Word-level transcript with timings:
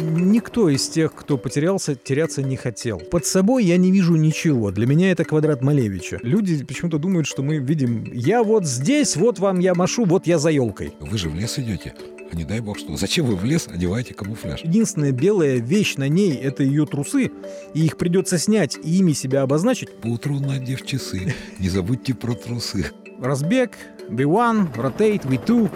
Никто 0.00 0.68
из 0.68 0.88
тех, 0.88 1.12
кто 1.14 1.36
потерялся, 1.36 1.96
теряться 1.96 2.42
не 2.42 2.56
хотел. 2.56 2.98
Под 2.98 3.26
собой 3.26 3.64
я 3.64 3.76
не 3.76 3.90
вижу 3.90 4.14
ничего. 4.14 4.70
Для 4.70 4.86
меня 4.86 5.10
это 5.10 5.24
квадрат 5.24 5.60
Малевича. 5.62 6.20
Люди 6.22 6.64
почему-то 6.64 6.98
думают, 6.98 7.26
что 7.26 7.42
мы 7.42 7.58
видим 7.58 8.04
«я 8.12 8.44
вот 8.44 8.64
здесь, 8.64 9.16
вот 9.16 9.38
вам 9.38 9.58
я 9.58 9.74
машу, 9.74 10.04
вот 10.04 10.26
я 10.26 10.38
за 10.38 10.50
елкой». 10.50 10.92
Вы 11.00 11.18
же 11.18 11.28
в 11.28 11.34
лес 11.34 11.58
идете. 11.58 11.94
А 12.30 12.36
не 12.36 12.44
дай 12.44 12.60
бог 12.60 12.78
что. 12.78 12.96
Зачем 12.96 13.26
вы 13.26 13.34
в 13.36 13.44
лес 13.44 13.66
одеваете 13.68 14.14
камуфляж? 14.14 14.60
Единственная 14.62 15.12
белая 15.12 15.56
вещь 15.56 15.96
на 15.96 16.08
ней— 16.08 16.34
это 16.42 16.62
ее 16.62 16.86
трусы, 16.86 17.32
и 17.74 17.84
их 17.84 17.96
придется 17.96 18.38
снять 18.38 18.76
и 18.76 18.98
ими 18.98 19.12
себя 19.12 19.42
обозначить. 19.42 19.96
Поутру 19.96 20.38
надев 20.38 20.84
часы. 20.86 21.34
Не 21.58 21.68
забудьте 21.68 22.14
про 22.14 22.34
трусы. 22.34 22.86
Разбег, 23.20 23.72
V1, 24.10 24.74
Rotate, 24.76 25.22
V2, 25.26 25.70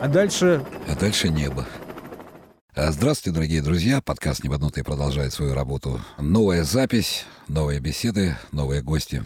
а 0.00 0.08
дальше... 0.08 0.64
А 0.88 0.96
дальше 0.96 1.28
небо. 1.28 1.66
А, 2.74 2.90
Здравствуйте, 2.90 3.34
дорогие 3.34 3.60
друзья. 3.60 4.00
Подкаст 4.00 4.42
«Небанутый» 4.42 4.82
продолжает 4.82 5.34
свою 5.34 5.52
работу. 5.52 6.00
Новая 6.18 6.64
запись, 6.64 7.26
новые 7.46 7.80
беседы, 7.80 8.38
новые 8.50 8.80
гости. 8.80 9.24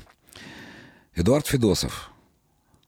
Эдуард 1.14 1.46
Федосов. 1.46 2.10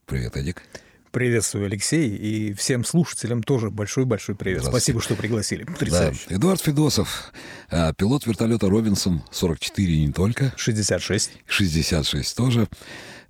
Привет, 0.04 0.36
Эдик. 0.36 0.64
Приветствую, 1.12 1.66
Алексей, 1.66 2.08
и 2.08 2.52
всем 2.54 2.84
слушателям 2.84 3.44
тоже 3.44 3.70
большой-большой 3.70 4.34
привет. 4.34 4.64
Спасибо, 4.64 5.00
что 5.00 5.14
пригласили. 5.14 5.62
Да, 5.62 5.72
Потрясающе. 5.74 6.26
Эдуард 6.28 6.60
Федосов, 6.60 7.32
а, 7.70 7.92
пилот 7.92 8.26
вертолета 8.26 8.68
Робинсон 8.68 9.22
44 9.30 10.06
не 10.06 10.12
только, 10.12 10.52
66. 10.56 11.30
66 11.46 12.36
тоже. 12.36 12.66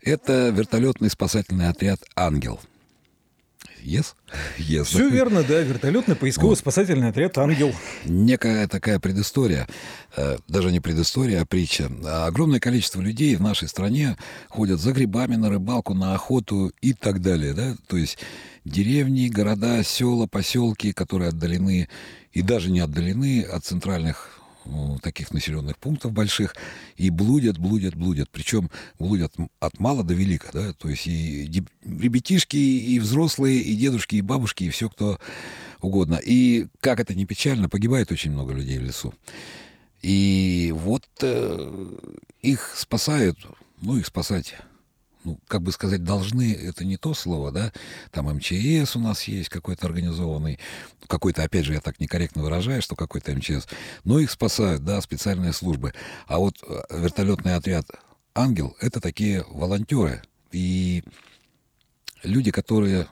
Это 0.00 0.48
вертолетный 0.48 1.10
спасательный 1.10 1.68
отряд 1.68 2.00
«Ангел». 2.16 2.58
Yes? 3.88 4.14
Yes. 4.58 4.84
Все 4.84 5.08
верно, 5.08 5.42
да. 5.42 5.60
Вертолетный 5.62 6.14
поисково-спасательный 6.14 7.08
отряд 7.08 7.38
«Ангел». 7.38 7.72
некая 8.04 8.68
такая 8.68 9.00
предыстория, 9.00 9.66
э, 10.14 10.36
даже 10.46 10.70
не 10.70 10.80
предыстория, 10.80 11.40
а 11.40 11.46
притча. 11.46 11.90
Огромное 12.26 12.60
количество 12.60 13.00
людей 13.00 13.34
в 13.36 13.40
нашей 13.40 13.66
стране 13.66 14.18
ходят 14.50 14.78
за 14.78 14.92
грибами 14.92 15.36
на 15.36 15.48
рыбалку, 15.48 15.94
на 15.94 16.14
охоту 16.14 16.70
и 16.82 16.92
так 16.92 17.22
далее. 17.22 17.54
Да? 17.54 17.76
То 17.86 17.96
есть 17.96 18.18
деревни, 18.66 19.28
города, 19.28 19.82
села, 19.82 20.26
поселки, 20.26 20.92
которые 20.92 21.30
отдалены 21.30 21.88
и 22.32 22.42
даже 22.42 22.70
не 22.70 22.80
отдалены 22.80 23.42
от 23.42 23.64
центральных 23.64 24.37
таких 25.02 25.32
населенных 25.32 25.78
пунктов 25.78 26.12
больших, 26.12 26.54
и 26.96 27.10
блудят, 27.10 27.58
блудят, 27.58 27.94
блудят. 27.94 28.28
Причем 28.30 28.70
блудят 28.98 29.34
от 29.60 29.80
мала 29.80 30.04
до 30.04 30.14
велика, 30.14 30.50
да, 30.52 30.72
то 30.72 30.88
есть 30.88 31.06
и 31.06 31.50
ребятишки, 31.84 32.56
и 32.56 32.98
взрослые, 32.98 33.60
и 33.60 33.74
дедушки, 33.74 34.16
и 34.16 34.22
бабушки, 34.22 34.64
и 34.64 34.70
все 34.70 34.88
кто 34.88 35.18
угодно. 35.80 36.20
И 36.24 36.66
как 36.80 37.00
это 37.00 37.14
не 37.14 37.24
печально, 37.24 37.68
погибает 37.68 38.12
очень 38.12 38.32
много 38.32 38.52
людей 38.52 38.78
в 38.78 38.82
лесу. 38.82 39.14
И 40.02 40.72
вот 40.76 41.04
э, 41.22 41.86
их 42.42 42.74
спасают, 42.76 43.38
ну, 43.80 43.96
их 43.96 44.06
спасать, 44.06 44.54
ну, 45.28 45.38
как 45.46 45.60
бы 45.60 45.72
сказать, 45.72 46.04
должны, 46.04 46.54
это 46.54 46.86
не 46.86 46.96
то 46.96 47.12
слово, 47.12 47.52
да, 47.52 47.72
там 48.10 48.34
МЧС 48.34 48.96
у 48.96 49.00
нас 49.00 49.24
есть 49.24 49.50
какой-то 49.50 49.86
организованный, 49.86 50.58
какой-то, 51.06 51.42
опять 51.42 51.66
же, 51.66 51.74
я 51.74 51.80
так 51.80 52.00
некорректно 52.00 52.42
выражаю, 52.42 52.80
что 52.80 52.96
какой-то 52.96 53.32
МЧС, 53.32 53.68
но 54.04 54.18
их 54.18 54.30
спасают, 54.30 54.84
да, 54.84 55.02
специальные 55.02 55.52
службы. 55.52 55.92
А 56.26 56.38
вот 56.38 56.56
э, 56.66 56.80
вертолетный 56.90 57.56
отряд 57.56 57.86
«Ангел»— 58.34 58.74
это 58.80 59.00
такие 59.00 59.44
волонтеры 59.50 60.22
и 60.50 61.04
люди, 62.22 62.50
которые 62.50 63.08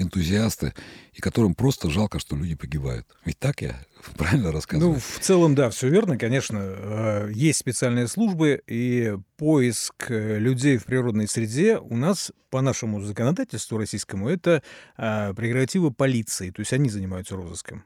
энтузиасты, 0.00 0.74
и 1.12 1.20
которым 1.20 1.54
просто 1.54 1.90
жалко, 1.90 2.18
что 2.18 2.36
люди 2.36 2.54
погибают. 2.54 3.06
Ведь 3.24 3.38
так 3.38 3.62
я 3.62 3.80
правильно 4.16 4.52
рассказываю? 4.52 4.94
Ну, 4.94 5.00
в 5.00 5.20
целом, 5.20 5.54
да, 5.54 5.70
все 5.70 5.88
верно, 5.88 6.18
конечно. 6.18 6.58
Э, 6.60 7.30
Есть 7.32 7.60
специальные 7.60 8.08
службы, 8.08 8.62
и 8.66 9.16
поиск 9.36 10.10
э, 10.10 10.38
людей 10.38 10.78
в 10.78 10.84
природной 10.84 11.28
среде 11.28 11.78
у 11.78 11.96
нас, 11.96 12.32
по 12.50 12.60
нашему 12.60 13.00
законодательству 13.00 13.78
российскому, 13.78 14.28
это 14.28 14.62
а, 14.96 15.32
прерогатива 15.34 15.90
полиции, 15.90 16.50
то 16.50 16.60
есть 16.60 16.72
они 16.72 16.90
занимаются 16.90 17.36
розыском. 17.36 17.84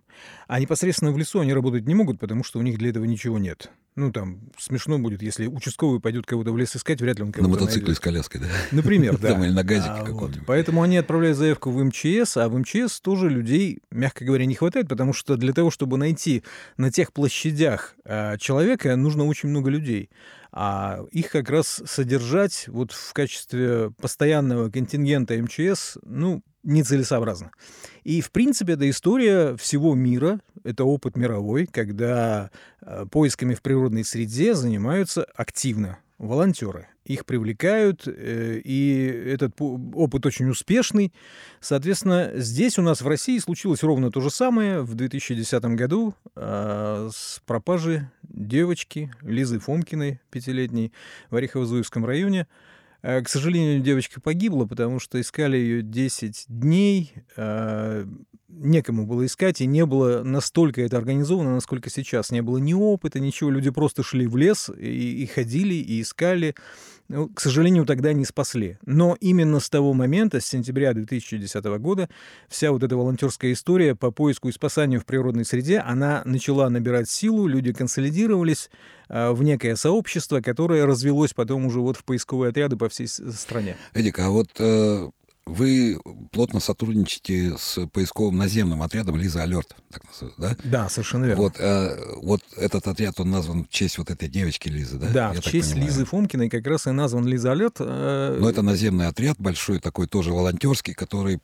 А 0.48 0.58
непосредственно 0.58 1.12
в 1.12 1.18
лесу 1.18 1.40
они 1.40 1.52
работать 1.52 1.86
не 1.86 1.94
могут, 1.94 2.18
потому 2.18 2.44
что 2.44 2.58
у 2.58 2.62
них 2.62 2.78
для 2.78 2.88
этого 2.88 3.04
ничего 3.04 3.38
нет. 3.38 3.70
Ну, 3.96 4.10
там, 4.10 4.40
смешно 4.58 4.98
будет, 4.98 5.22
если 5.22 5.46
участковый 5.46 6.00
пойдет 6.00 6.26
кого-то 6.26 6.52
в 6.52 6.58
лес 6.58 6.74
искать, 6.74 7.00
вряд 7.00 7.18
ли 7.18 7.22
он 7.22 7.28
на 7.28 7.32
кого-то 7.32 7.50
мотоцикле 7.52 7.82
найдет. 7.82 7.96
с 7.96 8.00
коляской, 8.00 8.40
да? 8.40 8.46
Например, 8.72 9.16
да. 9.20 9.28
Там 9.28 9.44
или 9.44 9.52
на 9.52 9.62
газике 9.62 9.90
А, 9.90 9.98
вот. 10.00 10.06
каком-нибудь. 10.08 10.46
Поэтому 10.46 10.82
они 10.82 10.96
отправляют 10.96 11.38
заявку 11.38 11.70
в 11.70 11.82
МЧС, 11.82 12.36
а 12.36 12.48
в 12.48 12.58
МЧС 12.58 13.00
тоже 13.00 13.28
людей, 13.28 13.82
мягко 13.92 14.24
говоря, 14.24 14.46
не 14.46 14.54
хватает, 14.56 14.88
потому 14.88 15.12
что 15.12 15.36
для 15.36 15.52
того, 15.52 15.70
чтобы 15.70 15.96
найти 15.96 16.42
на 16.76 16.90
тех 16.90 17.12
площадях 17.12 17.94
а, 18.04 18.36
человека, 18.38 18.96
нужно 18.96 19.24
очень 19.26 19.48
много 19.48 19.70
людей. 19.70 20.10
А 20.50 21.00
их 21.10 21.30
как 21.30 21.48
раз 21.50 21.82
содержать 21.86 22.66
вот 22.68 22.92
в 22.92 23.12
качестве 23.12 23.90
постоянного 24.00 24.70
контингента 24.70 25.34
МЧС, 25.36 25.98
ну, 26.02 26.42
нецелесообразно. 26.64 27.50
И, 28.02 28.20
в 28.20 28.30
принципе, 28.30 28.74
это 28.74 28.88
история 28.88 29.56
всего 29.56 29.94
мира, 29.94 30.40
это 30.64 30.84
опыт 30.84 31.16
мировой, 31.16 31.66
когда 31.66 32.50
э, 32.80 33.06
поисками 33.10 33.54
в 33.54 33.62
природной 33.62 34.04
среде 34.04 34.54
занимаются 34.54 35.24
активно 35.34 35.98
волонтеры. 36.18 36.88
Их 37.04 37.26
привлекают, 37.26 38.06
э, 38.06 38.60
и 38.64 39.06
этот 39.26 39.60
опыт 39.60 40.24
очень 40.24 40.48
успешный. 40.48 41.12
Соответственно, 41.60 42.32
здесь 42.34 42.78
у 42.78 42.82
нас 42.82 43.02
в 43.02 43.08
России 43.08 43.38
случилось 43.38 43.82
ровно 43.82 44.10
то 44.10 44.20
же 44.20 44.30
самое 44.30 44.80
в 44.80 44.94
2010 44.94 45.64
году 45.76 46.14
э, 46.34 47.10
с 47.12 47.42
пропажей 47.44 48.02
девочки 48.22 49.12
Лизы 49.20 49.58
Фомкиной, 49.58 50.20
пятилетней, 50.30 50.92
в 51.30 51.36
Орехово-Зуевском 51.36 52.06
районе. 52.06 52.46
Э, 53.04 53.20
К 53.20 53.28
сожалению, 53.28 53.80
девочка 53.80 54.18
погибла, 54.18 54.64
потому 54.64 54.98
что 54.98 55.20
искали 55.20 55.58
ее 55.58 55.82
10 55.82 56.46
дней, 56.48 57.12
э, 57.36 58.06
некому 58.48 59.06
было 59.06 59.26
искать, 59.26 59.60
и 59.60 59.66
не 59.66 59.84
было 59.84 60.22
настолько 60.22 60.80
это 60.80 60.96
организовано, 60.96 61.54
насколько 61.54 61.90
сейчас. 61.90 62.30
Не 62.30 62.40
было 62.40 62.56
ни 62.56 62.72
опыта, 62.72 63.20
ничего. 63.20 63.50
Люди 63.50 63.68
просто 63.68 64.02
шли 64.02 64.26
в 64.26 64.38
лес 64.38 64.70
и, 64.74 65.22
и 65.22 65.26
ходили, 65.26 65.74
и 65.74 66.00
искали. 66.00 66.54
Ну, 67.08 67.28
к 67.28 67.40
сожалению, 67.40 67.84
тогда 67.84 68.12
не 68.12 68.24
спасли. 68.24 68.78
Но 68.86 69.16
именно 69.20 69.60
с 69.60 69.68
того 69.68 69.92
момента, 69.92 70.40
с 70.40 70.46
сентября 70.46 70.94
2010 70.94 71.64
года, 71.78 72.08
вся 72.48 72.72
вот 72.72 72.82
эта 72.82 72.96
волонтерская 72.96 73.52
история 73.52 73.94
по 73.94 74.10
поиску 74.10 74.48
и 74.48 74.52
спасанию 74.52 75.00
в 75.00 75.04
природной 75.04 75.44
среде, 75.44 75.80
она 75.80 76.22
начала 76.24 76.70
набирать 76.70 77.10
силу, 77.10 77.46
люди 77.46 77.72
консолидировались 77.74 78.70
э, 79.08 79.32
в 79.32 79.42
некое 79.42 79.76
сообщество, 79.76 80.40
которое 80.40 80.86
развелось 80.86 81.34
потом 81.34 81.66
уже 81.66 81.80
вот 81.80 81.98
в 81.98 82.04
поисковые 82.04 82.50
отряды 82.50 82.76
по 82.76 82.88
всей 82.88 83.06
стране. 83.06 83.76
Эдик, 83.92 84.18
а 84.20 84.30
вот 84.30 84.48
э, 84.58 85.10
вы 85.46 85.98
плотно 86.32 86.58
сотрудничаете 86.60 87.56
с 87.58 87.86
поисковым 87.88 88.36
наземным 88.36 88.82
отрядом 88.82 89.16
Лиза 89.16 89.42
Алерт, 89.42 89.76
так 89.90 90.02
да? 90.38 90.56
Да, 90.64 90.88
совершенно 90.88 91.26
верно. 91.26 91.42
Вот, 91.42 91.54
э, 91.58 91.96
вот 92.22 92.40
этот 92.56 92.86
отряд, 92.88 93.20
он 93.20 93.30
назван 93.30 93.64
в 93.64 93.68
честь 93.68 93.98
вот 93.98 94.10
этой 94.10 94.28
девочки 94.28 94.68
Лизы, 94.68 94.98
да? 94.98 95.08
Да, 95.12 95.32
Я 95.34 95.40
в 95.40 95.44
честь 95.44 95.72
понимаю. 95.72 95.90
Лизы 95.90 96.04
Фомкиной 96.06 96.48
как 96.48 96.66
раз 96.66 96.86
и 96.86 96.90
назван 96.92 97.26
Лиза 97.26 97.52
Алерт. 97.52 97.76
э, 97.80 98.38
Но 98.40 98.48
это 98.48 98.62
наземный 98.62 99.06
отряд 99.06 99.36
большой, 99.38 99.80
такой 99.80 100.06
тоже 100.06 100.32
волонтерский, 100.32 100.94
который 100.94 101.40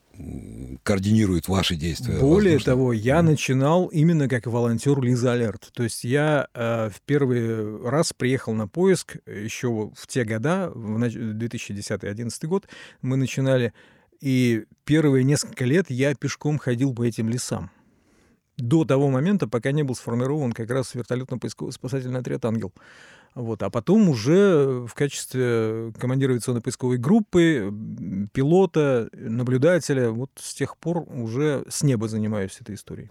координирует 0.82 1.48
ваши 1.48 1.76
действия. 1.76 2.18
Более 2.18 2.54
воздушные. 2.54 2.60
того, 2.74 2.92
я 2.92 3.22
начинал 3.22 3.86
именно 3.86 4.28
как 4.28 4.46
волонтер 4.46 5.00
Лиза 5.00 5.32
Алерт. 5.32 5.70
То 5.72 5.82
есть 5.82 6.04
я 6.04 6.46
э, 6.54 6.90
в 6.90 7.00
первый 7.06 7.82
раз 7.88 8.12
приехал 8.16 8.52
на 8.54 8.68
поиск 8.68 9.16
еще 9.26 9.90
в 9.94 10.06
те 10.06 10.24
года, 10.24 10.70
в 10.74 10.98
нач- 10.98 11.16
2010-2011 11.38 12.46
год, 12.46 12.66
мы 13.02 13.16
начинали, 13.16 13.72
и 14.20 14.64
первые 14.84 15.24
несколько 15.24 15.64
лет 15.64 15.86
я 15.88 16.14
пешком 16.14 16.58
ходил 16.58 16.94
по 16.94 17.06
этим 17.06 17.28
лесам. 17.28 17.70
До 18.56 18.84
того 18.84 19.08
момента, 19.08 19.48
пока 19.48 19.72
не 19.72 19.82
был 19.82 19.94
сформирован 19.94 20.52
как 20.52 20.70
раз 20.70 20.94
вертолетно-спасательный 20.94 22.20
отряд 22.20 22.44
«Ангел». 22.44 22.72
Вот. 23.34 23.62
А 23.62 23.70
потом 23.70 24.08
уже 24.08 24.84
в 24.86 24.92
качестве 24.94 25.92
командира 25.98 26.32
авиационно-поисковой 26.32 26.98
группы, 26.98 27.72
пилота, 28.32 29.08
наблюдателя, 29.12 30.10
вот 30.10 30.30
с 30.36 30.52
тех 30.52 30.76
пор 30.76 31.04
уже 31.08 31.64
с 31.68 31.82
неба 31.82 32.08
занимаюсь 32.08 32.58
этой 32.60 32.74
историей. 32.74 33.08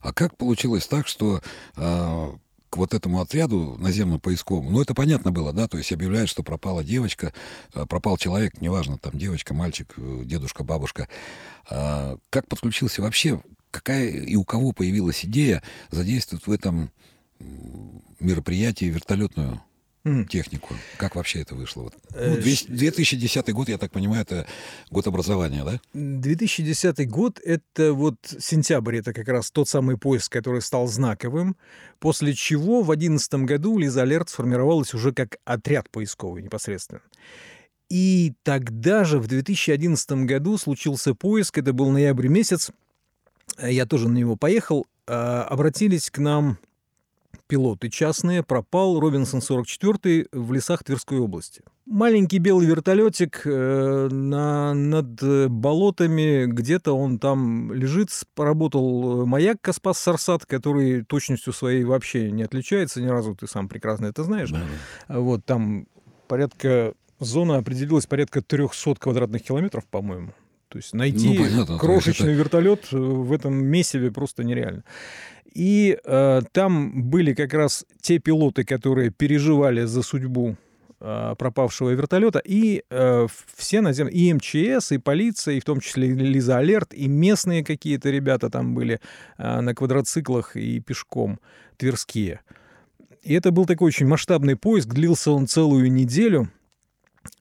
А 0.00 0.12
как 0.12 0.36
получилось 0.36 0.86
так, 0.86 1.06
что 1.06 1.40
э, 1.76 2.30
вот 2.76 2.94
этому 2.94 3.20
отряду 3.20 3.76
наземно-поисковому, 3.78 4.70
ну, 4.70 4.82
это 4.82 4.94
понятно 4.94 5.30
было, 5.30 5.52
да, 5.52 5.68
то 5.68 5.78
есть 5.78 5.92
объявляют, 5.92 6.30
что 6.30 6.42
пропала 6.42 6.84
девочка, 6.84 7.32
э, 7.74 7.86
пропал 7.86 8.16
человек, 8.16 8.60
неважно, 8.60 8.98
там 8.98 9.12
девочка, 9.18 9.54
мальчик, 9.54 9.94
э, 9.96 10.22
дедушка, 10.24 10.64
бабушка. 10.64 11.08
А 11.68 12.16
как 12.30 12.48
подключился 12.48 13.02
вообще, 13.02 13.42
какая 13.70 14.08
и 14.08 14.36
у 14.36 14.44
кого 14.44 14.72
появилась 14.72 15.24
идея 15.24 15.62
задействовать 15.90 16.46
в 16.46 16.52
этом 16.52 16.90
мероприятии 18.20 18.86
вертолетную 18.86 19.60
mm. 20.04 20.26
технику? 20.26 20.74
Как 20.96 21.16
вообще 21.16 21.40
это 21.40 21.54
вышло? 21.54 21.82
Вот. 21.82 21.94
Ну, 22.14 22.36
2010 22.36 23.52
год, 23.52 23.68
я 23.68 23.78
так 23.78 23.90
понимаю, 23.90 24.22
это 24.22 24.46
год 24.90 25.06
образования, 25.06 25.64
да? 25.64 25.80
2010 25.94 27.08
год— 27.08 27.40
это 27.44 27.92
вот 27.92 28.16
сентябрь, 28.38 28.96
это 28.98 29.12
как 29.12 29.28
раз 29.28 29.50
тот 29.50 29.68
самый 29.68 29.98
поиск, 29.98 30.32
который 30.32 30.62
стал 30.62 30.86
знаковым, 30.86 31.56
после 31.98 32.34
чего 32.34 32.82
в 32.82 32.86
2011 32.86 33.34
году 33.46 33.78
Лиза 33.78 34.02
Алерт 34.02 34.28
сформировалась 34.28 34.94
уже 34.94 35.12
как 35.12 35.38
отряд 35.44 35.90
поисковый 35.90 36.42
непосредственно. 36.42 37.00
И 37.90 38.32
тогда 38.42 39.04
же, 39.04 39.18
в 39.18 39.26
2011 39.28 40.24
году, 40.24 40.58
случился 40.58 41.14
поиск, 41.14 41.58
это 41.58 41.72
был 41.72 41.90
ноябрь 41.90 42.28
месяц, 42.28 42.70
я 43.62 43.86
тоже 43.86 44.08
на 44.08 44.16
него 44.16 44.36
поехал, 44.36 44.86
а, 45.06 45.44
обратились 45.44 46.10
к 46.10 46.18
нам 46.18 46.58
пилоты 47.46 47.88
частные, 47.88 48.42
пропал 48.42 48.98
Робинсон 48.98 49.40
44 49.40 50.26
в 50.32 50.52
лесах 50.52 50.84
Тверской 50.84 51.18
области. 51.18 51.62
Маленький 51.86 52.38
белый 52.38 52.66
вертолетик 52.66 53.42
э, 53.44 54.08
на, 54.10 54.72
над 54.72 55.50
болотами, 55.50 56.46
где-то 56.46 56.92
он 56.92 57.18
там 57.18 57.72
лежит, 57.72 58.08
поработал 58.34 59.26
маяк 59.26 59.58
Каспас 59.60 59.98
Сарсат, 59.98 60.46
который 60.46 61.04
точностью 61.04 61.52
своей 61.52 61.84
вообще 61.84 62.30
не 62.30 62.42
отличается 62.42 63.02
ни 63.02 63.08
разу, 63.08 63.34
ты 63.34 63.46
сам 63.46 63.68
прекрасно 63.68 64.06
это 64.06 64.24
знаешь. 64.24 64.50
Да, 64.50 64.62
да. 65.08 65.20
Вот 65.20 65.44
там 65.44 65.86
порядка, 66.26 66.94
зона 67.18 67.58
определилась 67.58 68.06
порядка 68.06 68.40
300 68.40 68.94
квадратных 68.96 69.42
километров, 69.42 69.84
по-моему. 69.86 70.32
То 70.74 70.78
есть 70.78 70.92
найти 70.92 71.28
ну, 71.28 71.44
понятно, 71.44 71.78
крошечный 71.78 72.32
это... 72.32 72.38
вертолет 72.40 72.88
э, 72.90 72.96
в 72.96 73.32
этом 73.32 73.64
месиве 73.64 74.10
просто 74.10 74.42
нереально. 74.42 74.82
И 75.52 75.96
э, 76.04 76.40
там 76.50 77.10
были 77.10 77.32
как 77.32 77.54
раз 77.54 77.86
те 78.00 78.18
пилоты, 78.18 78.64
которые 78.64 79.10
переживали 79.10 79.84
за 79.84 80.02
судьбу 80.02 80.56
э, 80.98 81.34
пропавшего 81.38 81.90
вертолета, 81.90 82.40
и 82.40 82.82
э, 82.90 83.28
все 83.54 83.82
наземные, 83.82 84.16
и 84.16 84.32
МЧС, 84.32 84.90
и 84.90 84.98
полиция, 84.98 85.54
и 85.54 85.60
в 85.60 85.64
том 85.64 85.78
числе 85.78 86.08
Лиза 86.08 86.58
Алерт, 86.58 86.92
и 86.92 87.06
местные 87.06 87.62
какие-то 87.62 88.10
ребята 88.10 88.50
там 88.50 88.74
были 88.74 88.98
э, 89.38 89.60
на 89.60 89.76
квадроциклах 89.76 90.56
и 90.56 90.80
пешком, 90.80 91.38
тверские. 91.76 92.40
И 93.22 93.32
это 93.32 93.52
был 93.52 93.64
такой 93.64 93.86
очень 93.86 94.08
масштабный 94.08 94.56
поиск, 94.56 94.88
длился 94.88 95.30
он 95.30 95.46
целую 95.46 95.92
неделю— 95.92 96.50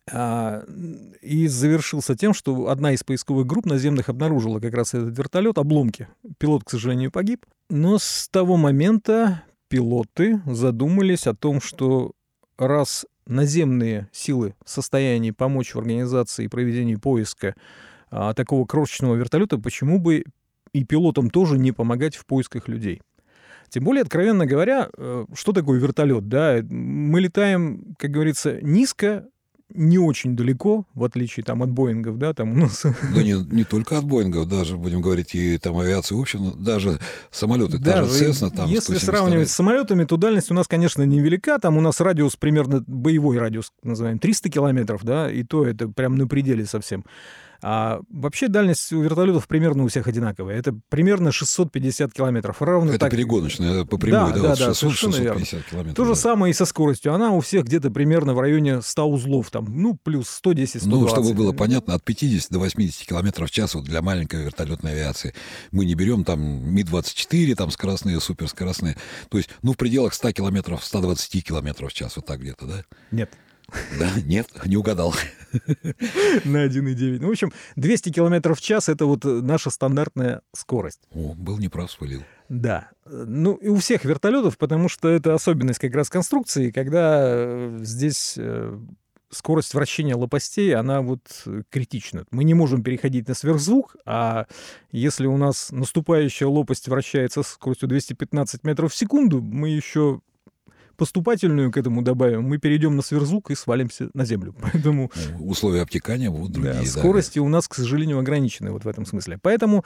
и 0.09 1.47
завершился 1.47 2.15
тем, 2.15 2.33
что 2.33 2.69
одна 2.69 2.91
из 2.91 3.03
поисковых 3.03 3.47
групп 3.47 3.65
наземных 3.65 4.09
обнаружила 4.09 4.59
как 4.59 4.73
раз 4.73 4.93
этот 4.93 5.17
вертолет, 5.17 5.57
обломки. 5.57 6.07
Пилот, 6.37 6.63
к 6.63 6.69
сожалению, 6.69 7.11
погиб. 7.11 7.45
Но 7.69 7.97
с 7.97 8.27
того 8.29 8.57
момента 8.57 9.43
пилоты 9.69 10.41
задумались 10.45 11.25
о 11.25 11.33
том, 11.33 11.61
что 11.61 12.11
раз 12.57 13.05
наземные 13.25 14.09
силы 14.11 14.55
в 14.63 14.69
состоянии 14.69 15.31
помочь 15.31 15.73
в 15.73 15.79
организации 15.79 16.45
и 16.45 16.49
проведении 16.49 16.95
поиска 16.95 17.55
а, 18.11 18.33
такого 18.33 18.65
крошечного 18.65 19.15
вертолета, 19.15 19.57
почему 19.57 19.99
бы 19.99 20.25
и 20.73 20.83
пилотам 20.83 21.29
тоже 21.29 21.57
не 21.57 21.71
помогать 21.71 22.15
в 22.15 22.25
поисках 22.25 22.67
людей? 22.67 23.01
Тем 23.69 23.85
более, 23.85 24.03
откровенно 24.03 24.45
говоря, 24.45 24.89
э, 24.95 25.25
что 25.33 25.51
такое 25.51 25.79
вертолет? 25.79 26.27
Да? 26.27 26.59
Мы 26.61 27.21
летаем, 27.21 27.95
как 27.97 28.11
говорится, 28.11 28.61
низко, 28.61 29.27
не 29.69 29.97
очень 29.97 30.35
далеко, 30.35 30.85
в 30.93 31.03
отличие 31.03 31.43
там 31.43 31.63
от 31.63 31.71
Боингов, 31.71 32.17
да, 32.17 32.33
там 32.33 32.51
у 32.51 32.55
нас... 32.55 32.83
Да 32.83 33.23
не, 33.23 33.33
не 33.51 33.63
только 33.63 33.97
от 33.97 34.05
Боингов, 34.05 34.47
даже, 34.47 34.77
будем 34.77 35.01
говорить, 35.01 35.35
и 35.35 35.57
там 35.57 35.77
авиации 35.77 36.15
в 36.15 36.19
общем, 36.19 36.53
даже 36.63 36.99
самолеты, 37.31 37.77
да, 37.77 38.01
даже 38.01 38.25
Cessna 38.25 38.55
там... 38.55 38.69
Если 38.69 38.97
сравнивать 38.97 39.49
с 39.49 39.53
самолетами, 39.53 40.03
то 40.03 40.17
дальность 40.17 40.51
у 40.51 40.53
нас, 40.53 40.67
конечно, 40.67 41.03
невелика, 41.03 41.57
там 41.59 41.77
у 41.77 41.81
нас 41.81 41.99
радиус 41.99 42.35
примерно, 42.35 42.83
боевой 42.85 43.37
радиус, 43.37 43.71
называем, 43.83 44.19
300 44.19 44.49
километров, 44.49 45.03
да, 45.03 45.31
и 45.31 45.43
то 45.43 45.65
это 45.65 45.87
прям 45.87 46.15
на 46.15 46.27
пределе 46.27 46.65
совсем. 46.65 47.05
А 47.65 48.01
вообще 48.09 48.49
дальность 48.49 48.91
у 48.91 49.01
вертолетов 49.01 49.47
примерно 49.47 49.85
у 49.85 49.87
всех 49.87 50.07
одинаковая. 50.07 50.57
Это 50.57 50.77
примерно 50.89 51.31
650 51.31 52.11
километров. 52.11 52.61
Равно 52.61 52.91
это 52.91 52.99
так... 52.99 53.11
перегоночная, 53.11 53.85
по 53.85 53.97
прямой, 53.97 54.33
да, 54.33 54.39
да, 54.39 54.55
да, 54.55 54.73
600, 54.73 54.93
650 54.93 55.65
километров. 55.67 55.95
То 55.95 56.03
же 56.03 56.11
да. 56.11 56.15
самое 56.15 56.51
и 56.51 56.53
со 56.53 56.65
скоростью. 56.65 57.13
Она 57.13 57.31
у 57.31 57.39
всех 57.39 57.63
где-то 57.63 57.89
примерно 57.89 58.33
в 58.33 58.39
районе 58.41 58.81
100 58.81 59.05
узлов, 59.05 59.49
там, 59.49 59.65
ну, 59.69 59.95
плюс 59.95 60.27
110, 60.29 60.81
120. 60.81 60.87
Ну, 60.87 61.07
чтобы 61.07 61.33
было 61.33 61.53
понятно, 61.53 61.93
от 61.93 62.03
50 62.03 62.51
до 62.51 62.59
80 62.59 63.07
километров 63.07 63.49
в 63.49 63.53
час 63.53 63.75
вот 63.75 63.85
для 63.85 64.01
маленькой 64.01 64.43
вертолетной 64.43 64.91
авиации. 64.91 65.33
Мы 65.71 65.85
не 65.85 65.95
берем 65.95 66.25
там 66.25 66.41
Ми-24, 66.41 67.55
там 67.55 67.71
скоростные, 67.71 68.19
суперскоростные. 68.19 68.97
То 69.29 69.37
есть, 69.37 69.49
ну, 69.61 69.71
в 69.71 69.77
пределах 69.77 70.13
100 70.13 70.33
километров, 70.33 70.83
120 70.83 71.45
километров 71.45 71.91
в 71.91 71.93
час, 71.93 72.17
вот 72.17 72.25
так 72.25 72.41
где-то, 72.41 72.65
да? 72.65 72.83
Нет. 73.11 73.31
Да, 73.99 74.09
нет, 74.25 74.47
не 74.65 74.77
угадал. 74.77 75.13
На 76.45 76.65
1,9. 76.65 77.19
Ну, 77.21 77.27
в 77.27 77.31
общем, 77.31 77.51
200 77.75 78.11
километров 78.11 78.59
в 78.59 78.61
час— 78.61 78.89
это 78.89 79.05
вот 79.05 79.23
наша 79.23 79.69
стандартная 79.69 80.41
скорость. 80.53 81.01
О, 81.11 81.33
был 81.35 81.57
неправ, 81.57 81.91
свалил. 81.91 82.23
Да. 82.49 82.89
Ну, 83.05 83.55
и 83.55 83.67
у 83.67 83.77
всех 83.77 84.05
вертолетов, 84.05 84.57
потому 84.57 84.89
что 84.89 85.09
это 85.09 85.33
особенность 85.33 85.79
как 85.79 85.93
раз 85.95 86.09
конструкции, 86.09 86.71
когда 86.71 87.21
э, 87.23 87.79
здесь 87.81 88.35
э, 88.37 88.77
скорость 89.29 89.73
вращения 89.73 90.15
лопастей, 90.15 90.75
она 90.75 91.01
вот 91.01 91.45
критична. 91.69 92.25
Мы 92.31 92.43
не 92.43 92.53
можем 92.53 92.83
переходить 92.83 93.27
на 93.27 93.33
сверхзвук, 93.33 93.95
а 94.05 94.45
если 94.91 95.25
у 95.27 95.37
нас 95.37 95.71
наступающая 95.71 96.47
лопасть 96.47 96.87
вращается 96.87 97.43
с 97.43 97.47
скоростью 97.47 97.89
215 97.89 98.63
метров 98.63 98.91
в 98.91 98.95
секунду, 98.95 99.41
мы 99.41 99.69
еще 99.69 100.21
поступательную 100.97 101.71
к 101.71 101.77
этому 101.77 102.01
добавим, 102.01 102.43
мы 102.43 102.57
перейдем 102.57 102.95
на 102.95 103.01
сверхзвук 103.01 103.51
и 103.51 103.55
свалимся 103.55 104.09
на 104.13 104.25
землю. 104.25 104.55
Поэтому... 104.61 105.11
Ну, 105.39 105.47
условия 105.47 105.81
обтекания 105.81 106.29
будут 106.29 106.51
другие. 106.51 106.73
Да, 106.73 106.85
скорости 106.85 107.39
да. 107.39 107.43
у 107.43 107.49
нас, 107.49 107.67
к 107.67 107.75
сожалению, 107.75 108.19
ограничены 108.19 108.71
вот 108.71 108.85
в 108.85 108.87
этом 108.87 109.05
смысле. 109.05 109.39
Поэтому 109.41 109.83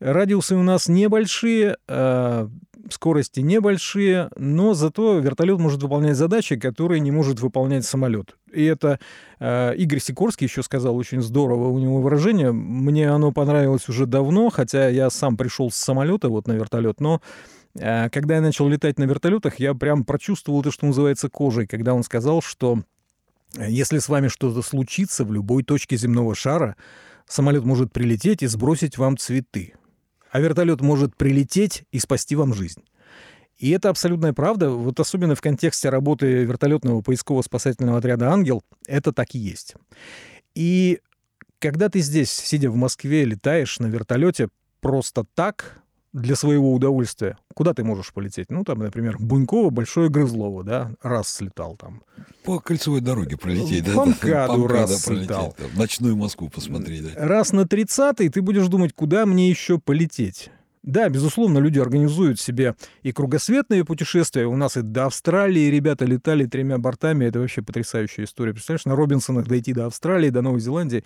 радиусы 0.00 0.56
у 0.56 0.62
нас 0.62 0.88
небольшие, 0.88 1.76
э, 1.86 2.48
скорости 2.90 3.40
небольшие, 3.40 4.30
но 4.36 4.74
зато 4.74 5.18
вертолет 5.18 5.58
может 5.58 5.82
выполнять 5.82 6.16
задачи, 6.16 6.56
которые 6.56 7.00
не 7.00 7.10
может 7.10 7.40
выполнять 7.40 7.84
самолет. 7.84 8.36
И 8.52 8.64
это 8.64 8.98
э, 9.40 9.74
Игорь 9.76 10.00
Сикорский 10.00 10.46
еще 10.46 10.62
сказал 10.62 10.96
очень 10.96 11.20
здорово 11.20 11.68
у 11.68 11.78
него 11.78 12.00
выражение. 12.00 12.52
Мне 12.52 13.10
оно 13.10 13.32
понравилось 13.32 13.88
уже 13.88 14.06
давно, 14.06 14.50
хотя 14.50 14.88
я 14.88 15.10
сам 15.10 15.36
пришел 15.36 15.70
с 15.70 15.76
самолета 15.76 16.28
вот 16.28 16.46
на 16.46 16.52
вертолет, 16.52 17.00
но 17.00 17.16
а, 17.16 17.20
когда 17.78 18.36
я 18.36 18.40
начал 18.40 18.68
летать 18.68 18.98
на 18.98 19.04
вертолетах, 19.04 19.58
я 19.60 19.74
прям 19.74 20.04
прочувствовал 20.04 20.62
то, 20.62 20.70
что 20.70 20.86
называется 20.86 21.28
кожей, 21.28 21.66
когда 21.66 21.94
он 21.94 22.02
сказал, 22.02 22.42
что 22.42 22.82
э, 23.56 23.70
если 23.70 23.98
с 23.98 24.08
вами 24.08 24.28
что-то 24.28 24.62
случится 24.62 25.24
в 25.24 25.32
любой 25.32 25.62
точке 25.62 25.96
земного 25.96 26.34
шара, 26.34 26.76
самолет 27.26 27.64
может 27.64 27.92
прилететь 27.92 28.42
и 28.42 28.46
сбросить 28.46 28.98
вам 28.98 29.16
цветы, 29.16 29.74
а 30.30 30.40
вертолет 30.40 30.80
может 30.80 31.16
прилететь 31.16 31.84
и 31.92 31.98
спасти 31.98 32.36
вам 32.36 32.54
жизнь. 32.54 32.82
И 33.58 33.70
это 33.70 33.88
абсолютная 33.88 34.32
правда, 34.32 34.70
вот 34.70 35.00
особенно 35.00 35.34
в 35.34 35.40
контексте 35.40 35.88
работы 35.88 36.44
вертолетного 36.44 37.02
поисково-спасательного 37.02 37.98
отряда 37.98 38.30
«Ангел», 38.30 38.62
это 38.86 39.12
так 39.12 39.34
и 39.34 39.38
есть. 39.38 39.74
И 40.54 41.00
когда 41.58 41.88
ты 41.88 41.98
здесь, 42.00 42.30
сидя 42.30 42.70
в 42.70 42.76
Москве, 42.76 43.24
летаешь 43.24 43.80
на 43.80 43.86
вертолете 43.86 44.48
просто 44.80 45.24
так, 45.34 45.82
для 46.12 46.36
своего 46.36 46.72
удовольствия. 46.72 47.38
Куда 47.54 47.74
ты 47.74 47.84
можешь 47.84 48.12
полететь? 48.12 48.50
Ну, 48.50 48.64
там, 48.64 48.78
например, 48.78 49.16
Буньково, 49.18 49.70
Большое 49.70 50.08
Грызлово, 50.08 50.64
да, 50.64 50.92
раз 51.02 51.28
слетал 51.34 51.76
там. 51.76 52.02
По 52.44 52.60
кольцевой 52.60 53.00
дороге 53.00 53.36
пролететь, 53.36 53.84
да? 53.84 53.94
Памкаду 53.94 54.66
раз 54.66 55.04
пролететь, 55.04 55.26
слетал. 55.26 55.54
Там, 55.58 55.68
ночную 55.76 56.16
Москву 56.16 56.48
посмотреть, 56.48 57.14
да. 57.14 57.26
Раз 57.26 57.52
на 57.52 57.62
30-й 57.62 58.28
ты 58.28 58.42
будешь 58.42 58.68
думать, 58.68 58.92
куда 58.94 59.26
мне 59.26 59.50
еще 59.50 59.78
полететь. 59.78 60.50
Да, 60.82 61.08
безусловно, 61.10 61.58
люди 61.58 61.78
организуют 61.78 62.40
себе 62.40 62.74
и 63.02 63.12
кругосветные 63.12 63.84
путешествия. 63.84 64.46
У 64.46 64.56
нас 64.56 64.76
и 64.76 64.82
до 64.82 65.06
Австралии 65.06 65.68
ребята 65.68 66.06
летали 66.06 66.46
тремя 66.46 66.78
бортами. 66.78 67.26
Это 67.26 67.40
вообще 67.40 67.60
потрясающая 67.60 68.24
история. 68.24 68.52
Представляешь, 68.52 68.86
на 68.86 68.96
Робинсонах 68.96 69.46
дойти 69.46 69.74
до 69.74 69.86
Австралии, 69.86 70.30
до 70.30 70.40
Новой 70.40 70.60
Зеландии. 70.60 71.04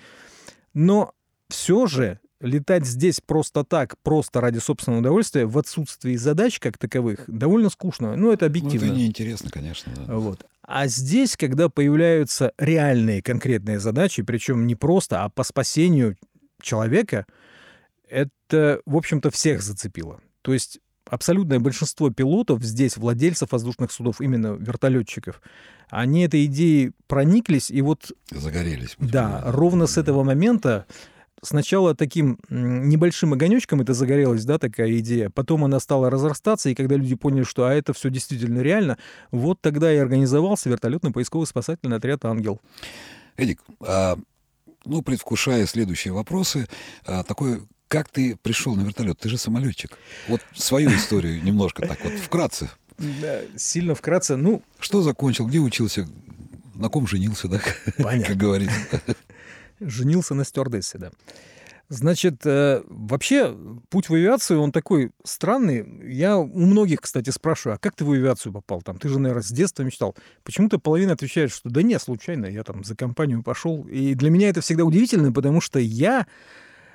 Но 0.73 1.13
все 1.49 1.87
же 1.87 2.21
летать 2.43 2.85
здесь 2.85 3.21
просто 3.25 3.65
так, 3.65 3.97
просто 4.03 4.41
ради 4.41 4.59
собственного 4.59 5.01
удовольствия, 5.01 5.47
в 5.47 5.57
отсутствии 5.57 6.17
задач 6.17 6.59
как 6.59 6.77
таковых, 6.77 7.25
довольно 7.27 7.71
скучно. 7.71 8.17
Ну, 8.17 8.33
это 8.33 8.47
объективно. 8.47 8.89
Ну, 8.89 8.93
это 8.93 9.01
неинтересно, 9.01 9.51
конечно. 9.51 9.93
Да. 10.07 10.17
Вот. 10.17 10.45
А 10.63 10.87
здесь, 10.89 11.37
когда 11.37 11.69
появляются 11.69 12.53
реальные 12.59 13.23
конкретные 13.23 13.79
задачи, 13.79 14.23
причем 14.23 14.67
не 14.67 14.75
просто, 14.75 15.25
а 15.25 15.29
по 15.29 15.45
спасению 15.45 16.17
человека, 16.61 17.27
это, 18.09 18.81
в 18.85 18.97
общем-то, 18.97 19.31
всех 19.31 19.63
зацепило. 19.63 20.21
То 20.43 20.53
есть 20.53 20.81
абсолютное 21.09 21.61
большинство 21.61 22.11
пилотов 22.11 22.63
здесь, 22.63 22.97
владельцев 22.97 23.53
воздушных 23.53 23.93
судов, 23.93 24.21
именно 24.21 24.57
вертолетчиков, 24.59 25.43
они 25.91 26.25
этой 26.25 26.47
идеей 26.47 26.93
прониклись 27.07 27.71
и 27.71 27.83
вот... 27.83 28.13
Загорелись. 28.31 28.97
Да, 28.99 29.43
ровно 29.47 29.87
с 29.87 29.99
этого 29.99 30.23
момента 30.25 30.87
сначала 31.43 31.95
таким 31.95 32.39
небольшим 32.49 33.33
огонечком 33.33 33.81
это 33.81 33.95
загорелась, 33.95 34.45
да, 34.45 34.59
такая 34.59 34.99
идея. 34.99 35.31
Потом 35.31 35.65
она 35.65 35.81
стала 35.81 36.09
разрастаться, 36.09 36.71
и 36.71 36.75
когда 36.75 36.97
люди 36.97 37.15
поняли, 37.15 37.45
что 37.45 37.67
а 37.67 37.75
это 37.75 37.93
все 37.93 38.11
действительно 38.11 38.61
реально, 38.61 38.99
вот 39.31 39.61
тогда 39.61 39.93
и 39.93 39.97
организовался 39.97 40.71
вертолетно-поисковый 40.71 41.47
спасательный 41.47 41.97
отряд 41.97 42.25
«Ангел». 42.25 42.61
Эдик, 43.37 43.61
а, 43.81 44.17
ну, 44.85 45.03
предвкушая 45.03 45.67
следующие 45.67 46.13
вопросы, 46.13 46.69
а, 47.05 47.23
такой 47.25 47.63
как 47.89 48.09
ты 48.09 48.37
пришел 48.37 48.75
на 48.75 48.81
вертолет? 48.81 49.19
Ты 49.19 49.29
же 49.29 49.37
самолетчик. 49.37 49.99
Вот 50.27 50.41
свою 50.55 50.91
историю 50.95 51.43
немножко 51.45 51.87
так 51.87 52.03
вот 52.03 52.15
вкратце. 52.15 52.71
Да, 52.97 53.41
сильно 53.57 53.95
вкратце. 53.95 54.37
Ну, 54.37 54.63
что 54.81 55.03
закончил, 55.03 55.47
где 55.47 55.59
учился, 55.59 56.09
на 56.75 56.89
ком 56.89 57.07
женился, 57.07 57.49
да? 57.49 57.61
Понятно. 57.99 58.29
Как 58.29 58.37
говорится. 58.39 59.03
Женился 59.87 60.35
на 60.35 60.45
стюардессе, 60.45 60.99
да. 60.99 61.11
Значит, 61.89 62.47
э, 62.47 62.83
вообще 62.89 63.55
путь 63.91 64.09
в 64.09 64.15
авиацию, 64.15 64.63
он 64.63 64.73
такой 64.73 65.11
странный. 65.25 66.11
Я 66.11 66.39
у 66.39 66.47
многих, 66.47 67.03
кстати, 67.03 67.29
спрашиваю, 67.29 67.75
а 67.75 67.79
как 67.79 67.95
ты 67.95 68.07
в 68.07 68.13
авиацию 68.13 68.51
попал? 68.51 68.81
Там, 68.81 68.99
ты 68.99 69.11
же, 69.11 69.19
наверное, 69.19 69.43
с 69.43 69.51
детства 69.51 69.83
мечтал. 69.83 70.17
Почему-то 70.43 70.79
половина 70.79 71.13
отвечает, 71.13 71.51
что 71.51 71.69
да 71.69 71.83
не, 71.83 71.99
случайно, 71.99 72.47
я 72.47 72.65
там 72.65 72.83
за 72.83 72.97
компанию 72.97 73.43
пошел. 73.43 73.87
И 73.89 74.15
для 74.15 74.31
меня 74.31 74.49
это 74.49 74.63
всегда 74.63 74.85
удивительно, 74.85 75.33
потому 75.33 75.61
что 75.61 75.79
я 75.79 76.27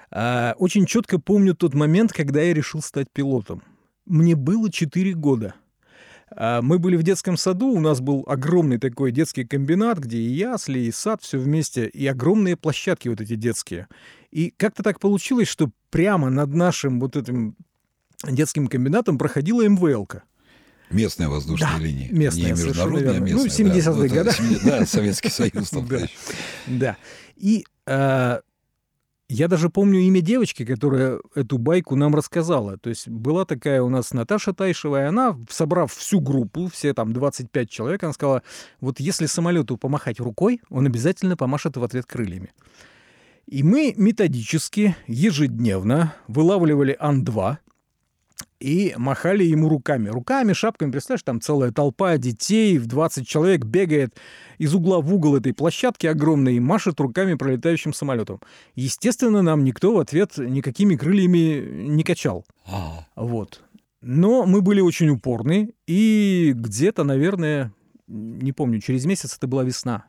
э, 0.10 0.54
очень 0.58 0.88
четко 0.88 1.20
помню 1.20 1.54
тот 1.54 1.76
момент, 1.76 2.12
когда 2.12 2.42
я 2.42 2.56
решил 2.56 2.82
стать 2.82 3.08
пилотом. 3.14 3.62
Мне 4.08 4.36
было 4.36 4.72
4 4.72 5.14
года. 5.14 5.54
А, 6.30 6.62
мы 6.62 6.80
были 6.80 6.96
в 6.96 7.04
детском 7.04 7.38
саду, 7.38 7.68
у 7.68 7.80
нас 7.80 8.02
был 8.02 8.24
огромный 8.28 8.78
такой 8.78 9.12
детский 9.12 9.46
комбинат, 9.46 10.00
где 10.00 10.18
и 10.18 10.30
ясли, 10.30 10.80
и 10.80 10.92
сад, 10.92 11.22
все 11.22 11.38
вместе, 11.38 11.88
и 11.88 12.06
огромные 12.08 12.58
площадки 12.58 13.08
вот 13.08 13.22
эти 13.22 13.36
детские. 13.36 13.88
И 14.32 14.54
как-то 14.56 14.84
так 14.84 15.00
получилось, 15.00 15.48
что 15.48 15.70
прямо 15.90 16.30
над 16.30 16.54
нашим 16.54 17.00
вот 17.00 17.16
этим 17.16 17.56
детским 18.24 18.68
комбинатом 18.68 19.18
проходила 19.18 19.68
МВЛка. 19.68 20.24
Местная 20.90 21.28
воздушная 21.28 21.78
да, 21.78 21.84
линия. 21.84 22.10
Местная, 22.12 22.46
Не 22.46 22.52
международная, 22.52 23.20
местная. 23.20 23.68
Ну, 23.68 23.72
70-е 23.74 24.10
да, 24.10 24.24
годы. 24.24 24.60
Да, 24.64 24.86
Советский 24.86 25.30
Союз. 25.52 25.72
Да. 26.66 26.96
И 27.36 27.66
а, 27.86 28.42
я 29.30 29.48
даже 29.48 29.70
помню 29.70 30.00
имя 30.00 30.22
девочки, 30.22 30.64
которая 30.66 31.20
эту 31.36 31.58
байку 31.58 31.96
нам 31.96 32.16
рассказала. 32.16 32.78
То 32.78 32.90
есть 32.90 33.10
была 33.10 33.46
такая 33.46 33.82
у 33.82 33.90
нас 33.90 34.14
Наташа 34.14 34.54
Тайшева, 34.54 35.04
и 35.04 35.06
она, 35.06 35.38
собрав 35.50 35.94
всю 35.94 36.22
группу, 36.22 36.68
все 36.68 36.94
там 36.94 37.12
25 37.12 37.70
человек, 37.70 38.04
она 38.04 38.14
сказала, 38.14 38.44
вот 38.80 39.00
если 39.00 39.26
самолету 39.26 39.78
помахать 39.78 40.20
рукой, 40.20 40.62
он 40.70 40.86
обязательно 40.86 41.36
помашет 41.36 41.76
в 41.76 41.84
ответ 41.84 42.06
крыльями. 42.06 42.52
И 43.48 43.64
мы 43.64 43.94
методически, 43.98 44.96
ежедневно 45.08 46.14
вылавливали 46.28 46.96
Ан-2, 47.00 47.58
и 48.60 48.94
махали 48.98 49.44
ему 49.44 49.70
руками. 49.70 50.10
Руками, 50.10 50.54
шапками, 50.54 50.92
представляешь, 50.92 51.24
там 51.24 51.42
целая 51.42 51.72
толпа 51.72 52.18
детей, 52.18 52.78
в 52.78 52.88
20 52.88 53.28
человек 53.28 53.66
бегает 53.66 54.16
из 54.58 54.74
угла 54.74 55.00
в 55.00 55.14
угол 55.14 55.36
этой 55.36 55.54
площадки 55.54 56.08
огромной 56.08 56.56
и 56.56 56.60
машет 56.60 57.00
руками 57.00 57.36
пролетающим 57.36 57.94
самолетом. 57.94 58.42
Естественно, 58.76 59.42
нам 59.42 59.64
никто 59.64 59.94
в 59.94 60.00
ответ 60.00 60.38
никакими 60.38 60.96
крыльями 60.96 61.88
не 61.88 62.04
качал. 62.04 62.46
А. 62.66 63.06
Вот. 63.16 63.62
Но 64.02 64.46
мы 64.46 64.62
были 64.62 64.82
очень 64.82 65.10
упорны, 65.10 65.74
и 65.86 66.54
где-то, 66.56 67.04
наверное, 67.04 67.74
не 68.08 68.54
помню, 68.54 68.80
через 68.80 69.06
месяц 69.06 69.36
это 69.38 69.48
была 69.48 69.64
весна. 69.64 70.06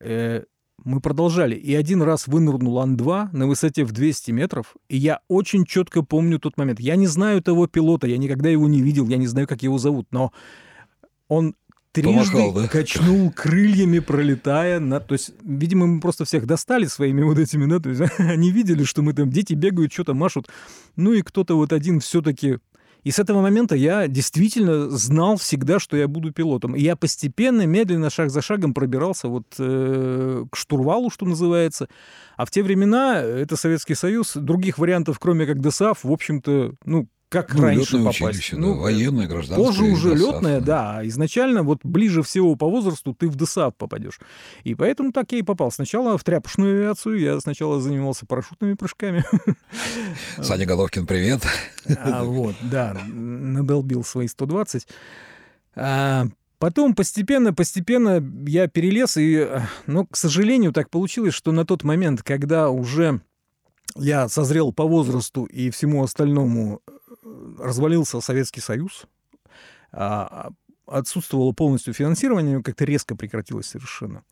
Э, 0.00 0.44
мы 0.84 1.00
продолжали. 1.00 1.54
И 1.56 1.74
один 1.74 2.02
раз 2.02 2.26
вынырнул 2.26 2.78
Ан-2 2.78 3.30
на 3.32 3.46
высоте 3.46 3.84
в 3.84 3.92
200 3.92 4.30
метров. 4.30 4.76
И 4.88 4.96
я 4.96 5.20
очень 5.28 5.64
четко 5.64 6.02
помню 6.02 6.38
тот 6.38 6.56
момент. 6.56 6.78
Я 6.78 6.96
не 6.96 7.06
знаю 7.06 7.42
того 7.42 7.66
пилота, 7.66 8.06
я 8.06 8.18
никогда 8.18 8.50
его 8.50 8.68
не 8.68 8.82
видел, 8.82 9.08
я 9.08 9.16
не 9.16 9.26
знаю, 9.26 9.48
как 9.48 9.62
его 9.62 9.78
зовут, 9.78 10.06
но 10.10 10.32
он 11.28 11.54
трижды 11.92 12.32
Помахал, 12.32 12.52
да? 12.52 12.68
качнул 12.68 13.30
крыльями, 13.36 14.00
пролетая. 14.00 14.80
На... 14.80 15.00
То 15.00 15.14
есть, 15.14 15.32
видимо, 15.42 15.86
мы 15.86 16.00
просто 16.00 16.24
всех 16.24 16.46
достали 16.46 16.86
своими 16.86 17.22
вот 17.22 17.38
этими, 17.38 17.66
да, 17.66 17.78
то 17.78 17.88
есть 17.88 18.02
они 18.18 18.50
видели, 18.50 18.84
что 18.84 19.02
мы 19.02 19.14
там, 19.14 19.30
дети 19.30 19.54
бегают, 19.54 19.92
что-то 19.92 20.12
машут. 20.12 20.48
Ну 20.96 21.12
и 21.12 21.22
кто-то 21.22 21.56
вот 21.56 21.72
один 21.72 22.00
все-таки 22.00 22.58
и 23.04 23.10
с 23.10 23.18
этого 23.18 23.42
момента 23.42 23.76
я 23.76 24.08
действительно 24.08 24.88
знал 24.88 25.36
всегда, 25.36 25.78
что 25.78 25.96
я 25.96 26.08
буду 26.08 26.32
пилотом. 26.32 26.74
И 26.74 26.80
я 26.80 26.96
постепенно, 26.96 27.66
медленно, 27.66 28.08
шаг 28.08 28.30
за 28.30 28.40
шагом 28.40 28.72
пробирался 28.72 29.28
вот 29.28 29.46
э, 29.58 30.44
к 30.50 30.56
штурвалу, 30.56 31.10
что 31.10 31.26
называется. 31.26 31.88
А 32.36 32.46
в 32.46 32.50
те 32.50 32.62
времена, 32.62 33.20
это 33.20 33.56
Советский 33.56 33.94
Союз, 33.94 34.34
других 34.34 34.78
вариантов, 34.78 35.18
кроме 35.18 35.46
как 35.46 35.60
ДСАФ, 35.60 36.02
в 36.02 36.10
общем-то, 36.10 36.74
ну, 36.86 37.08
как 37.34 37.52
ну, 37.54 37.62
раньше 37.62 37.98
попасть. 37.98 38.20
Училище, 38.20 38.56
ну, 38.56 38.74
да, 38.74 38.80
военное, 38.80 39.26
гражданское. 39.26 39.66
Позже 39.66 39.84
уже 39.84 40.14
летное, 40.14 40.60
да. 40.60 40.94
да. 40.94 41.08
Изначально 41.08 41.64
вот 41.64 41.80
ближе 41.82 42.22
всего 42.22 42.54
по 42.54 42.70
возрасту 42.70 43.12
ты 43.12 43.28
в 43.28 43.34
ДСАФ 43.34 43.74
попадешь. 43.74 44.20
И 44.62 44.76
поэтому 44.76 45.10
так 45.10 45.32
я 45.32 45.38
и 45.38 45.42
попал. 45.42 45.72
Сначала 45.72 46.16
в 46.16 46.22
тряпочную 46.22 46.76
авиацию, 46.76 47.18
я 47.18 47.40
сначала 47.40 47.80
занимался 47.80 48.24
парашютными 48.24 48.74
прыжками. 48.74 49.24
Саня 50.40 50.64
Головкин, 50.64 51.06
привет. 51.06 51.42
А, 51.98 52.22
вот, 52.22 52.54
да, 52.62 52.96
надолбил 53.04 54.04
свои 54.04 54.28
120. 54.28 54.86
А, 55.74 56.26
Потом 56.60 56.94
постепенно, 56.94 57.52
постепенно 57.52 58.24
я 58.46 58.68
перелез, 58.68 59.16
и, 59.18 59.46
ну, 59.86 60.06
к 60.06 60.16
сожалению, 60.16 60.72
так 60.72 60.88
получилось, 60.88 61.34
что 61.34 61.52
на 61.52 61.66
тот 61.66 61.84
момент, 61.84 62.22
когда 62.22 62.70
уже 62.70 63.20
я 63.96 64.28
созрел 64.28 64.72
по 64.72 64.84
возрасту 64.84 65.44
и 65.44 65.70
всему 65.70 66.02
остальному 66.02 66.80
развалился 67.58 68.20
Советский 68.20 68.60
Союз, 68.60 69.06
а, 69.92 70.50
отсутствовало 70.86 71.52
полностью 71.52 71.94
финансирование, 71.94 72.62
как-то 72.62 72.84
резко 72.84 73.16
прекратилось 73.16 73.66
совершенно. 73.66 74.22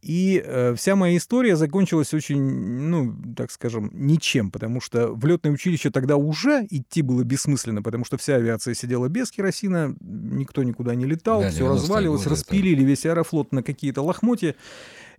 И 0.00 0.40
э, 0.44 0.74
вся 0.76 0.94
моя 0.94 1.16
история 1.16 1.56
закончилась 1.56 2.14
очень, 2.14 2.40
ну, 2.40 3.16
так 3.36 3.50
скажем, 3.50 3.90
ничем, 3.92 4.52
потому 4.52 4.80
что 4.80 5.08
в 5.12 5.26
летное 5.26 5.50
училище 5.50 5.90
тогда 5.90 6.16
уже 6.16 6.66
идти 6.70 7.02
было 7.02 7.24
бессмысленно, 7.24 7.82
потому 7.82 8.04
что 8.04 8.16
вся 8.16 8.36
авиация 8.36 8.74
сидела 8.74 9.08
без 9.08 9.32
керосина, 9.32 9.96
никто 10.00 10.62
никуда 10.62 10.94
не 10.94 11.04
летал, 11.04 11.40
да, 11.40 11.50
все 11.50 11.68
развалилось, 11.68 12.22
годы 12.22 12.30
распилили 12.30 12.76
это... 12.76 12.84
весь 12.84 13.06
аэрофлот 13.06 13.50
на 13.50 13.64
какие-то 13.64 14.02
лохмотья. 14.02 14.54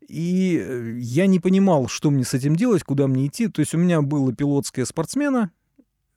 И 0.07 0.63
э, 0.65 0.95
я 0.98 1.27
не 1.27 1.41
понимал, 1.41 1.89
что 1.89 2.09
мне 2.09 2.24
с 2.24 2.33
этим 2.33 2.55
делать, 2.55 2.83
куда 2.83 3.07
мне 3.07 3.27
идти. 3.27 3.48
То 3.48 3.59
есть 3.59 3.75
у 3.75 3.77
меня 3.77 4.01
было 4.01 4.33
пилотское 4.33 4.86
спортсмена, 4.86 5.51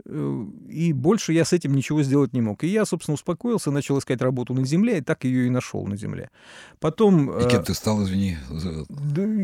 и 0.04 0.92
больше 0.92 1.32
я 1.32 1.44
с 1.44 1.52
этим 1.52 1.74
ничего 1.74 2.02
сделать 2.02 2.32
не 2.32 2.40
мог. 2.40 2.64
И 2.64 2.68
я, 2.68 2.84
собственно, 2.84 3.14
успокоился, 3.14 3.70
начал 3.70 3.98
искать 3.98 4.20
работу 4.20 4.54
на 4.54 4.64
земле, 4.64 4.98
и 4.98 5.00
так 5.00 5.24
ее 5.24 5.46
и 5.46 5.50
нашел 5.50 5.86
на 5.86 5.96
земле. 5.96 6.30
Потом... 6.80 7.30
И 7.38 7.48
кем 7.48 7.60
э, 7.60 7.64
ты 7.64 7.74
стал, 7.74 8.02
извини? 8.02 8.36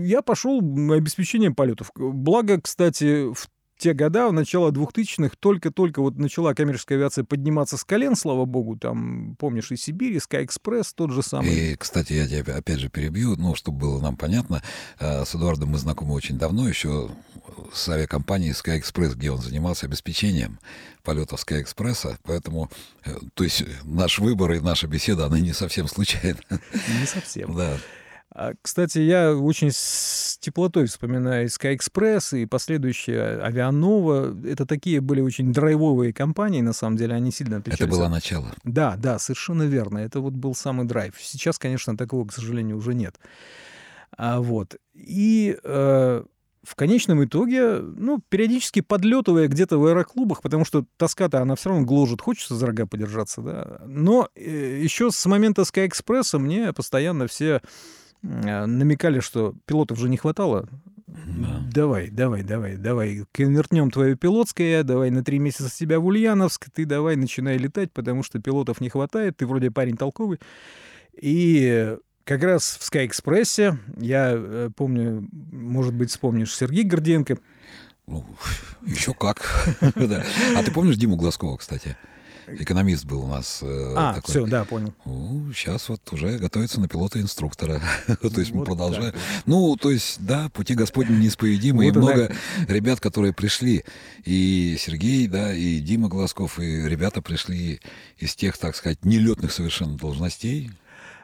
Я 0.04 0.22
пошел 0.22 0.58
обеспечением 0.58 1.54
полетов. 1.54 1.90
Благо, 1.94 2.60
кстати, 2.60 3.32
в 3.32 3.48
те 3.78 3.94
года, 3.94 4.28
в 4.28 4.32
начало 4.32 4.70
2000-х, 4.70 5.36
только-только 5.38 6.02
вот 6.02 6.18
начала 6.18 6.52
коммерческая 6.52 6.98
авиация 6.98 7.24
подниматься 7.24 7.76
с 7.76 7.84
колен, 7.84 8.16
слава 8.16 8.44
богу, 8.44 8.76
там, 8.76 9.36
помнишь, 9.38 9.70
и 9.70 9.76
Сибирь, 9.76 10.12
и 10.12 10.18
Express, 10.18 10.88
тот 10.94 11.12
же 11.12 11.22
самый. 11.22 11.72
И, 11.72 11.76
кстати, 11.76 12.12
я 12.12 12.26
тебя 12.26 12.56
опять 12.56 12.80
же 12.80 12.88
перебью, 12.88 13.36
ну, 13.36 13.54
чтобы 13.54 13.78
было 13.78 14.00
нам 14.00 14.16
понятно, 14.16 14.62
э, 14.98 15.24
с 15.24 15.34
Эдуардом 15.34 15.70
мы 15.70 15.78
знакомы 15.78 16.14
очень 16.14 16.36
давно, 16.38 16.68
еще 16.68 17.10
с 17.72 17.88
авиакомпанией 17.88 18.52
Express, 18.52 19.14
где 19.14 19.30
он 19.30 19.38
занимался 19.38 19.86
обеспечением 19.86 20.58
полетов 21.04 21.44
Express, 21.46 22.16
поэтому, 22.24 22.70
э, 23.04 23.14
то 23.34 23.44
есть 23.44 23.64
наш 23.84 24.18
выбор 24.18 24.52
и 24.52 24.60
наша 24.60 24.88
беседа, 24.88 25.26
она 25.26 25.38
не 25.38 25.52
совсем 25.52 25.86
случайна. 25.86 26.40
Не 26.50 27.06
совсем. 27.06 27.54
Да. 27.54 27.78
А, 28.38 28.52
кстати, 28.62 29.00
я 29.00 29.34
очень 29.34 29.72
с 29.72 30.38
теплотой 30.38 30.86
вспоминаю 30.86 31.48
Sky 31.48 31.76
Express 31.76 32.38
и 32.38 32.46
последующие 32.46 33.42
Авианова. 33.42 34.32
Это 34.46 34.64
такие 34.64 35.00
были 35.00 35.20
очень 35.20 35.52
драйвовые 35.52 36.12
компании, 36.12 36.60
на 36.60 36.72
самом 36.72 36.96
деле, 36.96 37.16
они 37.16 37.32
сильно 37.32 37.56
отличались. 37.56 37.80
Это 37.80 37.90
было 37.90 38.06
начало. 38.06 38.54
Да, 38.62 38.94
да, 38.96 39.18
совершенно 39.18 39.64
верно. 39.64 39.98
Это 39.98 40.20
вот 40.20 40.34
был 40.34 40.54
самый 40.54 40.86
драйв. 40.86 41.14
Сейчас, 41.18 41.58
конечно, 41.58 41.96
такого, 41.96 42.28
к 42.28 42.32
сожалению, 42.32 42.76
уже 42.76 42.94
нет. 42.94 43.18
А, 44.16 44.38
вот. 44.38 44.76
И 44.94 45.58
э, 45.64 46.22
в 46.62 46.74
конечном 46.76 47.24
итоге, 47.24 47.80
ну, 47.80 48.20
периодически 48.28 48.82
подлетывая 48.82 49.48
где-то 49.48 49.78
в 49.78 49.84
аэроклубах, 49.84 50.42
потому 50.42 50.64
что 50.64 50.84
тоска-то, 50.96 51.42
она 51.42 51.56
все 51.56 51.70
равно 51.70 51.84
гложет, 51.84 52.20
хочется 52.20 52.54
за 52.54 52.66
рога 52.66 52.86
подержаться, 52.86 53.40
да. 53.40 53.80
Но 53.84 54.28
э, 54.36 54.80
еще 54.80 55.10
с 55.10 55.26
момента 55.26 55.62
Sky 55.62 55.88
Express 55.88 56.38
мне 56.38 56.72
постоянно 56.72 57.26
все 57.26 57.62
намекали, 58.22 59.20
что 59.20 59.54
пилотов 59.66 59.98
же 59.98 60.08
не 60.08 60.16
хватало. 60.16 60.68
Да. 61.06 61.62
Давай, 61.72 62.10
давай, 62.10 62.42
давай, 62.42 62.76
давай, 62.76 63.24
конвертнем 63.32 63.90
твое 63.90 64.14
пилотское, 64.14 64.82
давай 64.82 65.10
на 65.10 65.24
три 65.24 65.38
месяца 65.38 65.68
с 65.68 65.74
тебя 65.74 66.00
в 66.00 66.06
Ульяновск, 66.06 66.68
ты 66.70 66.84
давай 66.84 67.16
начинай 67.16 67.56
летать, 67.56 67.92
потому 67.92 68.22
что 68.22 68.40
пилотов 68.40 68.80
не 68.80 68.88
хватает, 68.88 69.36
ты 69.36 69.46
вроде 69.46 69.70
парень 69.70 69.96
толковый. 69.96 70.38
И 71.20 71.96
как 72.24 72.42
раз 72.42 72.78
в 72.78 72.92
Sky 72.92 73.08
Express 73.08 73.76
я 73.98 74.32
э, 74.34 74.70
помню, 74.76 75.28
может 75.50 75.94
быть, 75.94 76.10
вспомнишь 76.10 76.54
Сергей 76.54 76.84
Горденко. 76.84 77.38
Ну, 78.06 78.24
еще 78.86 79.14
как. 79.14 79.42
А 79.80 80.62
ты 80.62 80.70
помнишь 80.72 80.96
Диму 80.96 81.16
Глазкова, 81.16 81.56
кстати? 81.56 81.96
Экономист 82.58 83.04
был 83.04 83.24
у 83.24 83.26
нас. 83.26 83.60
Э, 83.62 83.94
а, 83.96 84.14
такой. 84.14 84.30
все, 84.30 84.46
да, 84.46 84.64
понял. 84.64 84.94
Ну, 85.04 85.52
сейчас 85.52 85.88
вот 85.88 86.00
уже 86.12 86.38
готовится 86.38 86.80
на 86.80 86.88
пилота-инструктора. 86.88 87.80
то 88.06 88.40
есть 88.40 88.52
мы 88.52 88.64
продолжаем. 88.64 89.14
Ну, 89.46 89.76
то 89.76 89.90
есть, 89.90 90.24
да, 90.24 90.48
пути 90.50 90.74
Господни 90.74 91.16
неисповедимы. 91.16 91.86
и 91.86 91.90
много 91.90 92.32
ребят, 92.68 93.00
которые 93.00 93.32
пришли. 93.32 93.84
И 94.24 94.76
Сергей, 94.78 95.26
да, 95.26 95.54
и 95.54 95.80
Дима 95.80 96.08
Глазков, 96.08 96.58
и 96.58 96.88
ребята 96.88 97.22
пришли 97.22 97.80
из 98.18 98.34
тех, 98.34 98.56
так 98.56 98.76
сказать, 98.76 99.04
нелетных 99.04 99.52
совершенно 99.52 99.96
должностей. 99.96 100.70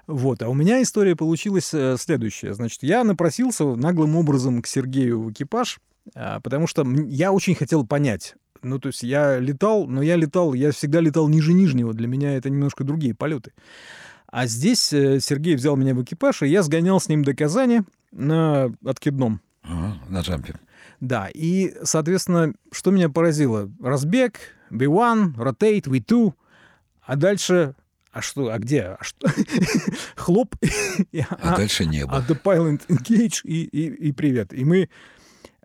Вот, 0.06 0.42
а 0.42 0.48
у 0.48 0.54
меня 0.54 0.82
история 0.82 1.16
получилась 1.16 1.72
э, 1.72 1.96
следующая. 1.98 2.52
Значит, 2.52 2.82
я 2.82 3.04
напросился 3.04 3.64
наглым 3.64 4.16
образом 4.16 4.60
к 4.60 4.66
Сергею 4.66 5.22
в 5.22 5.32
экипаж, 5.32 5.80
а, 6.14 6.40
потому 6.40 6.66
что 6.66 6.86
я 7.06 7.32
очень 7.32 7.54
хотел 7.54 7.86
понять, 7.86 8.34
ну, 8.64 8.78
то 8.78 8.88
есть 8.88 9.02
я 9.02 9.38
летал, 9.38 9.86
но 9.86 10.02
я 10.02 10.16
летал, 10.16 10.54
я 10.54 10.72
всегда 10.72 11.00
летал 11.00 11.28
ниже 11.28 11.52
нижнего. 11.52 11.92
Для 11.92 12.08
меня 12.08 12.36
это 12.36 12.50
немножко 12.50 12.84
другие 12.84 13.14
полеты. 13.14 13.52
А 14.26 14.46
здесь 14.46 14.92
э, 14.92 15.20
Сергей 15.20 15.54
взял 15.54 15.76
меня 15.76 15.94
в 15.94 16.02
экипаж, 16.02 16.42
и 16.42 16.48
я 16.48 16.62
сгонял 16.62 17.00
с 17.00 17.08
ним 17.08 17.22
до 17.22 17.34
Казани 17.34 17.82
на 18.10 18.72
откидном. 18.84 19.40
Ага, 19.62 19.96
на 20.08 20.20
джампе. 20.20 20.54
Да, 21.00 21.28
и, 21.32 21.74
соответственно, 21.82 22.54
что 22.72 22.90
меня 22.90 23.08
поразило? 23.08 23.70
Разбег, 23.80 24.40
V1, 24.70 25.36
rotate, 25.36 25.84
V2, 25.84 26.32
а 27.02 27.16
дальше... 27.16 27.74
А 28.10 28.22
что, 28.22 28.50
а 28.52 28.58
где? 28.58 28.82
А 28.82 28.98
что? 29.00 29.28
Хлоп. 30.16 30.54
а, 31.12 31.36
а 31.40 31.56
дальше 31.56 31.84
небо. 31.84 32.16
А 32.16 32.20
the 32.20 32.40
pilot 32.40 32.86
engage 32.86 33.40
и, 33.42 33.64
и, 33.64 34.08
и 34.08 34.12
привет. 34.12 34.52
И 34.52 34.64
мы... 34.64 34.88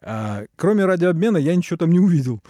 А, 0.01 0.46
кроме 0.56 0.86
радиообмена 0.86 1.38
я 1.38 1.56
ничего 1.56 1.77
там 1.77 1.91
не 1.91 2.00
увидел. 2.00 2.41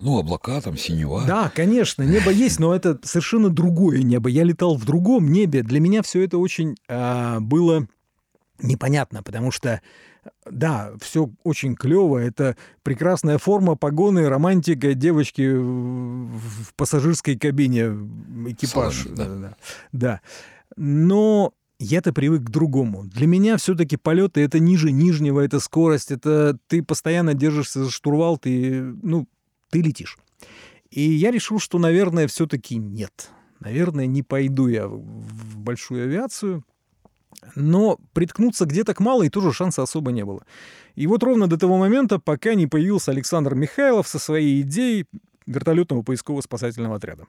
Ну, 0.00 0.18
облака 0.18 0.60
там, 0.60 0.76
синева. 0.76 1.24
Да, 1.26 1.50
конечно, 1.54 2.02
небо 2.02 2.30
есть, 2.30 2.58
но 2.58 2.74
это 2.74 2.98
совершенно 3.02 3.50
другое 3.50 4.02
небо. 4.02 4.28
Я 4.28 4.44
летал 4.44 4.76
в 4.76 4.84
другом 4.84 5.30
небе. 5.30 5.62
Для 5.62 5.80
меня 5.80 6.02
все 6.02 6.22
это 6.22 6.38
очень 6.38 6.76
а, 6.88 7.40
было 7.40 7.86
непонятно, 8.60 9.22
потому 9.22 9.50
что 9.50 9.80
да, 10.50 10.92
все 11.00 11.30
очень 11.42 11.74
клево. 11.74 12.18
Это 12.18 12.56
прекрасная 12.82 13.38
форма, 13.38 13.76
погоны, 13.76 14.28
романтика 14.28 14.94
девочки 14.94 15.52
в 15.52 16.74
пассажирской 16.76 17.36
кабине, 17.36 17.86
экипаж. 18.48 19.02
Салон, 19.02 19.16
да. 19.16 19.24
Да, 19.24 19.36
да. 19.36 19.56
да. 19.92 20.20
Но 20.76 21.52
я-то 21.78 22.12
привык 22.12 22.44
к 22.44 22.50
другому. 22.50 23.04
Для 23.04 23.26
меня 23.26 23.56
все-таки 23.56 23.96
полеты 23.96 24.40
это 24.40 24.58
ниже 24.58 24.92
нижнего, 24.92 25.40
это 25.40 25.58
скорость, 25.58 26.12
это 26.12 26.56
ты 26.68 26.82
постоянно 26.82 27.34
держишься 27.34 27.84
за 27.84 27.90
штурвал, 27.90 28.38
ты, 28.38 28.80
ну, 29.02 29.26
ты 29.72 29.80
летишь. 29.80 30.18
И 30.90 31.00
я 31.00 31.30
решил, 31.30 31.58
что, 31.58 31.78
наверное, 31.78 32.26
все-таки 32.26 32.76
нет. 32.76 33.30
Наверное, 33.60 34.06
не 34.06 34.22
пойду 34.22 34.68
я 34.68 34.86
в 34.86 35.56
большую 35.56 36.04
авиацию. 36.04 36.64
Но 37.56 37.98
приткнуться 38.12 38.66
где-то 38.66 38.94
к 38.94 39.00
малой 39.00 39.30
тоже 39.30 39.52
шанса 39.52 39.82
особо 39.82 40.12
не 40.12 40.24
было. 40.24 40.44
И 40.94 41.06
вот 41.06 41.22
ровно 41.22 41.48
до 41.48 41.56
того 41.56 41.78
момента, 41.78 42.18
пока 42.18 42.54
не 42.54 42.66
появился 42.66 43.10
Александр 43.10 43.54
Михайлов 43.54 44.06
со 44.06 44.18
своей 44.18 44.60
идеей 44.60 45.06
вертолетного 45.46 46.02
поисково-спасательного 46.02 46.96
отряда. 46.96 47.24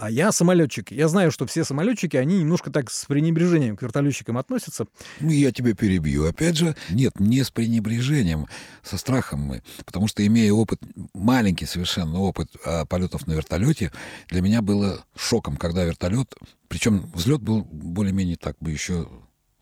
А 0.00 0.10
я 0.10 0.30
самолетчик. 0.30 0.92
Я 0.92 1.08
знаю, 1.08 1.32
что 1.32 1.44
все 1.46 1.64
самолетчики, 1.64 2.16
они 2.16 2.38
немножко 2.38 2.70
так 2.70 2.88
с 2.88 3.04
пренебрежением 3.06 3.76
к 3.76 3.82
вертолетчикам 3.82 4.38
относятся. 4.38 4.86
Ну, 5.18 5.30
я 5.30 5.50
тебя 5.50 5.74
перебью. 5.74 6.26
Опять 6.26 6.56
же, 6.56 6.76
нет, 6.90 7.18
не 7.18 7.42
с 7.42 7.50
пренебрежением, 7.50 8.46
со 8.84 8.96
страхом 8.96 9.40
мы. 9.40 9.62
Потому 9.84 10.06
что, 10.06 10.24
имея 10.24 10.52
опыт, 10.52 10.80
маленький 11.14 11.66
совершенно 11.66 12.20
опыт 12.20 12.48
а, 12.64 12.84
полетов 12.86 13.26
на 13.26 13.32
вертолете, 13.32 13.90
для 14.28 14.40
меня 14.40 14.62
было 14.62 15.04
шоком, 15.16 15.56
когда 15.56 15.82
вертолет, 15.82 16.32
причем 16.68 17.10
взлет 17.12 17.42
был 17.42 17.64
более-менее 17.64 18.36
так 18.36 18.56
бы 18.60 18.70
еще 18.70 19.08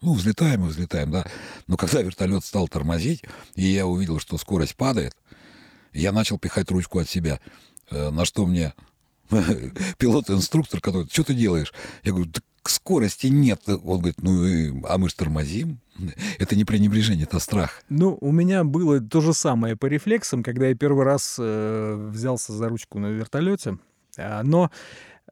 ну, 0.03 0.13
взлетаем 0.13 0.67
и 0.67 0.69
взлетаем, 0.69 1.11
да. 1.13 1.25
Но 1.67 1.79
когда 1.79 2.03
вертолет 2.03 2.45
стал 2.45 2.69
тормозить, 2.69 3.23
и 3.55 3.65
я 3.65 3.87
увидел, 3.87 4.21
что 4.21 4.37
скорость 4.37 4.77
падает, 4.77 5.17
я 5.95 6.13
начал 6.13 6.39
пихать 6.39 6.71
ручку 6.71 6.99
от 6.99 7.09
себя. 7.09 7.41
Э, 7.91 8.11
на 8.11 8.27
что 8.27 8.45
мне 8.45 8.75
пилот-инструктор, 9.99 10.81
который, 10.81 11.09
что 11.11 11.25
ты 11.25 11.35
делаешь? 11.35 11.73
Я 12.03 12.13
говорю, 12.13 12.31
так 12.31 12.45
скорости 12.69 13.29
нет. 13.29 13.61
Он 13.69 13.99
говорит, 13.99 14.23
ну, 14.23 14.83
а 14.89 14.99
мы 14.99 15.09
же 15.09 15.15
тормозим. 15.15 15.81
Это 16.39 16.57
не 16.57 16.65
пренебрежение, 16.65 17.25
это 17.25 17.39
страх. 17.39 17.83
Ну, 17.89 18.19
у 18.21 18.33
меня 18.33 18.65
было 18.65 19.01
то 19.01 19.21
же 19.21 19.33
самое 19.33 19.77
по 19.77 19.87
рефлексам, 19.87 20.43
когда 20.43 20.67
я 20.67 20.75
первый 20.75 21.05
раз 21.05 21.37
э, 21.39 22.09
взялся 22.11 22.53
за 22.53 22.69
ручку 22.69 22.99
на 22.99 23.07
вертолете. 23.07 23.79
А, 24.19 24.43
но 24.43 24.71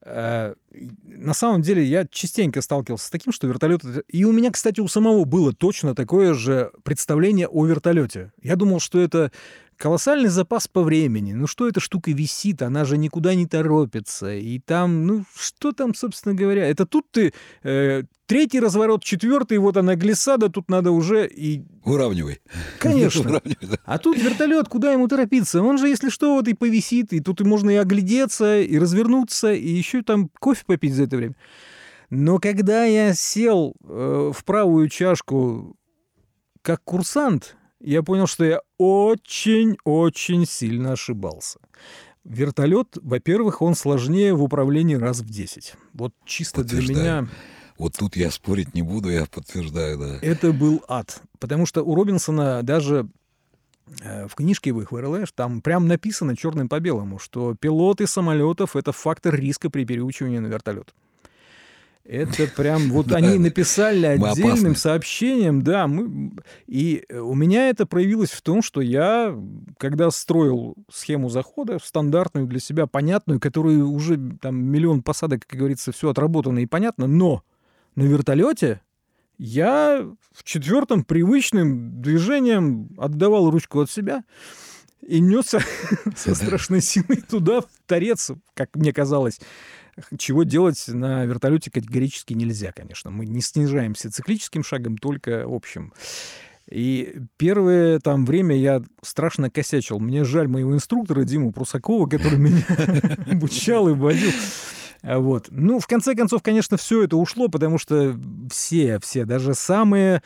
э, 0.02 0.54
на 1.02 1.35
самом 1.35 1.62
деле 1.62 1.85
я 1.85 2.07
частенько 2.07 2.62
сталкивался 2.62 3.07
с 3.07 3.11
таким, 3.11 3.33
что 3.33 3.46
вертолет... 3.46 3.83
И 4.09 4.24
у 4.24 4.33
меня, 4.33 4.50
кстати, 4.50 4.80
у 4.80 4.88
самого 4.88 5.24
было 5.24 5.52
точно 5.52 5.94
такое 5.94 6.35
же 6.35 6.70
представление 6.83 7.48
о 7.48 7.66
вертолете. 7.66 8.33
Я 8.42 8.57
думал, 8.57 8.80
что 8.80 9.00
это 9.00 9.33
колоссальный 9.76 10.28
запас 10.28 10.68
по 10.68 10.82
времени. 10.82 11.32
Ну 11.32 11.46
что 11.46 11.68
эта 11.68 11.80
штука 11.80 12.10
висит, 12.10 12.62
она 12.62 12.84
же 12.84 12.98
никуда 12.98 13.34
не 13.34 13.46
торопится. 13.46 14.34
И 14.34 14.58
там, 14.58 15.06
ну 15.06 15.24
что 15.37 15.72
там, 15.72 15.94
собственно 15.94 16.34
говоря, 16.34 16.66
это 16.66 16.87
тут 16.87 17.10
ты 17.10 17.32
э, 17.62 18.02
третий 18.26 18.60
разворот, 18.60 19.04
четвертый, 19.04 19.58
вот 19.58 19.76
она 19.76 19.96
глиссада, 19.96 20.48
тут 20.48 20.68
надо 20.68 20.90
уже 20.90 21.26
и... 21.26 21.62
Уравнивай. 21.84 22.40
Конечно. 22.78 23.40
А 23.84 23.98
тут 23.98 24.16
вертолет, 24.18 24.68
куда 24.68 24.92
ему 24.92 25.08
торопиться? 25.08 25.62
Он 25.62 25.78
же, 25.78 25.88
если 25.88 26.08
что, 26.08 26.34
вот 26.34 26.48
и 26.48 26.54
повисит, 26.54 27.12
и 27.12 27.20
тут 27.20 27.40
можно 27.40 27.70
и 27.70 27.76
оглядеться, 27.76 28.60
и 28.60 28.78
развернуться, 28.78 29.52
и 29.52 29.68
еще 29.68 30.02
там 30.02 30.30
кофе 30.40 30.62
попить 30.66 30.94
за 30.94 31.04
это 31.04 31.16
время. 31.16 31.34
Но 32.10 32.38
когда 32.38 32.84
я 32.84 33.14
сел 33.14 33.74
э, 33.82 34.32
в 34.34 34.44
правую 34.44 34.88
чашку 34.88 35.76
как 36.62 36.82
курсант, 36.82 37.56
я 37.90 38.03
понял, 38.03 38.27
что 38.27 38.44
я 38.44 38.61
очень-очень 38.79 40.47
сильно 40.47 40.92
ошибался. 40.92 41.61
Вертолет, 42.25 42.97
во-первых, 43.03 43.61
он 43.61 43.75
сложнее 43.75 44.35
в 44.35 44.42
управлении 44.42 44.94
раз 44.94 45.20
в 45.20 45.29
10. 45.29 45.75
Вот 45.92 46.14
чисто 46.25 46.64
для 46.64 46.81
меня... 46.81 47.29
Вот 47.77 47.94
тут 47.99 48.16
я 48.16 48.31
спорить 48.31 48.73
не 48.75 48.83
буду, 48.83 49.11
я 49.11 49.27
подтверждаю, 49.27 49.99
да. 49.99 50.18
Это 50.23 50.53
был 50.53 50.83
ад. 50.88 51.20
Потому 51.40 51.66
что 51.66 51.83
у 51.83 51.94
Робинсона 51.94 52.62
даже 52.62 53.09
э, 54.01 54.29
в 54.29 54.35
книжке 54.37 54.73
в 54.73 54.81
их 54.81 54.90
там 55.35 55.61
прям 55.61 55.88
написано 55.88 56.37
черным 56.37 56.68
по 56.68 56.79
белому, 56.79 57.18
что 57.18 57.55
пилоты 57.55 58.07
самолетов— 58.07 58.77
это 58.77 58.92
фактор 58.92 59.35
риска 59.35 59.70
при 59.70 59.85
переучивании 59.85 60.38
на 60.38 60.47
вертолет. 60.47 60.94
Это 62.05 62.47
прям 62.47 62.83
вот 62.90 63.12
они 63.12 63.38
написали 63.38 64.05
отдельным 64.07 64.77
сообщением, 64.77 65.62
да, 65.62 65.87
мы 65.87 66.33
и 66.67 67.05
у 67.11 67.35
меня 67.35 67.71
это 67.71 67.87
проявилось 67.87 68.31
в 68.31 68.43
том, 68.43 68.62
что 68.62 68.81
я, 68.83 69.35
когда 69.79 70.11
строил 70.11 70.75
схему 70.93 71.31
захода 71.31 71.79
стандартную 71.83 72.47
для 72.47 72.61
себя, 72.61 72.87
понятную, 72.87 73.40
которую 73.40 73.90
уже 73.90 74.19
там 74.40 74.57
миллион 74.57 75.03
посадок, 75.03 75.47
как 75.47 75.59
говорится, 75.59 75.93
все 75.93 76.11
отработано 76.11 76.59
и 76.59 76.67
понятно, 76.67 77.07
но 77.07 77.43
на 77.97 78.03
вертолете 78.03 78.83
я 79.38 80.07
в 80.33 80.45
четвертом 80.45 81.05
привычным 81.05 82.03
движением 82.03 82.90
отдавал 82.99 83.51
ручку 83.51 83.81
от 83.81 83.90
себя 83.90 84.25
и 85.01 85.21
несся 85.21 85.61
со 86.17 86.35
страшной 86.35 86.83
силой 86.83 87.23
туда, 87.29 87.62
в 87.62 87.69
торец, 87.87 88.31
как 88.55 88.77
мне 88.77 88.93
казалось 88.93 89.40
чего 90.18 90.42
делать 90.42 90.83
на 90.88 91.24
вертолете 91.24 91.70
категорически 91.70 92.35
нельзя, 92.35 92.72
конечно. 92.72 93.11
Мы 93.11 93.26
не 93.26 93.40
снижаемся 93.40 94.11
циклическим 94.11 94.64
шагом, 94.64 94.98
только 94.98 95.44
общим. 95.46 95.92
И 96.70 97.16
первое 97.37 97.98
там 98.00 98.24
время 98.24 98.57
я 98.57 98.83
страшно 99.02 99.50
косячил. 99.50 99.98
Мне 99.98 100.24
жаль 100.24 100.48
моего 100.48 100.74
инструктора 100.74 101.24
Диму 101.24 101.52
Прусакова, 101.52 102.09
который 102.09 102.38
меня 102.38 102.64
обучал 103.30 103.88
и 103.88 103.92
водил. 103.92 104.30
Вот. 105.02 105.48
Ну, 105.50 105.78
в 105.78 105.87
конце 105.87 106.14
концов, 106.14 106.42
конечно, 106.42 106.78
все 106.78 107.02
это 107.02 107.16
ушло, 107.16 107.48
потому 107.48 107.76
что 107.76 108.18
все, 108.50 108.98
все, 109.00 109.26
даже 109.26 109.54
самые 109.54 110.22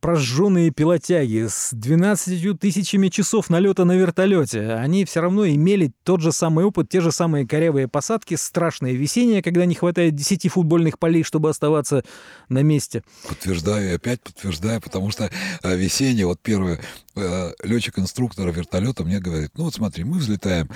прожженные 0.00 0.70
пилотяги 0.70 1.46
с 1.48 1.70
12 1.72 2.58
тысячами 2.58 3.08
часов 3.08 3.50
налета 3.50 3.84
на 3.84 3.96
вертолете. 3.96 4.72
Они 4.72 5.04
все 5.04 5.20
равно 5.20 5.46
имели 5.46 5.92
тот 6.04 6.20
же 6.20 6.32
самый 6.32 6.64
опыт, 6.64 6.88
те 6.88 7.00
же 7.00 7.12
самые 7.12 7.46
корявые 7.46 7.88
посадки, 7.88 8.34
страшное 8.34 8.92
весеннее, 8.92 9.42
когда 9.42 9.64
не 9.64 9.74
хватает 9.74 10.14
10 10.14 10.50
футбольных 10.50 10.98
полей, 10.98 11.22
чтобы 11.22 11.50
оставаться 11.50 12.04
на 12.48 12.62
месте. 12.62 13.02
Подтверждаю, 13.28 13.96
опять 13.96 14.22
подтверждаю, 14.22 14.80
потому 14.80 15.10
что 15.10 15.30
э, 15.62 15.76
весеннее, 15.76 16.26
вот 16.26 16.40
первое, 16.42 16.80
э, 17.18 17.52
летчик-инструктор 17.62 18.50
вертолета 18.50 19.04
мне 19.04 19.20
говорит, 19.20 19.50
ну 19.56 19.64
вот 19.64 19.74
смотри, 19.74 20.04
мы 20.04 20.18
взлетаем, 20.18 20.68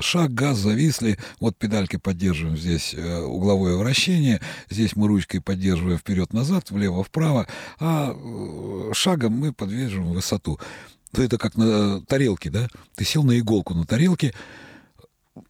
шаг, 0.00 0.32
газ, 0.34 0.58
зависли, 0.58 1.18
вот 1.40 1.56
педальки 1.56 1.96
поддерживаем 1.96 2.56
здесь 2.56 2.94
угловое 2.94 3.76
вращение, 3.76 4.40
здесь 4.70 4.96
мы 4.96 5.08
ручкой 5.08 5.40
поддерживаем 5.40 5.98
вперед-назад, 5.98 6.70
влево-вправо, 6.70 7.46
а 7.78 8.14
шагом 8.92 9.32
мы 9.34 9.52
подвижем 9.52 10.12
высоту. 10.12 10.58
то 11.12 11.22
это 11.22 11.38
как 11.38 11.56
на 11.56 12.00
тарелке, 12.02 12.50
да? 12.50 12.68
Ты 12.96 13.04
сел 13.04 13.22
на 13.22 13.38
иголку 13.38 13.74
на 13.74 13.86
тарелке, 13.86 14.34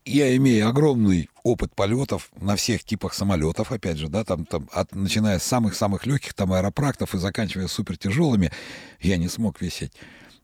я 0.04 0.34
имею 0.36 0.68
огромный 0.68 1.28
опыт 1.42 1.74
полетов 1.74 2.30
на 2.40 2.56
всех 2.56 2.84
типах 2.84 3.12
самолетов, 3.14 3.70
опять 3.70 3.98
же, 3.98 4.08
да, 4.08 4.24
там, 4.24 4.46
там 4.46 4.68
от, 4.72 4.94
начиная 4.94 5.38
с 5.38 5.42
самых-самых 5.42 6.06
легких, 6.06 6.34
там, 6.34 6.52
аэропрактов 6.52 7.14
и 7.14 7.18
заканчивая 7.18 7.68
супертяжелыми, 7.68 8.50
я 9.00 9.16
не 9.18 9.28
смог 9.28 9.60
висеть. 9.60 9.92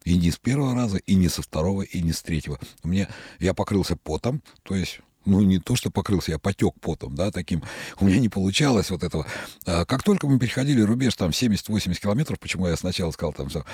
И 0.05 0.17
не 0.17 0.31
с 0.31 0.39
первого 0.39 0.75
раза, 0.75 0.99
и 0.99 1.15
не 1.15 1.29
со 1.29 1.43
второго, 1.43 1.83
и 1.83 2.01
не 2.03 2.13
с 2.13 2.23
третьего. 2.23 2.59
Мне, 2.83 3.09
я 3.39 3.55
покрылся 3.55 3.97
потом, 3.97 4.43
то 4.63 4.75
есть 4.75 5.01
ну, 5.27 5.43
не 5.43 5.59
то, 5.59 5.77
что 5.77 5.91
покрылся, 5.91 6.33
я 6.33 6.39
потек 6.39 6.75
потом, 6.81 7.15
да, 7.15 7.31
таким. 7.31 7.63
У 7.99 8.07
меня 8.07 8.19
не 8.19 8.29
получалось 8.29 8.91
вот 8.91 9.03
этого. 9.03 9.27
А 9.67 9.85
как 9.85 10.03
только 10.03 10.27
мы 10.27 10.39
переходили 10.39 10.81
рубеж 10.81 11.15
там 11.15 11.31
70-80 11.31 12.01
километров, 12.01 12.41
почему 12.41 12.67
я 12.67 12.77
сначала 12.77 13.11
сказал 13.11 13.33
там 13.33 13.49
все, 13.49 13.65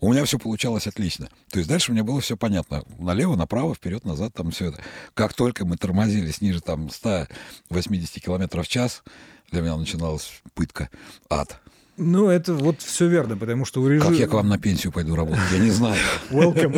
у 0.00 0.12
меня 0.12 0.24
все 0.24 0.38
получалось 0.38 0.86
отлично. 0.86 1.28
То 1.50 1.58
есть 1.58 1.68
дальше 1.68 1.90
у 1.90 1.94
меня 1.94 2.04
было 2.04 2.20
все 2.20 2.36
понятно. 2.36 2.84
Налево, 2.98 3.36
направо, 3.36 3.74
вперед, 3.74 4.04
назад, 4.04 4.32
там 4.34 4.50
все 4.50 4.70
это. 4.70 4.80
Как 5.12 5.34
только 5.34 5.66
мы 5.66 5.76
тормозились 5.76 6.40
ниже 6.40 6.60
там 6.60 6.88
180 6.88 8.22
километров 8.22 8.66
в 8.66 8.70
час, 8.70 9.02
для 9.50 9.60
меня 9.60 9.76
начиналась 9.76 10.42
пытка, 10.54 10.88
ад. 11.28 11.60
Ну, 11.96 12.28
это 12.28 12.54
вот 12.54 12.80
все 12.80 13.06
верно, 13.06 13.36
потому 13.36 13.64
что 13.64 13.80
у 13.80 13.88
режима... 13.88 14.10
Как 14.10 14.18
я 14.18 14.26
к 14.26 14.32
вам 14.32 14.48
на 14.48 14.58
пенсию 14.58 14.92
пойду 14.92 15.14
работать, 15.14 15.44
я 15.52 15.58
не 15.60 15.70
знаю. 15.70 15.96
Welcome. 16.30 16.74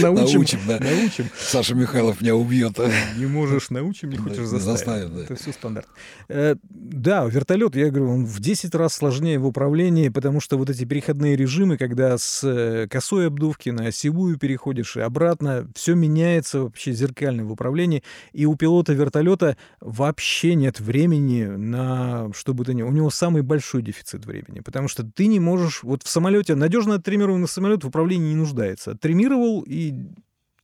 Научим, 0.00 0.58
да. 0.66 0.78
Научим. 0.80 1.26
Саша 1.38 1.74
Михайлов 1.74 2.22
меня 2.22 2.34
убьет. 2.34 2.78
Не 3.18 3.26
можешь 3.26 3.68
научим, 3.68 4.08
не 4.08 4.16
хочешь 4.16 4.46
заставить. 4.46 5.24
Это 5.24 5.36
все 5.36 5.52
стандарт. 5.52 5.86
Э, 6.28 6.56
да, 6.62 7.26
вертолет, 7.26 7.76
я 7.76 7.90
говорю, 7.90 8.10
он 8.10 8.24
в 8.24 8.40
10 8.40 8.74
раз 8.74 8.94
сложнее 8.94 9.38
в 9.38 9.46
управлении, 9.46 10.08
потому 10.08 10.40
что 10.40 10.56
вот 10.56 10.70
эти 10.70 10.84
переходные 10.84 11.36
режимы, 11.36 11.76
когда 11.76 12.16
с 12.16 12.40
э, 12.42 12.86
косой 12.88 13.26
обдувки 13.26 13.68
на 13.68 13.88
осевую 13.88 14.38
переходишь 14.38 14.96
и 14.96 15.00
обратно, 15.00 15.68
все 15.74 15.94
меняется 15.94 16.62
вообще 16.62 16.92
зеркально 16.92 17.44
в 17.44 17.52
управлении, 17.52 18.02
и 18.32 18.46
у 18.46 18.56
пилота 18.56 18.94
вертолета 18.94 19.58
вообще 19.80 20.54
нет 20.54 20.80
времени 20.80 21.44
на 21.44 22.32
что 22.32 22.54
бы 22.54 22.64
то 22.64 22.72
ни... 22.72 22.80
У 22.80 22.90
него 22.90 23.10
самый 23.10 23.42
большой 23.42 23.82
дефицит 23.90 24.24
времени, 24.24 24.60
потому 24.60 24.88
что 24.88 25.04
ты 25.04 25.26
не 25.26 25.40
можешь... 25.40 25.82
Вот 25.82 26.02
в 26.02 26.08
самолете, 26.08 26.54
надежно 26.54 26.94
оттримированный 26.94 27.48
самолет 27.48 27.84
в 27.84 27.88
управлении 27.88 28.30
не 28.30 28.36
нуждается. 28.36 28.92
Оттримировал, 28.92 29.62
и 29.62 29.94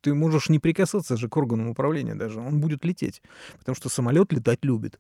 ты 0.01 0.15
можешь 0.15 0.49
не 0.49 0.59
прикасаться 0.59 1.17
же 1.17 1.29
к 1.29 1.37
органам 1.37 1.69
управления 1.69 2.15
даже. 2.15 2.41
Он 2.41 2.61
будет 2.61 2.85
лететь, 2.85 3.23
потому 3.59 3.75
что 3.75 3.89
самолет 3.89 4.33
летать 4.33 4.61
любит. 4.63 4.99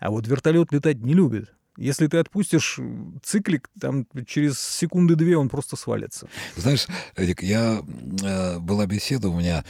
А 0.00 0.10
вот 0.10 0.26
вертолет 0.26 0.72
летать 0.72 0.98
не 0.98 1.14
любит. 1.14 1.54
Если 1.76 2.08
ты 2.08 2.18
отпустишь 2.18 2.80
циклик, 3.22 3.70
там 3.80 4.06
через 4.26 4.60
секунды 4.60 5.14
две 5.14 5.36
он 5.36 5.48
просто 5.48 5.76
свалится. 5.76 6.28
Знаешь, 6.56 6.86
Эдик, 7.16 7.42
я 7.42 7.80
э, 8.22 8.58
была 8.58 8.86
беседа 8.86 9.28
у 9.28 9.38
меня 9.38 9.64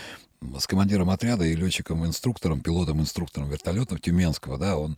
с 0.59 0.67
командиром 0.67 1.11
отряда 1.11 1.45
и 1.45 1.55
летчиком-инструктором, 1.55 2.63
пилотом-инструктором 2.63 3.51
вертолетов 3.51 4.01
Тюменского, 4.01 4.59
да, 4.59 4.79
он 4.79 4.97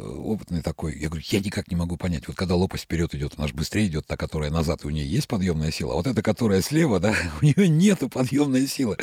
опытный 0.00 0.62
такой. 0.62 0.98
Я 0.98 1.08
говорю, 1.08 1.24
я 1.28 1.40
никак 1.40 1.70
не 1.70 1.76
могу 1.76 1.96
понять. 1.96 2.26
Вот 2.26 2.36
когда 2.36 2.54
лопасть 2.54 2.84
вперед 2.84 3.14
идет, 3.14 3.34
она 3.36 3.48
же 3.48 3.54
быстрее 3.54 3.86
идет, 3.86 4.06
та, 4.06 4.16
которая 4.16 4.50
назад, 4.50 4.84
у 4.84 4.90
нее 4.90 5.06
есть 5.06 5.28
подъемная 5.28 5.70
сила, 5.70 5.92
а 5.92 5.96
вот 5.96 6.06
эта, 6.06 6.22
которая 6.22 6.62
слева, 6.62 7.00
да, 7.00 7.14
у 7.42 7.44
нее 7.44 7.68
нету 7.68 8.08
подъемной 8.08 8.66
силы. 8.66 8.96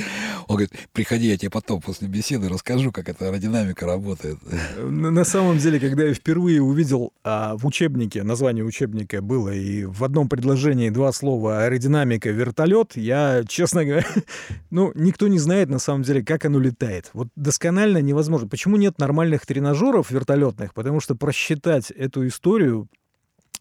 Он 0.48 0.56
говорит, 0.56 0.72
приходи, 0.94 1.28
я 1.28 1.38
тебе 1.38 1.50
потом 1.50 1.82
после 1.82 2.08
беседы 2.08 2.50
расскажу, 2.50 2.92
как 2.92 3.10
эта 3.10 3.28
аэродинамика 3.28 3.86
работает. 3.86 4.40
На 4.78 5.24
самом 5.24 5.58
деле, 5.58 5.80
когда 5.80 6.06
я 6.06 6.14
впервые 6.14 6.62
увидел 6.62 7.14
а, 7.24 7.56
в 7.58 7.66
учебнике, 7.66 8.24
название 8.24 8.64
учебника 8.64 9.22
было, 9.22 9.50
и 9.50 9.86
в 9.86 10.04
одном 10.04 10.30
предложении 10.30 10.90
два 10.90 11.12
слова 11.12 11.64
аэродинамика, 11.64 12.30
вертолет, 12.30 12.96
я, 12.96 13.44
честно 13.48 13.86
говоря, 13.86 14.06
ну, 14.70 14.92
никто 14.96 15.28
не 15.28 15.40
знает 15.40 15.70
на 15.70 15.80
самом 15.80 16.04
деле, 16.04 16.24
как 16.24 16.46
оно 16.46 16.60
летает. 16.60 17.10
Вот 17.14 17.28
досконально 17.36 18.02
невозможно. 18.02 18.48
Почему 18.48 18.78
нет 18.78 19.00
нормальных 19.00 19.46
тренажеров 19.46 20.12
вертолетных? 20.12 20.74
Потому 20.88 21.02
что 21.02 21.16
просчитать 21.16 21.92
эту 21.92 22.26
историю 22.26 22.88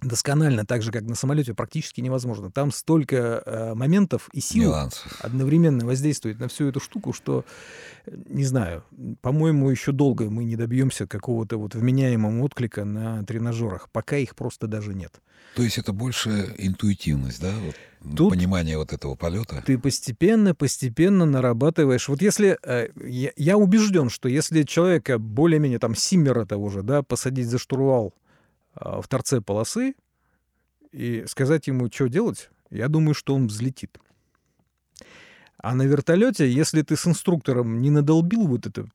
досконально, 0.03 0.67
так 0.67 0.83
же, 0.83 0.93
как 0.93 1.03
на 1.03 1.15
самолете, 1.15 1.55
практически 1.55 2.01
невозможно. 2.01 2.51
Там 2.51 2.71
столько 2.71 3.43
э, 3.45 3.75
моментов 3.75 4.29
и 4.33 4.41
сил 4.41 4.71
Нюансов. 4.71 5.21
одновременно 5.21 5.87
воздействует 5.87 6.39
на 6.39 6.49
всю 6.49 6.69
эту 6.69 6.81
штуку, 6.81 7.13
что, 7.13 7.45
не 8.07 8.45
знаю, 8.45 8.85
по-моему, 9.23 9.71
еще 9.71 9.93
долго 9.93 10.31
мы 10.31 10.45
не 10.45 10.57
добьемся 10.57 11.07
какого-то 11.07 11.57
вот 11.57 11.75
вменяемого 11.75 12.43
отклика 12.43 12.85
на 12.85 13.25
тренажерах, 13.25 13.89
пока 13.91 14.17
их 14.17 14.35
просто 14.37 14.67
даже 14.67 14.95
нет. 14.95 15.21
То 15.55 15.63
есть 15.63 15.79
это 15.79 15.93
больше 15.93 16.55
интуитивность, 16.59 17.41
да? 17.41 17.53
Вот, 17.65 18.17
Тут 18.17 18.31
понимание 18.31 18.77
вот 18.77 18.93
этого 18.93 19.15
полета. 19.15 19.63
Ты 19.65 19.79
постепенно, 19.79 20.55
постепенно 20.55 21.25
нарабатываешь. 21.25 22.09
Вот 22.09 22.21
если 22.21 22.59
э, 22.63 22.89
я, 23.03 23.33
я 23.37 23.57
убежден, 23.57 24.11
что 24.11 24.29
если 24.29 24.65
человека 24.65 25.19
более-менее 25.19 25.79
там 25.79 25.95
Симмера 25.95 26.45
того 26.45 26.69
же, 26.69 26.83
да, 26.83 27.03
посадить 27.03 27.49
за 27.49 27.59
штурвал 27.59 28.13
э, 28.15 28.26
в 28.77 29.09
торце 29.09 29.41
полосы 29.41 29.95
и 30.93 31.25
сказать 31.27 31.67
ему, 31.67 31.91
что 31.91 32.09
делать, 32.09 32.51
я 32.71 32.89
думаю, 32.89 33.15
что 33.15 33.35
он 33.35 33.49
взлетит. 33.49 33.99
А 35.59 35.75
на 35.75 35.83
вертолете, 35.83 36.51
если 36.51 36.83
ты 36.83 36.97
с 36.97 37.07
инструктором 37.07 37.81
не 37.81 37.91
надолбил 37.91 38.47
вот 38.47 38.67
это 38.67 38.87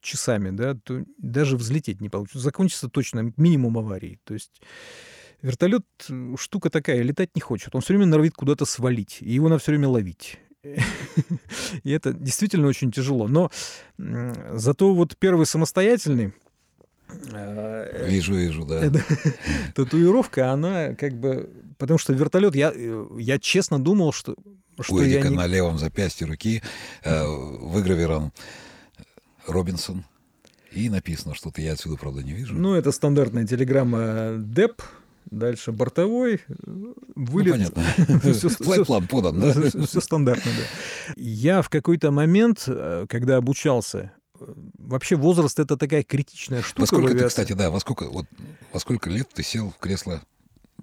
часами, 0.00 0.50
да, 0.50 0.74
то 0.74 1.04
даже 1.18 1.56
взлететь 1.56 2.00
не 2.00 2.08
получится. 2.08 2.40
Закончится 2.40 2.88
точно 2.88 3.32
минимум 3.36 3.78
аварий. 3.78 4.18
То 4.24 4.34
есть 4.34 4.60
Вертолет 5.42 5.86
штука 6.36 6.68
такая, 6.68 7.02
летать 7.02 7.30
не 7.34 7.40
хочет. 7.40 7.74
Он 7.74 7.80
все 7.80 7.94
время 7.94 8.06
норовит 8.06 8.34
куда-то 8.34 8.66
свалить, 8.66 9.18
и 9.20 9.32
его 9.32 9.48
надо 9.48 9.60
все 9.60 9.72
время 9.72 9.88
ловить. 9.88 10.38
И 11.84 11.90
это 11.90 12.12
действительно 12.12 12.66
очень 12.66 12.92
тяжело. 12.92 13.26
Но 13.26 13.50
зато 13.96 14.94
вот 14.94 15.16
первый 15.18 15.46
самостоятельный, 15.46 16.26
э, 16.26 16.32
Вижу, 18.06 18.34
вижу, 18.34 18.64
да. 18.64 18.90
Татуировка, 19.74 20.52
она 20.52 20.94
как 20.94 21.14
бы... 21.14 21.50
Потому 21.78 21.98
что 21.98 22.12
вертолет, 22.12 22.54
я, 22.54 22.72
я 23.18 23.38
честно 23.38 23.82
думал, 23.82 24.12
что... 24.12 24.36
что 24.80 24.94
У 24.94 25.02
Эдика 25.02 25.28
не... 25.28 25.36
на 25.36 25.46
левом 25.46 25.78
запястье 25.78 26.26
руки 26.26 26.62
э, 27.02 27.24
выгравирован 27.26 28.32
Робинсон. 29.46 30.04
И 30.72 30.88
написано 30.88 31.34
что-то, 31.34 31.62
я 31.62 31.72
отсюда, 31.72 31.96
правда, 31.96 32.22
не 32.22 32.32
вижу. 32.32 32.54
Ну, 32.54 32.74
это 32.74 32.92
стандартная 32.92 33.46
телеграмма 33.46 34.34
ДЭП, 34.36 34.82
Дальше 35.30 35.70
бортовой, 35.70 36.40
вылет. 37.14 37.56
Ну, 37.56 37.72
понятно. 37.72 37.82
Флайт-план 38.64 39.06
подан, 39.06 39.40
да? 39.40 39.52
Все 39.86 40.00
стандартно, 40.00 40.50
да. 40.50 41.12
Я 41.16 41.62
в 41.62 41.68
какой-то 41.68 42.10
момент, 42.10 42.64
э, 42.66 43.06
когда 43.08 43.36
обучался, 43.36 43.98
э, 43.98 44.19
вообще 44.78 45.16
возраст 45.16 45.58
это 45.58 45.76
такая 45.76 46.02
критичная 46.02 46.62
штука. 46.62 46.80
Во 46.80 46.86
сколько 46.86 47.14
ты, 47.14 47.26
кстати, 47.26 47.52
да, 47.52 47.70
во 47.70 47.80
сколько, 47.80 48.08
вот, 48.08 48.26
во 48.72 48.80
сколько 48.80 49.10
лет 49.10 49.28
ты 49.32 49.42
сел 49.42 49.70
в 49.70 49.78
кресло 49.78 50.22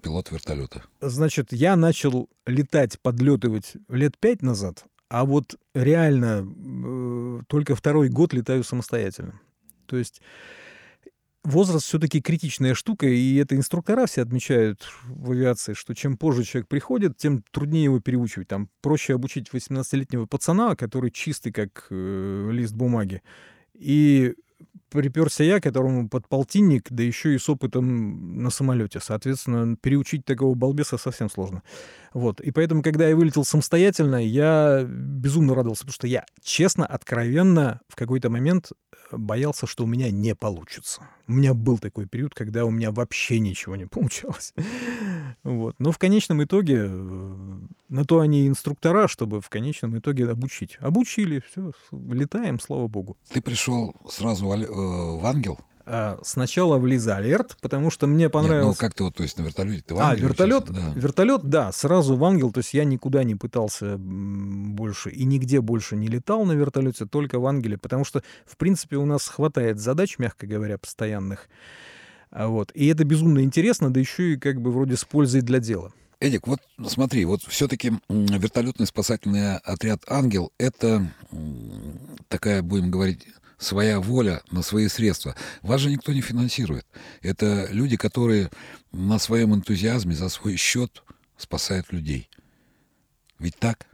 пилот 0.01 0.31
вертолета? 0.31 0.83
Значит, 1.01 1.51
я 1.51 1.75
начал 1.75 2.29
летать, 2.45 2.99
подлетывать 2.99 3.73
лет 3.89 4.17
пять 4.17 4.41
назад, 4.41 4.85
а 5.09 5.25
вот 5.25 5.55
реально 5.73 6.47
э, 6.47 7.41
только 7.47 7.75
второй 7.75 8.09
год 8.09 8.33
летаю 8.33 8.63
самостоятельно. 8.63 9.39
То 9.85 9.97
есть 9.97 10.21
возраст 11.47 11.86
все-таки 11.86 12.21
критичная 12.21 12.73
штука, 12.73 13.07
и 13.07 13.36
это 13.36 13.55
инструктора 13.55 14.05
все 14.05 14.21
отмечают 14.21 14.88
в 15.05 15.31
авиации, 15.31 15.73
что 15.73 15.95
чем 15.95 16.17
позже 16.17 16.43
человек 16.43 16.67
приходит, 16.67 17.17
тем 17.17 17.43
труднее 17.51 17.86
его 17.86 17.99
переучивать. 17.99 18.49
Там 18.49 18.69
проще 18.81 19.13
обучить 19.13 19.49
18-летнего 19.51 20.25
пацана, 20.25 20.75
который 20.75 21.12
чистый, 21.12 21.51
как 21.51 21.88
э, 21.89 22.49
лист 22.51 22.73
бумаги, 22.73 23.21
и 23.73 24.36
приперся 24.89 25.43
я, 25.43 25.60
которому 25.60 26.10
подполтинник, 26.10 26.88
да 26.89 27.03
еще 27.03 27.36
и 27.36 27.38
с 27.38 27.49
опытом 27.49 28.41
на 28.41 28.49
самолете. 28.49 28.99
Соответственно, 29.01 29.75
переучить 29.75 30.25
такого 30.25 30.55
балбеса 30.55 30.97
совсем 30.97 31.29
сложно. 31.29 31.63
Вот. 32.13 32.39
И 32.41 32.51
поэтому, 32.51 32.81
когда 32.81 33.07
я 33.07 33.15
вылетел 33.15 33.43
самостоятельно, 33.43 34.25
я 34.25 34.86
безумно 34.88 35.55
радовался, 35.55 35.81
потому 35.81 35.93
что 35.93 36.07
я, 36.07 36.25
честно, 36.41 36.86
откровенно, 36.86 37.81
в 37.88 37.95
какой-то 37.95 38.29
момент 38.29 38.71
боялся, 39.11 39.67
что 39.67 39.83
у 39.83 39.87
меня 39.87 40.11
не 40.11 40.35
получится. 40.35 41.01
У 41.27 41.33
меня 41.33 41.53
был 41.53 41.77
такой 41.77 42.07
период, 42.07 42.33
когда 42.33 42.65
у 42.65 42.69
меня 42.69 42.91
вообще 42.91 43.39
ничего 43.39 43.75
не 43.75 43.85
получалось. 43.87 44.53
Вот. 45.43 45.75
Но 45.79 45.91
в 45.91 45.97
конечном 45.97 46.43
итоге, 46.43 46.87
э, 46.87 47.35
на 47.89 48.05
то 48.05 48.19
они 48.19 48.47
инструктора, 48.47 49.07
чтобы 49.07 49.41
в 49.41 49.49
конечном 49.49 49.97
итоге 49.97 50.29
обучить. 50.29 50.77
Обучили, 50.79 51.43
все, 51.49 51.71
летаем, 51.91 52.59
слава 52.59 52.87
богу. 52.87 53.17
Ты 53.29 53.41
пришел 53.41 53.95
сразу 54.09 54.47
в 54.47 54.51
э, 54.51 55.25
Ангел? 55.25 55.59
А, 55.89 56.19
сначала 56.21 56.78
в 56.78 56.86
Лиза 56.86 57.15
Алерт, 57.15 57.56
потому 57.62 57.89
что 57.89 58.08
мне 58.08 58.30
понравилось... 58.30 58.65
Нет, 58.65 58.76
ну 58.76 58.88
как 58.88 58.93
ты 58.93 59.04
вот, 59.06 59.15
то 59.15 59.23
есть 59.23 59.38
на 59.38 59.43
вертолете? 59.43 59.84
Ты 59.88 59.95
в 59.95 60.00
а, 60.00 60.13
вертолет, 60.15 60.65
да. 60.65 60.91
вертолет, 60.93 61.43
да, 61.45 61.71
сразу 61.71 62.17
в 62.17 62.26
Ангел, 62.26 62.52
то 62.52 62.58
есть 62.58 62.73
я 62.73 62.84
никуда 62.84 63.23
не 63.23 63.36
пытался 63.36 63.95
больше 63.97 65.12
и 65.12 65.23
нигде 65.23 65.62
больше 65.62 65.95
не 65.95 66.08
летал 66.08 66.43
на 66.43 66.52
вертолете, 66.52 67.06
только 67.06 67.39
в 67.39 67.45
Ангеле, 67.45 67.78
потому 67.78 68.04
что, 68.04 68.21
в 68.45 68.58
принципе, 68.58 68.97
у 68.97 69.06
нас 69.06 69.30
хватает 69.30 69.80
задач, 69.80 70.19
мягко 70.19 70.45
говоря, 70.45 70.78
постоянных. 70.78 71.47
А 72.32 72.47
вот. 72.50 72.71
И 72.73 72.88
это 72.88 73.06
безумно 73.06 73.39
интересно, 73.39 73.89
да 73.89 74.02
еще 74.02 74.34
и 74.34 74.38
как 74.38 74.60
бы 74.60 74.71
вроде 74.71 74.97
с 74.97 75.06
пользой 75.06 75.41
для 75.41 75.60
дела. 75.60 75.93
Эдик, 76.19 76.47
вот 76.47 76.60
смотри, 76.86 77.23
вот 77.23 77.43
все-таки 77.43 77.93
вертолетный 78.10 78.88
спасательный 78.88 79.58
отряд 79.60 80.02
«Ангел»— 80.08 80.52
это 80.58 81.08
такая, 82.28 82.62
будем 82.62 82.91
говорить, 82.91 83.26
своя 83.57 83.99
воля 83.99 84.41
на 84.51 84.61
свои 84.61 84.87
средства. 84.87 85.35
Вас 85.61 85.81
же 85.81 85.89
никто 85.89 86.13
не 86.13 86.21
финансирует. 86.21 86.85
Это 87.21 87.67
люди, 87.71 87.97
которые 87.97 88.49
на 88.91 89.19
своем 89.19 89.55
энтузиазме 89.55 90.15
за 90.15 90.29
свой 90.29 90.55
счет 90.55 91.03
спасают 91.37 91.91
людей. 91.91 92.29
Ведь 93.39 93.57
так? 93.57 93.87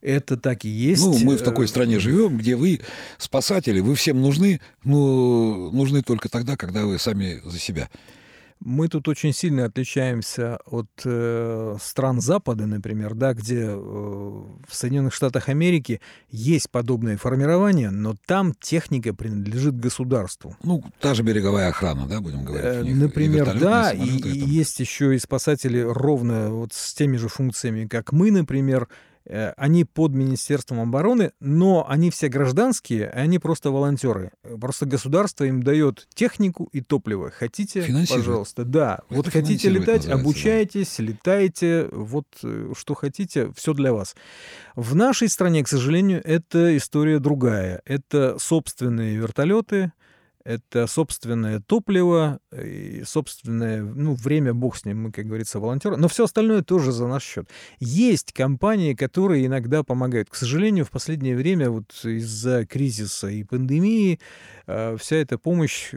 Это 0.00 0.36
так 0.36 0.64
и 0.64 0.68
есть. 0.68 1.02
Ну, 1.02 1.16
мы 1.18 1.36
в 1.36 1.42
такой 1.42 1.68
стране 1.68 2.00
живем, 2.00 2.36
где 2.36 2.56
вы 2.56 2.80
спасатели, 3.18 3.78
вы 3.78 3.94
всем 3.94 4.20
нужны, 4.20 4.60
но 4.82 5.70
нужны 5.70 6.02
только 6.02 6.28
тогда, 6.28 6.56
когда 6.56 6.86
вы 6.86 6.98
сами 6.98 7.40
за 7.44 7.58
себя. 7.58 7.88
Мы 8.64 8.88
тут 8.88 9.08
очень 9.08 9.32
сильно 9.32 9.64
отличаемся 9.64 10.58
от 10.66 10.88
э, 11.04 11.76
стран 11.80 12.20
Запада, 12.20 12.66
например, 12.66 13.14
да, 13.14 13.34
где 13.34 13.62
э, 13.62 13.74
в 13.74 14.54
Соединенных 14.70 15.12
Штатах 15.14 15.48
Америки 15.48 16.00
есть 16.30 16.70
подобное 16.70 17.16
формирование, 17.16 17.90
но 17.90 18.14
там 18.26 18.54
техника 18.54 19.14
принадлежит 19.14 19.78
государству. 19.78 20.56
Ну, 20.62 20.84
та 21.00 21.14
же 21.14 21.22
береговая 21.22 21.68
охрана, 21.68 22.06
да, 22.06 22.20
будем 22.20 22.44
говорить. 22.44 22.88
Э, 22.88 22.94
например, 22.94 23.56
и 23.56 23.58
да, 23.58 23.90
и, 23.90 24.06
и 24.06 24.38
есть 24.38 24.78
еще 24.78 25.16
и 25.16 25.18
спасатели 25.18 25.80
ровно 25.80 26.50
вот 26.50 26.72
с 26.72 26.94
теми 26.94 27.16
же 27.16 27.28
функциями, 27.28 27.86
как 27.86 28.12
мы, 28.12 28.30
например, 28.30 28.88
они 29.56 29.84
под 29.84 30.12
Министерством 30.12 30.80
обороны, 30.80 31.32
но 31.40 31.86
они 31.88 32.10
все 32.10 32.28
гражданские, 32.28 33.08
они 33.10 33.38
просто 33.38 33.70
волонтеры. 33.70 34.32
Просто 34.60 34.86
государство 34.86 35.44
им 35.44 35.62
дает 35.62 36.06
технику 36.14 36.68
и 36.72 36.80
топливо. 36.80 37.30
Хотите, 37.30 37.84
пожалуйста. 38.08 38.64
Да, 38.64 39.00
Это 39.08 39.14
вот 39.16 39.28
хотите 39.28 39.68
летать, 39.68 40.06
обучайтесь, 40.06 40.96
да. 40.98 41.04
летайте, 41.04 41.88
вот 41.92 42.26
э, 42.42 42.72
что 42.76 42.94
хотите, 42.94 43.52
все 43.56 43.72
для 43.74 43.92
вас. 43.92 44.14
В 44.74 44.94
нашей 44.94 45.28
стране, 45.28 45.62
к 45.62 45.68
сожалению, 45.68 46.20
эта 46.24 46.76
история 46.76 47.18
другая. 47.18 47.82
Это 47.84 48.36
собственные 48.38 49.16
вертолеты, 49.16 49.92
это 50.44 50.86
собственное 50.86 51.60
топливо 51.60 52.40
и 52.52 53.02
собственное, 53.04 53.82
ну, 53.82 54.14
время, 54.14 54.54
бог 54.54 54.76
с 54.76 54.84
ним, 54.84 55.04
мы, 55.04 55.12
как 55.12 55.26
говорится, 55.26 55.60
волонтеры, 55.60 55.96
но 55.96 56.08
все 56.08 56.24
остальное 56.24 56.62
тоже 56.62 56.92
за 56.92 57.06
наш 57.06 57.22
счет. 57.22 57.48
Есть 57.80 58.32
компании, 58.32 58.94
которые 58.94 59.46
иногда 59.46 59.82
помогают. 59.82 60.30
К 60.30 60.34
сожалению, 60.34 60.84
в 60.84 60.90
последнее 60.90 61.36
время 61.36 61.70
вот 61.70 61.92
из-за 62.04 62.66
кризиса 62.66 63.28
и 63.28 63.44
пандемии 63.44 64.20
э, 64.66 64.96
вся 64.98 65.16
эта 65.16 65.38
помощь 65.38 65.92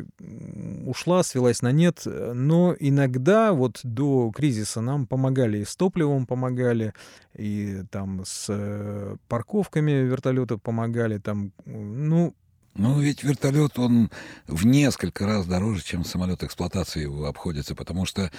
ушла, 0.86 1.24
свелась 1.24 1.62
на 1.62 1.72
нет, 1.72 2.04
но 2.06 2.76
иногда 2.80 3.54
вот 3.54 3.80
до 3.84 4.32
кризиса 4.32 4.82
нам 4.82 5.08
помогали 5.08 5.60
и 5.60 5.66
с 5.66 5.76
топливом 5.76 6.26
помогали, 6.26 6.94
и 7.36 7.84
там 7.92 8.24
с 8.26 8.48
э, 8.50 9.16
парковками 9.28 9.92
вертолетов 9.92 10.62
помогали, 10.62 11.18
там, 11.18 11.52
ну, 11.66 12.36
ну, 12.76 13.00
ведь 13.00 13.24
вертолет, 13.24 13.80
он 13.80 14.12
в 14.48 14.66
несколько 14.66 15.26
раз 15.26 15.46
дороже, 15.46 15.84
чем 15.84 16.04
самолет 16.04 16.44
эксплуатации 16.44 17.04
его 17.04 17.26
обходится, 17.26 17.74
потому 17.76 18.06
что, 18.06 18.32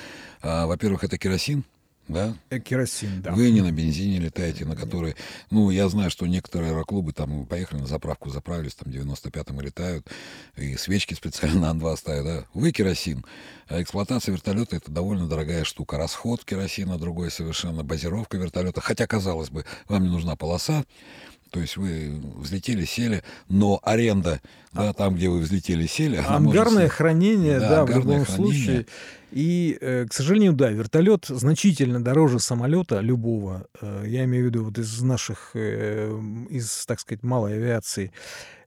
а, 0.43 0.67
во-первых, 0.67 1.05
это 1.05 1.19
керосин, 1.19 1.65
да? 2.09 2.37
Э, 2.51 2.61
керосин, 2.61 3.21
да. 3.21 3.33
Вы 3.33 3.51
не 3.51 3.63
на 3.63 3.73
бензине 3.73 4.19
летаете, 4.19 4.65
на 4.65 4.77
который... 4.77 5.17
Ну, 5.51 5.71
я 5.71 5.89
знаю, 5.89 6.11
что 6.11 6.27
некоторые 6.27 6.71
аэроклубы 6.71 7.13
там 7.13 7.47
поехали 7.47 7.81
на 7.81 7.87
заправку, 7.87 8.31
заправились, 8.31 8.75
там 8.75 8.93
95-м 8.93 9.61
летают, 9.61 10.07
и 10.57 10.77
свечки 10.77 11.15
специально 11.15 11.73
на 11.73 11.79
2 11.79 11.97
ставят, 11.97 12.25
да? 12.25 12.45
Вы 12.55 12.71
керосин. 12.71 13.25
А 13.69 13.83
эксплуатация 13.83 14.33
вертолета— 14.33 14.77
это 14.77 14.93
довольно 14.93 15.27
дорогая 15.27 15.65
штука. 15.65 15.99
Расход 15.99 16.45
керосина 16.45 16.97
другой 16.99 17.31
совершенно, 17.33 17.83
базировка 17.83 18.37
вертолета. 18.37 18.81
Хотя, 18.81 19.07
казалось 19.09 19.51
бы, 19.51 19.65
вам 19.89 20.05
не 20.05 20.09
нужна 20.09 20.37
полоса, 20.37 20.85
то 21.57 21.63
есть 21.63 21.79
вы 21.79 22.21
взлетели, 22.37 22.85
сели, 22.85 23.23
но 23.49 23.81
аренда, 23.83 24.43
да, 24.75 24.93
там, 24.93 25.15
где 25.15 25.31
вы 25.31 25.39
взлетели, 25.39 25.87
сели... 25.87 26.17
Ангарное 26.17 26.83
может... 26.83 26.93
хранение, 26.93 27.59
да, 27.59 27.69
да 27.71 27.85
в 27.87 27.89
любом 27.97 28.27
хранение. 28.27 28.27
случае. 28.27 28.87
И, 29.33 29.79
э, 29.81 30.05
к 30.05 30.13
сожалению, 30.13 30.53
да, 30.53 30.69
вертолет 30.69 31.25
значительно 31.29 32.05
дороже 32.05 32.41
самолета 32.41 33.01
любого. 33.01 33.69
Э, 33.81 34.05
я 34.07 34.25
имею 34.25 34.45
в 34.45 34.47
виду 34.49 34.65
вот 34.65 34.77
из 34.77 35.01
наших, 35.01 35.53
э, 35.55 36.11
из, 36.51 36.85
так 36.85 37.01
сказать, 37.01 37.23
малой 37.23 37.55
авиации. 37.55 38.13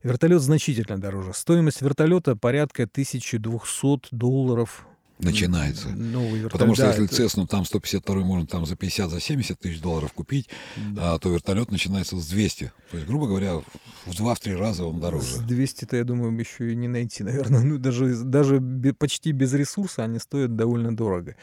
Вертолет 0.02 0.42
значительно 0.42 1.00
дороже. 1.00 1.32
Стоимость 1.32 1.82
вертолета 1.82 2.34
порядка 2.34 2.88
1200 2.88 4.08
долларов 4.10 4.84
начинается. 5.22 5.88
Новый 5.88 6.40
вертолет. 6.40 6.52
Потому 6.52 6.74
что 6.74 6.84
да, 6.84 6.88
если 6.90 7.04
это... 7.04 7.14
Цесну 7.14 7.46
там 7.46 7.64
152 7.64 8.14
можно 8.16 8.46
там 8.46 8.66
за 8.66 8.76
50, 8.76 9.10
за 9.10 9.20
70 9.20 9.58
тысяч 9.58 9.80
долларов 9.80 10.12
купить, 10.12 10.48
да. 10.92 11.14
а, 11.14 11.18
то 11.18 11.30
вертолет 11.30 11.70
начинается 11.70 12.18
с 12.18 12.26
200. 12.28 12.72
То 12.90 12.96
есть, 12.96 13.08
грубо 13.08 13.26
говоря, 13.26 13.56
в 14.06 14.10
2-3 14.10 14.56
раза 14.56 14.84
он 14.84 15.00
дороже. 15.00 15.36
С 15.36 15.40
200-то, 15.40 15.96
я 15.96 16.04
думаю, 16.04 16.36
еще 16.38 16.72
и 16.72 16.76
не 16.76 16.88
найти, 16.88 17.22
наверное. 17.22 17.60
Ну, 17.70 17.78
даже, 17.78 18.16
даже 18.24 18.60
почти 18.98 19.32
без 19.32 19.52
ресурса 19.52 20.02
они 20.02 20.18
стоят 20.18 20.56
довольно 20.56 20.96
дорого. 20.96 21.36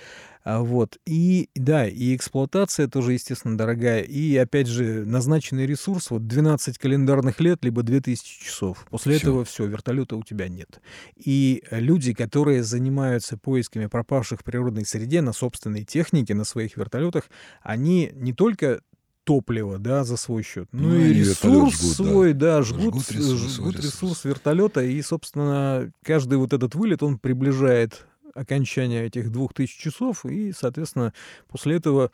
А, 0.49 0.62
вот. 0.62 0.97
И 1.05 1.49
да, 1.55 1.89
и 1.89 2.15
эксплуатация 2.15 2.88
тоже, 2.88 3.12
естественно, 3.12 3.57
дорогая. 3.57 4.01
И, 4.01 4.38
опять 4.38 4.67
же, 4.67 5.03
назначенный 5.05 5.65
ресурс, 5.65 6.10
вот 6.10 6.25
12 6.25 6.77
календарных 6.77 7.41
лет, 7.41 7.65
либо 7.65 7.83
2000 7.83 8.45
часов. 8.45 8.88
После 8.89 9.17
всё. 9.17 9.21
этого 9.21 9.43
все, 9.43 9.65
вертолета 9.65 10.15
у 10.15 10.23
тебя 10.23 10.47
нет. 10.47 10.79
И 11.17 11.63
люди, 11.69 12.13
которые 12.13 12.63
занимаются 12.63 13.38
поисками 13.38 13.88
пропавших 13.88 14.39
в 14.39 14.43
природной 14.45 14.86
среде 14.86 15.19
на 15.19 15.33
собственной 15.33 15.83
технике, 15.83 16.33
на 16.33 16.45
своих 16.45 16.77
вертолетах, 16.77 17.25
они 17.62 18.12
не 18.13 18.31
только 18.31 18.79
топливо, 19.25 19.79
да, 19.79 20.05
за 20.05 20.15
свой 20.15 20.43
счет. 20.43 20.69
Ну, 20.71 20.91
ну 20.91 20.95
и 20.95 21.13
ресурс 21.13 21.77
жгут, 21.77 21.95
свой, 21.95 22.31
да, 22.31 22.60
да 22.60 22.62
жгут, 22.62 22.93
жгут, 22.93 23.12
ресурс, 23.12 23.55
жгут 23.55 23.75
ресурс 23.75 24.23
вертолета, 24.23 24.81
и, 24.81 25.01
собственно, 25.01 25.91
каждый 26.03 26.38
вот 26.38 26.53
этот 26.53 26.73
вылет, 26.73 27.03
он 27.03 27.19
приближает 27.19 28.07
окончания 28.38 29.06
этих 29.06 29.32
двух 29.32 29.54
тысяч 29.54 29.78
часов, 29.78 30.26
и, 30.26 30.52
соответственно, 30.52 31.13
после 31.47 31.78
этого 31.78 32.12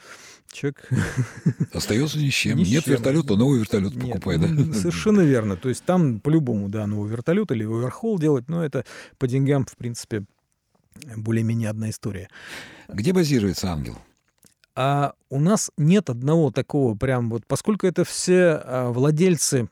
человек... 0.52 0.90
Остается 1.74 2.18
ни 2.18 2.30
с 2.30 2.34
чем. 2.34 2.58
Ни 2.58 2.64
Нет 2.64 2.86
чем. 2.86 2.94
вертолета, 2.94 3.36
новый 3.36 3.60
вертолет 3.60 3.96
Нет, 3.96 4.06
покупай, 4.06 4.38
да? 4.38 4.48
Совершенно 4.74 5.22
верно. 5.22 5.58
То 5.58 5.70
есть 5.70 5.84
там 5.84 6.20
по-любому, 6.20 6.70
да, 6.70 6.88
новый 6.88 7.10
вертолет 7.10 7.52
или 7.52 7.64
оверхол 7.64 8.20
делать, 8.20 8.50
но 8.50 8.64
это 8.64 8.86
по 9.18 9.28
деньгам, 9.28 9.66
в 9.66 9.76
принципе, 9.76 10.26
более-менее 11.16 11.70
одна 11.70 11.90
история. 11.90 12.30
Где 12.88 13.14
базируется 13.14 13.72
ангел? 13.72 13.98
А 14.76 15.14
у 15.30 15.40
нас 15.40 15.72
нет 15.78 16.10
одного 16.10 16.52
такого 16.52 16.96
прям 16.96 17.30
вот, 17.30 17.46
поскольку 17.46 17.86
это 17.86 18.04
все 18.04 18.62
а, 18.64 18.92
владельцы 18.92 19.70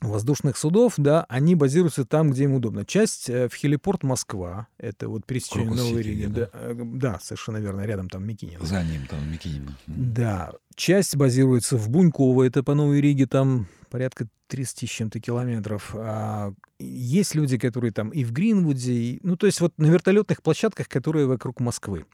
воздушных 0.00 0.56
судов, 0.56 0.94
да, 0.96 1.24
они 1.28 1.54
базируются 1.54 2.04
там, 2.04 2.30
где 2.30 2.44
им 2.44 2.54
удобно. 2.54 2.84
Часть 2.84 3.28
э, 3.28 3.48
в 3.48 3.54
хелипорт 3.54 4.02
Москва, 4.02 4.68
это 4.78 5.08
вот 5.08 5.26
пересечение 5.26 5.74
Новой 5.74 6.02
Риги. 6.02 6.26
Да? 6.26 6.40
Да, 6.40 6.50
э, 6.52 6.74
да, 6.76 7.18
совершенно 7.22 7.58
верно, 7.58 7.82
рядом 7.82 8.08
там 8.08 8.26
Микинин. 8.26 8.60
За 8.64 8.82
ним 8.82 9.06
там 9.06 9.30
Микинин. 9.30 9.74
Да, 9.86 10.52
часть 10.74 11.16
базируется 11.16 11.76
в 11.76 11.88
Буньково, 11.88 12.44
это 12.44 12.62
по 12.62 12.74
Новой 12.74 13.00
Риге, 13.00 13.26
там 13.26 13.66
порядка 13.90 14.28
30 14.48 14.88
с 14.88 14.92
чем-то 14.92 15.20
километров. 15.20 15.94
А 15.94 16.52
есть 16.78 17.34
люди, 17.34 17.58
которые 17.58 17.92
там 17.92 18.10
и 18.10 18.24
в 18.24 18.32
Гринвуде, 18.32 18.92
и, 18.92 19.20
ну, 19.22 19.36
то 19.36 19.46
есть 19.46 19.60
вот 19.60 19.76
на 19.78 19.86
вертолетных 19.86 20.42
площадках, 20.42 20.88
которые 20.88 21.26
вокруг 21.26 21.60
Москвы. 21.60 22.04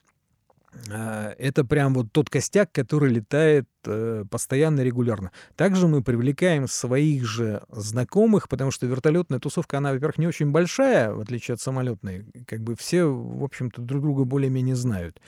А, 0.91 1.35
это 1.39 1.65
прям 1.65 1.95
вот 1.95 2.13
тот 2.13 2.31
костяк, 2.31 2.73
который 2.73 3.11
летает 3.11 3.69
э, 3.87 4.25
постоянно, 4.31 4.81
регулярно. 4.81 5.31
Также 5.57 5.89
мы 5.89 6.03
привлекаем 6.03 6.69
своих 6.69 7.25
же 7.25 7.63
знакомых, 7.71 8.49
потому 8.49 8.71
что 8.71 8.87
вертолетная 8.87 9.39
тусовка, 9.39 9.79
она, 9.79 9.93
во-первых, 9.93 10.19
не 10.19 10.27
очень 10.27 10.51
большая, 10.51 11.13
в 11.13 11.21
отличие 11.21 11.55
от 11.55 11.61
самолетной. 11.61 12.27
Как 12.47 12.61
бы 12.61 12.77
все, 12.77 13.05
в 13.05 13.45
общем-то, 13.45 13.83
друг 13.83 14.03
друга 14.03 14.25
более-менее 14.25 14.77
знают. 14.77 15.21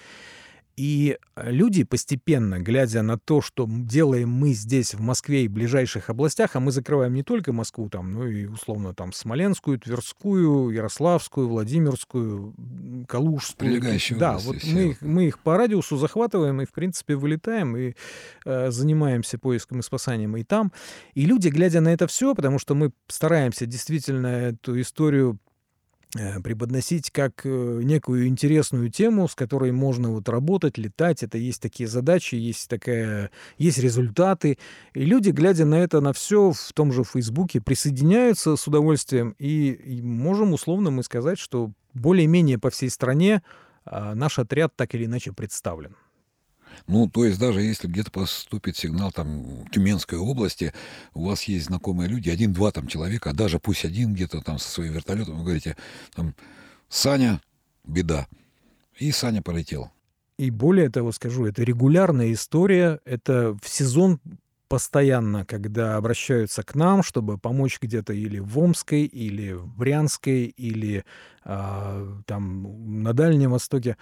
И 0.77 1.17
люди 1.37 1.85
постепенно, 1.85 2.59
глядя 2.59 3.01
на 3.01 3.19
то, 3.19 3.41
что 3.41 3.67
делаем 3.67 4.29
мы 4.29 4.53
здесь, 4.53 4.93
в 4.93 5.01
Москве 5.01 5.45
и 5.45 5.49
ближайших 5.49 6.11
областях, 6.11 6.55
а 6.55 6.61
мы 6.61 6.71
закрываем 6.71 7.15
не 7.15 7.23
только 7.23 7.55
Москву, 7.55 7.89
там, 7.89 8.13
ну 8.13 8.27
и 8.27 8.45
условно 8.45 8.95
там 8.95 9.13
Смоленскую, 9.13 9.79
Тверскую, 9.79 10.71
Ярославскую, 10.71 11.49
Владимирскую, 11.49 12.55
Калужскую. 13.09 13.71
Прилегающие 13.71 14.19
Да, 14.19 14.37
вот 14.37 14.57
мы, 14.65 14.91
их, 14.91 15.01
мы 15.01 15.29
их 15.29 15.39
по 15.39 15.57
радиусу 15.57 15.97
захватываем 15.97 16.61
и, 16.61 16.67
в 16.67 16.73
принципе, 16.73 17.17
вылетаем 17.17 17.75
и 17.77 17.95
э, 18.45 18.71
занимаемся 18.71 19.39
поиском 19.39 19.81
и 19.81 19.83
спасанием 19.83 20.37
и 20.37 20.45
там. 20.45 20.73
И 21.15 21.25
люди, 21.25 21.49
глядя 21.49 21.81
на 21.81 21.93
это 21.93 22.07
все, 22.07 22.35
потому 22.35 22.59
что 22.59 22.75
мы 22.75 22.93
стараемся 23.09 23.65
действительно 23.65 24.27
эту 24.27 24.79
историю 24.79 25.39
Э, 25.46 25.46
преподносить 26.43 27.11
как 27.11 27.45
э, 27.45 27.81
некую 27.83 28.29
интересную 28.29 28.91
тему, 28.91 29.29
с 29.29 29.35
которой 29.35 29.73
можно 29.73 30.11
вот 30.11 30.29
работать, 30.29 30.79
летать. 30.79 31.23
Это 31.23 31.37
есть 31.39 31.61
такие 31.61 31.89
задачи, 31.89 32.37
есть 32.37 32.69
такая, 32.69 33.31
есть 33.59 33.79
результаты. 33.79 34.59
И 34.95 35.05
люди, 35.05 35.31
глядя 35.31 35.65
на 35.65 35.77
это, 35.77 36.01
на 36.01 36.13
все 36.13 36.53
в 36.53 36.73
том 36.73 36.93
же 36.93 37.05
Фейсбуке, 37.05 37.61
присоединяются 37.61 38.57
с 38.57 38.67
удовольствием. 38.67 39.35
И, 39.39 39.73
и 39.73 40.03
можем 40.03 40.53
условно 40.53 40.91
мы 40.91 41.03
сказать, 41.03 41.39
что 41.39 41.73
более-менее 41.93 42.59
по 42.59 42.71
всей 42.71 42.91
стране 42.91 43.43
а, 43.85 44.15
наш 44.15 44.39
отряд 44.39 44.75
так 44.77 44.95
или 44.95 45.07
иначе 45.07 45.33
представлен. 45.33 45.97
Ну, 46.87 47.09
то 47.09 47.25
есть 47.25 47.39
даже 47.39 47.61
если 47.63 47.89
где-то 47.89 48.11
поступит 48.11 48.77
сигнал 48.77 49.13
там 49.13 49.67
Тюменской 49.71 50.19
области, 50.19 50.73
у 51.15 51.27
вас 51.27 51.45
есть 51.45 51.67
знакомые 51.67 52.09
люди, 52.09 52.31
один-два 52.31 52.71
там 52.71 52.87
человека, 52.87 53.31
а 53.31 53.35
даже 53.35 53.59
пусть 53.59 53.85
один 53.85 54.15
где-то 54.15 54.41
там 54.41 54.59
со 54.59 54.71
своим 54.71 54.93
вертолетом, 54.93 55.39
вы 55.39 55.45
говорите, 55.45 55.77
там, 56.15 56.35
Саня, 56.89 57.41
беда. 57.85 58.27
И 58.99 59.11
Саня 59.11 59.43
полетел. 59.43 59.91
И 60.39 60.51
более 60.51 60.91
того 60.91 61.13
скажу, 61.13 61.47
это 61.47 61.63
регулярная 61.63 62.33
история, 62.33 63.01
это 63.05 63.57
в 63.63 63.69
сезон 63.69 64.21
постоянно, 64.69 65.45
когда 65.45 65.97
обращаются 65.97 66.63
к 66.63 66.75
нам, 66.75 67.03
чтобы 67.03 67.39
помочь 67.39 67.79
где-то 67.81 68.13
или 68.13 68.39
в 68.39 68.59
Омской, 68.59 69.05
или 69.05 69.53
в 69.53 69.67
Брянской, 69.77 70.45
или 70.45 71.05
э, 71.45 72.15
там 72.27 73.03
на 73.03 73.13
Дальнем 73.13 73.53
Востоке 73.53 73.97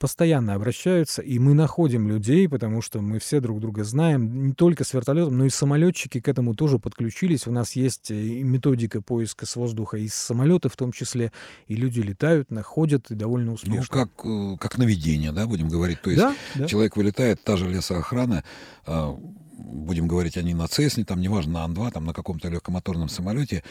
постоянно 0.00 0.54
обращаются, 0.54 1.20
и 1.20 1.38
мы 1.38 1.52
находим 1.52 2.08
людей, 2.08 2.48
потому 2.48 2.80
что 2.80 3.02
мы 3.02 3.18
все 3.18 3.38
друг 3.38 3.60
друга 3.60 3.84
знаем, 3.84 4.46
не 4.46 4.54
только 4.54 4.82
с 4.82 4.94
вертолетом, 4.94 5.36
но 5.36 5.44
и 5.44 5.50
самолетчики 5.50 6.20
к 6.20 6.28
этому 6.28 6.54
тоже 6.54 6.78
подключились. 6.78 7.46
У 7.46 7.52
нас 7.52 7.76
есть 7.76 8.10
э, 8.10 8.14
методика 8.14 9.02
поиска 9.02 9.44
с 9.44 9.54
воздуха 9.56 9.98
из 9.98 10.14
самолета 10.14 10.70
в 10.70 10.76
том 10.76 10.90
числе, 10.90 11.32
и 11.68 11.76
люди 11.76 12.00
летают, 12.00 12.50
находят 12.50 13.10
и 13.10 13.14
довольно 13.14 13.48
ну, 13.48 13.52
успешно. 13.52 13.78
Ну, 13.78 13.86
как, 13.86 14.08
э, 14.24 14.56
как 14.58 14.78
наведение, 14.78 15.32
да, 15.32 15.46
будем 15.46 15.68
говорить. 15.68 16.00
То 16.00 16.10
есть 16.10 16.22
да, 16.22 16.34
да. 16.54 16.66
человек 16.66 16.96
вылетает, 16.96 17.44
та 17.44 17.58
же 17.58 17.68
лесоохрана, 17.68 18.42
а, 18.86 19.14
будем 19.58 20.08
говорить, 20.08 20.38
они 20.38 20.54
на 20.54 20.66
Цесне, 20.66 21.04
там, 21.04 21.20
неважно, 21.20 21.52
на 21.52 21.64
Ан-2, 21.64 21.90
там, 21.92 22.06
на 22.06 22.14
каком-то 22.14 22.48
легкомоторном 22.48 23.10
самолете, 23.10 23.62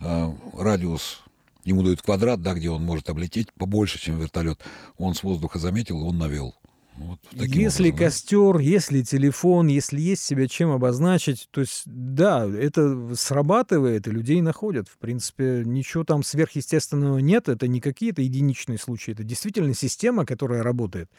а, 0.00 0.34
радиус 0.52 1.22
ему 1.66 1.82
дают 1.82 2.00
квадрат, 2.00 2.40
да, 2.40 2.54
где 2.54 2.70
он 2.70 2.82
может 2.82 3.10
облететь 3.10 3.52
побольше, 3.52 3.98
чем 3.98 4.18
вертолет. 4.18 4.60
Он 4.96 5.14
с 5.14 5.22
воздуха 5.22 5.58
заметил, 5.58 6.06
он 6.06 6.16
навел. 6.16 6.54
Вот 6.96 7.18
если 7.32 7.88
образом, 7.88 8.06
костер, 8.06 8.54
да? 8.54 8.62
если 8.62 9.02
телефон, 9.02 9.66
если 9.66 10.00
есть 10.00 10.22
себя 10.22 10.48
чем 10.48 10.70
обозначить, 10.70 11.46
то 11.50 11.60
есть, 11.60 11.82
да, 11.84 12.46
это 12.46 13.14
срабатывает, 13.14 14.08
и 14.08 14.10
людей 14.10 14.40
находят. 14.40 14.88
В 14.88 14.96
принципе, 14.96 15.62
ничего 15.66 16.04
там 16.04 16.22
сверхъестественного 16.22 17.18
нет, 17.18 17.50
это 17.50 17.68
не 17.68 17.80
какие-то 17.80 18.22
единичные 18.22 18.78
случаи, 18.78 19.12
это 19.12 19.24
действительно 19.24 19.74
система, 19.74 20.24
которая 20.24 20.62
работает. 20.62 21.10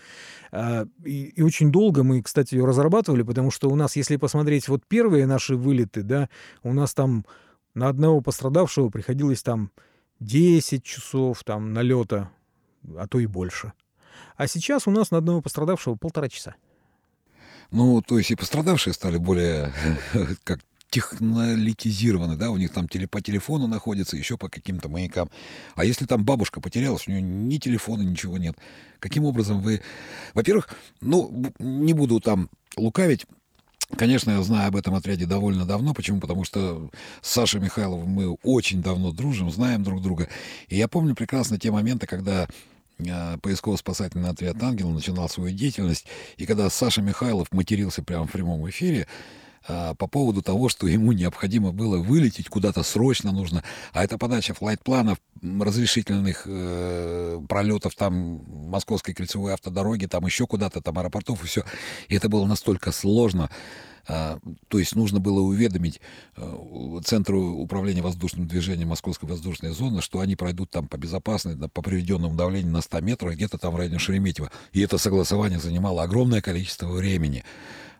А, 0.51 0.87
и, 1.05 1.25
и 1.25 1.41
очень 1.43 1.71
долго 1.71 2.03
мы, 2.03 2.23
кстати, 2.23 2.55
ее 2.55 2.65
разрабатывали, 2.65 3.21
потому 3.21 3.51
что 3.51 3.69
у 3.69 3.75
нас, 3.75 3.95
если 3.95 4.15
посмотреть 4.15 4.67
вот 4.67 4.83
первые 4.87 5.27
наши 5.27 5.55
вылеты, 5.55 6.01
да, 6.01 6.29
у 6.63 6.73
нас 6.73 6.95
там 6.95 7.23
на 7.75 7.89
одного 7.89 8.21
пострадавшего 8.21 8.89
приходилось 8.89 9.43
там 9.43 9.71
10 10.19 10.83
часов 10.83 11.43
там 11.43 11.73
налета, 11.73 12.31
а 12.97 13.07
то 13.07 13.19
и 13.19 13.25
больше. 13.25 13.73
А 14.35 14.47
сейчас 14.47 14.87
у 14.87 14.91
нас 14.91 15.11
на 15.11 15.17
одного 15.17 15.41
пострадавшего 15.41 15.95
полтора 15.95 16.29
часа. 16.29 16.55
Ну, 17.71 18.01
то 18.01 18.17
есть 18.17 18.31
и 18.31 18.35
пострадавшие 18.35 18.93
стали 18.93 19.17
более 19.17 19.73
как 20.43 20.59
технолитизированы, 20.89 22.37
да, 22.37 22.49
у 22.49 22.57
них 22.57 22.71
там 22.71 22.87
по 22.87 23.21
телефону 23.21 23.67
находятся, 23.67 24.15
еще 24.15 24.37
по 24.37 24.49
каким-то 24.49 24.89
маякам. 24.89 25.29
А 25.75 25.83
если 25.83 26.05
там 26.05 26.23
бабушка 26.23 26.61
потерялась, 26.61 27.07
у 27.07 27.11
нее 27.11 27.21
ни 27.21 27.57
телефона, 27.57 28.03
ничего 28.03 28.37
нет. 28.37 28.57
Каким 28.99 29.25
образом 29.25 29.61
вы... 29.61 29.81
Во-первых, 30.33 30.69
ну, 31.01 31.53
не 31.59 31.93
буду 31.93 32.21
там 32.21 32.49
лукавить, 32.77 33.25
Конечно, 33.95 34.31
я 34.31 34.43
знаю 34.43 34.67
об 34.67 34.75
этом 34.75 34.95
отряде 34.95 35.25
довольно 35.25 35.65
давно. 35.65 35.93
Почему? 35.93 36.19
Потому 36.19 36.43
что 36.43 36.89
с 37.21 37.31
Сашей 37.31 37.61
Михайловым 37.61 38.09
мы 38.09 38.33
очень 38.43 38.81
давно 38.81 39.11
дружим, 39.11 39.49
знаем 39.49 39.83
друг 39.83 40.01
друга. 40.01 40.27
И 40.67 40.75
я 40.75 40.87
помню 40.87 41.15
прекрасно 41.15 41.57
те 41.57 41.71
моменты, 41.71 42.05
когда 42.05 42.47
э, 42.99 43.37
поисково-спасательный 43.37 44.29
отряд 44.29 44.61
«Ангел» 44.61 44.89
начинал 44.89 45.29
свою 45.29 45.55
деятельность, 45.55 46.05
и 46.35 46.45
когда 46.45 46.69
Саша 46.69 47.01
Михайлов 47.01 47.51
матерился 47.53 48.03
прямо 48.03 48.27
в 48.27 48.31
прямом 48.31 48.69
эфире, 48.69 49.07
по 49.67 50.07
поводу 50.07 50.41
того, 50.41 50.69
что 50.69 50.87
ему 50.87 51.11
необходимо 51.11 51.71
было 51.71 51.97
вылететь 51.97 52.49
куда-то 52.49 52.83
срочно 52.83 53.31
нужно, 53.31 53.63
а 53.93 54.03
это 54.03 54.17
подача 54.17 54.53
флайт-планов, 54.53 55.17
разрешительных 55.41 56.43
э, 56.45 57.39
пролетов 57.47 57.95
там 57.95 58.41
Московской 58.69 59.13
кольцевой 59.13 59.53
автодороги, 59.53 60.05
там 60.05 60.25
еще 60.25 60.47
куда-то, 60.47 60.81
там 60.81 60.97
аэропортов 60.97 61.43
и 61.43 61.47
все. 61.47 61.63
И 62.07 62.15
это 62.15 62.29
было 62.29 62.45
настолько 62.45 62.91
сложно. 62.91 63.49
А, 64.09 64.39
то 64.69 64.79
есть 64.79 64.95
нужно 64.95 65.19
было 65.19 65.41
уведомить 65.41 65.99
э, 66.37 66.99
Центру 67.03 67.41
управления 67.41 68.01
воздушным 68.01 68.47
движением 68.47 68.89
Московской 68.89 69.27
воздушной 69.27 69.71
зоны, 69.71 70.01
что 70.01 70.21
они 70.21 70.35
пройдут 70.35 70.71
там 70.71 70.87
по 70.87 70.95
безопасной, 70.95 71.57
по 71.57 71.81
приведенному 71.81 72.35
давлению 72.35 72.71
на 72.71 72.81
100 72.81 73.01
метров, 73.01 73.33
где-то 73.33 73.57
там 73.57 73.73
в 73.73 73.75
районе 73.75 73.99
Шереметьево. 73.99 74.49
И 74.71 74.79
это 74.79 74.97
согласование 74.97 75.59
занимало 75.59 76.03
огромное 76.03 76.41
количество 76.41 76.87
времени. 76.87 77.43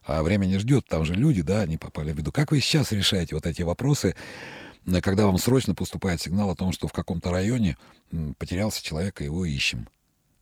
А 0.08 0.24
время 0.24 0.46
не 0.46 0.58
ждет, 0.58 0.88
там 0.88 1.04
же 1.04 1.14
люди, 1.14 1.42
да, 1.42 1.62
они 1.62 1.78
попали 1.78 2.14
в 2.14 2.18
виду. 2.18 2.32
Как 2.32 2.52
вы 2.52 2.62
сейчас 2.62 2.92
решаете 2.94 3.36
вот 3.36 3.46
эти 3.46 3.62
вопросы? 3.62 4.16
когда 5.02 5.26
вам 5.26 5.38
срочно 5.38 5.76
поступает 5.76 6.22
сигнал 6.22 6.50
о 6.50 6.56
том, 6.56 6.72
что 6.72 6.88
в 6.88 6.94
каком-то 6.94 7.30
районе 7.30 7.78
потерялся 8.38 8.82
человек, 8.82 9.20
и 9.20 9.26
его 9.26 9.44
ищем. 9.44 9.90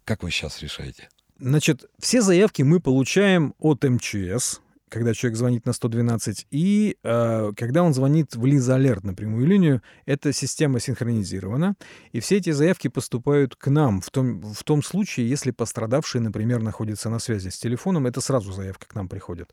Как 0.03 0.21
вы 0.21 0.29
сейчас 0.29 0.61
решаете? 0.61 1.09
Значит, 1.39 1.85
все 1.97 2.21
заявки 2.21 2.61
мы 2.61 2.79
получаем 2.79 3.55
от 3.57 3.83
МЧС, 3.83 4.61
когда 4.89 5.13
человек 5.13 5.37
звонит 5.37 5.65
на 5.65 5.73
112, 5.73 6.47
и 6.51 6.97
э, 7.03 7.51
когда 7.55 7.83
он 7.83 7.93
звонит 7.93 8.35
в 8.35 8.45
Лиза 8.45 8.75
Алерт 8.75 9.03
на 9.03 9.13
прямую 9.13 9.47
линию, 9.47 9.81
эта 10.05 10.31
система 10.31 10.79
синхронизирована, 10.79 11.75
и 12.11 12.19
все 12.19 12.37
эти 12.37 12.51
заявки 12.51 12.87
поступают 12.87 13.55
к 13.55 13.67
нам 13.67 14.01
в 14.01 14.09
том, 14.11 14.41
в 14.41 14.63
том 14.63 14.83
случае, 14.83 15.27
если 15.27 15.51
пострадавший, 15.51 16.21
например, 16.21 16.61
находится 16.61 17.09
на 17.09 17.19
связи 17.19 17.49
с 17.49 17.57
телефоном, 17.57 18.05
это 18.05 18.21
сразу 18.21 18.51
заявка 18.51 18.87
к 18.87 18.95
нам 18.95 19.09
приходит. 19.09 19.51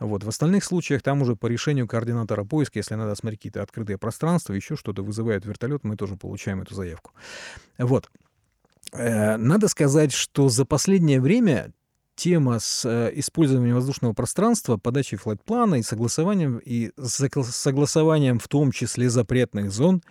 Вот. 0.00 0.24
В 0.24 0.28
остальных 0.28 0.64
случаях 0.64 1.02
там 1.02 1.22
уже 1.22 1.36
по 1.36 1.46
решению 1.46 1.86
координатора 1.86 2.44
поиска, 2.44 2.78
если 2.78 2.94
надо 2.96 3.14
смотреть 3.14 3.40
какие-то 3.40 3.62
открытые 3.62 3.98
пространства, 3.98 4.52
еще 4.52 4.76
что-то 4.76 5.02
вызывает 5.02 5.46
вертолет, 5.46 5.84
мы 5.84 5.96
тоже 5.96 6.16
получаем 6.16 6.60
эту 6.60 6.74
заявку. 6.74 7.12
Вот. 7.78 8.10
Э, 8.92 9.36
надо 9.36 9.68
сказать, 9.68 10.12
что 10.12 10.48
за 10.48 10.64
последнее 10.64 11.20
время 11.20 11.72
тема 12.14 12.58
с 12.58 12.84
э, 12.84 13.10
использованием 13.14 13.74
воздушного 13.74 14.12
пространства, 14.12 14.76
подачей 14.76 15.18
флайт-плана 15.18 15.76
и 15.76 15.82
согласованием, 15.82 16.58
и 16.58 16.90
согласованием 16.96 18.38
в 18.38 18.48
том 18.48 18.72
числе 18.72 19.08
запретных 19.10 19.70
зон 19.70 20.02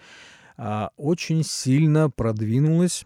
а, 0.57 0.91
очень 0.97 1.43
сильно 1.43 2.09
продвинулась, 2.09 3.05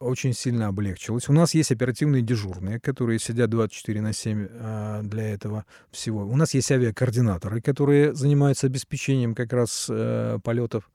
очень 0.00 0.32
сильно 0.32 0.68
облегчилась. 0.68 1.28
У 1.28 1.32
нас 1.32 1.54
есть 1.54 1.72
оперативные 1.72 2.22
дежурные, 2.22 2.80
которые 2.80 3.18
сидят 3.18 3.50
24 3.50 4.00
на 4.00 4.12
7 4.12 4.48
а, 4.50 5.02
для 5.02 5.32
этого 5.32 5.64
всего. 5.90 6.26
У 6.26 6.36
нас 6.36 6.54
есть 6.54 6.70
авиакоординаторы, 6.70 7.60
которые 7.60 8.14
занимаются 8.14 8.66
обеспечением 8.66 9.34
как 9.34 9.52
раз 9.52 9.86
э, 9.90 10.38
полетов. 10.42 10.90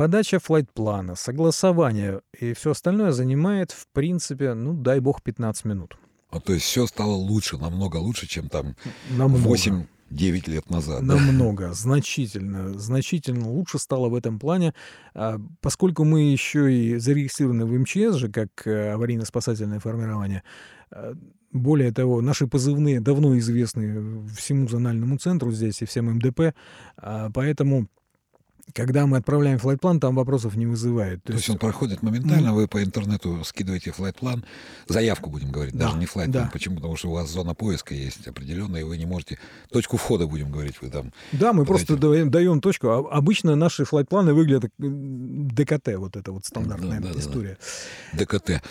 Э, 0.00 0.02
Подача 0.02 0.38
флайт-плана, 0.38 1.14
согласование 1.14 2.22
и 2.38 2.54
все 2.54 2.70
остальное 2.70 3.12
занимает, 3.12 3.70
в 3.70 3.86
принципе, 3.92 4.54
ну, 4.54 4.72
дай 4.72 4.98
бог, 5.00 5.22
15 5.22 5.64
минут. 5.66 5.96
А 6.30 6.40
то 6.40 6.54
есть 6.54 6.64
все 6.64 6.86
стало 6.86 7.12
лучше, 7.12 7.58
намного 7.58 7.98
лучше, 7.98 8.26
чем 8.26 8.48
там 8.48 8.76
намного. 9.10 9.48
8 9.48 9.86
9 10.10 10.48
лет 10.48 10.70
назад. 10.70 11.02
Намного, 11.02 11.68
да? 11.68 11.74
значительно, 11.74 12.76
значительно 12.78 13.48
лучше 13.50 13.78
стало 13.78 14.08
в 14.08 14.14
этом 14.14 14.40
плане, 14.40 14.74
а, 15.14 15.38
поскольку 15.60 16.04
мы 16.04 16.32
еще 16.32 16.72
и 16.72 16.96
зарегистрированы 16.96 17.64
в 17.64 17.78
МЧС 17.78 18.16
же 18.16 18.28
как 18.28 18.48
э, 18.66 18.92
аварийно-спасательное 18.92 19.78
формирование. 19.78 20.42
А, 20.90 21.14
более 21.52 21.92
того, 21.92 22.20
наши 22.22 22.46
позывные 22.48 23.00
давно 23.00 23.38
известны 23.38 24.26
всему 24.36 24.66
зональному 24.66 25.18
центру 25.18 25.52
здесь 25.52 25.82
и 25.82 25.84
всем 25.84 26.06
МДП, 26.14 26.54
а, 26.96 27.30
поэтому 27.32 27.86
когда 28.74 29.06
мы 29.06 29.18
отправляем 29.18 29.58
флайт-план, 29.58 30.00
там 30.00 30.14
вопросов 30.14 30.56
не 30.56 30.66
вызывает. 30.66 31.22
То, 31.22 31.28
То 31.28 31.32
есть, 31.34 31.48
есть 31.48 31.50
он 31.50 31.58
проходит 31.58 32.02
моментально, 32.02 32.50
ну, 32.50 32.54
вы 32.56 32.68
по 32.68 32.82
интернету 32.82 33.42
скидываете 33.44 33.92
флайт-план, 33.92 34.44
заявку 34.88 35.30
будем 35.30 35.50
говорить, 35.50 35.74
да, 35.74 35.86
даже 35.86 35.98
не 35.98 36.06
флайт-план. 36.06 36.44
Да. 36.44 36.50
Почему? 36.52 36.76
Потому 36.76 36.96
что 36.96 37.08
у 37.08 37.12
вас 37.12 37.30
зона 37.30 37.54
поиска 37.54 37.94
есть 37.94 38.26
определенная, 38.26 38.80
и 38.80 38.84
вы 38.84 38.96
не 38.98 39.06
можете... 39.06 39.38
Точку 39.70 39.96
входа, 39.96 40.26
будем 40.26 40.50
говорить, 40.50 40.76
вы 40.80 40.90
там... 40.90 41.12
Да, 41.32 41.52
мы 41.52 41.64
просто 41.64 41.96
даем, 41.96 42.30
даем 42.30 42.60
точку. 42.60 42.88
А 42.88 42.98
обычно 43.10 43.56
наши 43.56 43.84
флайт-планы 43.84 44.34
выглядят 44.34 44.70
ДКТ, 44.78 45.96
вот 45.96 46.16
это 46.16 46.32
вот 46.32 46.44
стандартная 46.44 47.00
да, 47.00 47.12
да, 47.12 47.20
история. 47.20 47.58
Да, 48.12 48.18
да. 48.18 48.38
ДКТ. 48.38 48.62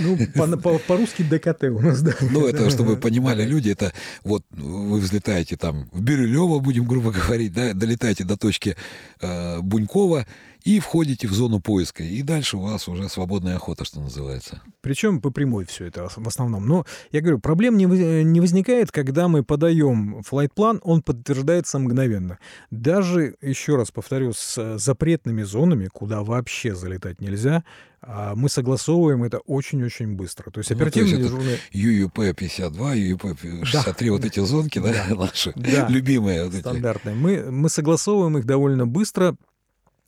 Ну, 0.00 0.58
по-русски 0.58 1.22
ДКТ 1.22 1.64
у 1.64 1.80
нас, 1.80 2.02
да. 2.02 2.12
Ну, 2.20 2.46
это, 2.46 2.70
чтобы 2.70 2.96
понимали 2.96 3.44
люди, 3.44 3.70
это 3.70 3.92
вот 4.22 4.44
вы 4.50 4.98
взлетаете 5.00 5.56
там 5.56 5.88
в 5.92 6.00
Бирюлево, 6.02 6.58
будем 6.60 6.86
грубо 6.86 7.12
говорить, 7.12 7.52
да, 7.52 7.72
долетаете 7.72 8.24
до 8.24 8.36
точки 8.36 8.76
э, 9.20 9.33
Бунькова, 9.62 10.24
и 10.64 10.80
входите 10.80 11.28
в 11.28 11.32
зону 11.32 11.60
поиска. 11.60 12.02
И 12.02 12.22
дальше 12.22 12.56
у 12.56 12.60
вас 12.60 12.88
уже 12.88 13.08
свободная 13.10 13.56
охота, 13.56 13.84
что 13.84 14.00
называется. 14.00 14.62
Причем 14.80 15.20
по 15.20 15.30
прямой 15.30 15.66
все 15.66 15.84
это 15.84 16.08
в 16.08 16.26
основном. 16.26 16.66
Но 16.66 16.86
я 17.12 17.20
говорю, 17.20 17.38
проблем 17.38 17.76
не, 17.76 17.84
не 17.84 18.40
возникает, 18.40 18.90
когда 18.90 19.28
мы 19.28 19.44
подаем 19.44 20.22
флайт-план, 20.22 20.80
он 20.82 21.02
подтверждается 21.02 21.78
мгновенно. 21.78 22.38
Даже, 22.70 23.36
еще 23.42 23.76
раз 23.76 23.90
повторю, 23.90 24.32
с 24.32 24.78
запретными 24.78 25.42
зонами, 25.42 25.88
куда 25.92 26.22
вообще 26.22 26.74
залетать 26.74 27.20
нельзя, 27.20 27.62
а 28.00 28.34
мы 28.34 28.48
согласовываем 28.48 29.22
это 29.22 29.38
очень-очень 29.38 30.14
быстро. 30.14 30.50
То 30.50 30.60
есть 30.60 30.70
оперативные 30.70 31.18
ну, 31.18 31.28
то 31.28 31.36
есть 31.36 31.60
дежурные... 31.72 32.08
ЮЮП-52, 32.08 32.96
ЮЮП-63, 32.96 34.06
да. 34.06 34.12
вот 34.12 34.24
эти 34.24 34.40
зонки, 34.40 34.78
да, 34.78 34.92
да 35.08 35.14
наши 35.26 35.52
да. 35.56 35.88
любимые. 35.88 36.44
Вот 36.44 36.54
Стандартные. 36.54 37.14
Мы, 37.14 37.50
мы 37.50 37.68
согласовываем 37.68 38.38
их 38.38 38.44
довольно 38.44 38.86
быстро. 38.86 39.36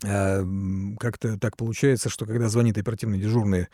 А, 0.05 0.45
как-то 0.99 1.39
так 1.39 1.57
получается, 1.57 2.09
что 2.09 2.27
когда 2.27 2.49
звонит 2.49 2.79
оперативный 2.79 3.19
дежурный 3.19 3.69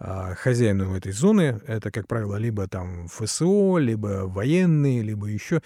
а, 0.00 0.34
хозяину 0.34 0.94
этой 0.96 1.12
зоны, 1.12 1.60
это, 1.66 1.90
как 1.90 2.06
правило, 2.06 2.36
либо 2.36 2.66
там 2.68 3.08
ФСО, 3.08 3.78
либо 3.78 4.24
военные, 4.26 5.02
либо 5.02 5.26
еще, 5.26 5.62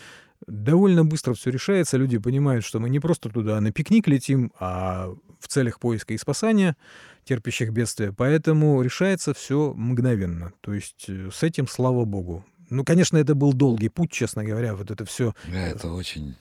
довольно 0.47 1.05
быстро 1.05 1.35
все 1.35 1.51
решается. 1.51 1.97
Люди 1.97 2.19
понимают, 2.19 2.65
что 2.65 2.81
мы 2.81 2.91
не 2.91 3.01
просто 3.01 3.29
туда 3.29 3.61
на 3.61 3.73
пикник 3.73 4.07
летим, 4.09 4.53
а 4.59 5.15
в 5.39 5.49
целях 5.49 5.81
поиска 5.81 6.15
и 6.15 6.19
спасания 6.19 6.77
терпящих 7.25 7.71
бедствия. 7.71 8.13
Поэтому 8.13 8.81
решается 8.83 9.35
все 9.35 9.73
мгновенно. 9.75 10.53
То 10.61 10.75
есть 10.75 11.05
э, 11.09 11.31
с 11.33 11.43
этим, 11.43 11.69
слава 11.69 12.05
богу. 12.05 12.45
Ну, 12.71 12.85
конечно, 12.85 13.17
это 13.17 13.35
был 13.35 13.53
долгий 13.53 13.89
путь, 13.89 14.11
честно 14.11 14.45
говоря, 14.45 14.75
вот 14.75 14.91
это 14.91 15.05
все. 15.05 15.35
Да, 15.53 15.61
это 15.61 15.93
очень. 15.93 16.37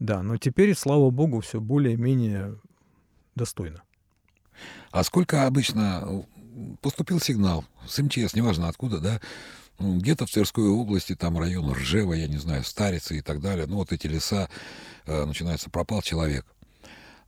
Да, 0.00 0.22
но 0.22 0.36
теперь, 0.36 0.76
слава 0.76 1.10
богу, 1.10 1.40
все 1.40 1.60
более-менее 1.60 2.56
достойно. 3.34 3.82
А 4.90 5.02
сколько 5.02 5.46
обычно 5.46 6.02
э, 6.04 6.76
поступил 6.80 7.20
сигнал 7.20 7.64
с 7.86 7.98
МЧС, 8.00 8.34
неважно 8.34 8.68
откуда, 8.68 9.00
да, 9.00 9.20
ну, 9.78 9.98
где-то 9.98 10.26
в 10.26 10.30
Тверской 10.30 10.68
области, 10.68 11.14
там 11.16 11.38
район 11.38 11.72
Ржева, 11.72 12.14
я 12.14 12.28
не 12.28 12.38
знаю, 12.38 12.64
Старицы 12.64 13.18
и 13.18 13.20
так 13.20 13.40
далее, 13.40 13.66
ну 13.66 13.76
вот 13.76 13.92
эти 13.92 14.06
леса, 14.06 14.48
э, 15.06 15.24
начинается, 15.24 15.70
пропал 15.70 16.02
человек. 16.02 16.46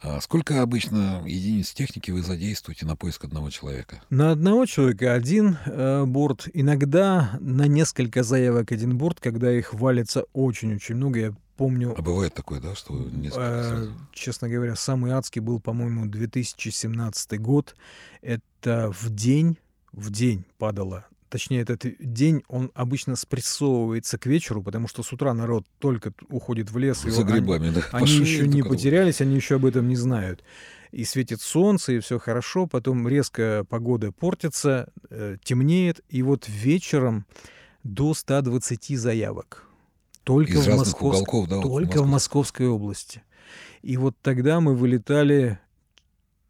А 0.00 0.20
сколько 0.20 0.62
обычно 0.62 1.22
единиц 1.26 1.72
техники 1.72 2.10
вы 2.10 2.22
задействуете 2.22 2.84
на 2.84 2.96
поиск 2.96 3.24
одного 3.24 3.50
человека? 3.50 4.02
На 4.10 4.30
одного 4.30 4.66
человека 4.66 5.14
один 5.14 5.56
э, 5.64 6.04
борт. 6.04 6.48
Иногда 6.52 7.38
на 7.40 7.66
несколько 7.66 8.22
заявок 8.22 8.72
один 8.72 8.98
борт, 8.98 9.20
когда 9.20 9.50
их 9.50 9.72
валится 9.72 10.24
очень-очень 10.34 10.96
много. 10.96 11.18
Я 11.18 11.34
помню... 11.56 11.94
А 11.96 12.02
бывает 12.02 12.34
такое, 12.34 12.60
да, 12.60 12.74
что 12.74 12.94
несколько 12.94 13.40
э, 13.40 13.88
Честно 14.12 14.48
говоря, 14.48 14.76
самый 14.76 15.12
адский 15.12 15.40
был, 15.40 15.60
по-моему, 15.60 16.06
2017 16.06 17.40
год. 17.40 17.74
Это 18.22 18.92
в 18.92 19.10
день, 19.10 19.58
в 19.92 20.10
день 20.10 20.44
падало 20.58 21.06
точнее, 21.28 21.60
этот 21.60 21.84
день, 22.00 22.42
он 22.48 22.70
обычно 22.74 23.16
спрессовывается 23.16 24.18
к 24.18 24.26
вечеру, 24.26 24.62
потому 24.62 24.88
что 24.88 25.02
с 25.02 25.12
утра 25.12 25.34
народ 25.34 25.66
только 25.78 26.12
уходит 26.28 26.70
в 26.70 26.78
лес. 26.78 27.02
За 27.02 27.24
грибами, 27.24 27.66
они, 27.66 27.74
да. 27.74 27.82
Они 27.92 28.12
еще 28.12 28.46
не 28.48 28.62
потерялись, 28.62 29.20
они 29.20 29.36
еще 29.36 29.56
об 29.56 29.66
этом 29.66 29.88
не 29.88 29.96
знают. 29.96 30.42
И 30.92 31.04
светит 31.04 31.40
солнце, 31.40 31.92
и 31.92 31.98
все 31.98 32.18
хорошо, 32.18 32.66
потом 32.66 33.06
резко 33.06 33.66
погода 33.68 34.12
портится, 34.12 34.88
э, 35.10 35.36
темнеет, 35.42 36.00
и 36.08 36.22
вот 36.22 36.48
вечером 36.48 37.26
до 37.82 38.14
120 38.14 38.96
заявок. 38.96 39.65
Только, 40.26 40.54
Из 40.54 40.66
в, 40.66 40.76
Москов... 40.76 41.14
уголков, 41.14 41.48
да, 41.48 41.60
только 41.62 42.02
в 42.02 42.06
Московской 42.08 42.66
области. 42.66 43.22
И 43.82 43.96
вот 43.96 44.16
тогда 44.22 44.58
мы 44.58 44.74
вылетали 44.74 45.60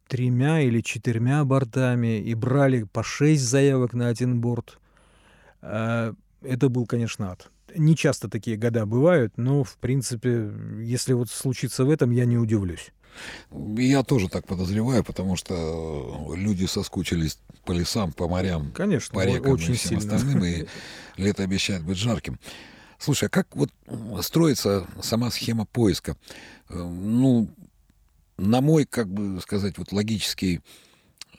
тремя 0.09 0.63
или 0.63 0.81
четырьмя 0.81 1.45
бортами 1.45 2.19
и 2.19 2.33
брали 2.33 2.85
по 2.85 3.03
шесть 3.03 3.43
заявок 3.43 3.93
на 3.93 4.09
один 4.09 4.41
борт. 4.41 4.79
А, 5.61 6.15
это 6.41 6.71
был, 6.71 6.87
конечно, 6.87 7.33
ад. 7.33 7.51
Не 7.77 7.95
часто 7.95 8.31
такие 8.31 8.57
года 8.57 8.87
бывают, 8.87 9.37
но, 9.37 9.63
в 9.63 9.77
принципе, 9.77 10.51
если 10.81 11.13
вот 11.13 11.29
случится 11.29 11.85
в 11.85 11.91
этом, 11.91 12.13
я 12.13 12.25
не 12.25 12.39
удивлюсь. 12.39 12.93
Я 13.77 14.05
тоже 14.05 14.31
так 14.31 14.47
подозреваю, 14.47 15.05
потому 15.05 15.37
что 15.37 16.33
люди 16.35 16.65
соскучились 16.65 17.39
по 17.67 17.73
лесам, 17.73 18.13
по 18.13 18.27
морям, 18.27 18.73
Конечно, 18.73 19.15
по 19.15 19.27
рекам 19.27 19.53
очень 19.53 19.75
и 19.75 19.77
всем 19.77 20.01
сильно. 20.01 20.15
остальным, 20.15 20.43
и 20.47 20.65
лето 21.19 21.43
обещает 21.43 21.83
быть 21.83 21.99
жарким. 21.99 22.39
Слушай, 22.99 23.27
а 23.27 23.29
как 23.29 23.55
вот 23.55 23.71
строится 24.23 24.87
сама 25.03 25.31
схема 25.31 25.67
поиска? 25.67 26.17
Э, 26.69 26.75
ну, 26.75 27.49
на 28.37 28.61
мой, 28.61 28.85
как 28.85 29.09
бы 29.09 29.41
сказать, 29.41 29.79
вот 29.79 29.93
логический 29.93 30.61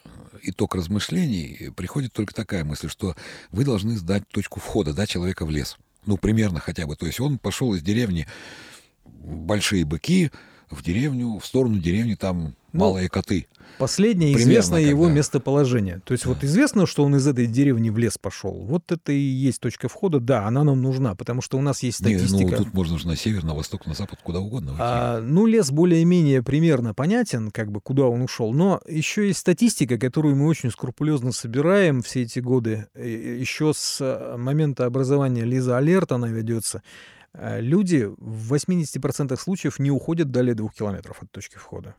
э, 0.04 0.08
итог 0.42 0.74
размышлений 0.74 1.70
приходит 1.76 2.12
только 2.12 2.34
такая 2.34 2.64
мысль, 2.64 2.88
что 2.88 3.16
вы 3.50 3.64
должны 3.64 3.96
сдать 3.96 4.26
точку 4.28 4.60
входа, 4.60 4.92
да, 4.92 5.06
человека 5.06 5.44
в 5.44 5.50
лес. 5.50 5.76
Ну, 6.06 6.16
примерно 6.16 6.60
хотя 6.60 6.86
бы. 6.86 6.96
То 6.96 7.06
есть 7.06 7.20
он 7.20 7.38
пошел 7.38 7.74
из 7.74 7.82
деревни 7.82 8.26
большие 9.04 9.84
быки, 9.84 10.30
в 10.70 10.82
деревню, 10.82 11.38
в 11.38 11.46
сторону 11.46 11.78
деревни 11.78 12.14
там 12.14 12.54
ну, 12.72 12.80
малые 12.80 13.08
коты. 13.08 13.46
Последнее 13.78 14.34
Примерно 14.34 14.52
известно 14.52 14.76
когда... 14.76 14.88
его 14.88 15.08
местоположение. 15.08 16.00
То 16.04 16.12
есть 16.12 16.26
вот 16.26 16.42
известно, 16.42 16.86
что 16.86 17.04
он 17.04 17.16
из 17.16 17.26
этой 17.26 17.46
деревни 17.46 17.90
в 17.90 17.98
лес 17.98 18.18
пошел. 18.18 18.52
Вот 18.52 18.90
это 18.90 19.12
и 19.12 19.18
есть 19.18 19.60
точка 19.60 19.88
входа. 19.88 20.20
Да, 20.20 20.46
она 20.46 20.64
нам 20.64 20.82
нужна, 20.82 21.14
потому 21.14 21.42
что 21.42 21.58
у 21.58 21.60
нас 21.60 21.82
есть 21.82 21.98
статистика. 21.98 22.44
Не, 22.44 22.50
ну, 22.50 22.56
тут 22.56 22.74
можно 22.74 22.98
же 22.98 23.06
на 23.06 23.16
север, 23.16 23.44
на 23.44 23.54
восток, 23.54 23.86
на 23.86 23.94
запад, 23.94 24.18
куда 24.22 24.40
угодно. 24.40 24.74
А, 24.78 25.20
ну, 25.20 25.46
лес 25.46 25.70
более-менее 25.70 26.42
примерно 26.42 26.94
понятен, 26.94 27.50
как 27.50 27.70
бы 27.70 27.80
куда 27.80 28.04
он 28.04 28.22
ушел. 28.22 28.52
Но 28.52 28.80
еще 28.88 29.28
есть 29.28 29.40
статистика, 29.40 29.98
которую 29.98 30.34
мы 30.34 30.46
очень 30.46 30.70
скрупулезно 30.70 31.32
собираем 31.32 32.02
все 32.02 32.22
эти 32.22 32.40
годы. 32.40 32.86
Еще 32.96 33.72
с 33.74 33.98
э, 34.00 34.36
момента 34.36 34.86
образования 34.86 35.44
Лиза 35.44 35.76
Алерт 35.76 36.12
она 36.12 36.28
ведется. 36.28 36.82
Э, 37.32 37.60
люди 37.60 38.08
в 38.16 38.54
80% 38.54 39.38
случаев 39.38 39.78
не 39.78 39.90
уходят 39.90 40.30
далее 40.30 40.54
двух 40.54 40.74
километров 40.74 41.22
от 41.22 41.30
точки 41.30 41.56
входа. 41.56 41.94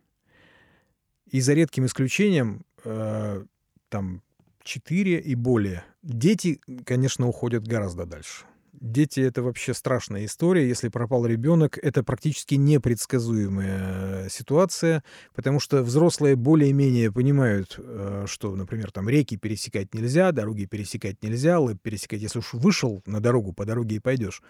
И 1.31 1.41
за 1.41 1.53
редким 1.53 1.85
исключением, 1.85 2.65
э, 2.83 3.43
там, 3.89 4.21
4 4.63 5.19
и 5.19 5.35
более. 5.35 5.83
Дети, 6.03 6.59
конечно, 6.85 7.27
уходят 7.27 7.67
гораздо 7.67 8.05
дальше. 8.05 8.45
Дети— 8.81 9.19
это 9.21 9.43
вообще 9.43 9.73
страшная 9.73 10.25
история. 10.25 10.67
Если 10.67 10.87
пропал 10.87 11.25
ребенок, 11.25 11.77
это 11.77 12.03
практически 12.03 12.55
непредсказуемая 12.55 14.25
э, 14.25 14.29
ситуация, 14.29 15.03
потому 15.35 15.59
что 15.59 15.83
взрослые 15.83 16.35
более-менее 16.37 17.11
понимают, 17.11 17.75
э, 17.77 18.25
что, 18.27 18.55
например, 18.55 18.91
там 18.91 19.09
реки 19.09 19.35
пересекать 19.35 19.93
нельзя, 19.93 20.31
дороги 20.31 20.65
пересекать 20.65 21.21
нельзя, 21.21 21.59
лэп 21.59 21.81
пересекать, 21.81 22.21
если 22.21 22.39
уж 22.39 22.53
вышел 22.53 23.01
на 23.05 23.19
дорогу, 23.19 23.51
по 23.51 23.65
дороге 23.65 23.97
и 23.97 23.99
пойдешь. 23.99 24.41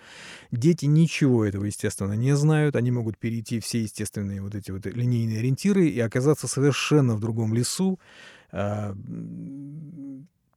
Дети 0.51 0.85
ничего 0.85 1.43
этого, 1.43 1.65
естественно, 1.65 2.13
не 2.13 2.35
знают. 2.35 2.75
Они 2.75 2.91
могут 2.91 3.17
перейти 3.17 3.59
все 3.59 3.81
естественные 3.81 4.41
вот 4.43 4.53
эти 4.53 4.69
вот 4.69 4.85
линейные 4.85 5.39
ориентиры 5.39 5.87
и 5.87 5.99
оказаться 5.99 6.47
совершенно 6.47 7.15
в 7.15 7.19
другом 7.19 7.53
лесу 7.55 7.99
а, 8.51 8.95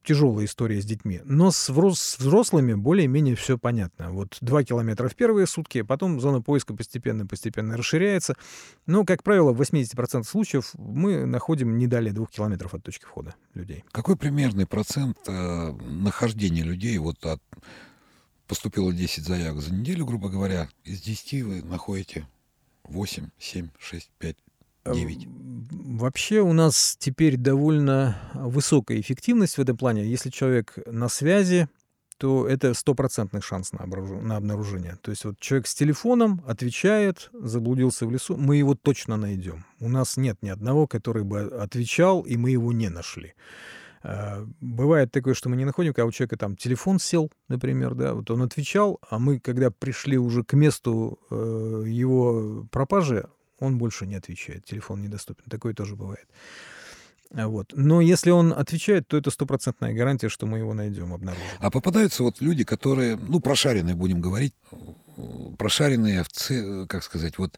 тяжелая 0.03 0.45
история 0.45 0.81
с 0.81 0.85
детьми. 0.85 1.21
Но 1.23 1.51
с, 1.51 1.69
взрослыми 1.69 2.73
более-менее 2.73 3.35
все 3.35 3.57
понятно. 3.57 4.11
Вот 4.11 4.37
два 4.41 4.63
километра 4.63 5.07
в 5.07 5.15
первые 5.15 5.47
сутки, 5.47 5.81
потом 5.81 6.19
зона 6.19 6.41
поиска 6.41 6.73
постепенно-постепенно 6.75 7.77
расширяется. 7.77 8.35
Но, 8.85 9.05
как 9.05 9.23
правило, 9.23 9.53
в 9.53 9.61
80% 9.61 10.23
случаев 10.23 10.71
мы 10.75 11.25
находим 11.25 11.77
не 11.77 11.87
далее 11.87 12.13
двух 12.13 12.31
километров 12.31 12.73
от 12.73 12.83
точки 12.83 13.05
входа 13.05 13.35
людей. 13.53 13.83
Какой 13.91 14.15
примерный 14.15 14.65
процент 14.65 15.17
э, 15.27 15.71
нахождения 15.71 16.63
людей 16.63 16.97
вот 16.97 17.25
от 17.25 17.41
поступило 18.47 18.93
10 18.93 19.23
заявок 19.23 19.61
за 19.61 19.73
неделю, 19.73 20.05
грубо 20.05 20.29
говоря, 20.29 20.69
из 20.83 21.01
10 21.01 21.43
вы 21.43 21.61
находите 21.63 22.27
8, 22.83 23.29
7, 23.39 23.69
6, 23.79 24.11
5, 24.19 24.37
9. 24.85 25.27
Вообще 25.99 26.41
у 26.41 26.53
нас 26.53 26.95
теперь 26.99 27.37
довольно 27.37 28.17
высокая 28.33 28.99
эффективность 28.99 29.57
в 29.57 29.61
этом 29.61 29.77
плане. 29.77 30.05
Если 30.05 30.29
человек 30.29 30.77
на 30.85 31.07
связи, 31.09 31.67
то 32.17 32.47
это 32.47 32.73
стопроцентный 32.73 33.41
шанс 33.41 33.73
на, 33.73 33.85
на 33.85 34.37
обнаружение. 34.37 34.97
То 35.01 35.11
есть 35.11 35.25
вот 35.25 35.39
человек 35.39 35.67
с 35.67 35.75
телефоном 35.75 36.41
отвечает, 36.47 37.29
заблудился 37.33 38.05
в 38.05 38.11
лесу, 38.11 38.37
мы 38.37 38.57
его 38.57 38.75
точно 38.75 39.17
найдем. 39.17 39.65
У 39.79 39.89
нас 39.89 40.17
нет 40.17 40.37
ни 40.41 40.49
одного, 40.49 40.87
который 40.87 41.23
бы 41.23 41.41
отвечал, 41.41 42.21
и 42.21 42.37
мы 42.37 42.51
его 42.51 42.71
не 42.71 42.89
нашли. 42.89 43.33
А, 44.03 44.45
бывает 44.61 45.11
такое, 45.11 45.33
что 45.33 45.49
мы 45.49 45.55
не 45.55 45.65
находим, 45.65 45.93
когда 45.93 46.05
у 46.05 46.11
человека 46.11 46.37
там 46.37 46.55
телефон 46.55 46.99
сел, 46.99 47.31
например, 47.47 47.95
да, 47.95 48.13
вот 48.13 48.29
он 48.31 48.41
отвечал, 48.41 48.99
а 49.09 49.17
мы, 49.17 49.39
когда 49.39 49.71
пришли 49.71 50.17
уже 50.17 50.43
к 50.43 50.53
месту 50.53 51.19
э, 51.29 51.83
его 51.87 52.67
пропажи, 52.71 53.29
он 53.63 53.77
больше 53.77 54.05
не 54.05 54.15
отвечает, 54.15 54.65
телефон 54.65 55.01
недоступен. 55.01 55.45
Такое 55.49 55.73
тоже 55.73 55.95
бывает. 55.95 56.27
А 57.35 57.47
вот. 57.47 57.73
Но 57.75 58.01
если 58.01 58.29
он 58.29 58.53
отвечает, 58.53 59.07
то 59.07 59.17
это 59.17 59.31
стопроцентная 59.31 59.93
гарантия, 59.93 60.29
что 60.29 60.45
мы 60.45 60.59
его 60.59 60.73
найдем, 60.73 61.13
обнаружим. 61.13 61.43
А 61.59 61.71
попадаются 61.71 62.23
вот 62.23 62.41
люди, 62.41 62.63
которые, 62.63 63.15
ну, 63.15 63.39
прошаренные, 63.39 63.95
будем 63.95 64.21
говорить, 64.21 64.53
прошаренные, 65.57 66.23
в, 66.23 66.87
как 66.87 67.03
сказать, 67.03 67.37
вот 67.37 67.57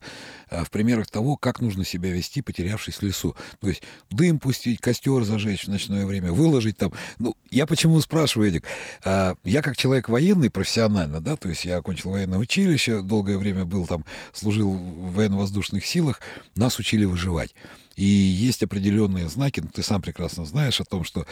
а, 0.50 0.64
в 0.64 0.72
примерах 0.72 1.08
того, 1.08 1.38
как 1.38 1.62
нужно 1.62 1.86
себя 1.86 2.12
вести, 2.12 2.42
потерявшись 2.42 2.96
в 2.96 3.02
лесу. 3.02 3.36
То 3.60 3.70
есть 3.70 3.84
дым 4.10 4.40
пустить, 4.40 4.80
костер 4.80 5.24
зажечь 5.24 5.66
в 5.66 5.68
ночное 5.70 6.06
время, 6.06 6.32
выложить 6.32 6.78
там. 6.78 6.94
Ну, 7.20 7.36
я 7.52 7.66
почему 7.66 8.00
спрашиваю, 8.02 8.50
Эдик? 8.50 8.66
А, 9.04 9.36
я 9.44 9.62
как 9.62 9.78
человек 9.78 10.10
военный, 10.10 10.50
профессионально, 10.50 11.22
да, 11.22 11.36
то 11.36 11.50
есть 11.50 11.66
я 11.66 11.78
окончил 11.78 12.12
военное 12.12 12.40
училище, 12.40 13.02
долгое 13.02 13.38
время 13.38 13.66
был 13.66 13.88
там, 13.88 14.06
служил 14.34 14.72
в 14.72 15.14
военно-воздушных 15.14 15.86
силах, 15.86 16.22
нас 16.56 16.80
учили 16.80 17.06
выживать. 17.06 17.56
И 17.96 18.06
есть 18.06 18.64
определенные 18.64 19.30
знаки, 19.30 19.62
ну, 19.62 19.70
ты 19.70 19.84
сам 19.84 20.02
прекрасно 20.02 20.46
знаешь 20.46 20.82
о 20.82 20.86
том, 20.86 21.04
что 21.04 21.26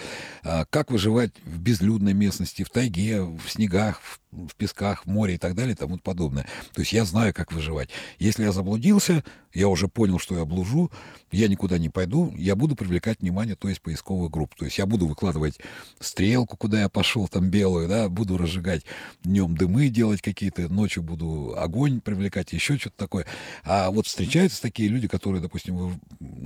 а, 0.44 0.66
как 0.70 0.92
выживать 0.92 1.32
в 1.46 1.60
безлюдной 1.60 2.14
местности, 2.14 2.64
в 2.64 2.70
тайге, 2.70 3.24
в 3.24 3.50
снегах, 3.50 4.00
в 4.02 4.20
в 4.34 4.56
песках, 4.56 5.06
в 5.06 5.10
море 5.10 5.36
и 5.36 5.38
так 5.38 5.56
далее 5.56 5.74
и 5.74 5.78
тому 5.78 5.98
подобное. 5.98 6.48
То 6.74 6.82
есть 6.82 6.94
я 6.94 7.06
знаю, 7.06 7.34
как 7.34 7.52
выживать. 7.52 7.90
Если 8.20 8.44
я 8.44 8.52
заблудился, 8.52 9.24
я 9.54 9.68
уже 9.68 9.88
понял, 9.88 10.18
что 10.18 10.38
я 10.38 10.46
блужу, 10.46 10.92
я 11.32 11.48
никуда 11.48 11.78
не 11.78 11.90
пойду, 11.90 12.34
я 12.36 12.56
буду 12.56 12.76
привлекать 12.76 13.22
внимание, 13.22 13.56
то 13.56 13.70
есть 13.70 13.82
поисковых 13.82 14.32
групп. 14.32 14.56
То 14.56 14.66
есть 14.66 14.78
я 14.80 14.86
буду 14.86 15.06
выкладывать 15.08 15.60
стрелку, 16.00 16.58
куда 16.58 16.82
я 16.82 16.90
пошел, 16.90 17.28
там 17.28 17.50
белую, 17.50 17.88
да, 17.88 18.10
буду 18.10 18.38
разжигать 18.38 18.84
днем 19.24 19.56
дымы 19.56 19.90
делать 19.90 20.22
какие-то, 20.22 20.68
ночью 20.70 21.04
буду 21.04 21.56
огонь 21.58 22.02
привлекать, 22.02 22.54
еще 22.54 22.78
что-то 22.78 22.98
такое. 22.98 23.26
А 23.64 23.92
вот 23.92 24.08
встречаются 24.08 24.62
такие 24.62 24.90
люди, 24.90 25.08
которые, 25.08 25.42
допустим, 25.42 26.00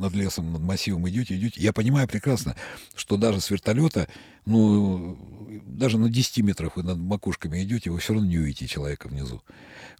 над 0.07 0.15
лесом, 0.15 0.51
над 0.53 0.61
массивом 0.61 1.07
идете, 1.09 1.35
идете. 1.35 1.61
Я 1.61 1.73
понимаю 1.73 2.07
прекрасно, 2.07 2.55
что 2.95 3.17
даже 3.17 3.41
с 3.41 3.49
вертолета, 3.49 4.07
ну, 4.45 5.17
даже 5.65 5.97
на 5.97 6.09
10 6.09 6.43
метрах 6.43 6.77
вы 6.77 6.83
над 6.83 6.97
макушками 6.97 7.61
идете, 7.63 7.89
вы 7.89 7.99
все 7.99 8.13
равно 8.13 8.27
не 8.27 8.37
увидите 8.37 8.67
человека 8.67 9.07
внизу. 9.07 9.41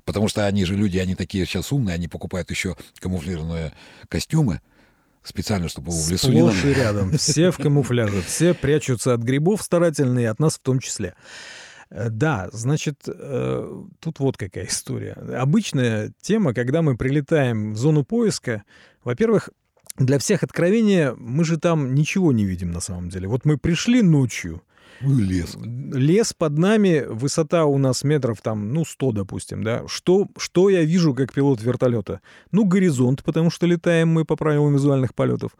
Потому 0.05 0.27
что 0.27 0.45
они 0.45 0.65
же 0.65 0.75
люди, 0.75 0.97
они 0.97 1.15
такие 1.15 1.45
сейчас 1.45 1.71
умные, 1.71 1.95
они 1.95 2.07
покупают 2.07 2.49
еще 2.49 2.75
камуфлированные 2.99 3.73
костюмы, 4.07 4.61
специально, 5.23 5.67
чтобы 5.67 5.91
в 5.91 6.09
лесу 6.09 6.31
не 6.31 6.41
надо. 6.41 6.73
рядом. 6.73 7.11
Все 7.17 7.51
в 7.51 7.57
камуфляже. 7.57 8.21
Все 8.21 8.53
прячутся 8.53 9.13
от 9.13 9.21
грибов 9.21 9.61
старательно, 9.61 10.19
и 10.19 10.25
от 10.25 10.39
нас 10.39 10.55
в 10.55 10.59
том 10.59 10.79
числе. 10.79 11.15
Э, 11.89 12.09
да, 12.09 12.49
значит, 12.51 13.03
э, 13.07 13.83
тут 13.99 14.19
вот 14.19 14.37
какая 14.37 14.67
история. 14.67 15.13
Обычная 15.13 16.13
тема, 16.21 16.53
когда 16.53 16.81
мы 16.81 16.97
прилетаем 16.97 17.73
в 17.73 17.77
зону 17.77 18.03
поиска, 18.03 18.63
во-первых, 19.03 19.49
для 19.97 20.19
всех 20.19 20.43
откровения, 20.43 21.15
мы 21.17 21.43
же 21.43 21.57
там 21.57 21.95
ничего 21.95 22.31
не 22.31 22.45
видим 22.45 22.71
на 22.71 22.79
самом 22.79 23.09
деле. 23.09 23.27
Вот 23.27 23.45
мы 23.45 23.57
пришли 23.57 24.01
ночью, 24.01 24.61
лес. 25.01 25.57
Лес 25.93 26.33
под 26.33 26.57
нами, 26.57 27.05
высота 27.07 27.65
у 27.65 27.77
нас 27.77 28.03
метров 28.03 28.41
там, 28.41 28.73
ну, 28.73 28.85
100, 28.85 29.11
допустим, 29.11 29.63
да. 29.63 29.83
Что, 29.87 30.27
что 30.37 30.69
я 30.69 30.83
вижу 30.83 31.13
как 31.13 31.33
пилот 31.33 31.61
вертолета? 31.61 32.21
Ну, 32.51 32.65
горизонт, 32.65 33.23
потому 33.23 33.49
что 33.49 33.65
летаем 33.65 34.09
мы 34.09 34.25
по 34.25 34.35
правилам 34.35 34.73
визуальных 34.73 35.13
полетов. 35.13 35.51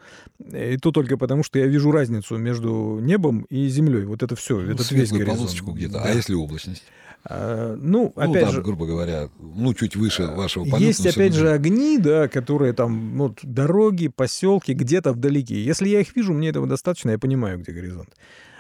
И 0.52 0.78
то 0.78 0.92
только 0.92 1.18
потому, 1.18 1.44
что 1.44 1.60
я 1.60 1.68
вижу 1.68 1.92
разницу 1.92 2.38
между 2.38 3.00
небом 3.02 3.42
и 3.50 3.68
землей. 3.68 4.06
Вот 4.06 4.24
это 4.24 4.36
все, 4.36 4.60
ну, 4.60 4.72
это 4.72 4.84
весь 4.94 5.12
горизонт. 5.12 5.52
где-то. 5.76 6.00
А 6.02 6.04
да. 6.04 6.10
А 6.12 6.14
если 6.14 6.34
облачность? 6.34 6.84
А, 7.30 7.76
ну, 7.76 8.14
ну, 8.16 8.22
опять 8.22 8.46
там, 8.46 8.54
же, 8.54 8.62
грубо 8.62 8.86
говоря, 8.86 9.30
ну, 9.40 9.74
чуть 9.74 9.96
выше 9.96 10.28
вашего 10.28 10.64
полета. 10.64 10.84
Есть, 10.86 11.06
опять 11.06 11.34
же, 11.34 11.52
огни, 11.52 11.98
да, 11.98 12.28
которые 12.28 12.74
там, 12.74 13.18
вот, 13.18 13.40
дороги, 13.44 14.08
поселки, 14.08 14.74
где-то 14.74 15.12
вдалеке. 15.12 15.62
Если 15.62 15.90
я 15.90 16.00
их 16.00 16.16
вижу, 16.16 16.34
мне 16.34 16.50
этого 16.50 16.68
достаточно, 16.68 17.12
я 17.12 17.20
понимаю, 17.20 17.60
где 17.60 17.74
горизонт. 17.74 18.10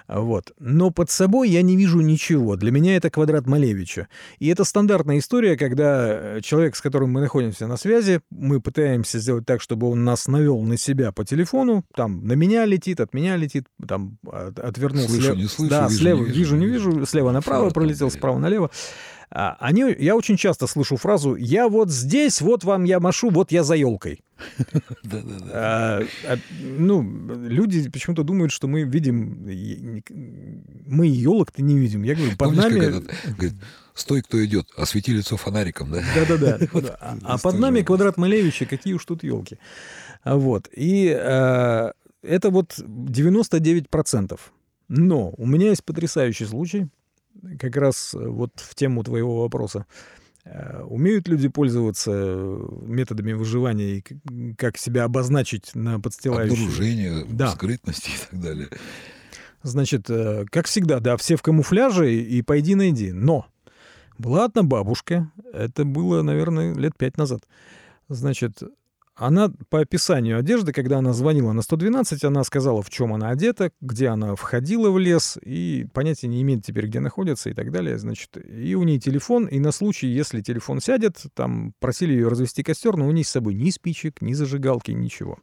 Вот. 0.08 0.54
Но 0.60 0.92
под 0.92 1.10
собой 1.10 1.50
я 1.50 1.62
не 1.62 1.76
вижу 1.76 2.00
ничего. 2.00 2.56
Для 2.56 2.72
меня 2.72 2.96
это 2.96 3.10
квадрат 3.10 3.46
Малевича. 3.46 4.08
И 4.40 4.48
это 4.48 4.64
стандартная 4.64 5.20
история, 5.20 5.58
когда 5.58 6.38
э, 6.38 6.42
человек, 6.42 6.76
с 6.76 6.82
которым 6.82 7.12
мы 7.12 7.22
находимся 7.22 7.68
на 7.68 7.78
связи, 7.78 8.22
мы 8.30 8.62
пытаемся 8.62 9.20
сделать 9.20 9.46
так, 9.46 9.62
чтобы 9.62 9.90
он 9.90 10.04
нас 10.04 10.28
навел 10.28 10.62
на 10.62 10.78
себя 10.78 11.12
по 11.12 11.26
телефону, 11.26 11.84
там 11.94 12.26
на 12.26 12.34
меня 12.34 12.66
летит, 12.66 13.00
от 13.00 13.14
меня 13.14 13.36
летит, 13.36 13.66
там 13.86 14.18
отвернулся. 14.32 15.10
Слышу, 15.10 15.24
слева. 15.24 15.36
не 15.36 15.48
слышу, 15.48 15.70
да, 15.70 15.88
вижу, 15.88 15.98
слева, 15.98 16.20
не 16.20 16.26
вижу, 16.26 16.38
вижу, 16.38 16.56
не 16.58 16.66
вижу, 16.66 17.06
слева 17.06 17.32
направо 17.32 17.70
пролетел, 17.70 18.10
справа 18.10 18.40
налево. 18.40 18.72
А, 19.30 19.58
они, 19.60 19.94
я 20.00 20.16
очень 20.16 20.38
часто 20.38 20.68
слышу 20.68 20.96
фразу 20.96 21.36
«я 21.36 21.68
вот 21.68 21.92
здесь, 21.92 22.40
вот 22.40 22.64
вам 22.64 22.86
я 22.86 23.00
машу, 23.00 23.30
вот 23.30 23.52
я 23.52 23.64
за 23.64 23.76
елкой». 23.76 24.24
А, 25.52 26.02
а, 26.28 26.38
ну, 26.60 27.02
люди 27.48 27.90
почему-то 27.90 28.24
думают, 28.24 28.52
что 28.52 28.68
мы 28.68 28.84
видим... 28.84 30.04
Мы 30.86 31.08
елок-то 31.08 31.62
не 31.62 31.78
видим. 31.78 32.04
Я 32.04 32.16
говорю, 32.16 32.36
под 32.38 32.56
нами... 32.56 33.04
Стой, 33.94 34.22
кто 34.22 34.44
идет, 34.46 34.68
освети 34.78 35.12
лицо 35.12 35.38
фонариком, 35.38 35.92
да? 35.92 36.04
Да-да-да. 36.14 36.60
А 37.24 37.38
под 37.40 37.58
нами 37.58 37.82
квадрат 37.82 38.18
Малевича, 38.18 38.66
какие 38.66 38.94
уж 38.94 39.06
тут 39.06 39.24
елки. 39.24 39.58
Вот. 40.24 40.70
И 40.76 41.06
это 41.06 41.94
вот 42.50 42.78
99%. 42.78 44.40
Но 44.90 45.34
у 45.38 45.46
меня 45.48 45.70
есть 45.70 45.84
потрясающий 45.84 46.46
случай 46.46 46.88
как 47.60 47.76
раз 47.76 48.14
э, 48.14 48.20
вот 48.20 48.52
в 48.56 48.76
тему 48.76 49.04
твоего 49.04 49.42
вопроса. 49.42 49.86
Э, 50.46 50.82
умеют 50.84 51.28
люди 51.28 51.48
пользоваться 51.48 52.12
методами 52.12 53.34
выживания 53.34 53.98
и 53.98 54.54
как 54.56 54.78
себя 54.78 55.04
обозначить 55.04 55.76
на 55.76 56.00
подстилающей? 56.00 56.54
Обнаружение, 56.54 57.26
да. 57.30 57.52
скрытности 57.52 58.10
и 58.16 58.30
так 58.30 58.42
далее. 58.42 58.70
Значит, 59.64 60.10
э, 60.10 60.46
как 60.50 60.68
всегда, 60.68 61.00
да, 61.00 61.18
все 61.18 61.36
в 61.36 61.42
камуфляже 61.42 62.14
и 62.14 62.42
пойди 62.42 62.76
найди. 62.76 63.12
Но 63.12 63.48
была 64.18 64.46
одна 64.46 64.64
бабушка, 64.64 65.32
это 65.54 65.86
было, 65.86 66.22
наверное, 66.22 66.74
лет 66.74 66.94
пять 66.98 67.18
назад. 67.18 67.42
Значит, 68.10 68.64
она 69.18 69.52
по 69.70 69.80
описанию 69.80 70.38
одежды, 70.38 70.72
когда 70.72 71.00
она 71.00 71.12
звонила 71.12 71.52
на 71.52 71.64
112, 71.64 72.24
она 72.24 72.44
сказала, 72.44 72.84
в 72.84 72.90
чем 72.92 73.14
она 73.14 73.30
одета, 73.30 73.72
где 73.82 74.10
она 74.10 74.36
входила 74.36 74.92
в 74.92 75.00
лес, 75.00 75.40
и 75.42 75.88
понятия 75.92 76.28
не 76.28 76.42
имеет 76.44 76.64
теперь, 76.64 76.86
где 76.86 77.00
находится 77.00 77.50
и 77.50 77.54
так 77.54 77.72
далее. 77.72 77.98
Значит, 77.98 78.38
и 78.38 78.76
у 78.76 78.84
нее 78.84 79.00
телефон, 79.00 79.46
и 79.46 79.58
на 79.60 79.72
случай, 79.72 80.08
если 80.08 80.42
телефон 80.42 80.82
сядет, 80.82 81.26
там 81.34 81.74
просили 81.80 82.14
ее 82.14 82.28
развести 82.28 82.62
костер, 82.62 82.96
но 82.96 83.08
у 83.08 83.12
нее 83.12 83.24
с 83.24 83.30
собой 83.30 83.56
ни 83.56 83.72
спичек, 83.72 84.22
ни 84.22 84.34
зажигалки, 84.34 84.92
ничего. 84.92 85.40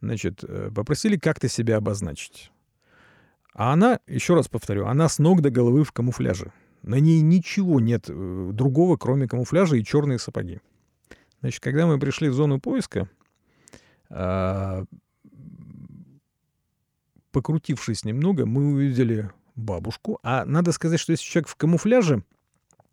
Значит, 0.00 0.42
э, 0.42 0.70
попросили 0.74 1.16
как-то 1.16 1.48
себя 1.48 1.76
обозначить. 1.76 2.50
А 3.54 3.74
она, 3.74 4.00
еще 4.06 4.34
раз 4.34 4.48
повторю, 4.48 4.86
она 4.86 5.10
с 5.10 5.18
ног 5.18 5.42
до 5.42 5.50
головы 5.50 5.84
в 5.84 5.92
камуфляже. 5.92 6.52
На 6.82 6.98
ней 7.00 7.20
ничего 7.20 7.80
нет 7.80 8.06
э, 8.08 8.50
другого, 8.52 8.96
кроме 8.96 9.28
камуфляжа 9.28 9.76
и 9.76 9.84
черные 9.84 10.18
сапоги. 10.18 10.60
Значит, 11.42 11.60
когда 11.60 11.86
мы 11.86 11.98
пришли 11.98 12.28
в 12.28 12.34
зону 12.34 12.60
поиска, 12.60 13.08
а, 14.08 14.84
покрутившись 17.32 18.04
немного, 18.04 18.46
мы 18.46 18.72
увидели 18.72 19.30
бабушку. 19.56 20.20
А 20.22 20.44
надо 20.44 20.70
сказать, 20.70 21.00
что 21.00 21.10
если 21.10 21.24
человек 21.24 21.48
в 21.48 21.56
камуфляже, 21.56 22.22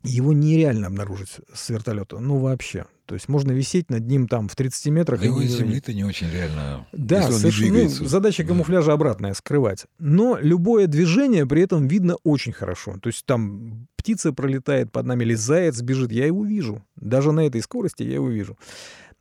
его 0.02 0.32
нереально 0.32 0.88
обнаружить 0.88 1.40
с 1.54 1.70
вертолета. 1.70 2.18
Ну, 2.18 2.38
вообще. 2.38 2.86
То 3.10 3.14
есть 3.14 3.28
можно 3.28 3.50
висеть 3.50 3.90
над 3.90 4.06
ним 4.06 4.28
там 4.28 4.46
в 4.46 4.54
30 4.54 4.86
метрах. 4.92 5.18
Да 5.18 5.26
его 5.26 5.40
из 5.42 5.58
земли-то 5.58 5.92
не 5.92 6.04
очень 6.04 6.30
реально. 6.30 6.86
Да, 6.92 7.28
совершенно, 7.32 7.82
ну, 7.82 7.88
задача 7.88 8.44
камуфляжа 8.44 8.92
обратная, 8.92 9.34
скрывать. 9.34 9.86
Но 9.98 10.38
любое 10.40 10.86
движение 10.86 11.44
при 11.44 11.62
этом 11.62 11.88
видно 11.88 12.14
очень 12.22 12.52
хорошо. 12.52 12.98
То 13.02 13.08
есть 13.08 13.26
там 13.26 13.88
птица 13.96 14.32
пролетает 14.32 14.92
под 14.92 15.06
нами 15.06 15.24
или 15.24 15.34
заяц 15.34 15.82
бежит, 15.82 16.12
я 16.12 16.26
его 16.26 16.44
вижу. 16.44 16.84
Даже 16.94 17.32
на 17.32 17.44
этой 17.44 17.60
скорости 17.62 18.04
я 18.04 18.14
его 18.14 18.28
вижу. 18.28 18.56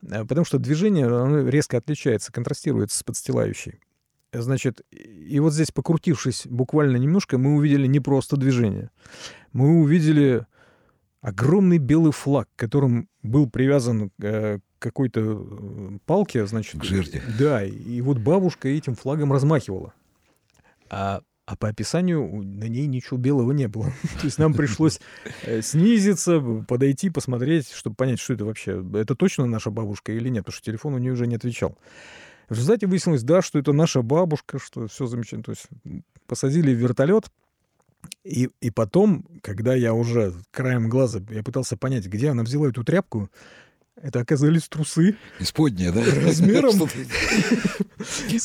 А, 0.07 0.23
потому 0.23 0.45
что 0.45 0.59
движение 0.59 1.07
оно 1.07 1.49
резко 1.49 1.77
отличается, 1.77 2.31
контрастирует 2.31 2.91
с 2.91 3.01
подстилающей. 3.01 3.79
Значит, 4.31 4.81
и 4.91 5.39
вот 5.39 5.53
здесь, 5.53 5.71
покрутившись 5.71 6.45
буквально 6.45 6.97
немножко, 6.97 7.39
мы 7.39 7.55
увидели 7.55 7.87
не 7.87 7.99
просто 7.99 8.37
движение. 8.37 8.91
Мы 9.51 9.81
увидели 9.81 10.45
огромный 11.21 11.77
белый 11.77 12.11
флаг, 12.11 12.47
которым 12.55 13.09
был 13.23 13.49
привязан 13.49 14.11
э, 14.21 14.59
к 14.79 14.81
какой-то 14.81 15.21
э, 15.21 15.97
палке, 16.05 16.45
значит... 16.45 16.79
К 16.79 16.83
жерди. 16.83 17.21
Да, 17.37 17.63
и 17.63 18.01
вот 18.01 18.19
бабушка 18.19 18.69
этим 18.69 18.95
флагом 18.95 19.33
размахивала. 19.33 19.93
А, 20.89 21.21
а 21.45 21.55
по 21.55 21.67
описанию 21.67 22.43
на 22.43 22.65
ней 22.65 22.87
ничего 22.87 23.17
белого 23.17 23.51
не 23.51 23.67
было. 23.67 23.85
То 24.19 24.25
есть 24.25 24.37
нам 24.37 24.53
пришлось 24.53 24.99
э, 25.43 25.61
снизиться, 25.61 26.39
подойти, 26.67 27.09
посмотреть, 27.09 27.71
чтобы 27.71 27.95
понять, 27.95 28.19
что 28.19 28.33
это 28.33 28.45
вообще. 28.45 28.83
Это 28.93 29.15
точно 29.15 29.45
наша 29.45 29.71
бабушка 29.71 30.13
или 30.13 30.29
нет, 30.29 30.45
потому 30.45 30.55
что 30.55 30.65
телефон 30.65 30.93
у 30.93 30.97
нее 30.99 31.13
уже 31.13 31.27
не 31.27 31.35
отвечал. 31.35 31.77
В 32.47 32.53
результате 32.53 32.87
выяснилось, 32.87 33.23
да, 33.23 33.41
что 33.41 33.59
это 33.59 33.73
наша 33.73 34.01
бабушка, 34.01 34.57
что 34.57 34.87
все 34.87 35.05
замечательно. 35.05 35.43
То 35.43 35.51
есть 35.51 35.67
посадили 36.25 36.73
в 36.73 36.77
вертолет, 36.77 37.25
и, 38.23 38.49
и 38.61 38.69
потом, 38.69 39.25
когда 39.41 39.73
я 39.73 39.93
уже 39.93 40.33
краем 40.51 40.89
глаза, 40.89 41.21
я 41.29 41.43
пытался 41.43 41.77
понять, 41.77 42.05
где 42.07 42.29
она 42.29 42.43
взяла 42.43 42.69
эту 42.69 42.83
тряпку, 42.83 43.29
Это 44.01 44.19
оказались 44.21 44.67
трусы. 44.69 45.17
Исподние, 45.39 45.91
да? 45.91 46.01
Размером. 46.23 46.79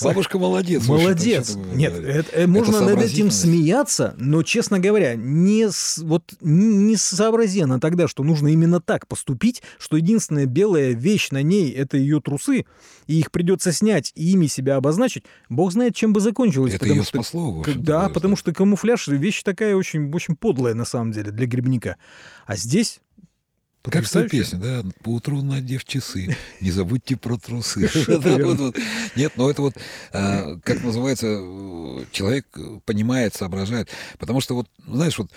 Бабушка 0.02 0.38
молодец. 0.38 0.86
Молодец. 0.86 1.56
Нет, 1.74 1.92
э, 2.32 2.46
можно 2.46 2.80
над 2.80 3.00
этим 3.00 3.30
смеяться, 3.30 4.14
но, 4.18 4.42
честно 4.42 4.80
говоря, 4.80 5.14
не, 5.14 5.68
вот, 6.02 6.34
не 6.40 6.96
сообразенно 6.96 7.78
тогда, 7.78 8.08
что 8.08 8.24
нужно 8.24 8.48
именно 8.48 8.80
так 8.80 9.06
поступить, 9.06 9.62
что 9.78 9.96
единственная 9.96 10.46
белая 10.46 10.92
вещь 10.92 11.30
на 11.30 11.42
ней— 11.42 11.70
это 11.72 11.96
ее 11.98 12.20
трусы, 12.20 12.66
и 13.06 13.18
их 13.18 13.30
придется 13.30 13.72
снять 13.72 14.12
и 14.16 14.32
ими 14.32 14.46
себя 14.46 14.76
обозначить, 14.76 15.24
бог 15.48 15.72
знает, 15.72 15.94
чем 15.94 16.12
бы 16.12 16.20
закончилось. 16.20 16.74
Это 16.74 16.86
ее 16.86 17.04
спасло. 17.04 17.64
Да, 17.76 18.08
потому 18.08 18.36
что 18.36 18.52
камуфляж— 18.52 19.06
вещь 19.08 19.42
такая 19.42 19.76
очень, 19.76 20.12
очень 20.12 20.34
подлая, 20.34 20.74
на 20.74 20.84
самом 20.84 21.12
деле, 21.12 21.30
для 21.30 21.46
грибника. 21.46 21.96
А 22.46 22.56
здесь 22.56 23.00
как 23.90 24.08
та 24.08 24.28
песня, 24.28 24.58
да? 24.58 24.84
Поутру 25.02 25.42
надев 25.42 25.84
часы, 25.84 26.36
не 26.60 26.70
забудьте 26.70 27.16
про 27.16 27.36
трусы. 27.36 27.80
Нет, 29.16 29.32
но 29.36 29.50
это 29.50 29.62
вот, 29.62 29.74
а, 30.12 30.58
как 30.64 30.82
называется, 30.82 31.26
человек 32.10 32.46
понимает, 32.84 33.34
соображает. 33.34 33.88
Потому 34.18 34.40
что 34.40 34.54
вот, 34.54 34.68
знаешь, 34.86 35.18
вот 35.18 35.30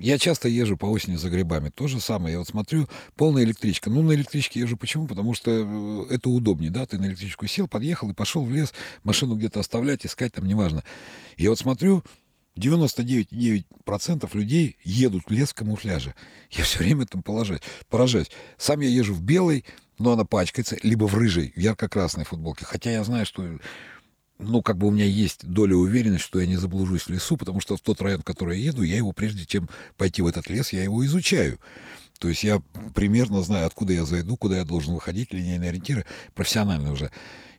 я 0.00 0.18
часто 0.18 0.48
езжу 0.48 0.76
по 0.76 0.86
осени 0.86 1.16
за 1.16 1.30
грибами. 1.30 1.70
То 1.70 1.86
же 1.86 2.00
самое. 2.00 2.32
Я 2.32 2.38
вот 2.38 2.48
смотрю, 2.48 2.88
полная 3.14 3.44
электричка. 3.44 3.88
Ну, 3.90 4.02
на 4.02 4.12
электричке 4.12 4.60
езжу 4.60 4.76
почему? 4.76 5.06
Потому 5.06 5.34
что 5.34 5.50
э, 5.50 6.14
это 6.14 6.28
удобнее, 6.28 6.70
да? 6.70 6.86
Ты 6.86 6.98
на 6.98 7.06
электричку 7.06 7.46
сел, 7.46 7.68
подъехал 7.68 8.10
и 8.10 8.14
пошел 8.14 8.44
в 8.44 8.50
лес, 8.50 8.74
машину 9.04 9.36
где-то 9.36 9.60
оставлять, 9.60 10.04
искать 10.04 10.32
там, 10.34 10.46
неважно. 10.46 10.82
Я 11.36 11.50
вот 11.50 11.58
смотрю, 11.58 12.02
99,9% 12.56 14.30
людей 14.36 14.76
едут 14.82 15.24
в 15.26 15.30
лес 15.30 15.50
в 15.50 15.54
камуфляже. 15.54 16.14
Я 16.50 16.64
все 16.64 16.78
время 16.78 17.06
там 17.06 17.22
положать, 17.22 17.62
поражаюсь. 17.88 18.30
Сам 18.58 18.80
я 18.80 18.88
езжу 18.88 19.14
в 19.14 19.22
белой, 19.22 19.64
но 19.98 20.12
она 20.12 20.24
пачкается, 20.24 20.76
либо 20.82 21.06
в 21.06 21.14
рыжей, 21.14 21.52
ярко-красной 21.56 22.24
футболке. 22.24 22.64
Хотя 22.64 22.90
я 22.90 23.04
знаю, 23.04 23.26
что 23.26 23.58
ну, 24.38 24.62
как 24.62 24.76
бы 24.76 24.88
у 24.88 24.90
меня 24.90 25.04
есть 25.04 25.46
доля 25.46 25.76
уверенности, 25.76 26.26
что 26.26 26.40
я 26.40 26.46
не 26.46 26.56
заблужусь 26.56 27.02
в 27.02 27.10
лесу, 27.10 27.36
потому 27.36 27.60
что 27.60 27.76
в 27.76 27.80
тот 27.80 28.00
район, 28.02 28.20
в 28.20 28.24
который 28.24 28.58
я 28.58 28.66
еду, 28.66 28.82
я 28.82 28.96
его, 28.96 29.12
прежде 29.12 29.46
чем 29.46 29.68
пойти 29.96 30.22
в 30.22 30.26
этот 30.26 30.50
лес, 30.50 30.72
я 30.72 30.82
его 30.82 31.04
изучаю. 31.06 31.58
То 32.18 32.28
есть 32.28 32.44
я 32.44 32.62
примерно 32.94 33.42
знаю, 33.42 33.66
откуда 33.66 33.92
я 33.92 34.04
зайду, 34.04 34.36
куда 34.36 34.58
я 34.58 34.64
должен 34.64 34.94
выходить, 34.94 35.32
линейные 35.32 35.70
ориентиры, 35.70 36.04
профессионально 36.34 36.92
уже. 36.92 37.10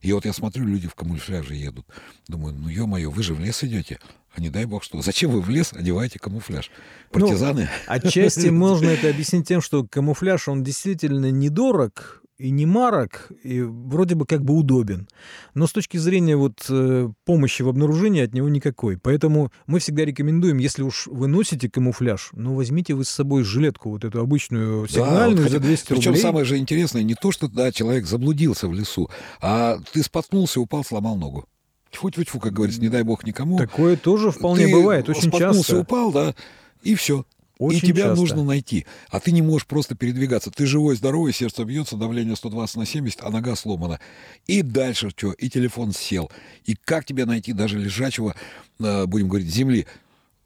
И 0.01 0.11
вот 0.13 0.25
я 0.25 0.33
смотрю, 0.33 0.65
люди 0.65 0.87
в 0.87 0.95
камуфляже 0.95 1.55
едут. 1.55 1.85
Думаю, 2.27 2.55
ну, 2.55 2.69
ё-моё, 2.69 3.09
вы 3.09 3.23
же 3.23 3.33
в 3.33 3.39
лес 3.39 3.63
идете. 3.63 3.99
А 4.35 4.41
не 4.41 4.49
дай 4.49 4.65
бог 4.65 4.83
что. 4.83 5.01
Зачем 5.01 5.31
вы 5.31 5.41
в 5.41 5.49
лес 5.49 5.73
одеваете 5.73 6.19
камуфляж? 6.19 6.69
Ну, 7.13 7.19
Партизаны? 7.19 7.69
Ну, 7.87 7.93
отчасти 7.93 8.47
можно 8.47 8.87
это 8.87 9.09
объяснить 9.09 9.47
тем, 9.47 9.61
что 9.61 9.83
камуфляж, 9.83 10.47
он 10.47 10.63
действительно 10.63 11.31
недорог, 11.31 12.21
и 12.37 12.51
не 12.51 12.65
марок, 12.65 13.31
и 13.43 13.61
вроде 13.61 14.15
бы 14.15 14.25
как 14.25 14.43
бы 14.43 14.53
удобен. 14.53 15.07
Но 15.55 15.65
с 15.65 15.71
точки 15.71 15.97
зрения 15.97 16.35
вот 16.35 16.65
э, 16.69 17.09
помощи 17.25 17.63
в 17.63 17.69
обнаружении 17.69 18.21
от 18.21 18.33
него 18.33 18.47
никакой. 18.47 18.97
Поэтому 18.97 19.51
мы 19.65 19.79
всегда 19.79 20.05
рекомендуем, 20.05 20.57
если 20.57 20.83
уж 20.83 21.07
вы 21.07 21.27
носите 21.27 21.69
камуфляж, 21.69 22.29
ну 22.33 22.53
возьмите 22.53 22.93
вы 22.93 23.05
с 23.05 23.09
собой 23.09 23.43
жилетку 23.43 23.89
вот 23.89 24.05
эту 24.05 24.21
обычную 24.21 24.87
сигнальную 24.87 25.37
да, 25.37 25.43
вот, 25.43 25.51
за 25.51 25.59
200 25.59 25.87
причем 25.89 26.11
рублей. 26.11 26.21
самое 26.21 26.45
же 26.45 26.57
интересное 26.57 27.03
не 27.03 27.15
то, 27.15 27.31
что 27.31 27.47
да, 27.47 27.71
человек 27.71 28.05
заблудился 28.05 28.67
в 28.67 28.73
лесу, 28.73 29.09
а 29.41 29.79
ты 29.91 30.03
споткнулся, 30.03 30.61
упал, 30.61 30.83
сломал 30.83 31.15
ногу. 31.15 31.45
Тьфу-тьфу-тьфу, 31.91 32.39
как 32.39 32.53
говорится, 32.53 32.81
не 32.81 32.89
дай 32.89 33.01
бог 33.01 33.25
никому. 33.25 33.57
Такое 33.57 33.95
тоже 33.95 34.29
вполне 34.29 34.67
ты 34.67 34.73
бывает, 34.73 35.09
очень 35.09 35.31
часто. 35.31 35.79
упал, 35.79 36.11
да, 36.11 36.35
и 36.83 36.93
все. 36.93 37.25
Очень 37.59 37.77
и 37.77 37.81
тебя 37.81 38.03
часто. 38.03 38.19
нужно 38.19 38.43
найти. 38.43 38.85
А 39.09 39.19
ты 39.19 39.31
не 39.31 39.41
можешь 39.41 39.67
просто 39.67 39.95
передвигаться. 39.95 40.51
Ты 40.51 40.65
живой, 40.65 40.95
здоровый, 40.95 41.33
сердце 41.33 41.63
бьется, 41.63 41.95
давление 41.95 42.35
120 42.35 42.75
на 42.75 42.85
70, 42.85 43.23
а 43.23 43.29
нога 43.29 43.55
сломана. 43.55 43.99
И 44.45 44.61
дальше 44.61 45.09
что? 45.09 45.31
И 45.33 45.49
телефон 45.49 45.91
сел. 45.91 46.31
И 46.65 46.75
как 46.75 47.05
тебя 47.05 47.25
найти 47.25 47.53
даже 47.53 47.79
лежачего, 47.79 48.35
э, 48.79 49.05
будем 49.05 49.27
говорить, 49.27 49.49
земли? 49.49 49.87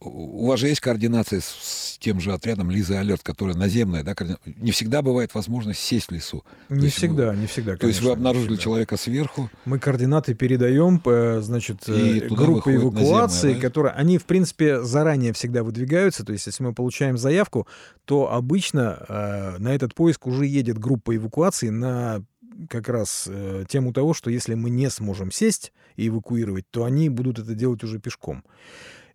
У 0.02 0.48
вас 0.48 0.60
же 0.60 0.68
есть 0.68 0.82
координация 0.82 1.42
с, 1.42 1.46
с 1.46 1.98
тем 2.00 2.20
же 2.20 2.34
отрядом 2.34 2.72
Лиза 2.72 3.00
Алерт, 3.00 3.22
которая 3.22 3.56
наземная, 3.56 4.04
да, 4.04 4.16
координа... 4.16 4.40
не 4.46 4.72
всегда 4.72 5.02
бывает 5.02 5.34
возможность 5.36 5.80
сесть 5.80 6.08
в 6.08 6.12
лесу. 6.12 6.44
Не 6.70 6.90
всегда, 6.90 7.32
вы... 7.32 7.38
не 7.38 7.48
всегда. 7.48 7.78
Конечно, 7.78 7.82
то 7.82 7.88
есть 7.88 8.02
вы 8.02 8.12
обнаружили 8.12 8.56
человека 8.56 8.98
сверху. 8.98 9.50
Мы 9.66 9.80
координаты 9.80 10.34
передаем, 10.34 11.02
значит, 11.42 11.88
э, 11.88 12.28
группы 12.30 12.76
эвакуации, 12.76 13.48
наземная, 13.48 13.56
да? 13.56 13.62
которые, 13.62 13.94
они 13.94 14.18
в 14.18 14.26
принципе 14.26 14.82
заранее 14.82 15.34
всегда 15.34 15.64
выдвигаются. 15.64 16.26
То 16.26 16.34
есть 16.34 16.48
если 16.48 16.64
мы 16.64 16.74
получаем 16.74 17.18
заявку, 17.18 17.68
то 18.06 18.34
обычно 18.34 19.06
э, 19.08 19.58
на 19.60 19.76
этот 19.76 19.94
поиск 19.94 20.26
уже 20.26 20.48
едет 20.48 20.80
группа 20.80 21.16
эвакуации 21.16 21.70
на 21.70 22.24
как 22.70 22.90
раз 22.90 23.28
э, 23.30 23.66
тему 23.68 23.94
того, 23.94 24.14
что 24.14 24.30
если 24.30 24.56
мы 24.56 24.70
не 24.70 24.90
сможем 24.90 25.32
сесть 25.32 25.74
и 25.96 26.08
эвакуировать, 26.08 26.66
то 26.72 26.86
они 26.86 27.10
будут 27.10 27.40
это 27.40 27.54
делать 27.54 27.84
уже 27.84 28.00
пешком. 28.00 28.44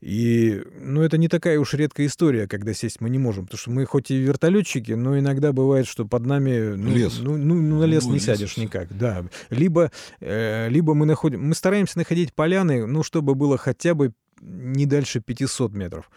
И, 0.07 0.63
ну, 0.79 1.03
это 1.03 1.19
не 1.19 1.27
такая 1.27 1.59
уж 1.59 1.75
редкая 1.75 2.07
история, 2.07 2.47
когда 2.47 2.73
сесть 2.73 3.01
мы 3.01 3.11
не 3.11 3.19
можем, 3.19 3.47
потому 3.47 3.59
что 3.59 3.71
мы 3.73 3.85
хоть 3.87 4.13
и 4.13 4.17
вертолетчики, 4.17 4.93
но 4.93 5.19
иногда 5.19 5.53
бывает, 5.53 5.89
что 5.89 6.05
под 6.05 6.25
нами, 6.25 6.77
ну, 6.77 6.95
лес. 6.95 7.19
ну, 7.21 7.37
ну, 7.37 7.57
ну 7.57 7.81
на 7.81 7.85
лес 7.87 8.05
ну, 8.05 8.11
не 8.11 8.19
лес 8.19 8.25
сядешь 8.25 8.57
никак, 8.57 8.97
да. 8.97 9.25
Либо, 9.51 9.91
э, 10.21 10.69
либо 10.69 10.95
мы 10.95 11.07
находим, 11.07 11.43
мы 11.49 11.57
стараемся 11.57 11.99
находить 11.99 12.33
поляны, 12.35 12.87
ну, 12.87 13.03
чтобы 13.03 13.35
было 13.35 13.59
хотя 13.59 13.95
бы 13.95 14.13
не 14.41 14.87
дальше 14.87 15.21
500 15.21 15.73
метров. 15.73 16.11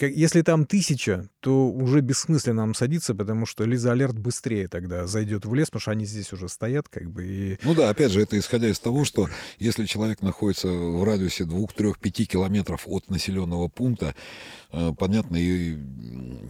Если 0.00 0.42
там 0.42 0.64
тысяча, 0.64 1.28
то 1.40 1.68
уже 1.68 2.00
бессмысленно 2.00 2.62
нам 2.62 2.74
садиться, 2.74 3.14
потому 3.14 3.44
что 3.44 3.64
Лиза 3.64 3.92
Алерт 3.92 4.18
быстрее 4.18 4.66
тогда 4.66 5.06
зайдет 5.06 5.44
в 5.44 5.54
лес, 5.54 5.66
потому 5.66 5.80
что 5.80 5.90
они 5.90 6.06
здесь 6.06 6.32
уже 6.32 6.48
стоят, 6.48 6.88
как 6.88 7.10
бы. 7.10 7.26
И... 7.26 7.58
Ну 7.62 7.74
да, 7.74 7.90
опять 7.90 8.12
же, 8.12 8.22
это 8.22 8.38
исходя 8.38 8.68
из 8.68 8.78
того, 8.78 9.04
что 9.04 9.28
если 9.58 9.84
человек 9.84 10.22
находится 10.22 10.68
в 10.68 11.04
радиусе 11.04 11.44
2-3-5 11.44 12.24
километров 12.24 12.84
от 12.86 13.10
населенного 13.10 13.68
пункта, 13.68 14.14
э, 14.72 14.92
понятно, 14.98 15.36
и 15.36 15.76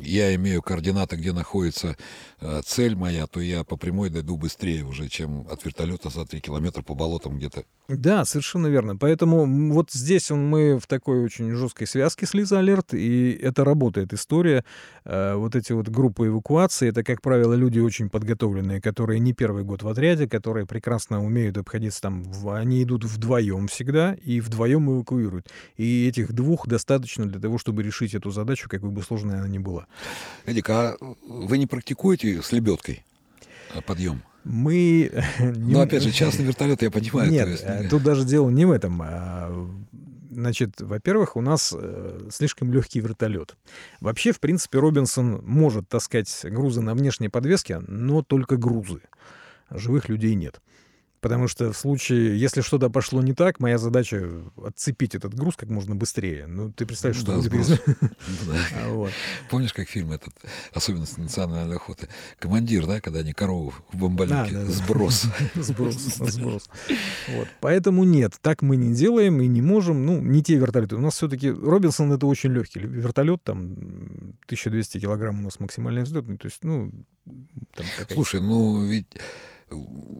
я 0.00 0.34
имею 0.36 0.62
координаты, 0.62 1.16
где 1.16 1.32
находится 1.32 1.96
э, 2.40 2.60
цель 2.64 2.94
моя, 2.94 3.26
то 3.26 3.40
я 3.40 3.64
по 3.64 3.76
прямой 3.76 4.10
дойду 4.10 4.36
быстрее 4.36 4.84
уже, 4.84 5.08
чем 5.08 5.46
от 5.50 5.64
вертолета 5.64 6.08
за 6.08 6.24
3 6.24 6.40
километра 6.40 6.82
по 6.82 6.94
болотам 6.94 7.38
где-то. 7.38 7.64
Да, 7.88 8.24
совершенно 8.24 8.68
верно. 8.68 8.96
Поэтому 8.96 9.72
вот 9.72 9.90
здесь 9.90 10.30
мы 10.30 10.78
в 10.78 10.86
такой 10.88 11.22
очень 11.22 11.54
жесткой 11.54 11.86
связке 11.86 12.26
с 12.26 12.34
Лиза 12.34 12.58
Алерт, 12.58 12.94
и 12.94 13.32
это 13.32 13.64
работает 13.64 14.12
история. 14.12 14.64
Э, 15.04 15.34
вот 15.34 15.54
эти 15.54 15.72
вот 15.72 15.88
группы 15.88 16.26
эвакуации, 16.26 16.88
это, 16.88 17.04
как 17.04 17.22
правило, 17.22 17.54
люди 17.54 17.78
очень 17.78 18.10
подготовленные, 18.10 18.80
которые 18.80 19.20
не 19.20 19.32
первый 19.32 19.62
год 19.62 19.82
в 19.82 19.88
отряде, 19.88 20.28
которые 20.28 20.66
прекрасно 20.66 21.24
умеют 21.24 21.56
обходиться 21.58 22.00
там. 22.00 22.24
Они 22.48 22.82
идут 22.82 23.04
вдвоем 23.04 23.68
всегда 23.68 24.14
и 24.14 24.40
вдвоем 24.40 24.90
эвакуируют. 24.90 25.48
И 25.76 26.08
этих 26.08 26.32
двух 26.32 26.66
достаточно 26.66 27.26
для 27.26 27.40
того, 27.40 27.58
чтобы 27.58 27.82
решить 27.82 28.14
эту 28.14 28.30
задачу, 28.30 28.68
какой 28.68 28.90
бы 28.90 29.02
сложной 29.02 29.38
она 29.38 29.48
ни 29.48 29.58
была. 29.58 29.86
Эдик, 30.46 30.70
а 30.70 30.96
вы 31.28 31.58
не 31.58 31.66
практикуете 31.66 32.42
с 32.42 32.52
лебедкой 32.52 33.04
э, 33.74 33.82
подъем? 33.82 34.22
Мы... 34.44 35.12
Ну, 35.40 35.80
опять 35.80 36.02
же, 36.02 36.10
частный 36.10 36.44
вертолет, 36.44 36.82
я 36.82 36.90
понимаю. 36.90 37.30
Нет, 37.30 37.48
есть... 37.48 37.64
Э, 37.64 37.86
тут 37.88 38.02
даже 38.02 38.24
дело 38.24 38.48
не 38.48 38.64
в 38.64 38.70
этом. 38.70 39.02
Значит, 40.38 40.80
во-первых, 40.80 41.34
у 41.34 41.40
нас 41.40 41.74
э, 41.76 42.28
слишком 42.30 42.72
легкий 42.72 43.00
вертолет. 43.00 43.56
Вообще, 43.98 44.30
в 44.30 44.38
принципе, 44.38 44.78
Робинсон 44.78 45.44
может 45.44 45.88
таскать 45.88 46.32
грузы 46.44 46.80
на 46.80 46.94
внешней 46.94 47.28
подвеске, 47.28 47.80
но 47.80 48.22
только 48.22 48.56
грузы. 48.56 49.02
Живых 49.68 50.08
людей 50.08 50.36
нет. 50.36 50.60
Потому 51.20 51.48
что 51.48 51.72
в 51.72 51.76
случае, 51.76 52.38
если 52.38 52.60
что-то 52.60 52.90
пошло 52.90 53.22
не 53.22 53.32
так, 53.32 53.58
моя 53.60 53.78
задача 53.78 54.28
отцепить 54.64 55.14
этот 55.14 55.34
груз 55.34 55.56
как 55.56 55.68
можно 55.68 55.96
быстрее. 55.96 56.46
Ну, 56.46 56.72
ты 56.72 56.86
представляешь, 56.86 57.20
что 57.20 57.34
да, 57.34 57.40
сброс. 57.40 57.72
А, 58.74 59.08
Помнишь, 59.50 59.72
как 59.72 59.88
фильм 59.88 60.12
этот 60.12 60.34
«Особенность 60.72 61.18
национальной 61.18 61.76
охоты»? 61.76 62.08
Командир, 62.38 62.86
да, 62.86 63.00
когда 63.00 63.20
они 63.20 63.32
корову 63.32 63.74
в 63.92 63.96
бомбалюке. 63.96 64.64
Сброс. 64.66 65.26
Сброс, 65.54 65.94
сброс. 66.16 66.68
Вот. 67.28 67.48
Поэтому 67.60 68.04
нет, 68.04 68.34
так 68.40 68.62
мы 68.62 68.76
не 68.76 68.94
делаем 68.94 69.40
и 69.40 69.46
не 69.46 69.62
можем. 69.62 70.06
Ну, 70.06 70.20
не 70.20 70.42
те 70.42 70.56
вертолеты. 70.56 70.96
У 70.96 71.00
нас 71.00 71.14
все-таки 71.14 71.50
Робинсон 71.50 72.12
это 72.12 72.26
очень 72.26 72.52
легкий 72.52 72.80
вертолет, 72.80 73.42
там 73.42 73.72
1200 74.46 75.00
килограмм 75.00 75.40
у 75.40 75.42
нас 75.42 75.60
максимальный 75.60 76.02
взлетный. 76.02 76.38
То 76.38 76.46
есть, 76.46 76.62
ну, 76.62 76.92
Слушай, 78.10 78.40
ну 78.40 78.84
ведь 78.86 79.06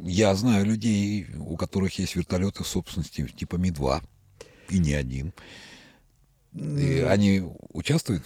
я 0.03 0.35
знаю 0.35 0.67
людей, 0.67 1.27
у 1.39 1.57
которых 1.57 1.99
есть 1.99 2.17
вертолеты 2.17 2.65
в 2.65 2.67
собственности 2.67 3.27
типа 3.27 3.57
Ми-2, 3.57 4.03
и 4.71 4.79
не 4.79 4.95
один. 4.95 5.33
И 6.55 7.05
они 7.09 7.43
участвуют 7.73 8.25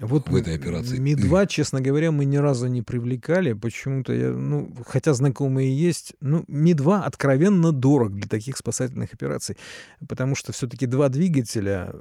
вот 0.00 0.28
в 0.28 0.36
этой 0.36 0.54
операции. 0.54 0.98
Ми-2, 0.98 1.46
честно 1.48 1.80
говоря, 1.80 2.12
мы 2.12 2.24
ни 2.24 2.36
разу 2.36 2.68
не 2.68 2.82
привлекали. 2.82 3.52
Почему-то 3.52 4.12
я, 4.12 4.30
ну, 4.30 4.72
хотя 4.86 5.12
знакомые 5.12 5.76
есть, 5.76 6.14
ну, 6.20 6.44
Ми-2 6.46 7.02
откровенно 7.02 7.72
дорог 7.72 8.14
для 8.14 8.28
таких 8.28 8.56
спасательных 8.56 9.12
операций, 9.12 9.56
потому 10.08 10.36
что 10.36 10.52
все-таки 10.52 10.86
два 10.86 11.08
двигателя, 11.08 11.92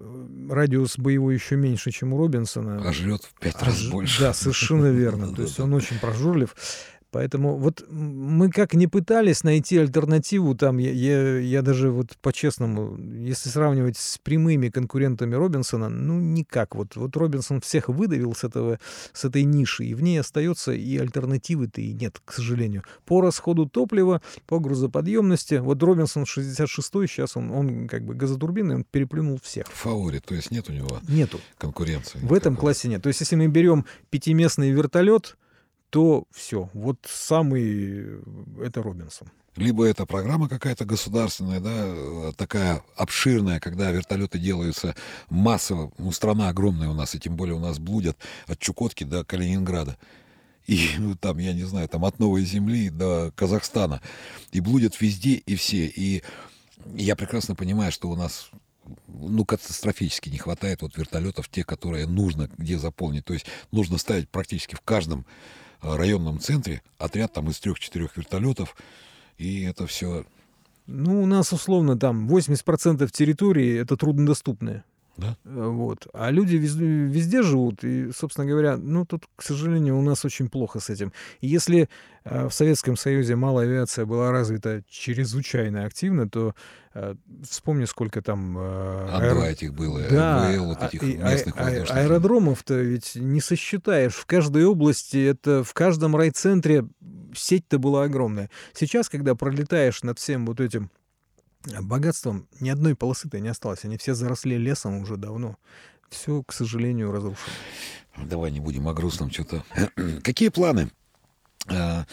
радиус 0.49 0.97
боевой 0.99 1.35
еще 1.35 1.55
меньше, 1.55 1.91
чем 1.91 2.13
у 2.13 2.17
Робинсона. 2.17 2.87
А 2.87 2.93
жрет 2.93 3.23
в 3.23 3.39
пять 3.39 3.55
а 3.59 3.65
раз 3.65 3.77
ж... 3.77 3.89
больше. 3.89 4.21
Да, 4.21 4.33
совершенно 4.33 4.87
верно. 4.87 5.33
То 5.35 5.41
есть 5.41 5.59
он 5.59 5.73
очень 5.73 5.99
прожорлив. 5.99 6.55
Поэтому 7.17 7.57
вот 7.57 7.83
мы 7.89 8.51
как 8.51 8.75
не 8.75 8.85
пытались 8.85 9.43
найти 9.43 9.79
альтернативу, 9.79 10.53
там, 10.53 10.77
я, 10.77 10.91
я, 10.91 11.39
я 11.39 11.61
даже 11.63 11.89
вот 11.89 12.15
по-честному, 12.21 12.95
если 12.95 13.49
сравнивать 13.49 13.97
с 13.97 14.19
прямыми 14.19 14.69
конкурентами 14.69 15.33
Робинсона, 15.33 15.89
ну, 15.89 16.19
никак. 16.19 16.75
Вот, 16.75 16.95
вот 16.95 17.17
Робинсон 17.17 17.59
всех 17.61 17.89
выдавил 17.89 18.35
с, 18.35 18.43
этого, 18.43 18.79
с 19.13 19.25
этой 19.25 19.45
ниши, 19.45 19.85
и 19.85 19.95
в 19.95 20.03
ней 20.03 20.19
остается 20.19 20.73
и 20.73 20.95
альтернативы-то 20.95 21.81
и 21.81 21.91
нет, 21.91 22.21
к 22.23 22.33
сожалению. 22.33 22.83
По 23.07 23.19
расходу 23.19 23.65
топлива, 23.65 24.21
по 24.45 24.59
грузоподъемности, 24.59 25.55
вот 25.55 25.81
Робинсон 25.81 26.25
66-й, 26.25 27.07
сейчас 27.07 27.35
он, 27.35 27.49
он 27.49 27.87
как 27.87 28.05
бы 28.05 28.13
газотурбинный, 28.13 28.75
он 28.75 28.83
переплюнул 28.83 29.39
всех. 29.41 29.65
Фаворит, 29.69 30.23
то 30.23 30.35
есть 30.35 30.51
нет 30.51 30.69
у 30.69 30.71
него 30.71 30.99
Нету. 31.07 31.39
конкуренции. 31.57 32.19
В 32.21 32.31
этом 32.31 32.55
классе 32.55 32.89
нет. 32.89 33.01
То 33.01 33.07
есть 33.07 33.21
если 33.21 33.35
мы 33.35 33.47
берем 33.47 33.85
пятиместный 34.11 34.69
вертолет, 34.69 35.35
то 35.89 36.25
все. 36.31 36.69
Вот 36.73 36.99
самый 37.07 38.19
это 38.61 38.81
Робинсон. 38.81 39.29
Либо 39.55 39.85
это 39.85 40.05
программа 40.05 40.47
какая-то 40.47 40.85
государственная, 40.85 41.59
да, 41.59 42.31
такая 42.33 42.83
обширная, 42.95 43.59
когда 43.59 43.89
вертолеты 43.89 44.37
делаются 44.37 44.95
массово. 45.29 45.91
Ну, 45.97 46.11
страна 46.11 46.49
огромная 46.49 46.89
у 46.89 46.93
нас, 46.93 47.15
и 47.15 47.19
тем 47.19 47.35
более 47.35 47.55
у 47.55 47.59
нас 47.59 47.79
блудят 47.79 48.17
от 48.45 48.59
Чукотки 48.59 49.03
до 49.03 49.23
Калининграда. 49.23 49.97
И 50.67 50.89
ну, 50.99 51.15
там, 51.15 51.39
я 51.39 51.53
не 51.53 51.63
знаю, 51.63 51.87
там 51.87 52.05
от 52.05 52.19
Новой 52.19 52.43
Земли 52.45 52.89
до 52.89 53.31
Казахстана. 53.35 54.01
И 54.51 54.59
блудят 54.59 55.01
везде 55.01 55.35
и 55.35 55.55
все. 55.55 55.87
И 55.87 56.21
я 56.93 57.15
прекрасно 57.15 57.55
понимаю, 57.55 57.91
что 57.91 58.09
у 58.09 58.15
нас 58.15 58.51
ну, 59.07 59.43
катастрофически 59.43 60.29
не 60.29 60.37
хватает 60.37 60.81
вот 60.81 60.97
вертолетов, 60.97 61.49
те, 61.49 61.63
которые 61.63 62.05
нужно 62.05 62.49
где 62.57 62.77
заполнить. 62.77 63.25
То 63.25 63.33
есть 63.33 63.47
нужно 63.71 63.97
ставить 63.97 64.29
практически 64.29 64.75
в 64.75 64.81
каждом 64.81 65.25
районном 65.81 66.39
центре 66.39 66.81
отряд 66.97 67.33
там 67.33 67.49
из 67.49 67.59
трех-четырех 67.59 68.17
вертолетов, 68.17 68.75
и 69.37 69.63
это 69.63 69.87
все... 69.87 70.25
Ну, 70.85 71.21
у 71.21 71.25
нас 71.25 71.51
условно 71.51 71.97
там 71.97 72.29
80% 72.29 73.09
территории 73.11 73.77
это 73.77 73.97
труднодоступные. 73.97 74.83
Да? 75.17 75.35
Э, 75.45 75.67
вот. 75.67 76.07
А 76.13 76.29
люди 76.29 76.55
везде, 76.55 76.85
везде 76.85 77.41
живут, 77.41 77.83
и, 77.83 78.11
собственно 78.11 78.47
говоря, 78.47 78.77
ну, 78.77 79.05
тут, 79.05 79.25
к 79.35 79.41
сожалению, 79.41 79.97
у 79.97 80.01
нас 80.01 80.23
очень 80.25 80.47
плохо 80.47 80.79
с 80.79 80.89
этим. 80.89 81.11
И 81.41 81.47
если 81.47 81.89
э, 82.23 82.47
в 82.47 82.53
Советском 82.53 82.95
Союзе 82.95 83.35
малая 83.35 83.65
авиация 83.65 84.05
была 84.05 84.31
развита 84.31 84.83
чрезвычайно 84.87 85.85
активно, 85.85 86.29
то 86.29 86.53
э, 86.93 87.15
вспомни, 87.49 87.85
сколько 87.85 88.21
там... 88.21 88.57
Э, 88.59 89.09
аэр... 89.11 89.37
этих 89.39 89.73
было, 89.73 90.01
да, 90.09 90.51
МВЛ, 90.51 90.65
вот 90.65 90.83
этих 90.83 91.01
а, 91.01 91.05
местных 91.05 91.55
а, 91.57 91.63
воздушных. 91.63 91.97
Аэродромов-то 91.97 92.75
ведь 92.75 93.15
не 93.15 93.41
сосчитаешь. 93.41 94.13
В 94.13 94.25
каждой 94.27 94.65
области, 94.65 95.17
это 95.17 95.63
в 95.63 95.73
каждом 95.73 96.15
райцентре 96.15 96.85
сеть-то 97.35 97.79
была 97.79 98.03
огромная. 98.03 98.49
Сейчас, 98.73 99.09
когда 99.09 99.33
пролетаешь 99.33 100.03
над 100.03 100.19
всем 100.19 100.45
вот 100.45 100.59
этим 100.59 100.91
богатством 101.81 102.47
ни 102.59 102.69
одной 102.69 102.95
полосы-то 102.95 103.39
не 103.39 103.49
осталось. 103.49 103.83
Они 103.83 103.97
все 103.97 104.13
заросли 104.13 104.55
лесом 104.55 105.01
уже 105.01 105.17
давно. 105.17 105.57
Все, 106.09 106.43
к 106.43 106.53
сожалению, 106.53 107.11
разрушено. 107.11 107.53
Давай 108.17 108.51
не 108.51 108.59
будем 108.59 108.87
о 108.87 108.93
грустном 108.93 109.31
что-то. 109.31 109.63
Какие 110.23 110.49
планы 110.49 110.89
э, 111.67 112.03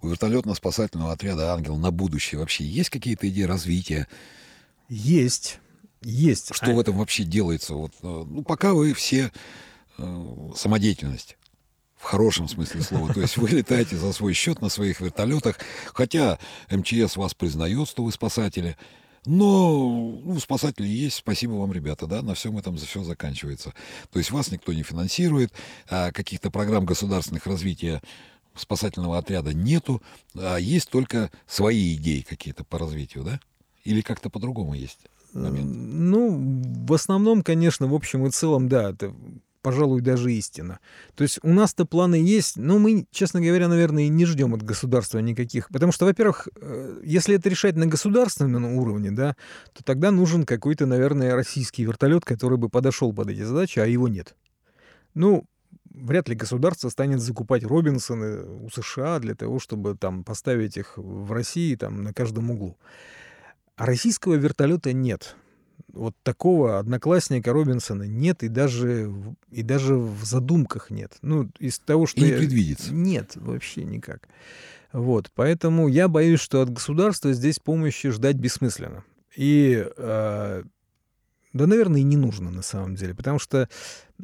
у 0.00 0.08
вертолетно-спасательного 0.08 1.12
отряда 1.12 1.52
«Ангел» 1.52 1.76
на 1.76 1.90
будущее? 1.90 2.38
Вообще 2.38 2.64
есть 2.64 2.90
какие-то 2.90 3.28
идеи 3.28 3.42
развития? 3.42 4.08
Есть. 4.88 5.58
Есть. 6.02 6.54
Что 6.54 6.70
а... 6.70 6.74
в 6.74 6.80
этом 6.80 6.96
вообще 6.98 7.24
делается? 7.24 7.74
Вот, 7.74 7.92
э, 8.02 8.24
ну, 8.26 8.42
пока 8.42 8.72
вы 8.72 8.94
все 8.94 9.32
э, 9.98 10.50
самодеятельность 10.56 11.36
в 12.02 12.04
хорошем 12.04 12.48
смысле 12.48 12.82
слова. 12.82 13.14
То 13.14 13.20
есть 13.20 13.36
вы 13.36 13.48
летаете 13.48 13.96
за 13.96 14.12
свой 14.12 14.32
счет 14.32 14.60
на 14.60 14.68
своих 14.68 15.00
вертолетах, 15.00 15.56
хотя 15.94 16.38
МЧС 16.68 17.16
вас 17.16 17.32
признает, 17.32 17.88
что 17.88 18.02
вы 18.02 18.10
спасатели. 18.10 18.76
Но 19.24 20.20
ну, 20.24 20.40
спасатели 20.40 20.88
есть, 20.88 21.16
спасибо 21.16 21.52
вам, 21.52 21.72
ребята, 21.72 22.08
да, 22.08 22.22
на 22.22 22.34
всем 22.34 22.58
этом 22.58 22.76
все 22.76 23.04
заканчивается. 23.04 23.72
То 24.10 24.18
есть 24.18 24.32
вас 24.32 24.50
никто 24.50 24.72
не 24.72 24.82
финансирует, 24.82 25.52
а 25.88 26.10
каких-то 26.10 26.50
программ 26.50 26.84
государственных 26.84 27.46
развития 27.46 28.02
спасательного 28.56 29.16
отряда 29.16 29.54
нету, 29.54 30.02
а 30.34 30.56
есть 30.56 30.90
только 30.90 31.30
свои 31.46 31.94
идеи 31.94 32.26
какие-то 32.28 32.64
по 32.64 32.78
развитию, 32.78 33.22
да? 33.22 33.40
Или 33.84 34.00
как-то 34.00 34.28
по-другому 34.28 34.74
есть? 34.74 34.98
Момент? 35.32 35.70
Ну, 35.72 36.62
в 36.84 36.92
основном, 36.92 37.42
конечно, 37.42 37.86
в 37.86 37.94
общем 37.94 38.26
и 38.26 38.30
целом, 38.30 38.68
да, 38.68 38.90
это 38.90 39.14
пожалуй, 39.62 40.00
даже 40.00 40.32
истина. 40.32 40.80
То 41.14 41.22
есть 41.22 41.38
у 41.42 41.48
нас-то 41.48 41.86
планы 41.86 42.16
есть, 42.16 42.56
но 42.56 42.78
мы, 42.78 43.06
честно 43.10 43.40
говоря, 43.40 43.68
наверное, 43.68 44.04
и 44.04 44.08
не 44.08 44.26
ждем 44.26 44.54
от 44.54 44.62
государства 44.62 45.20
никаких. 45.20 45.68
Потому 45.68 45.92
что, 45.92 46.04
во-первых, 46.04 46.48
э, 46.60 47.00
если 47.04 47.36
это 47.36 47.48
решать 47.48 47.76
на 47.76 47.86
государственном 47.86 48.64
уровне, 48.64 49.10
да, 49.10 49.36
то 49.72 49.84
тогда 49.84 50.10
нужен 50.10 50.44
какой-то, 50.44 50.86
наверное, 50.86 51.34
российский 51.34 51.84
вертолет, 51.84 52.24
который 52.24 52.58
бы 52.58 52.68
подошел 52.68 53.12
под 53.12 53.30
эти 53.30 53.42
задачи, 53.42 53.78
а 53.78 53.86
его 53.86 54.08
нет. 54.08 54.34
Ну, 55.14 55.44
вряд 55.94 56.28
ли 56.28 56.34
государство 56.34 56.88
станет 56.88 57.20
закупать 57.20 57.64
Робинсоны 57.64 58.44
у 58.44 58.68
США 58.70 59.20
для 59.20 59.34
того, 59.34 59.60
чтобы 59.60 59.96
там 59.96 60.24
поставить 60.24 60.76
их 60.76 60.94
в 60.96 61.30
России 61.32 61.76
там 61.76 62.02
на 62.02 62.12
каждом 62.12 62.50
углу. 62.50 62.76
А 63.76 63.86
российского 63.86 64.34
вертолета 64.34 64.92
нет 64.92 65.36
вот 65.92 66.14
такого 66.22 66.78
одноклассника 66.78 67.52
Робинсона 67.52 68.04
нет 68.04 68.42
и 68.42 68.48
даже, 68.48 69.12
и 69.50 69.62
даже 69.62 69.96
в 69.96 70.24
задумках 70.24 70.90
нет. 70.90 71.16
Ну, 71.22 71.50
из 71.58 71.78
того, 71.78 72.06
что... 72.06 72.20
И 72.20 72.24
не 72.24 72.30
я... 72.30 72.38
предвидится. 72.38 72.92
Нет, 72.94 73.36
вообще 73.36 73.84
никак. 73.84 74.28
Вот, 74.92 75.30
поэтому 75.34 75.88
я 75.88 76.08
боюсь, 76.08 76.40
что 76.40 76.62
от 76.62 76.70
государства 76.70 77.32
здесь 77.32 77.58
помощи 77.58 78.10
ждать 78.10 78.36
бессмысленно. 78.36 79.04
И 79.36 79.86
э, 79.96 80.62
да, 81.52 81.66
наверное, 81.66 82.00
и 82.00 82.04
не 82.04 82.16
нужно 82.16 82.50
на 82.50 82.62
самом 82.62 82.94
деле, 82.94 83.14
потому 83.14 83.38
что 83.38 83.68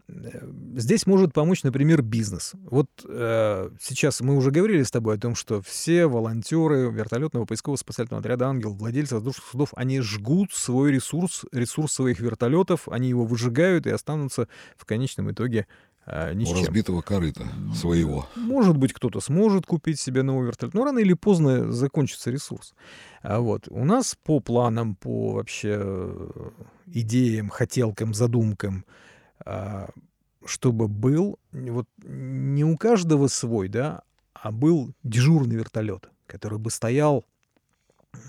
э, 0.09 0.49
здесь 0.77 1.07
может 1.07 1.35
помочь, 1.35 1.63
например, 1.63 2.01
бизнес. 2.01 2.53
Вот 2.71 2.89
э, 3.07 3.71
сейчас 3.81 4.21
мы 4.23 4.37
уже 4.37 4.51
говорили 4.51 4.83
с 4.83 4.91
тобой 4.91 5.17
о 5.17 5.19
том, 5.19 5.35
что 5.35 5.61
все 5.61 6.07
волонтеры 6.07 6.91
вертолетного 6.91 7.45
поискового 7.45 7.77
спасательного 7.77 8.21
отряда 8.21 8.47
«Ангел», 8.47 8.73
владельцы 8.73 9.15
воздушных 9.15 9.47
судов, 9.47 9.69
они 9.77 10.01
жгут 10.01 10.53
свой 10.53 10.91
ресурс, 10.91 11.45
ресурс 11.53 11.93
своих 11.93 12.21
вертолетов, 12.21 12.89
они 12.89 13.11
его 13.11 13.27
выжигают 13.27 13.87
и 13.87 13.91
останутся 13.91 14.49
в 14.77 14.87
конечном 14.87 15.31
итоге 15.31 15.67
а, 16.11 16.33
ни 16.33 16.47
У 16.47 16.55
разбитого 16.55 17.03
корыта 17.03 17.47
своего. 17.75 18.27
Может 18.35 18.79
быть, 18.79 18.95
кто-то 18.95 19.21
сможет 19.21 19.67
купить 19.67 20.01
себе 20.01 20.23
новый 20.23 20.47
вертолет, 20.47 20.73
но 20.73 20.85
рано 20.85 21.01
или 21.01 21.13
поздно 21.13 21.71
закончится 21.71 22.31
ресурс. 22.31 22.75
А 23.21 23.41
вот 23.41 23.69
у 23.69 23.85
нас 23.85 24.17
по 24.25 24.41
планам, 24.41 24.95
по 24.95 25.33
вообще 25.33 25.77
э, 25.79 26.51
идеям, 26.87 27.51
хотелкам, 27.51 28.15
задумкам, 28.15 28.87
а, 29.45 29.91
чтобы 30.47 30.89
был 30.89 31.39
вот 31.53 31.87
не 32.03 32.65
у 32.65 32.79
каждого 32.79 33.27
свой, 33.27 33.69
да, 33.69 34.01
а 34.33 34.51
был 34.51 34.95
дежурный 35.03 35.57
вертолет, 35.57 36.09
который 36.27 36.59
бы 36.59 36.71
стоял 36.71 37.27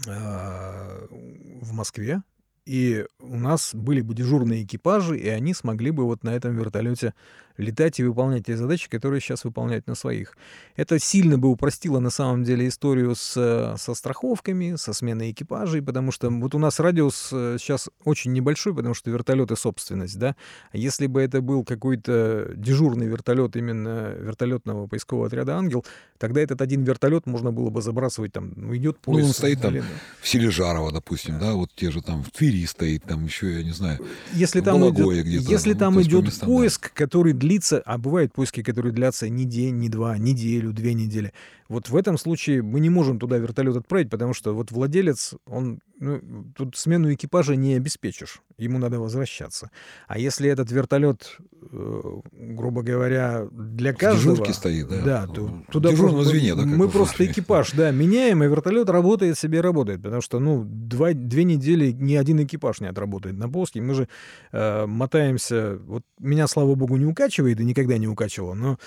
в 0.06 1.72
Москве, 1.72 2.22
и 2.70 3.06
у 3.20 3.38
нас 3.38 3.74
были 3.74 4.02
бы 4.02 4.14
дежурные 4.14 4.64
экипажи, 4.64 5.18
и 5.18 5.28
они 5.28 5.56
смогли 5.56 5.90
бы 5.90 6.06
вот 6.06 6.24
на 6.24 6.30
этом 6.30 6.56
вертолете 6.56 7.16
летать 7.60 8.00
и 8.00 8.04
выполнять 8.04 8.46
те 8.46 8.58
задачи, 8.58 8.90
которые 8.90 9.22
сейчас 9.22 9.44
выполняют 9.44 9.86
на 9.88 9.96
своих. 9.96 10.38
Это 10.76 10.98
сильно 10.98 11.38
бы 11.38 11.50
упростило 11.50 12.00
на 12.00 12.10
самом 12.10 12.44
деле 12.44 12.68
историю 12.68 13.16
с, 13.16 13.76
со 13.78 13.94
страховками, 13.94 14.76
со 14.76 14.94
сменой 14.94 15.32
экипажей, 15.32 15.82
потому 15.82 16.12
что 16.12 16.30
вот 16.30 16.56
у 16.56 16.60
нас 16.60 16.80
радиус 16.80 17.30
э, 17.34 17.58
сейчас 17.60 17.90
очень 18.06 18.32
небольшой, 18.32 18.74
потому 18.74 18.94
что 18.94 19.12
вертолеты 19.12 19.56
собственность, 19.56 20.18
да. 20.18 20.36
А 20.72 20.78
если 20.78 21.08
бы 21.08 21.22
это 21.22 21.42
был 21.42 21.64
какой-то 21.64 22.52
дежурный 22.56 23.08
вертолет 23.08 23.56
именно 23.56 24.14
вертолетного 24.18 24.88
поискового 24.88 25.28
отряда 25.28 25.58
«Ангел», 25.58 25.86
тогда 26.18 26.42
этот 26.42 26.62
один 26.62 26.84
вертолет 26.84 27.26
можно 27.26 27.52
было 27.52 27.70
бы 27.70 27.82
забрасывать 27.82 28.32
там, 28.32 28.54
ну, 28.56 28.76
идет 28.76 29.00
поиск. 29.00 29.22
Ну, 29.22 29.28
он 29.28 29.34
стоит 29.34 29.62
там 29.62 29.76
в 30.22 30.28
Сележарово, 30.28 30.94
допустим, 30.94 31.40
да, 31.40 31.54
вот 31.54 31.72
те 31.76 31.92
же 31.92 32.02
там 32.02 32.24
в 32.24 32.32
Твери 32.32 32.66
стоит, 32.66 33.04
там 33.04 33.26
еще, 33.26 33.58
я 33.58 33.64
не 33.64 33.72
знаю, 33.72 34.00
если 34.34 34.62
там 34.62 34.90
идет, 34.90 35.26
Если 35.26 35.74
ну, 35.74 35.80
там 35.80 36.02
идет 36.02 36.40
поиск, 36.40 36.84
да. 36.84 37.06
который 37.06 37.34
длится, 37.50 37.82
а 37.84 37.98
бывают 37.98 38.32
поиски, 38.32 38.62
которые 38.62 38.94
длятся 38.94 39.28
не 39.28 39.44
день, 39.44 39.80
не 39.80 39.90
два, 39.90 40.18
неделю, 40.20 40.72
две 40.72 40.94
недели. 40.94 41.34
Вот 41.70 41.88
в 41.88 41.96
этом 41.96 42.18
случае 42.18 42.64
мы 42.64 42.80
не 42.80 42.90
можем 42.90 43.20
туда 43.20 43.38
вертолет 43.38 43.78
отправить, 43.78 44.10
потому 44.10 44.34
что 44.34 44.54
вот 44.54 44.72
владелец, 44.72 45.36
он 45.46 45.80
ну, 46.00 46.20
тут 46.56 46.76
смену 46.76 47.14
экипажа 47.14 47.56
не 47.56 47.76
обеспечишь, 47.76 48.42
ему 48.58 48.80
надо 48.80 49.00
возвращаться. 49.00 49.70
А 50.08 50.18
если 50.18 50.50
этот 50.50 50.72
вертолет, 50.72 51.38
э, 51.72 52.02
грубо 52.32 52.82
говоря, 52.82 53.48
для 53.52 53.94
каждого... 53.94 54.44
В 54.44 54.54
стоит, 54.54 54.88
да? 54.88 55.02
Да, 55.02 55.28
то, 55.28 55.64
туда 55.72 55.92
просто, 55.92 56.24
звене, 56.24 56.56
да, 56.56 56.66
мы 56.66 56.90
просто 56.90 57.26
экипаж, 57.26 57.74
да, 57.74 57.92
меняем, 57.92 58.44
и 58.44 58.48
вертолет 58.48 58.90
работает 58.90 59.38
себе, 59.38 59.62
работает, 59.62 60.02
потому 60.02 60.22
что, 60.22 60.40
ну, 60.40 60.64
два, 60.66 61.14
две 61.14 61.44
недели 61.44 61.92
ни 61.92 62.16
один 62.16 62.42
экипаж 62.44 62.80
не 62.80 62.88
отработает 62.88 63.38
на 63.38 63.48
Боске. 63.48 63.80
Мы 63.82 63.94
же 63.94 64.08
э, 64.52 64.86
мотаемся, 64.88 65.78
вот 65.86 66.04
меня, 66.20 66.48
слава 66.48 66.74
богу, 66.74 66.98
не 66.98 67.06
укачивает 67.06 67.60
и 67.60 67.66
никогда 67.66 67.98
не 68.00 68.08
укачивало, 68.08 68.56
но 68.56 68.80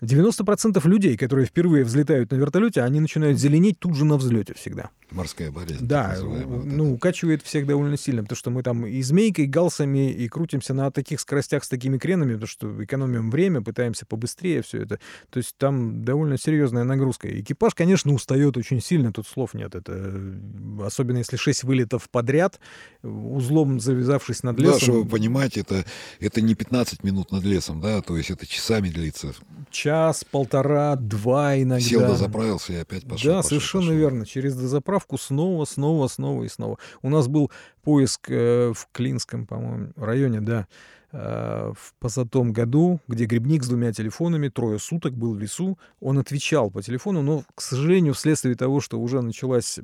90% 0.00 0.86
людей, 0.88 1.16
которые 1.16 1.46
впервые 1.46 1.84
взлетают 1.84 2.30
на 2.30 2.36
вертолете, 2.36 2.82
они 2.82 3.00
начинают 3.00 3.38
зеленеть 3.38 3.78
тут 3.78 3.94
же 3.96 4.04
на 4.04 4.16
взлете 4.16 4.54
всегда. 4.54 4.90
Морская 5.10 5.50
болезнь. 5.50 5.86
Да, 5.86 6.16
ну, 6.20 6.92
укачивает 6.92 7.42
всех 7.42 7.66
довольно 7.66 7.96
сильно, 7.96 8.22
потому 8.22 8.36
что 8.36 8.50
мы 8.50 8.62
там 8.62 8.86
и 8.86 9.00
змейкой, 9.02 9.46
и 9.46 9.48
галсами, 9.48 10.12
и 10.12 10.28
крутимся 10.28 10.74
на 10.74 10.90
таких 10.90 11.20
скоростях 11.20 11.64
с 11.64 11.68
такими 11.68 11.96
кренами, 11.98 12.34
потому 12.34 12.46
что 12.46 12.84
экономим 12.84 13.30
время, 13.30 13.62
пытаемся 13.62 14.04
побыстрее 14.04 14.62
все 14.62 14.82
это. 14.82 15.00
То 15.30 15.38
есть 15.38 15.56
там 15.56 16.04
довольно 16.04 16.36
серьезная 16.36 16.84
нагрузка. 16.84 17.28
Экипаж, 17.40 17.74
конечно, 17.74 18.12
устает 18.12 18.56
очень 18.56 18.82
сильно, 18.82 19.12
тут 19.12 19.26
слов 19.26 19.54
нет. 19.54 19.74
Это 19.74 20.38
особенно 20.84 21.18
если 21.18 21.36
6 21.36 21.64
вылетов 21.64 22.10
подряд, 22.10 22.60
узлом 23.02 23.80
завязавшись 23.80 24.42
над 24.42 24.58
лесом. 24.58 24.74
Да, 24.74 24.80
чтобы 24.80 25.02
вы 25.04 25.08
понимаете, 25.08 25.60
это, 25.60 25.84
это 26.20 26.40
не 26.40 26.54
15 26.54 27.02
минут 27.02 27.32
над 27.32 27.44
лесом, 27.44 27.80
да, 27.80 28.02
то 28.02 28.16
есть 28.16 28.30
это 28.30 28.46
часами 28.46 28.90
длится. 28.90 29.32
Час, 29.70 29.87
полтора, 30.30 30.96
два 30.96 31.60
иногда. 31.60 31.80
Сел, 31.80 32.00
дозаправился 32.00 32.72
и 32.72 32.76
опять 32.76 33.04
пошел. 33.04 33.30
Да, 33.30 33.36
пошел, 33.38 33.48
совершенно 33.48 33.86
пошел. 33.86 33.98
верно. 33.98 34.26
Через 34.26 34.54
дозаправку 34.54 34.88
заправку 34.88 35.18
снова, 35.18 35.64
снова, 35.64 36.08
снова 36.08 36.44
и 36.44 36.48
снова. 36.48 36.78
У 37.02 37.10
нас 37.10 37.28
был 37.28 37.50
поиск 37.82 38.30
э, 38.30 38.72
в 38.74 38.88
Клинском, 38.92 39.46
по-моему, 39.46 39.92
районе, 39.96 40.40
да, 40.40 40.66
э, 41.12 41.72
в 41.76 41.94
позатом 41.98 42.52
году, 42.52 43.00
где 43.08 43.24
грибник 43.26 43.64
с 43.64 43.68
двумя 43.68 43.92
телефонами 43.92 44.48
трое 44.48 44.78
суток 44.78 45.14
был 45.14 45.34
в 45.34 45.38
лесу. 45.38 45.78
Он 46.00 46.18
отвечал 46.18 46.70
по 46.70 46.82
телефону, 46.82 47.22
но, 47.22 47.44
к 47.54 47.60
сожалению, 47.60 48.14
вследствие 48.14 48.54
того, 48.54 48.80
что 48.80 48.98
уже 48.98 49.20
началась 49.20 49.78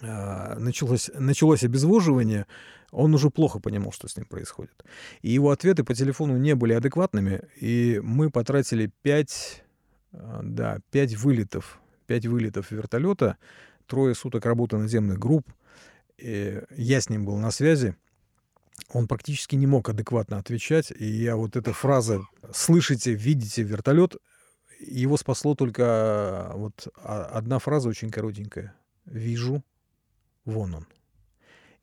началось, 0.00 1.10
началось 1.14 1.64
обезвоживание, 1.64 2.46
он 2.90 3.14
уже 3.14 3.30
плохо 3.30 3.60
понимал, 3.60 3.92
что 3.92 4.08
с 4.08 4.16
ним 4.16 4.26
происходит. 4.26 4.84
И 5.22 5.30
его 5.30 5.50
ответы 5.50 5.84
по 5.84 5.94
телефону 5.94 6.36
не 6.36 6.54
были 6.54 6.72
адекватными, 6.72 7.42
и 7.56 8.00
мы 8.02 8.30
потратили 8.30 8.90
пять, 9.02 9.62
э, 10.12 10.40
да, 10.42 10.78
пять 10.90 11.14
вылетов, 11.16 11.80
пять 12.06 12.26
вылетов 12.26 12.70
вертолета 12.70 13.36
трое 13.90 14.14
суток 14.14 14.46
работы 14.46 14.78
наземных 14.78 15.18
групп. 15.18 15.52
И 16.16 16.62
я 16.76 17.00
с 17.00 17.10
ним 17.10 17.24
был 17.24 17.36
на 17.36 17.50
связи. 17.50 17.96
Он 18.92 19.08
практически 19.08 19.56
не 19.56 19.66
мог 19.66 19.88
адекватно 19.88 20.38
отвечать. 20.38 20.92
И 20.96 21.04
я 21.04 21.36
вот 21.36 21.56
эта 21.56 21.72
фраза 21.72 22.22
«слышите, 22.52 23.12
видите 23.12 23.62
вертолет», 23.62 24.16
его 24.78 25.18
спасло 25.18 25.54
только 25.54 25.84
а, 25.84 26.52
вот 26.56 26.88
а, 27.02 27.24
одна 27.34 27.58
фраза 27.58 27.88
очень 27.88 28.10
коротенькая. 28.10 28.74
«Вижу, 29.04 29.62
вон 30.44 30.74
он». 30.74 30.86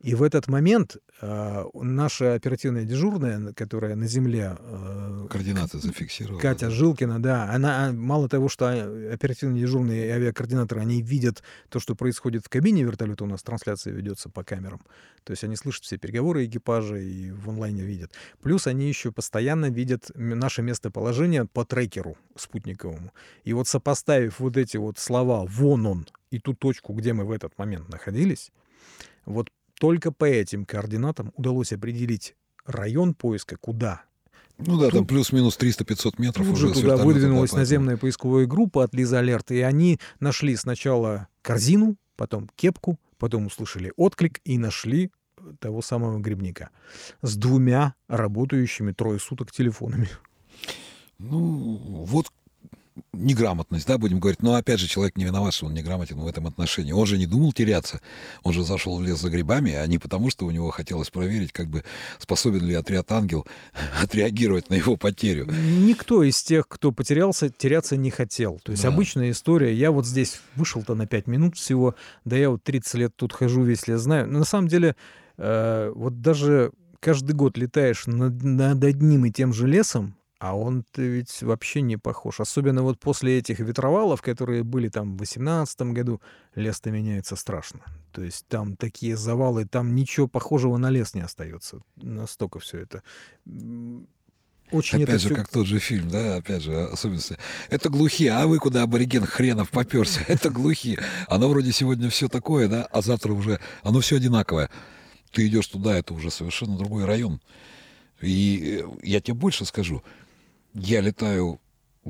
И 0.00 0.14
в 0.14 0.22
этот 0.22 0.46
момент 0.46 0.96
э, 1.20 1.64
наша 1.74 2.34
оперативная 2.34 2.84
дежурная, 2.84 3.52
которая 3.52 3.96
на 3.96 4.06
земле... 4.06 4.56
Э, 4.56 5.26
Координаты 5.28 5.80
зафиксировала. 5.80 6.40
Катя 6.40 6.66
да. 6.66 6.70
Жилкина, 6.70 7.20
да. 7.20 7.50
Она, 7.50 7.90
мало 7.92 8.28
того, 8.28 8.48
что 8.48 8.68
оперативные 9.12 9.60
дежурные 9.60 10.06
и 10.06 10.10
авиакоординаторы, 10.10 10.80
они 10.80 11.02
видят 11.02 11.42
то, 11.68 11.80
что 11.80 11.96
происходит 11.96 12.46
в 12.46 12.48
кабине 12.48 12.84
вертолета, 12.84 13.24
у 13.24 13.26
нас 13.26 13.42
трансляция 13.42 13.92
ведется 13.92 14.28
по 14.28 14.44
камерам. 14.44 14.80
То 15.24 15.32
есть 15.32 15.42
они 15.42 15.56
слышат 15.56 15.82
все 15.82 15.98
переговоры 15.98 16.46
экипажа 16.46 16.96
и 16.96 17.32
в 17.32 17.50
онлайне 17.50 17.82
видят. 17.82 18.12
Плюс 18.40 18.68
они 18.68 18.86
еще 18.86 19.10
постоянно 19.10 19.68
видят 19.68 20.12
наше 20.14 20.62
местоположение 20.62 21.44
по 21.44 21.64
трекеру 21.64 22.16
спутниковому. 22.36 23.12
И 23.42 23.52
вот 23.52 23.66
сопоставив 23.66 24.38
вот 24.38 24.56
эти 24.56 24.76
вот 24.76 25.00
слова 25.00 25.44
«вон 25.44 25.86
он» 25.86 26.06
и 26.30 26.38
ту 26.38 26.54
точку, 26.54 26.92
где 26.92 27.14
мы 27.14 27.24
в 27.24 27.32
этот 27.32 27.58
момент 27.58 27.88
находились, 27.88 28.52
вот 29.24 29.50
только 29.78 30.12
по 30.12 30.24
этим 30.24 30.64
координатам 30.64 31.32
удалось 31.36 31.72
определить 31.72 32.36
район 32.66 33.14
поиска, 33.14 33.56
куда. 33.56 34.02
Ну 34.58 34.78
да, 34.78 34.86
Тут, 34.86 34.94
там 34.94 35.06
плюс-минус 35.06 35.56
300-500 35.58 36.14
метров 36.18 36.46
тут 36.46 36.54
уже. 36.54 36.72
туда 36.72 36.96
выдвинулась 36.96 37.52
да, 37.52 37.58
наземная 37.58 37.96
поисковая 37.96 38.46
группа 38.46 38.82
от 38.82 38.92
Лиза 38.92 39.20
Алерт, 39.20 39.52
и 39.52 39.60
они 39.60 40.00
нашли 40.18 40.56
сначала 40.56 41.28
корзину, 41.42 41.96
потом 42.16 42.48
кепку, 42.56 42.98
потом 43.18 43.46
услышали 43.46 43.92
отклик 43.96 44.40
и 44.44 44.58
нашли 44.58 45.12
того 45.60 45.80
самого 45.80 46.18
грибника 46.18 46.70
с 47.22 47.36
двумя 47.36 47.94
работающими 48.08 48.90
трое 48.92 49.20
суток 49.20 49.52
телефонами. 49.52 50.08
Ну, 51.18 52.04
вот 52.04 52.26
неграмотность, 53.12 53.86
да, 53.86 53.98
будем 53.98 54.20
говорить. 54.20 54.42
Но 54.42 54.54
опять 54.54 54.80
же, 54.80 54.86
человек 54.86 55.16
не 55.16 55.24
виноват, 55.24 55.54
что 55.54 55.66
он 55.66 55.74
неграмотен 55.74 56.18
в 56.18 56.26
этом 56.26 56.46
отношении. 56.46 56.92
Он 56.92 57.06
же 57.06 57.18
не 57.18 57.26
думал 57.26 57.52
теряться. 57.52 58.00
Он 58.42 58.52
же 58.52 58.64
зашел 58.64 58.98
в 58.98 59.02
лес 59.02 59.20
за 59.20 59.30
грибами, 59.30 59.72
а 59.72 59.86
не 59.86 59.98
потому, 59.98 60.30
что 60.30 60.46
у 60.46 60.50
него 60.50 60.70
хотелось 60.70 61.10
проверить, 61.10 61.52
как 61.52 61.68
бы 61.68 61.84
способен 62.18 62.64
ли 62.64 62.74
отряд 62.74 63.10
«Ангел» 63.12 63.46
отреагировать 64.02 64.70
на 64.70 64.74
его 64.74 64.96
потерю. 64.96 65.46
Никто 65.50 66.22
из 66.22 66.42
тех, 66.42 66.68
кто 66.68 66.92
потерялся, 66.92 67.48
теряться 67.48 67.96
не 67.96 68.10
хотел. 68.10 68.60
То 68.62 68.72
есть 68.72 68.82
да. 68.82 68.88
обычная 68.88 69.30
история. 69.30 69.74
Я 69.74 69.90
вот 69.90 70.06
здесь 70.06 70.40
вышел-то 70.56 70.94
на 70.94 71.06
5 71.06 71.26
минут 71.26 71.56
всего, 71.56 71.94
да 72.24 72.36
я 72.36 72.50
вот 72.50 72.62
30 72.62 72.94
лет 72.94 73.16
тут 73.16 73.32
хожу, 73.32 73.62
весь 73.62 73.86
лес 73.86 74.00
знаю. 74.00 74.28
Но 74.28 74.40
на 74.40 74.44
самом 74.44 74.68
деле, 74.68 74.96
э, 75.36 75.92
вот 75.94 76.20
даже 76.20 76.72
каждый 77.00 77.32
год 77.32 77.56
летаешь 77.56 78.06
над, 78.06 78.42
над 78.42 78.82
одним 78.82 79.24
и 79.24 79.30
тем 79.30 79.52
же 79.52 79.66
лесом, 79.66 80.17
а 80.38 80.56
он-то 80.56 81.02
ведь 81.02 81.42
вообще 81.42 81.80
не 81.80 81.96
похож. 81.96 82.40
Особенно 82.40 82.82
вот 82.82 83.00
после 83.00 83.38
этих 83.38 83.58
ветровалов, 83.58 84.22
которые 84.22 84.62
были 84.62 84.88
там 84.88 85.16
в 85.16 85.20
18 85.20 85.80
году, 85.82 86.20
лес-то 86.54 86.90
меняется 86.90 87.36
страшно. 87.36 87.80
То 88.12 88.22
есть 88.22 88.46
там 88.46 88.76
такие 88.76 89.16
завалы, 89.16 89.64
там 89.64 89.94
ничего 89.94 90.28
похожего 90.28 90.76
на 90.76 90.90
лес 90.90 91.14
не 91.14 91.22
остается. 91.22 91.80
Настолько 91.96 92.60
все 92.60 92.78
это 92.78 93.02
очень 94.70 95.02
Опять 95.02 95.22
же, 95.22 95.28
все... 95.28 95.34
как 95.34 95.48
тот 95.48 95.66
же 95.66 95.78
фильм, 95.78 96.10
да, 96.10 96.36
опять 96.36 96.62
же, 96.62 96.84
особенности. 96.84 97.38
Это 97.70 97.88
глухие, 97.88 98.32
а 98.32 98.46
вы 98.46 98.58
куда 98.58 98.82
абориген 98.82 99.24
хренов 99.24 99.70
поперся? 99.70 100.20
Это 100.28 100.50
глухие. 100.50 101.02
Оно 101.26 101.48
вроде 101.48 101.72
сегодня 101.72 102.10
все 102.10 102.28
такое, 102.28 102.68
да, 102.68 102.84
а 102.84 103.00
завтра 103.00 103.32
уже 103.32 103.60
оно 103.82 104.00
все 104.00 104.16
одинаковое. 104.16 104.68
Ты 105.32 105.46
идешь 105.46 105.66
туда, 105.68 105.96
это 105.96 106.14
уже 106.14 106.30
совершенно 106.30 106.76
другой 106.76 107.04
район. 107.04 107.40
И 108.20 108.82
э, 108.82 108.88
я 109.02 109.20
тебе 109.20 109.34
больше 109.34 109.64
скажу, 109.64 110.02
я 110.78 111.00
летаю 111.00 111.60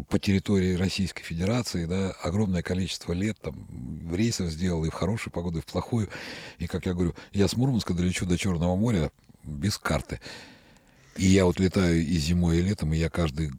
по 0.09 0.19
территории 0.19 0.75
Российской 0.75 1.23
Федерации, 1.23 1.87
да, 1.87 2.11
огромное 2.23 2.63
количество 2.63 3.13
лет, 3.13 3.37
там, 3.41 4.15
рейсов 4.15 4.51
сделал 4.51 4.85
и 4.85 4.91
в 4.91 4.95
хорошую 4.95 5.33
погоду, 5.33 5.59
и 5.59 5.63
в 5.63 5.67
плохую. 5.67 6.09
И, 6.59 6.67
как 6.67 6.87
я 6.87 6.95
говорю, 6.95 7.15
я 7.33 7.49
с 7.49 7.57
Мурманска 7.57 7.95
долечу 7.95 8.27
до 8.27 8.39
Черного 8.39 8.77
моря 8.77 9.11
без 9.45 9.79
карты. 9.79 10.21
И 11.17 11.27
я 11.27 11.47
вот 11.47 11.59
летаю 11.59 12.01
и 12.01 12.17
зимой, 12.17 12.59
и 12.59 12.63
летом, 12.63 12.93
и 12.93 12.97
я 12.97 13.11
каждый 13.11 13.51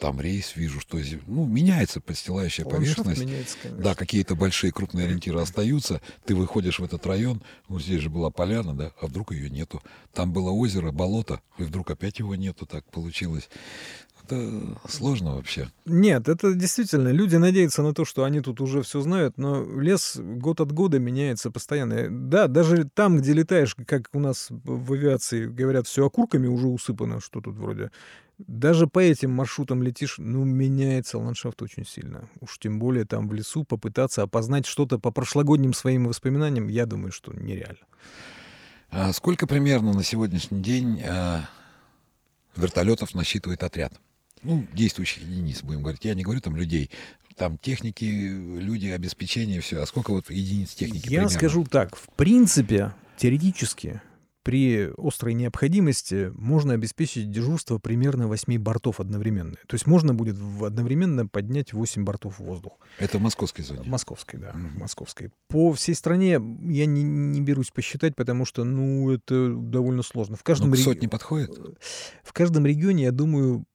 там 0.00 0.20
рейс 0.20 0.56
вижу, 0.56 0.80
что 0.80 0.98
ну, 1.28 1.46
меняется 1.46 2.00
подстилающая 2.00 2.64
поверхность. 2.64 3.20
Меняется, 3.20 3.56
да, 3.70 3.94
какие-то 3.94 4.34
большие 4.34 4.72
крупные 4.72 5.06
ориентиры 5.06 5.40
остаются. 5.40 6.00
Ты 6.26 6.34
выходишь 6.34 6.80
в 6.80 6.84
этот 6.84 7.06
район, 7.06 7.40
ну 7.68 7.78
здесь 7.78 8.00
же 8.00 8.10
была 8.10 8.30
поляна, 8.30 8.74
да, 8.74 8.92
а 9.00 9.06
вдруг 9.06 9.30
ее 9.30 9.48
нету. 9.48 9.80
Там 10.12 10.32
было 10.32 10.50
озеро, 10.50 10.90
болото, 10.90 11.40
и 11.56 11.62
вдруг 11.62 11.88
опять 11.88 12.18
его 12.18 12.34
нету, 12.34 12.66
так 12.66 12.84
получилось 12.90 13.48
это 14.28 14.78
сложно 14.88 15.36
вообще. 15.36 15.68
Нет, 15.86 16.28
это 16.28 16.54
действительно, 16.54 17.08
люди 17.08 17.36
надеются 17.36 17.82
на 17.82 17.94
то, 17.94 18.04
что 18.04 18.24
они 18.24 18.40
тут 18.40 18.60
уже 18.60 18.82
все 18.82 19.00
знают, 19.00 19.38
но 19.38 19.64
лес 19.80 20.16
год 20.16 20.60
от 20.60 20.72
года 20.72 20.98
меняется 20.98 21.50
постоянно. 21.50 22.08
Да, 22.10 22.46
даже 22.46 22.88
там, 22.92 23.18
где 23.18 23.32
летаешь, 23.32 23.74
как 23.86 24.08
у 24.12 24.20
нас 24.20 24.48
в 24.50 24.92
авиации 24.92 25.46
говорят, 25.46 25.86
все 25.86 26.06
окурками 26.06 26.46
уже 26.46 26.68
усыпано, 26.68 27.20
что 27.20 27.40
тут 27.40 27.56
вроде. 27.56 27.90
Даже 28.38 28.86
по 28.86 29.00
этим 29.00 29.32
маршрутам 29.32 29.82
летишь, 29.82 30.16
ну, 30.18 30.44
меняется 30.44 31.18
ландшафт 31.18 31.60
очень 31.62 31.84
сильно. 31.84 32.28
Уж 32.40 32.58
тем 32.58 32.78
более 32.78 33.04
там 33.04 33.28
в 33.28 33.34
лесу 33.34 33.64
попытаться 33.64 34.22
опознать 34.22 34.64
что-то 34.64 34.98
по 34.98 35.10
прошлогодним 35.10 35.72
своим 35.72 36.06
воспоминаниям, 36.06 36.68
я 36.68 36.86
думаю, 36.86 37.10
что 37.10 37.32
нереально. 37.32 37.84
А 38.90 39.12
сколько 39.12 39.46
примерно 39.46 39.92
на 39.92 40.04
сегодняшний 40.04 40.62
день 40.62 41.02
а, 41.02 41.48
вертолетов 42.54 43.14
насчитывает 43.14 43.62
отряд? 43.64 43.92
Ну, 44.42 44.66
действующих 44.72 45.22
единиц, 45.22 45.62
будем 45.62 45.82
говорить. 45.82 46.04
Я 46.04 46.14
не 46.14 46.22
говорю 46.22 46.40
там 46.40 46.56
людей, 46.56 46.90
там 47.36 47.56
техники, 47.58 48.04
люди, 48.04 48.88
обеспечение, 48.88 49.60
все. 49.60 49.82
А 49.82 49.86
сколько 49.86 50.10
вот 50.12 50.30
единиц 50.30 50.74
техники? 50.74 51.04
Я 51.04 51.08
примерно? 51.08 51.30
скажу 51.30 51.64
так, 51.64 51.96
в 51.96 52.08
принципе, 52.16 52.92
теоретически, 53.16 54.00
при 54.48 54.90
острой 54.96 55.34
необходимости 55.34 56.32
можно 56.34 56.72
обеспечить 56.72 57.30
дежурство 57.30 57.76
примерно 57.76 58.28
8 58.28 58.58
бортов 58.58 58.98
одновременно. 58.98 59.56
То 59.66 59.74
есть 59.74 59.86
можно 59.86 60.14
будет 60.14 60.36
одновременно 60.62 61.26
поднять 61.26 61.74
8 61.74 62.02
бортов 62.02 62.38
в 62.38 62.44
воздух. 62.44 62.72
Это 62.98 63.18
в 63.18 63.20
московской 63.20 63.62
зоне? 63.62 63.82
Московской, 63.84 64.40
да, 64.40 64.52
mm-hmm. 64.52 64.78
московской. 64.78 65.32
По 65.48 65.74
всей 65.74 65.94
стране 65.94 66.30
я 66.30 66.86
не, 66.86 67.02
не 67.02 67.42
берусь 67.42 67.70
посчитать, 67.70 68.16
потому 68.16 68.46
что, 68.46 68.64
ну, 68.64 69.10
это 69.10 69.52
довольно 69.52 70.02
сложно. 70.02 70.36
В 70.36 70.42
каждом 70.42 70.70
ну, 70.70 70.76
рег... 70.76 70.84
сотни 70.84 71.08
подходит? 71.08 71.50
В 72.22 72.32
каждом 72.32 72.64
регионе, 72.64 73.04
я 73.04 73.12
думаю, 73.12 73.66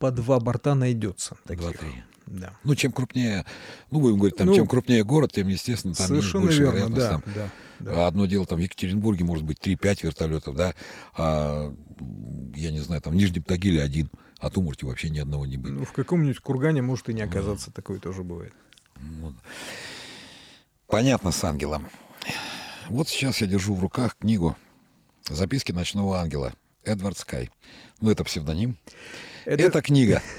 по 0.00 0.10
два 0.10 0.40
борта 0.40 0.74
найдется. 0.74 1.36
Два-три. 1.44 2.02
Да. 2.26 2.54
Ну, 2.64 2.74
чем 2.74 2.92
крупнее, 2.92 3.44
ну, 3.90 4.00
будем 4.00 4.16
говорить, 4.16 4.36
там, 4.36 4.46
ну, 4.46 4.54
чем 4.54 4.66
крупнее 4.66 5.04
город, 5.04 5.32
тем, 5.32 5.48
естественно, 5.48 5.94
там 5.94 6.08
больше 6.08 6.38
верно, 6.38 6.50
вероятность. 6.50 6.96
Да, 6.96 7.10
там, 7.10 7.22
да, 7.34 7.50
да. 7.80 8.06
Одно 8.06 8.26
дело, 8.26 8.46
там, 8.46 8.58
в 8.58 8.62
Екатеринбурге 8.62 9.24
может 9.24 9.44
быть 9.44 9.58
3-5 9.58 10.04
вертолетов, 10.04 10.56
да, 10.56 10.74
а, 11.16 11.74
я 12.54 12.70
не 12.70 12.78
знаю, 12.80 13.02
там, 13.02 13.12
в 13.12 13.16
Нижнем 13.16 13.42
Тагиле 13.42 13.82
один, 13.82 14.10
а 14.38 14.48
Тумурте 14.48 14.86
вообще 14.86 15.10
ни 15.10 15.18
одного 15.18 15.44
не 15.44 15.56
быть. 15.56 15.72
Ну, 15.72 15.84
в 15.84 15.92
каком-нибудь 15.92 16.38
кургане 16.38 16.82
может 16.82 17.08
и 17.08 17.14
не 17.14 17.22
оказаться, 17.22 17.66
да. 17.66 17.72
такое 17.72 17.98
тоже 17.98 18.22
бывает. 18.22 18.54
Ну, 19.00 19.34
понятно 20.86 21.32
с 21.32 21.42
ангелом. 21.44 21.88
Вот 22.88 23.08
сейчас 23.08 23.40
я 23.40 23.48
держу 23.48 23.74
в 23.74 23.80
руках 23.80 24.16
книгу 24.16 24.56
«Записки 25.28 25.72
ночного 25.72 26.20
ангела» 26.20 26.54
Эдвард 26.84 27.18
Скай. 27.18 27.50
Ну, 28.00 28.10
это 28.10 28.24
псевдоним. 28.24 28.76
Это, 29.44 29.64
это 29.64 29.82
книга. 29.82 30.22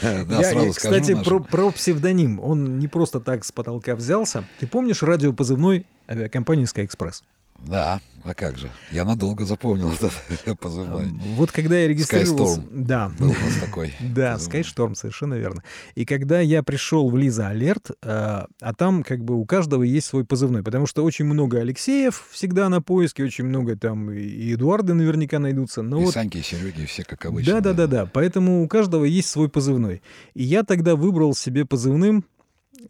Да, 0.00 0.42
сразу 0.42 0.72
скажу. 0.74 0.94
Кстати, 1.00 1.22
про, 1.24 1.40
про 1.40 1.70
псевдоним. 1.70 2.38
Он 2.38 2.78
не 2.78 2.86
просто 2.86 3.18
так 3.20 3.44
с 3.44 3.52
потолка 3.52 3.96
взялся. 3.96 4.44
Ты 4.60 4.66
помнишь 4.66 5.02
радиопозывной 5.02 5.86
авиакомпании 6.06 6.66
Express? 6.66 7.22
Да, 7.58 8.00
а 8.24 8.32
как 8.32 8.56
же? 8.56 8.70
Я 8.90 9.04
надолго 9.04 9.44
запомнил 9.44 9.92
этот 9.92 10.58
позывной. 10.60 11.08
Вот 11.36 11.52
когда 11.52 11.76
я 11.76 11.88
регистрировался... 11.88 12.60
Skystorm. 12.60 12.68
Да. 12.70 13.12
Был 13.18 13.30
у 13.30 13.32
нас 13.32 13.58
такой. 13.60 13.92
Да, 14.00 14.36
Skystorm, 14.36 14.94
совершенно 14.94 15.34
верно. 15.34 15.62
И 15.94 16.06
когда 16.06 16.40
я 16.40 16.62
пришел 16.62 17.10
в 17.10 17.16
Лиза 17.16 17.48
Алерт, 17.48 17.90
а, 18.02 18.46
а 18.60 18.74
там 18.74 19.02
как 19.02 19.22
бы 19.22 19.34
у 19.34 19.44
каждого 19.44 19.82
есть 19.82 20.06
свой 20.06 20.24
позывной, 20.24 20.62
потому 20.62 20.86
что 20.86 21.04
очень 21.04 21.26
много 21.26 21.58
Алексеев 21.58 22.26
всегда 22.30 22.70
на 22.70 22.80
поиске, 22.80 23.24
очень 23.24 23.44
много 23.44 23.76
там 23.76 24.10
и 24.10 24.54
Эдуарды 24.54 24.94
наверняка 24.94 25.38
найдутся. 25.38 25.82
Но 25.82 26.00
и 26.00 26.04
вот... 26.04 26.14
Саньки, 26.14 26.38
и 26.38 26.42
Сереги, 26.42 26.86
все 26.86 27.04
как 27.04 27.26
обычно. 27.26 27.60
Да-да-да, 27.60 28.06
поэтому 28.06 28.62
у 28.62 28.68
каждого 28.68 29.04
есть 29.04 29.28
свой 29.28 29.50
позывной. 29.50 30.02
И 30.32 30.44
я 30.44 30.62
тогда 30.62 30.96
выбрал 30.96 31.34
себе 31.34 31.66
позывным, 31.66 32.24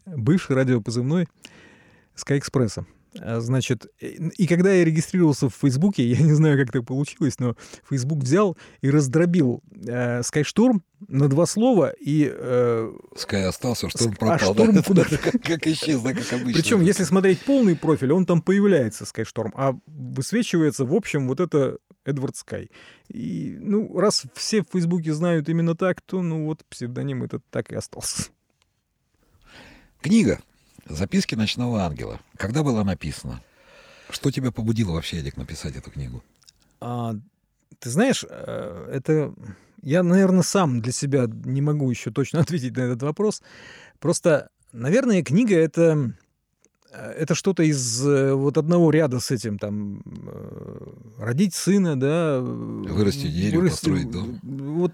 бывший 0.05 0.55
радиопозывной 0.55 1.27
Sky 2.15 2.39
Express. 2.39 2.85
А, 3.21 3.39
значит, 3.39 3.87
и 3.99 4.47
когда 4.47 4.73
я 4.73 4.83
регистрировался 4.83 5.49
в 5.49 5.55
Фейсбуке, 5.55 6.05
я 6.05 6.19
не 6.21 6.33
знаю, 6.33 6.57
как 6.57 6.71
так 6.71 6.85
получилось, 6.85 7.39
но 7.39 7.55
Фейсбук 7.89 8.19
взял 8.19 8.57
и 8.81 8.89
раздробил 8.89 9.61
э, 9.85 10.21
Skystorm 10.21 10.81
на 11.07 11.27
два 11.27 11.45
слова, 11.45 11.93
и... 11.99 12.29
Э, 12.31 12.91
Sky 13.15 13.43
остался, 13.43 13.89
Шторм 13.89 14.13
а 14.13 14.15
пропал. 14.15 14.51
А 14.51 14.53
Шторм 14.53 14.75
да? 14.75 14.83
куда-то... 14.83 15.17
как, 15.31 15.41
как 15.41 15.67
исчез, 15.67 16.01
да, 16.01 16.13
как 16.13 16.33
обычно. 16.33 16.61
Причем, 16.61 16.81
если 16.81 17.03
смотреть 17.03 17.39
полный 17.41 17.75
профиль, 17.75 18.11
он 18.11 18.25
там 18.25 18.41
появляется, 18.41 19.05
Skystorm, 19.05 19.51
а 19.55 19.75
высвечивается, 19.85 20.85
в 20.85 20.93
общем, 20.93 21.27
вот 21.27 21.39
это 21.39 21.77
Эдвард 22.05 22.35
Скай. 22.35 22.69
И, 23.07 23.57
ну, 23.59 23.97
раз 23.97 24.23
все 24.33 24.61
в 24.61 24.67
Фейсбуке 24.71 25.13
знают 25.13 25.47
именно 25.47 25.75
так, 25.75 26.01
то, 26.01 26.21
ну, 26.21 26.45
вот 26.45 26.65
псевдоним 26.69 27.23
этот 27.23 27.43
так 27.49 27.71
и 27.71 27.75
остался. 27.75 28.29
Книга 30.01 30.39
Записки 30.85 31.35
ночного 31.35 31.83
ангела. 31.83 32.19
Когда 32.37 32.63
была 32.63 32.83
написана? 32.83 33.41
Что 34.09 34.31
тебя 34.31 34.51
побудило 34.51 34.91
вообще, 34.93 35.17
Эдик, 35.17 35.37
написать 35.37 35.75
эту 35.75 35.89
книгу? 35.89 36.23
А, 36.79 37.15
ты 37.79 37.89
знаешь, 37.89 38.23
э, 38.27 38.89
это 38.91 39.33
я, 39.81 40.03
наверное, 40.03 40.43
сам 40.43 40.81
для 40.81 40.91
себя 40.91 41.25
не 41.27 41.61
могу 41.61 41.89
еще 41.89 42.11
точно 42.11 42.39
ответить 42.41 42.75
на 42.75 42.81
этот 42.81 43.03
вопрос. 43.03 43.41
Просто, 43.99 44.49
наверное, 44.71 45.23
книга 45.23 45.55
это 45.55 46.13
это 47.17 47.35
что-то 47.35 47.63
из 47.63 48.05
э, 48.05 48.33
вот 48.33 48.57
одного 48.57 48.91
ряда 48.91 49.19
с 49.19 49.31
этим, 49.31 49.57
там, 49.57 50.01
родить 51.17 51.53
сына, 51.53 51.99
да. 51.99 52.39
Вырасти 52.41 53.27
дерево, 53.27 53.61
вырасти, 53.61 53.75
построить 53.75 54.11
дом. 54.11 54.39
Вот 54.43 54.93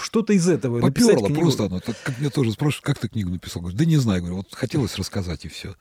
что-то 0.00 0.32
из 0.32 0.48
этого. 0.48 0.80
Поперло 0.80 1.28
просто 1.28 1.66
оно. 1.66 1.80
Так, 1.80 1.96
как 2.02 2.18
меня 2.18 2.30
тоже 2.30 2.52
спрашивают, 2.52 2.84
как 2.84 2.98
ты 2.98 3.08
книгу 3.08 3.30
написал? 3.30 3.62
Говорю, 3.62 3.78
да 3.78 3.84
не 3.84 3.96
знаю, 3.96 4.20
говорю, 4.20 4.36
вот 4.36 4.54
хотелось 4.54 4.96
рассказать 4.96 5.44
и 5.44 5.48
все. 5.48 5.74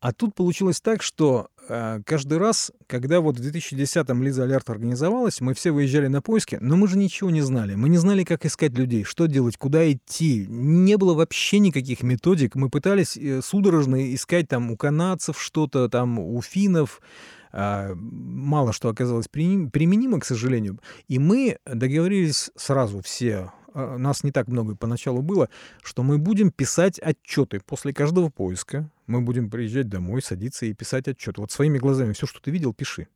А 0.00 0.12
тут 0.12 0.34
получилось 0.34 0.80
так, 0.80 1.02
что 1.02 1.50
э, 1.58 1.59
каждый 1.68 2.38
раз, 2.38 2.72
когда 2.86 3.20
вот 3.20 3.38
в 3.38 3.42
2010-м 3.42 4.22
Лиза 4.22 4.42
Алерт 4.44 4.68
организовалась, 4.70 5.40
мы 5.40 5.54
все 5.54 5.70
выезжали 5.70 6.08
на 6.08 6.20
поиски, 6.20 6.58
но 6.60 6.76
мы 6.76 6.88
же 6.88 6.98
ничего 6.98 7.30
не 7.30 7.42
знали. 7.42 7.74
Мы 7.74 7.88
не 7.88 7.98
знали, 7.98 8.24
как 8.24 8.44
искать 8.44 8.76
людей, 8.76 9.04
что 9.04 9.26
делать, 9.26 9.56
куда 9.56 9.90
идти. 9.90 10.46
Не 10.48 10.96
было 10.96 11.14
вообще 11.14 11.58
никаких 11.58 12.02
методик. 12.02 12.54
Мы 12.54 12.70
пытались 12.70 13.16
э, 13.16 13.40
судорожно 13.42 14.14
искать 14.14 14.48
там 14.48 14.70
у 14.70 14.76
канадцев 14.76 15.40
что-то, 15.40 15.88
там 15.88 16.18
у 16.18 16.40
финнов, 16.42 17.00
а, 17.52 17.94
мало 17.94 18.72
что 18.72 18.88
оказалось 18.88 19.28
применимо, 19.28 20.20
к 20.20 20.24
сожалению. 20.24 20.80
И 21.08 21.18
мы 21.18 21.58
договорились 21.66 22.50
сразу 22.56 23.00
все, 23.02 23.52
а, 23.74 23.98
нас 23.98 24.24
не 24.24 24.32
так 24.32 24.48
много 24.48 24.76
поначалу 24.76 25.22
было, 25.22 25.48
что 25.82 26.02
мы 26.02 26.18
будем 26.18 26.50
писать 26.50 26.98
отчеты 26.98 27.60
после 27.60 27.92
каждого 27.92 28.28
поиска. 28.28 28.90
Мы 29.10 29.22
будем 29.22 29.50
приезжать 29.50 29.88
домой, 29.88 30.22
садиться 30.22 30.66
и 30.66 30.72
писать 30.72 31.08
отчет. 31.08 31.36
Вот 31.38 31.50
своими 31.50 31.78
глазами 31.78 32.12
все, 32.12 32.26
что 32.26 32.40
ты 32.40 32.52
видел, 32.52 32.72
пиши. 32.72 33.08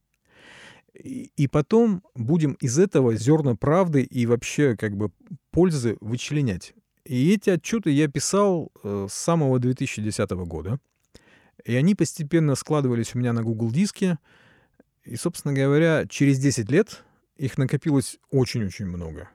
И, 0.92 1.48
потом 1.48 2.02
будем 2.16 2.54
из 2.54 2.80
этого 2.80 3.14
зерна 3.14 3.54
правды 3.54 4.02
и 4.02 4.26
вообще 4.26 4.76
как 4.76 4.96
бы 4.96 5.12
пользы 5.52 5.96
вычленять. 6.00 6.74
И 7.04 7.32
эти 7.32 7.50
отчеты 7.50 7.90
я 7.90 8.08
писал 8.08 8.72
э, 8.82 9.06
с 9.08 9.14
самого 9.14 9.60
2010 9.60 10.30
года. 10.30 10.80
И 11.64 11.76
они 11.76 11.94
постепенно 11.94 12.56
складывались 12.56 13.14
у 13.14 13.18
меня 13.18 13.32
на 13.32 13.44
Google 13.44 13.70
диске. 13.70 14.18
И, 15.04 15.14
собственно 15.14 15.54
говоря, 15.54 16.06
через 16.08 16.40
10 16.40 16.70
лет 16.72 17.04
их 17.36 17.56
накопилось 17.56 18.18
очень-очень 18.30 18.86
много. 18.86 19.28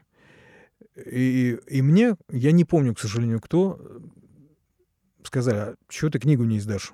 И, 1.05 1.57
и 1.67 1.81
мне, 1.81 2.17
я 2.29 2.51
не 2.51 2.65
помню, 2.65 2.95
к 2.95 2.99
сожалению, 2.99 3.39
кто, 3.39 3.79
сказали, 5.23 5.57
а 5.57 5.75
чего 5.89 6.09
ты 6.09 6.19
книгу 6.19 6.43
не 6.43 6.57
издашь? 6.57 6.91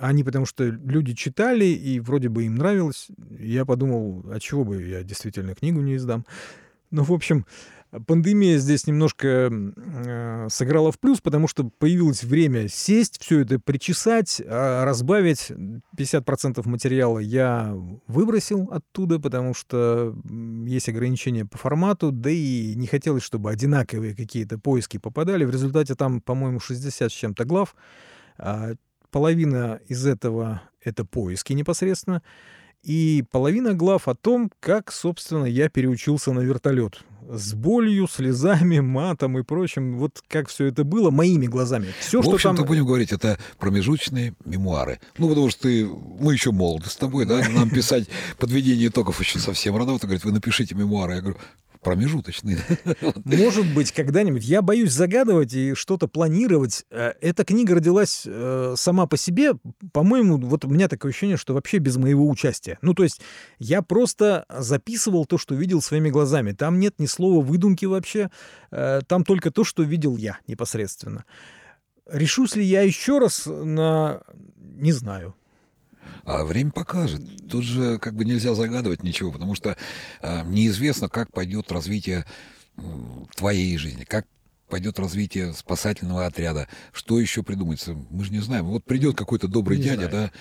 Они 0.00 0.24
потому 0.24 0.46
что 0.46 0.64
люди 0.64 1.14
читали, 1.14 1.66
и 1.66 2.00
вроде 2.00 2.28
бы 2.28 2.44
им 2.44 2.54
нравилось. 2.54 3.08
Я 3.38 3.64
подумал, 3.64 4.24
а 4.30 4.40
чего 4.40 4.64
бы 4.64 4.82
я 4.82 5.02
действительно 5.02 5.54
книгу 5.54 5.80
не 5.80 5.96
издам? 5.96 6.24
Ну, 6.90 7.02
в 7.04 7.12
общем, 7.12 7.46
Пандемия 8.06 8.56
здесь 8.56 8.86
немножко 8.86 9.50
э, 9.50 10.46
сыграла 10.48 10.90
в 10.92 10.98
плюс, 10.98 11.20
потому 11.20 11.46
что 11.46 11.64
появилось 11.78 12.24
время 12.24 12.68
сесть, 12.68 13.20
все 13.20 13.40
это 13.40 13.58
причесать, 13.58 14.40
э, 14.40 14.84
разбавить. 14.84 15.52
50% 15.96 16.66
материала 16.66 17.18
я 17.18 17.74
выбросил 18.06 18.70
оттуда, 18.72 19.18
потому 19.18 19.52
что 19.52 20.16
есть 20.64 20.88
ограничения 20.88 21.44
по 21.44 21.58
формату, 21.58 22.12
да 22.12 22.30
и 22.30 22.74
не 22.76 22.86
хотелось, 22.86 23.24
чтобы 23.24 23.50
одинаковые 23.50 24.16
какие-то 24.16 24.58
поиски 24.58 24.96
попадали. 24.96 25.44
В 25.44 25.50
результате 25.50 25.94
там, 25.94 26.22
по-моему, 26.22 26.60
60 26.60 27.12
с 27.12 27.14
чем-то 27.14 27.44
глав. 27.44 27.76
А 28.38 28.72
половина 29.10 29.80
из 29.86 30.06
этого— 30.06 30.62
это 30.80 31.04
поиски 31.04 31.52
непосредственно. 31.52 32.22
И 32.82 33.24
половина 33.30 33.74
глав 33.74 34.08
о 34.08 34.14
том, 34.14 34.50
как, 34.60 34.90
собственно, 34.92 35.44
я 35.44 35.68
переучился 35.68 36.32
на 36.32 36.40
вертолет 36.40 37.02
с 37.28 37.54
болью, 37.54 38.08
слезами, 38.08 38.80
матом 38.80 39.38
и 39.38 39.42
прочим. 39.42 39.98
Вот 39.98 40.22
как 40.28 40.48
все 40.48 40.66
это 40.66 40.84
было 40.84 41.10
моими 41.10 41.46
глазами. 41.46 41.88
Все, 42.00 42.20
в 42.20 42.28
общем-то, 42.28 42.58
там... 42.58 42.66
будем 42.66 42.84
говорить, 42.84 43.12
это 43.12 43.38
промежуточные 43.58 44.34
мемуары. 44.44 45.00
Ну, 45.18 45.28
потому 45.28 45.50
что 45.50 45.62
ты, 45.62 45.86
мы 45.86 46.32
еще 46.32 46.50
молоды 46.50 46.88
с 46.88 46.96
тобой, 46.96 47.24
да, 47.24 47.48
нам 47.48 47.70
писать 47.70 48.08
подведение 48.38 48.88
итогов 48.88 49.20
еще 49.20 49.38
совсем 49.38 49.76
рано. 49.76 49.98
Ты 49.98 50.06
говорит, 50.06 50.24
вы 50.24 50.32
напишите 50.32 50.74
мемуары. 50.74 51.14
Я 51.14 51.20
говорю, 51.20 51.38
промежуточный. 51.82 52.58
Может 53.24 53.72
быть, 53.74 53.92
когда-нибудь. 53.92 54.44
Я 54.44 54.62
боюсь 54.62 54.92
загадывать 54.92 55.52
и 55.52 55.74
что-то 55.74 56.08
планировать. 56.08 56.84
Э, 56.90 57.12
эта 57.20 57.44
книга 57.44 57.74
родилась 57.74 58.22
э, 58.24 58.74
сама 58.76 59.06
по 59.06 59.16
себе. 59.16 59.52
По-моему, 59.92 60.38
вот 60.38 60.64
у 60.64 60.68
меня 60.68 60.88
такое 60.88 61.10
ощущение, 61.10 61.36
что 61.36 61.54
вообще 61.54 61.78
без 61.78 61.96
моего 61.96 62.28
участия. 62.28 62.78
Ну, 62.82 62.94
то 62.94 63.02
есть 63.02 63.20
я 63.58 63.82
просто 63.82 64.46
записывал 64.48 65.26
то, 65.26 65.38
что 65.38 65.54
видел 65.54 65.82
своими 65.82 66.08
глазами. 66.08 66.52
Там 66.52 66.78
нет 66.78 66.94
ни 66.98 67.06
слова 67.06 67.44
выдумки 67.44 67.84
вообще. 67.84 68.30
Э, 68.70 69.00
там 69.06 69.24
только 69.24 69.50
то, 69.50 69.64
что 69.64 69.82
видел 69.82 70.16
я 70.16 70.38
непосредственно. 70.46 71.24
Решусь 72.10 72.56
ли 72.56 72.64
я 72.64 72.82
еще 72.82 73.18
раз 73.18 73.46
на... 73.46 74.22
Не 74.56 74.92
знаю. 74.92 75.34
А 76.24 76.44
время 76.44 76.70
покажет. 76.70 77.22
Тут 77.48 77.64
же 77.64 77.98
как 77.98 78.14
бы 78.14 78.24
нельзя 78.24 78.54
загадывать 78.54 79.02
ничего, 79.02 79.32
потому 79.32 79.54
что 79.54 79.76
э, 80.20 80.42
неизвестно, 80.46 81.08
как 81.08 81.32
пойдет 81.32 81.72
развитие 81.72 82.24
э, 82.76 82.82
твоей 83.36 83.76
жизни, 83.76 84.04
как 84.04 84.26
пойдет 84.68 84.98
развитие 84.98 85.52
спасательного 85.52 86.24
отряда, 86.24 86.68
что 86.92 87.20
еще 87.20 87.42
придумается. 87.42 87.94
Мы 88.10 88.24
же 88.24 88.32
не 88.32 88.38
знаем. 88.38 88.66
Вот 88.66 88.84
придет 88.84 89.16
какой-то 89.16 89.48
добрый 89.48 89.76
не 89.76 89.84
дядя, 89.84 90.08
знаю. 90.08 90.10
да, 90.10 90.32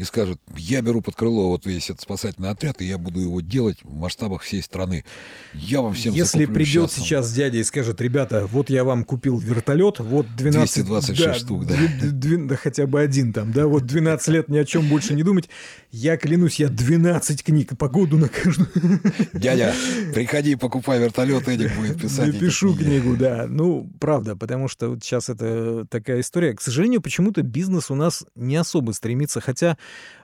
и 0.00 0.04
скажет, 0.04 0.40
я 0.56 0.80
беру 0.80 1.02
под 1.02 1.14
крыло 1.14 1.50
вот 1.50 1.66
весь 1.66 1.90
этот 1.90 2.00
спасательный 2.00 2.48
отряд, 2.48 2.80
и 2.80 2.86
я 2.86 2.96
буду 2.96 3.20
его 3.20 3.42
делать 3.42 3.76
в 3.82 3.94
масштабах 3.94 4.40
всей 4.40 4.62
страны. 4.62 5.04
Я 5.52 5.82
вам 5.82 5.92
всем 5.92 6.14
Если 6.14 6.46
придет 6.46 6.88
счастным. 6.88 7.04
сейчас 7.04 7.32
дядя 7.34 7.58
и 7.58 7.64
скажет, 7.64 8.00
ребята, 8.00 8.46
вот 8.46 8.70
я 8.70 8.84
вам 8.84 9.04
купил 9.04 9.38
вертолет, 9.38 9.98
вот 9.98 10.26
12... 10.36 10.86
226 10.86 11.22
да, 11.22 11.34
штук, 11.34 11.66
да. 11.66 11.76
2, 12.02 12.46
да 12.46 12.56
хотя 12.56 12.86
бы 12.86 12.98
один 12.98 13.34
там, 13.34 13.52
да, 13.52 13.66
вот 13.66 13.84
12 13.84 14.28
лет 14.28 14.48
ни 14.48 14.56
о 14.56 14.64
чем 14.64 14.88
больше 14.88 15.12
не 15.12 15.22
думать. 15.22 15.50
Я 15.90 16.16
клянусь, 16.16 16.58
я 16.60 16.70
12 16.70 17.44
книг 17.44 17.76
по 17.76 17.90
году 17.90 18.16
на 18.16 18.28
каждую. 18.28 18.70
Дядя, 19.34 19.74
приходи, 20.14 20.56
покупай 20.56 20.98
вертолет, 20.98 21.46
Эдик 21.46 21.76
будет 21.76 22.00
писать. 22.00 22.38
Пишу 22.40 22.74
книгу, 22.74 23.18
да. 23.18 23.44
Ну, 23.46 23.92
правда, 24.00 24.34
потому 24.34 24.66
что 24.68 24.88
вот 24.88 25.04
сейчас 25.04 25.28
это 25.28 25.84
такая 25.90 26.20
история. 26.20 26.54
К 26.54 26.62
сожалению, 26.62 27.02
почему-то 27.02 27.42
бизнес 27.42 27.90
у 27.90 27.94
нас 27.94 28.24
не 28.34 28.56
особо 28.56 28.92
стремится, 28.92 29.42
хотя 29.42 29.76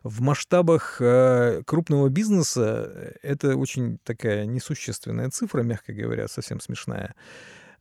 в 0.02 0.20
масштабах 0.20 0.98
э, 1.00 1.62
крупного 1.66 2.08
бизнеса 2.08 3.14
это 3.22 3.56
очень 3.56 3.98
такая 4.04 4.46
несущественная 4.46 5.30
цифра, 5.30 5.62
мягко 5.62 5.92
говоря, 5.92 6.28
совсем 6.28 6.60
смешная. 6.60 7.14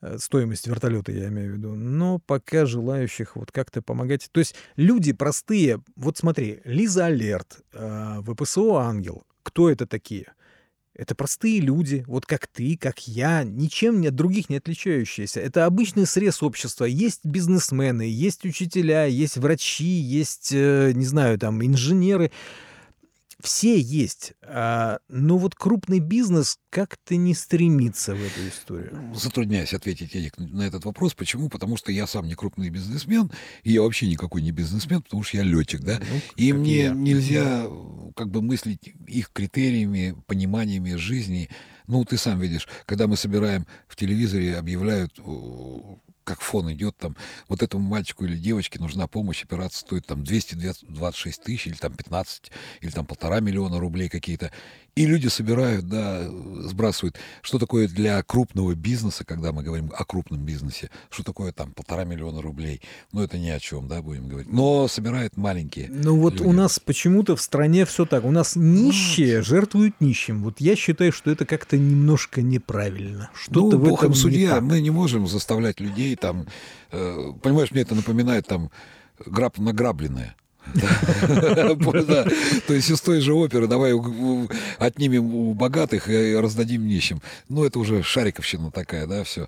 Э, 0.01 0.17
стоимость 0.17 0.67
вертолета, 0.67 1.11
я 1.11 1.27
имею 1.27 1.53
в 1.53 1.57
виду. 1.57 1.75
Но 1.75 2.19
пока 2.19 2.65
желающих 2.65 3.35
вот 3.35 3.51
как-то 3.51 3.81
помогать. 3.81 4.29
То 4.31 4.39
есть 4.39 4.55
люди 4.75 5.13
простые, 5.13 5.81
вот 5.95 6.17
смотри, 6.17 6.61
Лиза 6.63 7.05
Алерт, 7.05 7.59
э, 7.73 8.21
ВПСО 8.21 8.77
Ангел, 8.77 9.23
кто 9.43 9.69
это 9.69 9.85
такие? 9.85 10.33
Это 10.95 11.13
простые 11.13 11.59
люди, 11.59 12.05
вот 12.07 12.25
как 12.25 12.47
ты, 12.47 12.77
как 12.77 13.05
я, 13.07 13.43
ничем 13.43 14.05
от 14.07 14.15
других 14.15 14.49
не 14.49 14.57
отличающиеся. 14.57 15.41
Это 15.41 15.65
обычный 15.65 16.05
срез 16.05 16.41
общества. 16.41 16.85
Есть 16.85 17.25
бизнесмены, 17.25 18.03
есть 18.03 18.45
учителя, 18.45 19.05
есть 19.05 19.35
врачи, 19.35 19.83
есть, 19.83 20.51
э, 20.53 20.93
не 20.95 21.05
знаю, 21.05 21.37
там, 21.37 21.63
инженеры 21.65 22.31
все 23.45 23.79
есть, 23.79 24.33
а, 24.41 24.97
но 25.07 25.37
вот 25.37 25.55
крупный 25.55 25.99
бизнес 25.99 26.57
как-то 26.71 27.15
не 27.15 27.33
стремится 27.33 28.15
в 28.15 28.19
эту 28.21 28.47
историю. 28.49 29.13
Затрудняюсь 29.15 29.73
ответить 29.73 30.15
Эдик, 30.15 30.37
на 30.37 30.63
этот 30.63 30.83
вопрос. 30.83 31.13
Почему? 31.13 31.47
Потому 31.47 31.77
что 31.77 31.91
я 31.91 32.07
сам 32.07 32.27
не 32.27 32.33
крупный 32.33 32.69
бизнесмен, 32.69 33.31
и 33.63 33.71
я 33.71 33.83
вообще 33.83 34.07
никакой 34.07 34.41
не 34.41 34.51
бизнесмен, 34.51 35.01
потому 35.01 35.23
что 35.23 35.37
я 35.37 35.43
летчик, 35.43 35.81
да. 35.81 35.99
Ну, 35.99 36.21
и 36.35 36.53
мне 36.53 36.85
я. 36.85 36.89
нельзя 36.91 37.67
как 38.15 38.29
бы 38.31 38.41
мыслить 38.41 38.93
их 39.07 39.31
критериями, 39.31 40.15
пониманиями 40.25 40.95
жизни. 40.95 41.49
Ну, 41.87 42.03
ты 42.03 42.17
сам 42.17 42.39
видишь, 42.39 42.67
когда 42.85 43.05
мы 43.07 43.15
собираем 43.15 43.67
в 43.87 43.95
телевизоре, 43.95 44.57
объявляют 44.57 45.19
как 46.25 46.41
фон 46.41 46.73
идет 46.73 46.97
там, 46.97 47.15
вот 47.47 47.63
этому 47.63 47.87
мальчику 47.87 48.25
или 48.25 48.35
девочке 48.35 48.79
нужна 48.79 49.07
помощь, 49.07 49.43
операция 49.43 49.79
стоит 49.79 50.05
там 50.05 50.23
226 50.23 51.43
тысяч 51.43 51.67
или 51.67 51.75
там 51.75 51.93
15 51.93 52.51
или 52.81 52.89
там 52.89 53.05
полтора 53.05 53.39
миллиона 53.39 53.79
рублей 53.79 54.09
какие-то. 54.09 54.51
И 54.95 55.05
люди 55.05 55.27
собирают, 55.27 55.89
да, 55.89 56.25
сбрасывают. 56.61 57.17
Что 57.41 57.59
такое 57.59 57.89
для 57.89 58.23
крупного 58.23 58.75
бизнеса, 58.75 59.25
когда 59.25 59.51
мы 59.51 59.61
говорим 59.61 59.91
о 59.93 60.05
крупном 60.05 60.45
бизнесе, 60.45 60.89
что 61.09 61.23
такое 61.23 61.51
там 61.51 61.73
полтора 61.73 62.05
миллиона 62.05 62.41
рублей? 62.41 62.81
Ну, 63.11 63.21
это 63.21 63.37
ни 63.37 63.49
о 63.49 63.59
чем, 63.59 63.89
да, 63.89 64.01
будем 64.01 64.29
говорить. 64.29 64.49
Но 64.49 64.87
собирают 64.87 65.35
маленькие. 65.35 65.89
Ну, 65.89 66.17
вот 66.17 66.35
люди. 66.35 66.43
у 66.43 66.53
нас 66.53 66.79
почему-то 66.79 67.35
в 67.35 67.41
стране 67.41 67.85
все 67.85 68.05
так. 68.05 68.23
У 68.23 68.31
нас 68.31 68.55
нищие 68.55 69.41
жертвуют 69.41 69.99
нищим. 69.99 70.43
Вот 70.43 70.61
я 70.61 70.77
считаю, 70.77 71.11
что 71.11 71.29
это 71.29 71.45
как-то 71.45 71.77
немножко 71.77 72.41
неправильно. 72.41 73.31
Что-то 73.33 73.77
ну, 73.77 73.83
в 73.83 73.93
этом 73.95 74.13
судья, 74.13 74.55
не 74.55 74.61
мы 74.61 74.79
не 74.79 74.91
можем 74.91 75.27
заставлять 75.27 75.81
людей 75.81 76.15
там... 76.15 76.47
Э, 76.91 77.33
понимаешь, 77.43 77.71
мне 77.71 77.81
это 77.81 77.95
напоминает 77.95 78.47
там 78.47 78.71
граб 79.25 79.57
награбленное. 79.57 80.37
То 82.67 82.73
есть 82.73 82.89
из 82.89 83.01
той 83.01 83.21
же 83.21 83.33
оперы 83.33 83.67
давай 83.67 83.93
отнимем 84.77 85.33
у 85.33 85.53
богатых 85.53 86.09
и 86.09 86.35
раздадим 86.35 86.87
нищим. 86.87 87.21
Ну, 87.49 87.63
это 87.63 87.79
уже 87.79 88.03
шариковщина 88.03 88.71
такая, 88.71 89.07
да, 89.07 89.23
все. 89.23 89.47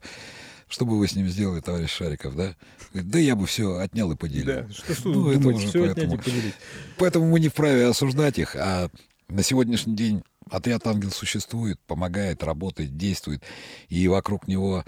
Что 0.69 0.85
бы 0.85 0.99
вы 0.99 1.07
с 1.07 1.15
ним 1.15 1.27
сделали, 1.29 1.61
товарищ 1.61 1.91
Шариков, 1.91 2.35
да? 2.35 2.53
Да 2.93 3.19
я 3.19 3.35
бы 3.35 3.45
все 3.45 3.77
отнял 3.77 4.11
и 4.11 4.17
поделил. 4.17 4.45
Да, 4.45 4.69
что, 4.69 4.93
что 4.93 5.09
ну, 5.09 5.31
это 5.31 5.47
уже 5.47 5.67
все 5.67 5.85
поэтому, 5.85 6.15
и 6.15 6.17
поделить. 6.17 6.53
Поэтому 6.97 7.29
мы 7.29 7.39
не 7.39 7.47
вправе 7.47 7.87
осуждать 7.87 8.37
их, 8.37 8.55
а 8.55 8.89
на 9.29 9.43
сегодняшний 9.43 9.95
день 9.95 10.23
отряд 10.49 10.85
«Ангел» 10.87 11.11
существует, 11.11 11.79
помогает, 11.87 12.43
работает, 12.43 12.97
действует, 12.97 13.43
и 13.87 14.07
вокруг 14.07 14.47
него 14.47 14.83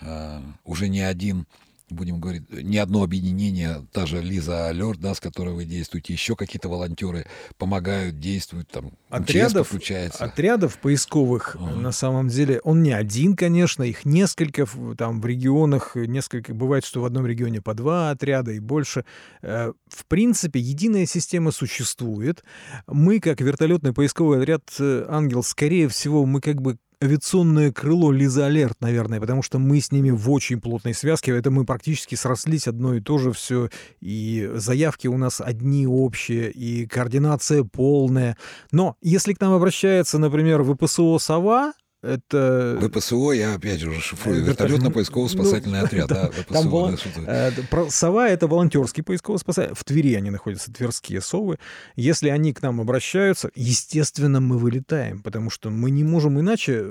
э, 0.00 0.40
уже 0.64 0.88
не 0.88 1.00
один 1.00 1.46
будем 1.90 2.20
говорить, 2.20 2.50
не 2.50 2.78
одно 2.78 3.02
объединение, 3.02 3.86
та 3.92 4.06
же 4.06 4.20
Лиза 4.20 4.68
Алерт, 4.68 5.00
да, 5.00 5.14
с 5.14 5.20
которой 5.20 5.54
вы 5.54 5.64
действуете, 5.64 6.12
еще 6.12 6.36
какие-то 6.36 6.68
волонтеры 6.68 7.26
помогают, 7.56 8.18
действуют, 8.18 8.68
там, 8.68 8.92
отрядов, 9.08 9.72
отрядов 10.18 10.78
поисковых, 10.78 11.56
uh-huh. 11.56 11.76
на 11.76 11.92
самом 11.92 12.28
деле, 12.28 12.60
он 12.64 12.82
не 12.82 12.92
один, 12.92 13.36
конечно, 13.36 13.82
их 13.82 14.04
несколько, 14.04 14.66
там, 14.96 15.20
в 15.20 15.26
регионах, 15.26 15.96
несколько, 15.96 16.54
бывает, 16.54 16.84
что 16.84 17.00
в 17.00 17.04
одном 17.04 17.26
регионе 17.26 17.60
по 17.60 17.74
два 17.74 18.10
отряда 18.10 18.52
и 18.52 18.60
больше. 18.60 19.04
Э, 19.42 19.72
в 19.88 20.04
принципе, 20.06 20.60
единая 20.60 21.06
система 21.06 21.52
существует. 21.52 22.44
Мы, 22.86 23.20
как 23.20 23.40
вертолетный 23.40 23.92
поисковый 23.92 24.40
отряд 24.40 24.62
э, 24.78 25.06
«Ангел», 25.08 25.42
скорее 25.42 25.88
всего, 25.88 26.26
мы 26.26 26.40
как 26.40 26.60
бы 26.60 26.78
авиационное 27.02 27.72
крыло 27.72 28.12
Лиза 28.12 28.46
Алерт, 28.46 28.80
наверное, 28.80 29.20
потому 29.20 29.42
что 29.42 29.58
мы 29.58 29.80
с 29.80 29.92
ними 29.92 30.10
в 30.10 30.30
очень 30.30 30.60
плотной 30.60 30.94
связке. 30.94 31.36
Это 31.36 31.50
мы 31.50 31.64
практически 31.64 32.14
срослись 32.14 32.66
одно 32.66 32.94
и 32.94 33.00
то 33.00 33.18
же 33.18 33.32
все. 33.32 33.70
И 34.00 34.50
заявки 34.54 35.06
у 35.06 35.16
нас 35.16 35.40
одни 35.40 35.86
общие, 35.86 36.50
и 36.50 36.86
координация 36.86 37.64
полная. 37.64 38.36
Но 38.72 38.96
если 39.00 39.34
к 39.34 39.40
нам 39.40 39.52
обращается, 39.52 40.18
например, 40.18 40.62
ВПСО 40.62 41.18
«Сова», 41.18 41.72
это... 42.02 42.78
ВПСО, 42.80 43.32
я 43.32 43.54
опять 43.54 43.80
же 43.80 43.92
шифрую, 44.00 44.44
вертолетно-поисково-спасательный 44.44 45.80
ну, 45.80 45.84
отряд. 45.84 46.08
Да, 46.08 46.30
ВПСО, 46.30 46.52
там 46.52 46.68
вол... 46.68 46.90
да, 47.16 47.48
э, 47.48 47.90
Сова— 47.90 48.28
это 48.30 48.46
волонтерский 48.46 49.02
поисково-спасательный. 49.02 49.74
В 49.74 49.84
Твери 49.84 50.14
они 50.14 50.30
находятся, 50.30 50.72
тверские 50.72 51.20
совы. 51.20 51.58
Если 51.96 52.28
они 52.28 52.52
к 52.52 52.62
нам 52.62 52.80
обращаются, 52.80 53.50
естественно, 53.54 54.40
мы 54.40 54.58
вылетаем, 54.58 55.22
потому 55.22 55.50
что 55.50 55.70
мы 55.70 55.90
не 55.90 56.04
можем 56.04 56.38
иначе. 56.38 56.86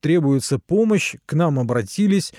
Требуется 0.00 0.58
помощь, 0.58 1.14
к 1.26 1.34
нам 1.34 1.60
обратились, 1.60 2.32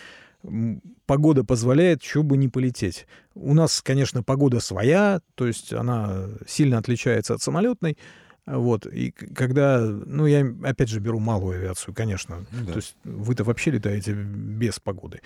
погода 1.06 1.44
позволяет, 1.44 2.04
что 2.04 2.24
бы 2.24 2.38
не 2.38 2.50
полететь. 2.50 3.08
У 3.36 3.54
нас, 3.54 3.82
конечно, 3.82 4.24
погода 4.24 4.60
своя, 4.60 5.22
то 5.36 5.48
есть 5.48 5.74
она 5.74 6.28
сильно 6.48 6.78
отличается 6.78 7.34
от 7.34 7.42
самолетной, 7.42 7.98
вот, 8.46 8.86
и 8.86 9.12
когда, 9.12 9.80
ну, 9.80 10.26
я 10.26 10.46
опять 10.64 10.90
же 10.90 11.00
беру 11.00 11.20
малую 11.20 11.60
авиацию, 11.60 11.94
конечно. 11.94 12.46
Да. 12.52 12.74
То 12.74 12.78
есть 12.78 12.96
вы-то 13.04 13.44
вообще 13.44 13.72
летаете 13.72 14.14
без 14.14 14.80
погоды. 14.80 15.22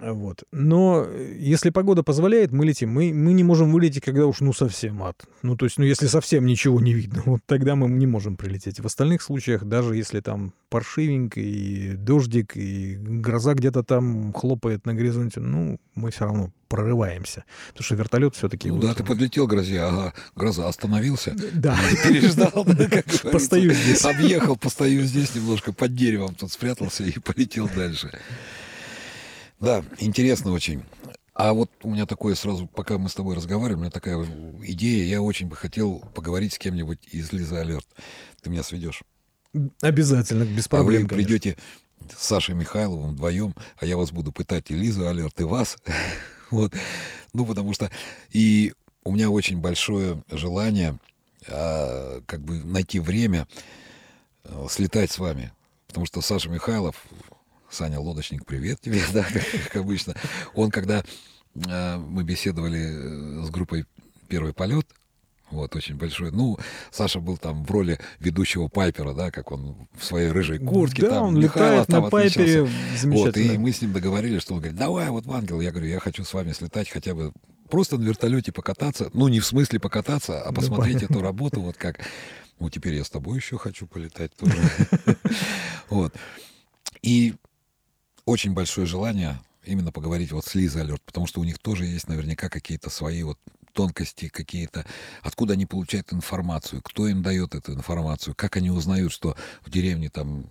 Вот. 0.00 0.44
Но 0.52 1.06
если 1.38 1.70
погода 1.70 2.02
позволяет, 2.02 2.52
мы 2.52 2.64
летим. 2.64 2.90
Мы, 2.90 3.12
мы 3.12 3.32
не 3.32 3.44
можем 3.44 3.72
вылететь, 3.72 4.02
когда 4.02 4.26
уж 4.26 4.40
ну 4.40 4.52
совсем 4.52 5.02
ад. 5.02 5.22
Ну, 5.42 5.56
то 5.56 5.66
есть, 5.66 5.78
ну, 5.78 5.84
если 5.84 6.06
совсем 6.06 6.46
ничего 6.46 6.80
не 6.80 6.92
видно, 6.92 7.22
вот 7.26 7.40
тогда 7.46 7.76
мы 7.76 7.88
не 7.88 8.06
можем 8.06 8.36
прилететь. 8.36 8.80
В 8.80 8.86
остальных 8.86 9.22
случаях, 9.22 9.64
даже 9.64 9.96
если 9.96 10.20
там 10.20 10.52
паршивенько 10.68 11.40
и 11.40 11.96
дождик, 11.96 12.56
и 12.56 12.96
гроза 12.96 13.54
где-то 13.54 13.82
там 13.82 14.32
хлопает 14.32 14.86
на 14.86 14.94
горизонте, 14.94 15.40
ну, 15.40 15.78
мы 15.94 16.10
все 16.10 16.24
равно 16.24 16.50
прорываемся. 16.68 17.44
Потому 17.68 17.84
что 17.84 17.94
вертолет 17.96 18.36
все-таки... 18.36 18.68
Ну 18.68 18.76
вот, 18.76 18.84
да, 18.84 18.94
ты 18.94 19.02
подлетел 19.02 19.46
грозе, 19.48 19.80
ага, 19.80 20.14
гроза 20.36 20.68
остановился. 20.68 21.36
Да. 21.52 21.76
Переждал, 22.04 22.64
Постою 23.32 23.74
здесь. 23.74 24.04
Объехал, 24.04 24.56
постою 24.56 25.02
здесь 25.02 25.34
немножко 25.34 25.72
под 25.72 25.94
деревом, 25.94 26.34
тут 26.34 26.52
спрятался 26.52 27.02
и 27.02 27.18
полетел 27.18 27.68
дальше. 27.74 28.12
Да, 29.60 29.84
интересно 29.98 30.52
очень. 30.52 30.82
А 31.34 31.52
вот 31.52 31.70
у 31.82 31.90
меня 31.90 32.06
такое 32.06 32.34
сразу, 32.34 32.66
пока 32.66 32.98
мы 32.98 33.08
с 33.08 33.14
тобой 33.14 33.36
разговариваем, 33.36 33.78
у 33.78 33.82
меня 33.82 33.90
такая 33.90 34.22
идея, 34.64 35.04
я 35.04 35.22
очень 35.22 35.46
бы 35.46 35.56
хотел 35.56 36.00
поговорить 36.14 36.54
с 36.54 36.58
кем-нибудь 36.58 36.98
из 37.12 37.32
Лиза 37.32 37.60
Алерт. 37.60 37.86
Ты 38.42 38.50
меня 38.50 38.62
сведешь? 38.62 39.02
Обязательно, 39.80 40.44
без 40.44 40.68
проблем. 40.68 41.02
А 41.02 41.02
вы 41.04 41.08
придете 41.08 41.56
с 42.16 42.26
Сашей 42.26 42.54
Михайловым 42.54 43.12
вдвоем, 43.12 43.54
а 43.78 43.86
я 43.86 43.96
вас 43.96 44.12
буду 44.12 44.32
пытать 44.32 44.70
и 44.70 44.74
Лизу 44.74 45.08
Алерт, 45.08 45.40
и 45.40 45.44
вас. 45.44 45.76
вот. 46.50 46.74
Ну, 47.32 47.46
потому 47.46 47.72
что 47.74 47.90
и 48.32 48.72
у 49.04 49.12
меня 49.12 49.30
очень 49.30 49.58
большое 49.58 50.22
желание 50.30 50.98
а, 51.48 52.20
как 52.26 52.40
бы 52.40 52.62
найти 52.64 52.98
время 52.98 53.46
а, 54.44 54.66
слетать 54.68 55.10
с 55.10 55.18
вами. 55.18 55.52
Потому 55.86 56.06
что 56.06 56.20
Саша 56.20 56.48
Михайлов 56.50 56.96
Саня 57.70 58.00
Лодочник, 58.00 58.44
привет 58.44 58.80
тебе, 58.80 59.00
да, 59.12 59.24
как 59.64 59.76
обычно. 59.76 60.14
Он, 60.54 60.70
когда 60.70 61.04
э, 61.54 61.96
мы 61.96 62.24
беседовали 62.24 63.42
э, 63.42 63.44
с 63.44 63.50
группой 63.50 63.86
«Первый 64.28 64.52
полет», 64.52 64.86
вот, 65.50 65.74
очень 65.74 65.96
большой. 65.96 66.30
Ну, 66.30 66.58
Саша 66.92 67.18
был 67.18 67.36
там 67.36 67.64
в 67.64 67.70
роли 67.70 67.98
ведущего 68.20 68.68
Пайпера, 68.68 69.14
да, 69.14 69.32
как 69.32 69.50
он 69.50 69.88
в 69.98 70.04
своей 70.04 70.30
рыжей 70.30 70.58
куртке. 70.58 71.02
Да, 71.02 71.08
там, 71.10 71.22
он 71.24 71.40
Михайлов, 71.40 71.70
летает 71.70 71.86
там 71.88 72.04
на 72.04 72.10
Пайпере 72.10 72.68
замечательно. 72.96 73.24
Вот, 73.24 73.36
и 73.36 73.58
мы 73.58 73.72
с 73.72 73.82
ним 73.82 73.92
договорились, 73.92 74.42
что 74.42 74.54
он 74.54 74.60
говорит, 74.60 74.78
давай 74.78 75.08
вот 75.10 75.26
в 75.26 75.32
Ангел. 75.32 75.60
Я 75.60 75.72
говорю, 75.72 75.88
я 75.88 75.98
хочу 75.98 76.22
с 76.22 76.32
вами 76.32 76.52
слетать 76.52 76.88
хотя 76.88 77.14
бы 77.14 77.32
просто 77.68 77.98
на 77.98 78.04
вертолете 78.04 78.52
покататься. 78.52 79.10
Ну, 79.12 79.26
не 79.26 79.40
в 79.40 79.46
смысле 79.46 79.80
покататься, 79.80 80.40
а 80.40 80.52
посмотреть 80.52 81.02
эту 81.02 81.20
работу, 81.20 81.60
вот 81.60 81.76
как... 81.76 81.98
Ну, 82.60 82.70
теперь 82.70 82.94
я 82.94 83.04
с 83.04 83.10
тобой 83.10 83.38
еще 83.38 83.58
хочу 83.58 83.86
полетать 83.86 84.34
тоже. 84.36 84.56
Вот. 85.88 86.14
И 87.02 87.34
очень 88.30 88.52
большое 88.52 88.86
желание 88.86 89.40
именно 89.64 89.90
поговорить 89.90 90.30
вот 90.30 90.44
с 90.44 90.54
Лизой 90.54 90.82
Алерт, 90.82 91.02
потому 91.02 91.26
что 91.26 91.40
у 91.40 91.44
них 91.44 91.58
тоже 91.58 91.84
есть 91.84 92.06
наверняка 92.06 92.48
какие-то 92.48 92.88
свои 92.88 93.24
вот 93.24 93.38
тонкости 93.72 94.28
какие-то, 94.28 94.86
откуда 95.22 95.54
они 95.54 95.66
получают 95.66 96.12
информацию, 96.12 96.80
кто 96.82 97.08
им 97.08 97.22
дает 97.22 97.56
эту 97.56 97.72
информацию, 97.74 98.34
как 98.36 98.56
они 98.56 98.70
узнают, 98.70 99.12
что 99.12 99.36
в 99.64 99.70
деревне 99.70 100.10
там 100.10 100.46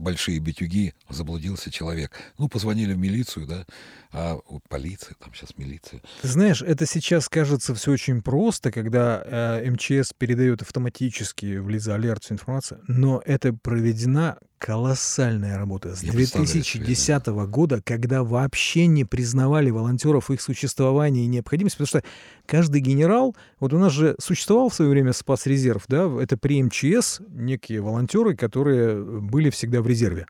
большие 0.00 0.38
битюги, 0.40 0.94
заблудился 1.08 1.70
человек. 1.70 2.18
Ну, 2.38 2.48
позвонили 2.48 2.92
в 2.92 2.98
милицию, 2.98 3.46
да, 3.46 3.66
а 4.12 4.38
полиция, 4.68 5.14
там 5.20 5.32
сейчас 5.34 5.56
милиция. 5.56 6.02
Ты 6.22 6.28
знаешь, 6.28 6.62
это 6.62 6.84
сейчас 6.84 7.28
кажется 7.28 7.74
все 7.74 7.92
очень 7.92 8.22
просто, 8.22 8.72
когда 8.72 9.22
э, 9.24 9.70
МЧС 9.70 10.12
передает 10.18 10.62
автоматически 10.62 11.58
в 11.58 11.68
Лиза 11.68 11.94
Алерт 11.94 12.24
всю 12.24 12.34
информацию, 12.34 12.80
но 12.88 13.22
это 13.24 13.52
проведена 13.52 14.38
колоссальная 14.58 15.56
работа 15.56 15.94
с 15.94 16.02
Я 16.02 16.12
2010 16.12 17.26
года, 17.48 17.80
когда 17.82 18.22
вообще 18.24 18.86
не 18.86 19.04
признавали 19.04 19.70
волонтеров 19.70 20.30
их 20.30 20.42
существование 20.42 21.24
и 21.24 21.28
необходимость, 21.28 21.76
потому 21.76 21.86
что 21.86 22.04
каждый 22.46 22.80
генерал, 22.80 23.34
вот 23.58 23.72
у 23.72 23.78
нас 23.78 23.92
же 23.92 24.16
существовал 24.20 24.68
в 24.68 24.74
свое 24.74 24.90
время 24.90 25.12
спас-резерв, 25.12 25.84
да, 25.88 26.10
это 26.20 26.36
при 26.36 26.62
МЧС 26.62 27.20
некие 27.28 27.80
волонтеры, 27.80 28.36
которые 28.36 29.02
были 29.02 29.50
всегда 29.50 29.80
в 29.80 29.86
резерве. 29.86 30.26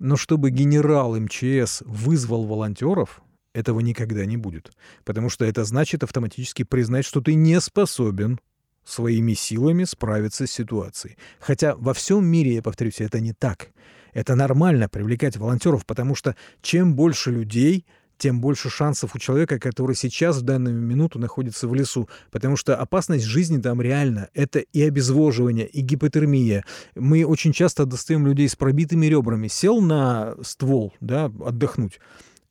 Но 0.00 0.16
чтобы 0.16 0.50
генерал 0.50 1.14
МЧС 1.14 1.82
вызвал 1.84 2.46
волонтеров, 2.46 3.20
этого 3.52 3.80
никогда 3.80 4.24
не 4.24 4.38
будет. 4.38 4.72
Потому 5.04 5.28
что 5.28 5.44
это 5.44 5.62
значит 5.64 6.02
автоматически 6.02 6.62
признать, 6.62 7.04
что 7.04 7.20
ты 7.20 7.34
не 7.34 7.60
способен 7.60 8.40
своими 8.82 9.34
силами 9.34 9.84
справиться 9.84 10.46
с 10.46 10.50
ситуацией. 10.50 11.18
Хотя 11.38 11.76
во 11.76 11.92
всем 11.92 12.24
мире, 12.24 12.54
я 12.54 12.62
повторюсь, 12.62 13.00
это 13.00 13.20
не 13.20 13.34
так. 13.34 13.68
Это 14.14 14.34
нормально 14.34 14.88
привлекать 14.88 15.36
волонтеров, 15.36 15.84
потому 15.84 16.14
что 16.14 16.34
чем 16.62 16.94
больше 16.94 17.30
людей, 17.30 17.84
тем 18.20 18.40
больше 18.40 18.68
шансов 18.68 19.14
у 19.14 19.18
человека, 19.18 19.58
который 19.58 19.96
сейчас 19.96 20.36
в 20.36 20.42
данную 20.42 20.76
минуту 20.76 21.18
находится 21.18 21.66
в 21.66 21.74
лесу. 21.74 22.08
Потому 22.30 22.56
что 22.56 22.76
опасность 22.76 23.24
жизни 23.24 23.60
там 23.60 23.80
реально. 23.80 24.28
Это 24.34 24.58
и 24.60 24.82
обезвоживание, 24.82 25.66
и 25.66 25.80
гипотермия. 25.80 26.64
Мы 26.94 27.24
очень 27.24 27.52
часто 27.52 27.86
достаем 27.86 28.26
людей 28.26 28.48
с 28.48 28.56
пробитыми 28.56 29.06
ребрами. 29.06 29.48
Сел 29.48 29.80
на 29.80 30.34
ствол, 30.42 30.92
да, 31.00 31.24
отдохнуть. 31.24 31.98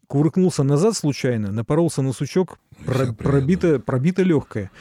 Кувыркнулся 0.07 0.63
назад 0.63 0.97
случайно, 0.97 1.51
напоролся 1.51 2.01
на 2.01 2.13
сучок, 2.13 2.57
про, 2.83 3.13
пробито, 3.13 3.79
пробито 3.79 4.23
легкое. 4.23 4.71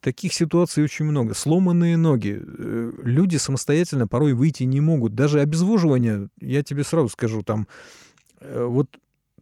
Таких 0.00 0.32
ситуаций 0.32 0.82
очень 0.82 1.04
много. 1.04 1.34
Сломанные 1.34 1.98
ноги. 1.98 2.40
Э, 2.40 2.92
люди 3.02 3.36
самостоятельно 3.36 4.08
порой 4.08 4.32
выйти 4.32 4.62
не 4.62 4.80
могут. 4.80 5.14
Даже 5.14 5.40
обезвоживание, 5.40 6.28
я 6.40 6.62
тебе 6.62 6.84
сразу 6.84 7.10
скажу, 7.10 7.42
там, 7.42 7.68
э, 8.40 8.64
вот 8.64 8.88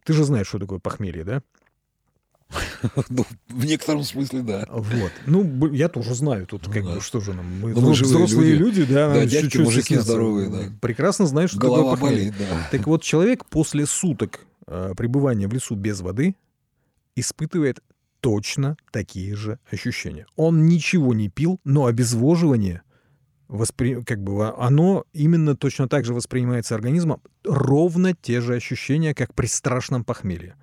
ты 0.07 0.13
же 0.13 0.23
знаешь, 0.23 0.47
что 0.47 0.57
такое 0.57 0.79
похмелье, 0.79 1.25
да? 1.25 1.43
Ну, 3.09 3.25
в 3.49 3.65
некотором 3.65 4.03
смысле, 4.03 4.41
да. 4.41 4.65
Вот. 4.69 5.11
Ну, 5.25 5.73
я 5.73 5.89
тоже 5.89 6.15
знаю 6.15 6.47
тут, 6.47 6.65
ну, 6.67 6.73
как 6.73 6.83
бы, 6.85 7.01
что 7.01 7.19
же 7.19 7.33
нам. 7.33 7.45
Мы, 7.59 7.73
ну, 7.73 7.91
взрослые 7.91 8.55
люди, 8.55 8.85
да, 8.85 9.13
да 9.13 9.25
дядьки, 9.25 9.57
мужики 9.57 9.97
здоровые, 9.97 10.49
да. 10.49 10.59
Прекрасно 10.79 11.27
знаешь, 11.27 11.49
что 11.49 11.59
Голова 11.59 11.95
такое 11.95 12.11
похмелье. 12.11 12.33
Так 12.71 12.87
вот, 12.87 13.03
человек 13.03 13.45
после 13.47 13.85
суток 13.85 14.39
э, 14.65 14.93
пребывания 14.95 15.49
в 15.49 15.53
лесу 15.53 15.75
без 15.75 15.99
воды 15.99 16.35
испытывает 17.17 17.81
точно 18.21 18.77
такие 18.91 19.35
же 19.35 19.59
ощущения. 19.69 20.25
Он 20.37 20.67
ничего 20.67 21.13
не 21.13 21.27
пил, 21.27 21.59
но 21.65 21.85
обезвоживание 21.85 22.81
воспри... 23.47 24.03
как 24.03 24.21
бы 24.21 24.53
оно 24.57 25.05
именно 25.13 25.55
точно 25.55 25.87
так 25.87 26.05
же 26.05 26.13
воспринимается 26.13 26.75
организмом, 26.75 27.21
ровно 27.43 28.13
те 28.13 28.41
же 28.41 28.55
ощущения, 28.55 29.13
как 29.13 29.33
при 29.33 29.45
страшном 29.47 30.03
похмелье. 30.03 30.55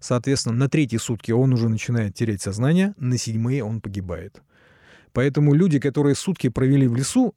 Соответственно, 0.00 0.56
на 0.56 0.68
третьи 0.68 0.96
сутки 0.96 1.32
он 1.32 1.52
уже 1.52 1.68
начинает 1.68 2.14
терять 2.14 2.42
сознание, 2.42 2.94
на 2.96 3.18
седьмые 3.18 3.62
он 3.64 3.80
погибает. 3.80 4.42
Поэтому 5.12 5.54
люди, 5.54 5.78
которые 5.78 6.14
сутки 6.14 6.48
провели 6.48 6.86
в 6.86 6.94
лесу, 6.94 7.34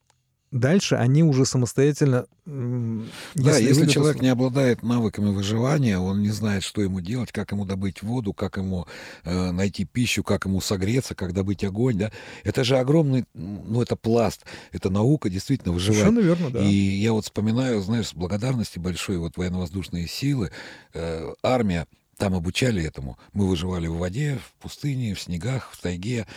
Дальше 0.54 0.96
они 0.96 1.24
уже 1.24 1.46
самостоятельно... 1.46 2.28
Да, 2.46 3.58
если, 3.58 3.64
если 3.70 3.86
человек 3.88 4.22
не 4.22 4.28
обладает 4.28 4.84
навыками 4.84 5.32
выживания, 5.32 5.98
он 5.98 6.22
не 6.22 6.30
знает, 6.30 6.62
что 6.62 6.84
ему 6.84 7.02
делать, 7.02 7.32
как 7.32 7.52
ему 7.52 7.66
добыть 7.66 8.04
воду, 8.04 8.34
как 8.34 8.58
ему 8.58 8.86
э, 9.24 9.50
найти 9.52 9.84
пищу, 9.84 10.24
как 10.24 10.46
ему 10.46 10.62
согреться, 10.62 11.16
как 11.16 11.34
добыть 11.34 11.64
огонь, 11.64 11.98
да, 11.98 12.12
это 12.44 12.64
же 12.64 12.78
огромный, 12.78 13.26
ну, 13.34 13.82
это 13.82 13.96
пласт, 13.96 14.46
это 14.72 14.92
наука 14.92 15.28
действительно 15.28 15.74
выживать. 15.74 16.02
Совершенно 16.02 16.24
верно, 16.24 16.52
да. 16.52 16.60
И 16.60 16.72
я 16.72 17.14
вот 17.14 17.24
вспоминаю, 17.24 17.82
знаешь, 17.82 18.10
с 18.10 18.14
благодарности 18.14 18.78
большой, 18.78 19.18
вот 19.18 19.38
военно-воздушные 19.38 20.08
силы, 20.08 20.52
э, 20.94 21.34
армия, 21.42 21.88
там 22.18 22.36
обучали 22.36 22.84
этому. 22.84 23.18
Мы 23.34 23.48
выживали 23.48 23.88
в 23.88 23.98
воде, 23.98 24.38
в 24.38 24.62
пустыне, 24.62 25.16
в 25.16 25.20
снегах, 25.20 25.72
в 25.72 25.82
тайге. 25.82 26.28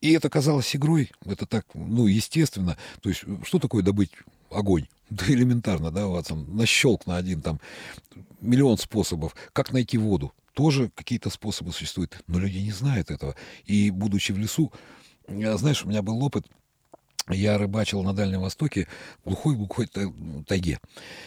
И 0.00 0.12
это 0.12 0.28
казалось 0.28 0.74
игрой, 0.76 1.10
это 1.24 1.46
так, 1.46 1.66
ну, 1.74 2.06
естественно. 2.06 2.76
То 3.00 3.08
есть, 3.08 3.24
что 3.44 3.58
такое 3.58 3.82
добыть 3.82 4.10
огонь? 4.50 4.86
Да 5.08 5.24
элементарно, 5.28 5.92
да, 5.92 6.08
вот 6.08 6.26
там, 6.26 6.56
на 6.56 6.66
щелк 6.66 7.06
на 7.06 7.16
один, 7.16 7.40
там, 7.40 7.60
миллион 8.40 8.76
способов. 8.76 9.36
Как 9.52 9.72
найти 9.72 9.98
воду? 9.98 10.32
Тоже 10.52 10.90
какие-то 10.96 11.30
способы 11.30 11.70
существуют, 11.70 12.20
но 12.26 12.40
люди 12.40 12.58
не 12.58 12.72
знают 12.72 13.12
этого. 13.12 13.36
И, 13.66 13.92
будучи 13.92 14.32
в 14.32 14.38
лесу, 14.38 14.72
знаешь, 15.28 15.84
у 15.84 15.88
меня 15.88 16.02
был 16.02 16.20
опыт, 16.24 16.46
я 17.28 17.58
рыбачил 17.58 18.02
на 18.02 18.14
Дальнем 18.14 18.40
Востоке, 18.40 18.86
глухой-глухой 19.24 19.88
тайге. 20.46 20.78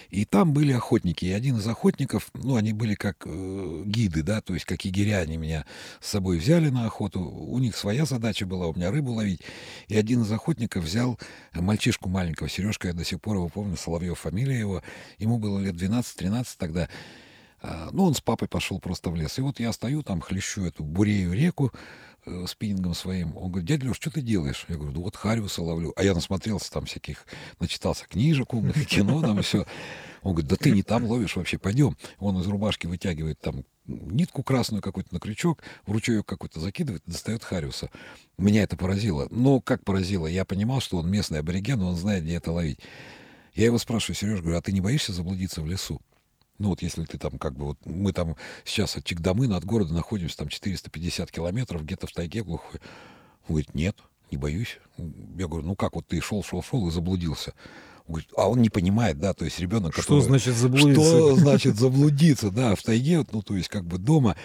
И 0.09 0.25
там 0.25 0.53
были 0.53 0.71
охотники. 0.71 1.25
И 1.25 1.31
один 1.31 1.57
из 1.57 1.67
охотников, 1.67 2.29
ну, 2.33 2.55
они 2.55 2.71
были 2.71 2.95
как 2.95 3.17
э, 3.25 3.83
гиды, 3.85 4.23
да, 4.23 4.41
то 4.41 4.53
есть 4.53 4.65
как 4.65 4.85
егеря, 4.85 5.19
они 5.19 5.37
меня 5.37 5.65
с 5.99 6.09
собой 6.09 6.37
взяли 6.37 6.69
на 6.69 6.85
охоту. 6.85 7.21
У 7.21 7.59
них 7.59 7.75
своя 7.75 8.05
задача 8.05 8.45
была, 8.45 8.67
у 8.67 8.73
меня 8.73 8.91
рыбу 8.91 9.11
ловить. 9.11 9.41
И 9.87 9.97
один 9.97 10.21
из 10.21 10.31
охотников 10.31 10.85
взял 10.85 11.19
мальчишку 11.53 12.07
маленького, 12.07 12.49
Сережка, 12.49 12.87
я 12.87 12.93
до 12.93 13.03
сих 13.03 13.19
пор 13.19 13.35
его 13.35 13.49
помню, 13.49 13.75
Соловьев 13.75 14.19
фамилия 14.19 14.57
его. 14.57 14.81
Ему 15.17 15.37
было 15.37 15.59
лет 15.59 15.75
12-13 15.75 16.47
тогда. 16.57 16.87
А, 17.61 17.89
ну, 17.91 18.05
он 18.05 18.13
с 18.13 18.21
папой 18.21 18.47
пошел 18.47 18.79
просто 18.79 19.09
в 19.09 19.15
лес. 19.15 19.37
И 19.37 19.41
вот 19.41 19.59
я 19.59 19.73
стою 19.73 20.01
там, 20.01 20.21
хлещу 20.21 20.63
эту 20.63 20.83
бурею 20.83 21.33
реку, 21.33 21.73
э, 22.25 22.45
спиннингом 22.47 22.93
своим. 22.93 23.35
Он 23.37 23.51
говорит, 23.51 23.67
дядя 23.67 23.87
Леш, 23.87 23.97
что 23.97 24.11
ты 24.11 24.21
делаешь? 24.21 24.65
Я 24.67 24.75
говорю, 24.75 24.93
ну 24.93 25.01
вот 25.01 25.15
Хариуса 25.15 25.61
ловлю. 25.61 25.93
А 25.95 26.03
я 26.03 26.13
насмотрелся 26.13 26.71
там 26.71 26.85
всяких, 26.85 27.25
начитался 27.59 28.05
книжек 28.05 28.53
умных, 28.53 28.85
кино 28.87 29.21
там 29.21 29.41
все. 29.41 29.65
Он 30.21 30.33
говорит, 30.33 30.49
да 30.49 30.55
ты 30.55 30.71
не 30.71 30.83
там 30.83 31.05
ловишь 31.05 31.35
вообще, 31.35 31.57
пойдем. 31.57 31.97
Он 32.19 32.39
из 32.39 32.47
рубашки 32.47 32.87
вытягивает 32.87 33.39
там 33.39 33.63
нитку 33.85 34.43
красную 34.43 34.81
какую-то 34.81 35.13
на 35.13 35.19
крючок, 35.19 35.63
в 35.85 35.91
ручеек 35.91 36.25
какой-то 36.25 36.59
закидывает, 36.59 37.03
достает 37.05 37.43
Хариуса. 37.43 37.89
Меня 38.37 38.63
это 38.63 38.77
поразило. 38.77 39.27
Но 39.31 39.61
как 39.61 39.83
поразило? 39.83 40.27
Я 40.27 40.45
понимал, 40.45 40.79
что 40.81 40.97
он 40.97 41.09
местный 41.09 41.39
абориген, 41.39 41.81
он 41.81 41.95
знает, 41.95 42.23
где 42.23 42.35
это 42.35 42.51
ловить. 42.51 42.79
Я 43.53 43.65
его 43.65 43.77
спрашиваю, 43.77 44.15
Сереж, 44.15 44.41
говорю, 44.41 44.57
а 44.57 44.61
ты 44.61 44.71
не 44.71 44.81
боишься 44.81 45.11
заблудиться 45.11 45.61
в 45.61 45.67
лесу? 45.67 46.01
Ну 46.59 46.69
вот 46.69 46.81
если 46.81 47.05
ты 47.05 47.17
там 47.17 47.39
как 47.39 47.55
бы 47.55 47.65
вот 47.65 47.77
мы 47.85 48.13
там 48.13 48.35
сейчас 48.65 48.97
от 48.97 49.05
Чикдамына 49.05 49.55
от 49.57 49.65
города 49.65 49.93
находимся 49.93 50.37
там 50.37 50.49
450 50.49 51.31
километров 51.31 51.83
где-то 51.83 52.05
в 52.05 52.11
тайге 52.11 52.43
глухой. 52.43 52.81
Он 53.47 53.55
говорит, 53.55 53.73
нет, 53.73 53.95
не 54.29 54.37
боюсь. 54.37 54.77
Я 54.97 55.47
говорю, 55.47 55.65
ну 55.65 55.75
как 55.75 55.95
вот 55.95 56.05
ты 56.05 56.21
шел, 56.21 56.43
шел, 56.43 56.61
шел 56.61 56.87
и 56.87 56.91
заблудился. 56.91 57.53
Он 58.07 58.13
говорит, 58.13 58.29
а 58.35 58.49
он 58.49 58.61
не 58.61 58.69
понимает, 58.69 59.19
да, 59.19 59.33
то 59.33 59.45
есть 59.45 59.59
ребенок, 59.59 59.93
Что 59.93 60.01
который, 60.01 60.21
значит 60.21 60.55
заблудиться? 60.55 61.01
Что 61.01 61.35
значит 61.35 61.75
заблудиться, 61.77 62.51
да, 62.51 62.75
в 62.75 62.83
тайге, 62.83 63.25
ну 63.31 63.41
то 63.41 63.55
есть 63.55 63.69
как 63.69 63.85
бы 63.85 63.97
дома. 63.97 64.35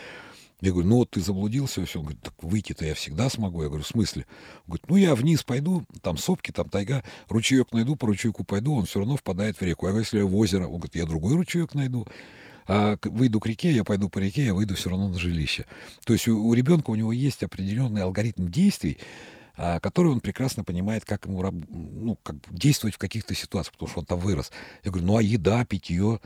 Я 0.64 0.72
говорю, 0.72 0.88
ну 0.88 0.96
вот 0.96 1.10
ты 1.10 1.20
заблудился, 1.20 1.84
все. 1.84 1.98
Он 1.98 2.06
говорит, 2.06 2.22
так 2.22 2.32
выйти-то 2.40 2.86
я 2.86 2.94
всегда 2.94 3.28
смогу. 3.28 3.62
Я 3.62 3.68
говорю, 3.68 3.84
в 3.84 3.86
смысле? 3.86 4.24
Он 4.66 4.68
говорит, 4.68 4.88
ну 4.88 4.96
я 4.96 5.14
вниз 5.14 5.42
пойду, 5.42 5.84
там 6.00 6.16
сопки, 6.16 6.52
там 6.52 6.70
тайга, 6.70 7.04
ручеек 7.28 7.72
найду, 7.72 7.96
по 7.96 8.06
ручейку 8.06 8.44
пойду, 8.44 8.74
он 8.74 8.86
все 8.86 9.00
равно 9.00 9.18
впадает 9.18 9.58
в 9.58 9.62
реку. 9.62 9.86
А 9.86 9.92
если 9.92 10.20
я 10.20 10.24
в 10.24 10.34
озеро? 10.34 10.64
Он 10.64 10.76
говорит, 10.76 10.96
я 10.96 11.04
другой 11.04 11.34
ручеек 11.34 11.74
найду. 11.74 12.06
А 12.66 12.96
выйду 13.02 13.40
к 13.40 13.46
реке, 13.46 13.72
я 13.72 13.84
пойду 13.84 14.08
по 14.08 14.18
реке, 14.18 14.46
я 14.46 14.54
выйду 14.54 14.74
все 14.74 14.88
равно 14.88 15.08
на 15.08 15.18
жилище. 15.18 15.66
То 16.06 16.14
есть 16.14 16.26
у, 16.28 16.42
у 16.42 16.54
ребенка 16.54 16.88
у 16.88 16.94
него 16.94 17.12
есть 17.12 17.42
определенный 17.42 18.02
алгоритм 18.02 18.48
действий, 18.48 18.96
а, 19.58 19.80
который 19.80 20.12
он 20.12 20.20
прекрасно 20.20 20.64
понимает, 20.64 21.04
как 21.04 21.26
ему 21.26 21.42
ну, 21.42 22.16
как 22.22 22.36
действовать 22.50 22.94
в 22.94 22.98
каких-то 22.98 23.34
ситуациях, 23.34 23.74
потому 23.74 23.90
что 23.90 24.00
он 24.00 24.06
там 24.06 24.18
вырос. 24.18 24.50
Я 24.82 24.92
говорю, 24.92 25.08
ну 25.08 25.16
а 25.18 25.22
еда, 25.22 25.66
питье? 25.66 26.20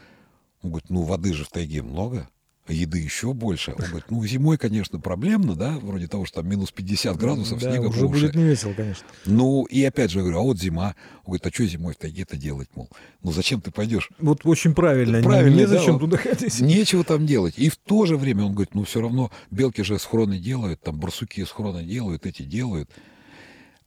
Он 0.63 0.71
говорит, 0.71 0.91
ну 0.91 1.03
воды 1.03 1.35
же 1.35 1.45
в 1.45 1.49
тайге 1.49 1.83
много 1.83 2.29
еды 2.73 2.99
еще 2.99 3.33
больше. 3.33 3.73
Он 3.73 3.79
говорит, 3.79 4.05
ну, 4.11 4.25
зимой, 4.27 4.59
конечно, 4.59 4.99
проблемно, 4.99 5.55
да, 5.55 5.79
вроде 5.79 6.07
того, 6.07 6.25
что 6.25 6.41
там 6.41 6.49
минус 6.49 6.71
50 6.73 7.17
градусов, 7.17 7.61
да, 7.61 7.71
снега 7.71 7.87
уже 7.87 8.01
по 8.01 8.09
будет 8.09 8.35
не 8.35 8.45
весело, 8.45 8.73
конечно. 8.73 9.07
Ну, 9.27 9.65
и 9.65 9.83
опять 9.85 10.11
же, 10.11 10.19
я 10.19 10.23
говорю, 10.23 10.41
а 10.41 10.43
вот 10.43 10.59
зима. 10.59 10.95
Он 11.25 11.33
говорит, 11.33 11.47
а 11.47 11.51
что 11.51 11.67
зимой 11.67 11.95
в 11.95 11.97
тайге-то 11.97 12.37
делать, 12.37 12.69
мол? 12.75 12.89
Ну, 13.23 13.33
зачем 13.33 13.61
ты 13.61 13.71
пойдешь? 13.71 14.11
Вот 14.19 14.41
очень 14.45 14.75
правильно. 14.75 15.23
Правильно, 15.23 15.57
не, 15.57 15.67
зачем 15.67 15.95
да, 15.95 16.01
туда 16.01 16.17
ходить. 16.17 16.61
Нечего 16.61 17.05
там 17.05 17.27
делать. 17.27 17.55
И 17.59 17.69
в 17.69 17.77
то 17.77 18.07
же 18.07 18.17
время 18.17 18.45
он 18.45 18.53
говорит, 18.53 18.75
ну, 18.75 18.85
все 18.85 19.01
равно 19.01 19.31
белки 19.51 19.83
же 19.83 19.99
схроны 19.99 20.39
делают, 20.39 20.81
там 20.81 20.99
барсуки 20.99 21.45
схроны 21.45 21.85
делают, 21.85 22.27
эти 22.27 22.43
делают. 22.43 22.91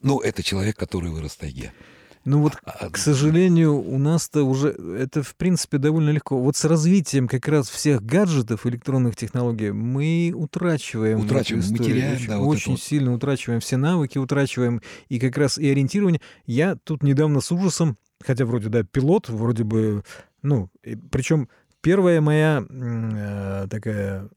Ну, 0.02 0.20
это 0.20 0.44
человек, 0.44 0.78
который 0.78 1.12
вырос 1.12 1.32
в 1.32 1.38
тайге. 1.38 1.74
Ну 2.24 2.42
вот, 2.42 2.54
а, 2.64 2.90
к 2.90 2.98
сожалению, 2.98 3.76
у 3.76 3.98
нас-то 3.98 4.44
уже 4.44 4.70
это, 4.70 5.24
в 5.24 5.36
принципе, 5.36 5.80
довольно 5.80 6.12
легко. 6.12 6.40
Вот 6.40 6.56
с 6.56 6.66
развитием 6.66 7.28
как 7.28 7.48
раз 7.48 7.70
всех 7.70 8.04
гаджетов, 8.04 8.68
электронных 8.68 9.16
технологий, 9.16 9.72
мы 9.72 10.32
утрачиваем. 10.36 11.22
Утрачиваем, 11.22 11.64
мы 11.72 11.78
теряем, 11.80 12.16
очень, 12.16 12.28
да, 12.28 12.38
вот 12.38 12.56
очень 12.56 12.78
сильно 12.78 13.14
утрачиваем 13.14 13.60
все 13.60 13.78
навыки, 13.78 14.20
утрачиваем 14.20 14.82
и 15.10 15.20
как 15.20 15.38
раз 15.38 15.58
и 15.58 15.68
ориентирование. 15.68 16.22
Я 16.46 16.76
тут 16.76 17.02
недавно 17.02 17.42
с 17.42 17.52
ужасом, 17.52 17.98
хотя 18.24 18.46
вроде, 18.46 18.70
да, 18.70 18.84
пилот, 18.84 19.30
вроде 19.30 19.64
бы, 19.64 20.04
ну, 20.44 20.70
причем 21.12 21.50
первая 21.82 22.22
моя 22.22 22.64
э, 22.70 23.68
такая 23.70 24.30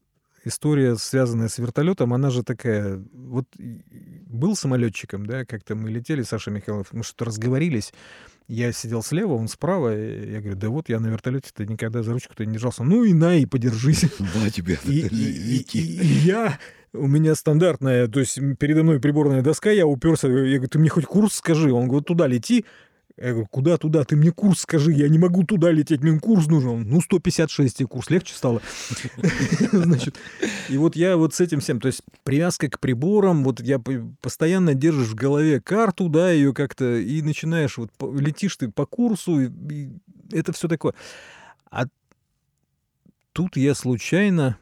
история, 0.45 0.95
связанная 0.95 1.49
с 1.49 1.57
вертолетом, 1.57 2.13
она 2.13 2.29
же 2.29 2.43
такая... 2.43 3.03
Вот 3.11 3.45
был 3.57 4.55
самолетчиком, 4.55 5.25
да, 5.25 5.45
как-то 5.45 5.75
мы 5.75 5.89
летели, 5.89 6.21
Саша 6.21 6.51
Михайлов, 6.51 6.87
мы 6.91 7.03
что-то 7.03 7.25
разговорились, 7.25 7.93
я 8.47 8.71
сидел 8.71 9.01
слева, 9.01 9.33
он 9.33 9.47
справа, 9.47 9.89
я 9.89 10.39
говорю, 10.39 10.55
да 10.55 10.69
вот 10.69 10.89
я 10.89 10.99
на 10.99 11.07
вертолете-то 11.07 11.65
никогда 11.65 12.03
за 12.03 12.11
ручку-то 12.11 12.45
не 12.45 12.53
держался. 12.53 12.83
Ну 12.83 13.03
и 13.03 13.13
на, 13.13 13.35
и 13.37 13.45
подержись. 13.45 14.05
Да, 14.19 14.49
тебе 14.51 14.77
и, 14.85 14.99
и, 15.07 15.65
и, 15.73 15.79
и 15.79 16.05
я 16.25 16.59
у 16.93 17.07
меня 17.07 17.35
стандартная, 17.35 18.07
то 18.07 18.19
есть 18.19 18.39
передо 18.59 18.83
мной 18.83 18.99
приборная 18.99 19.41
доска, 19.41 19.71
я 19.71 19.85
уперся, 19.85 20.27
я 20.27 20.57
говорю, 20.57 20.67
ты 20.67 20.79
мне 20.79 20.89
хоть 20.89 21.05
курс 21.05 21.35
скажи. 21.35 21.71
Он 21.71 21.87
говорит, 21.87 22.07
туда 22.07 22.27
лети. 22.27 22.65
Я 23.17 23.31
говорю, 23.31 23.47
куда 23.47 23.77
туда? 23.77 24.03
Ты 24.03 24.17
мне 24.17 24.31
курс 24.31 24.61
скажи, 24.61 24.91
я 24.91 25.07
не 25.07 25.17
могу 25.17 25.45
туда 25.45 25.71
лететь, 25.71 26.01
мне 26.01 26.19
курс 26.19 26.47
нужен. 26.47 26.83
Ну, 26.83 26.99
156 26.99 27.81
и 27.81 27.85
курс, 27.85 28.09
легче 28.09 28.33
стало. 28.33 28.61
Значит, 29.71 30.17
и 30.67 30.77
вот 30.77 30.97
я 30.97 31.15
вот 31.15 31.33
с 31.33 31.39
этим 31.39 31.61
всем, 31.61 31.79
то 31.79 31.87
есть 31.87 32.01
привязка 32.23 32.69
к 32.69 32.81
приборам, 32.81 33.45
вот 33.45 33.61
я 33.61 33.79
постоянно 34.19 34.73
держишь 34.73 35.07
в 35.07 35.15
голове 35.15 35.61
карту, 35.61 36.09
да, 36.09 36.29
ее 36.29 36.53
как-то, 36.53 36.97
и 36.97 37.21
начинаешь, 37.21 37.77
вот 37.77 37.89
летишь 38.19 38.57
ты 38.57 38.69
по 38.69 38.85
курсу, 38.85 39.39
и 39.39 39.91
это 40.33 40.51
все 40.51 40.67
такое. 40.67 40.93
А 41.71 41.85
тут 43.31 43.55
я 43.55 43.75
случайно, 43.75 44.57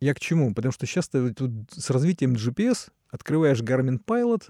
я 0.00 0.14
к 0.14 0.20
чему? 0.20 0.54
Потому 0.54 0.72
что 0.72 0.86
сейчас 0.86 1.10
ты 1.10 1.34
с 1.72 1.90
развитием 1.90 2.36
GPS 2.36 2.88
открываешь 3.10 3.60
Garmin 3.60 4.00
Pilot, 4.02 4.44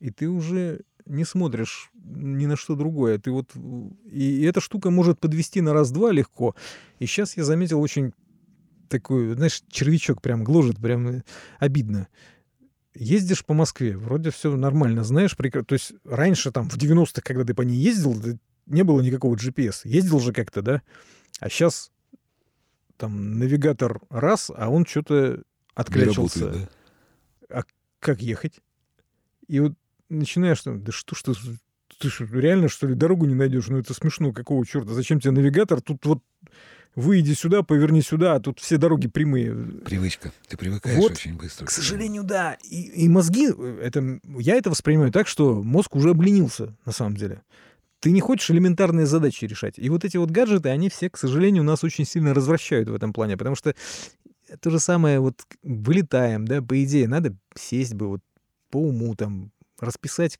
и 0.00 0.10
ты 0.10 0.30
уже 0.30 0.80
не 1.06 1.24
смотришь 1.24 1.90
ни 1.94 2.46
на 2.46 2.56
что 2.56 2.74
другое. 2.74 3.18
Ты 3.18 3.30
вот... 3.30 3.50
И 4.10 4.42
эта 4.42 4.60
штука 4.60 4.90
может 4.90 5.18
подвести 5.18 5.60
на 5.60 5.72
раз-два 5.72 6.12
легко. 6.12 6.54
И 6.98 7.06
сейчас 7.06 7.36
я 7.36 7.44
заметил 7.44 7.80
очень 7.80 8.12
такой, 8.88 9.34
знаешь, 9.34 9.62
червячок 9.68 10.22
прям 10.22 10.44
гложет, 10.44 10.78
прям 10.78 11.22
обидно. 11.58 12.08
Ездишь 12.94 13.44
по 13.44 13.54
Москве, 13.54 13.96
вроде 13.96 14.30
все 14.30 14.56
нормально, 14.56 15.04
знаешь, 15.04 15.36
прекра... 15.36 15.62
то 15.62 15.74
есть 15.74 15.92
раньше 16.04 16.50
там 16.50 16.68
в 16.68 16.76
90-х, 16.76 17.20
когда 17.22 17.44
ты 17.44 17.52
по 17.52 17.62
ней 17.62 17.76
ездил, 17.76 18.16
не 18.66 18.84
было 18.84 19.00
никакого 19.00 19.36
GPS. 19.36 19.80
Ездил 19.84 20.18
же 20.20 20.32
как-то, 20.32 20.62
да? 20.62 20.82
А 21.38 21.48
сейчас 21.48 21.92
там 22.96 23.38
навигатор 23.38 24.00
раз, 24.08 24.50
а 24.54 24.70
он 24.70 24.86
что-то 24.86 25.42
отклячился. 25.74 26.46
Работает, 26.46 26.70
да? 27.48 27.58
А 27.58 27.62
как 28.00 28.22
ехать? 28.22 28.60
И 29.46 29.60
вот 29.60 29.74
начинаешь, 30.08 30.62
да 30.64 30.92
что 30.92 31.14
ты, 31.32 31.40
ты 31.98 32.08
что, 32.08 32.24
реально, 32.24 32.68
что 32.68 32.86
ли, 32.86 32.94
дорогу 32.94 33.26
не 33.26 33.34
найдешь? 33.34 33.68
Ну, 33.68 33.78
это 33.78 33.94
смешно, 33.94 34.32
какого 34.32 34.64
черта? 34.66 34.92
Зачем 34.92 35.20
тебе 35.20 35.32
навигатор? 35.32 35.80
Тут 35.80 36.04
вот 36.06 36.22
выйди 36.94 37.34
сюда, 37.34 37.62
поверни 37.62 38.02
сюда, 38.02 38.34
а 38.34 38.40
тут 38.40 38.58
все 38.58 38.78
дороги 38.78 39.06
прямые. 39.06 39.54
Привычка. 39.84 40.32
Ты 40.48 40.56
привыкаешь 40.56 40.96
вот, 40.98 41.12
очень 41.12 41.36
быстро. 41.36 41.66
К 41.66 41.70
сожалению, 41.70 42.24
да. 42.24 42.56
И, 42.64 43.04
и 43.04 43.08
мозги, 43.08 43.48
это, 43.80 44.18
я 44.38 44.56
это 44.56 44.70
воспринимаю 44.70 45.12
так, 45.12 45.28
что 45.28 45.62
мозг 45.62 45.94
уже 45.94 46.10
обленился, 46.10 46.74
на 46.84 46.92
самом 46.92 47.16
деле. 47.16 47.42
Ты 48.00 48.10
не 48.10 48.20
хочешь 48.20 48.50
элементарные 48.50 49.06
задачи 49.06 49.44
решать. 49.44 49.78
И 49.78 49.88
вот 49.88 50.04
эти 50.04 50.16
вот 50.16 50.30
гаджеты, 50.30 50.70
они 50.70 50.88
все, 50.88 51.10
к 51.10 51.16
сожалению, 51.16 51.64
нас 51.64 51.84
очень 51.84 52.04
сильно 52.04 52.34
развращают 52.34 52.88
в 52.88 52.94
этом 52.94 53.12
плане, 53.12 53.36
потому 53.36 53.56
что 53.56 53.74
то 54.60 54.70
же 54.70 54.80
самое, 54.80 55.20
вот 55.20 55.42
вылетаем, 55.62 56.46
да, 56.46 56.62
по 56.62 56.82
идее, 56.82 57.08
надо 57.08 57.36
сесть 57.54 57.94
бы 57.94 58.08
вот 58.08 58.20
по 58.70 58.78
уму, 58.78 59.14
там, 59.16 59.50
расписать 59.80 60.38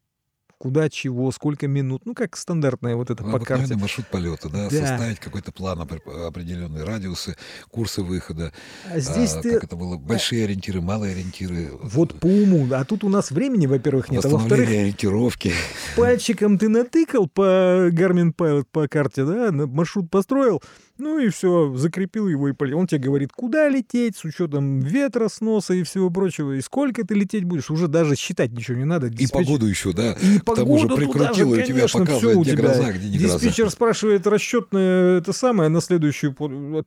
куда, 0.58 0.88
чего, 0.88 1.30
сколько 1.32 1.68
минут, 1.68 2.06
ну, 2.06 2.14
как 2.14 2.36
стандартная 2.36 2.96
вот 2.96 3.10
это 3.10 3.22
по 3.22 3.38
карте. 3.38 3.76
маршрут 3.76 4.06
полета, 4.08 4.48
да? 4.48 4.68
да, 4.68 4.70
составить 4.70 5.20
какой-то 5.20 5.52
план, 5.52 5.80
определенные 5.80 6.84
радиусы, 6.84 7.36
курсы 7.70 8.02
выхода. 8.02 8.52
А 8.90 8.98
здесь 8.98 9.34
а, 9.34 9.42
ты... 9.42 9.54
Как 9.54 9.64
это 9.64 9.76
было? 9.76 9.96
Большие 9.96 10.44
ориентиры, 10.44 10.80
малые 10.80 11.12
ориентиры. 11.12 11.70
Вот 11.82 12.18
по 12.18 12.26
уму. 12.26 12.66
А 12.72 12.84
тут 12.84 13.04
у 13.04 13.08
нас 13.08 13.30
времени, 13.30 13.66
во-первых, 13.66 14.10
нет. 14.10 14.24
А 14.24 14.28
во-вторых, 14.28 14.68
ориентировки. 14.68 15.52
Пальчиком 15.96 16.58
ты 16.58 16.68
натыкал 16.68 17.28
по 17.28 17.88
Garmin 17.90 18.34
Pilot 18.34 18.66
по 18.70 18.88
карте, 18.88 19.24
да, 19.24 19.52
маршрут 19.52 20.10
построил, 20.10 20.62
ну 20.98 21.18
и 21.18 21.28
все, 21.28 21.74
закрепил 21.74 22.28
его 22.28 22.48
и 22.48 22.52
полетел. 22.52 22.78
Он 22.78 22.86
тебе 22.86 23.00
говорит, 23.00 23.32
куда 23.32 23.68
лететь, 23.68 24.16
с 24.16 24.24
учетом 24.24 24.80
ветра, 24.80 25.28
сноса 25.28 25.74
и 25.74 25.82
всего 25.82 26.10
прочего, 26.10 26.52
и 26.52 26.60
сколько 26.60 27.06
ты 27.06 27.14
лететь 27.14 27.44
будешь. 27.44 27.70
Уже 27.70 27.88
даже 27.88 28.16
считать 28.16 28.52
ничего 28.52 28.76
не 28.76 28.84
надо. 28.84 29.08
Диспетчер... 29.08 29.40
И 29.40 29.44
погоду 29.44 29.66
еще, 29.66 29.92
да? 29.92 30.12
И 30.12 30.38
К 30.38 30.54
тому 30.54 30.78
же 30.78 30.88
прикрутил, 30.88 31.54
же, 31.54 31.62
и 31.62 31.66
тебя 31.66 31.86
показывает, 31.86 32.38
где 32.40 32.52
тебя. 32.52 32.62
гроза, 32.62 32.92
где 32.92 33.08
не 33.08 33.18
Диспетчер 33.18 33.64
гроза. 33.64 33.70
спрашивает 33.70 34.26
расчетное 34.26 35.18
это 35.18 35.32
самое 35.32 35.68
на 35.68 35.80
следующую... 35.80 36.34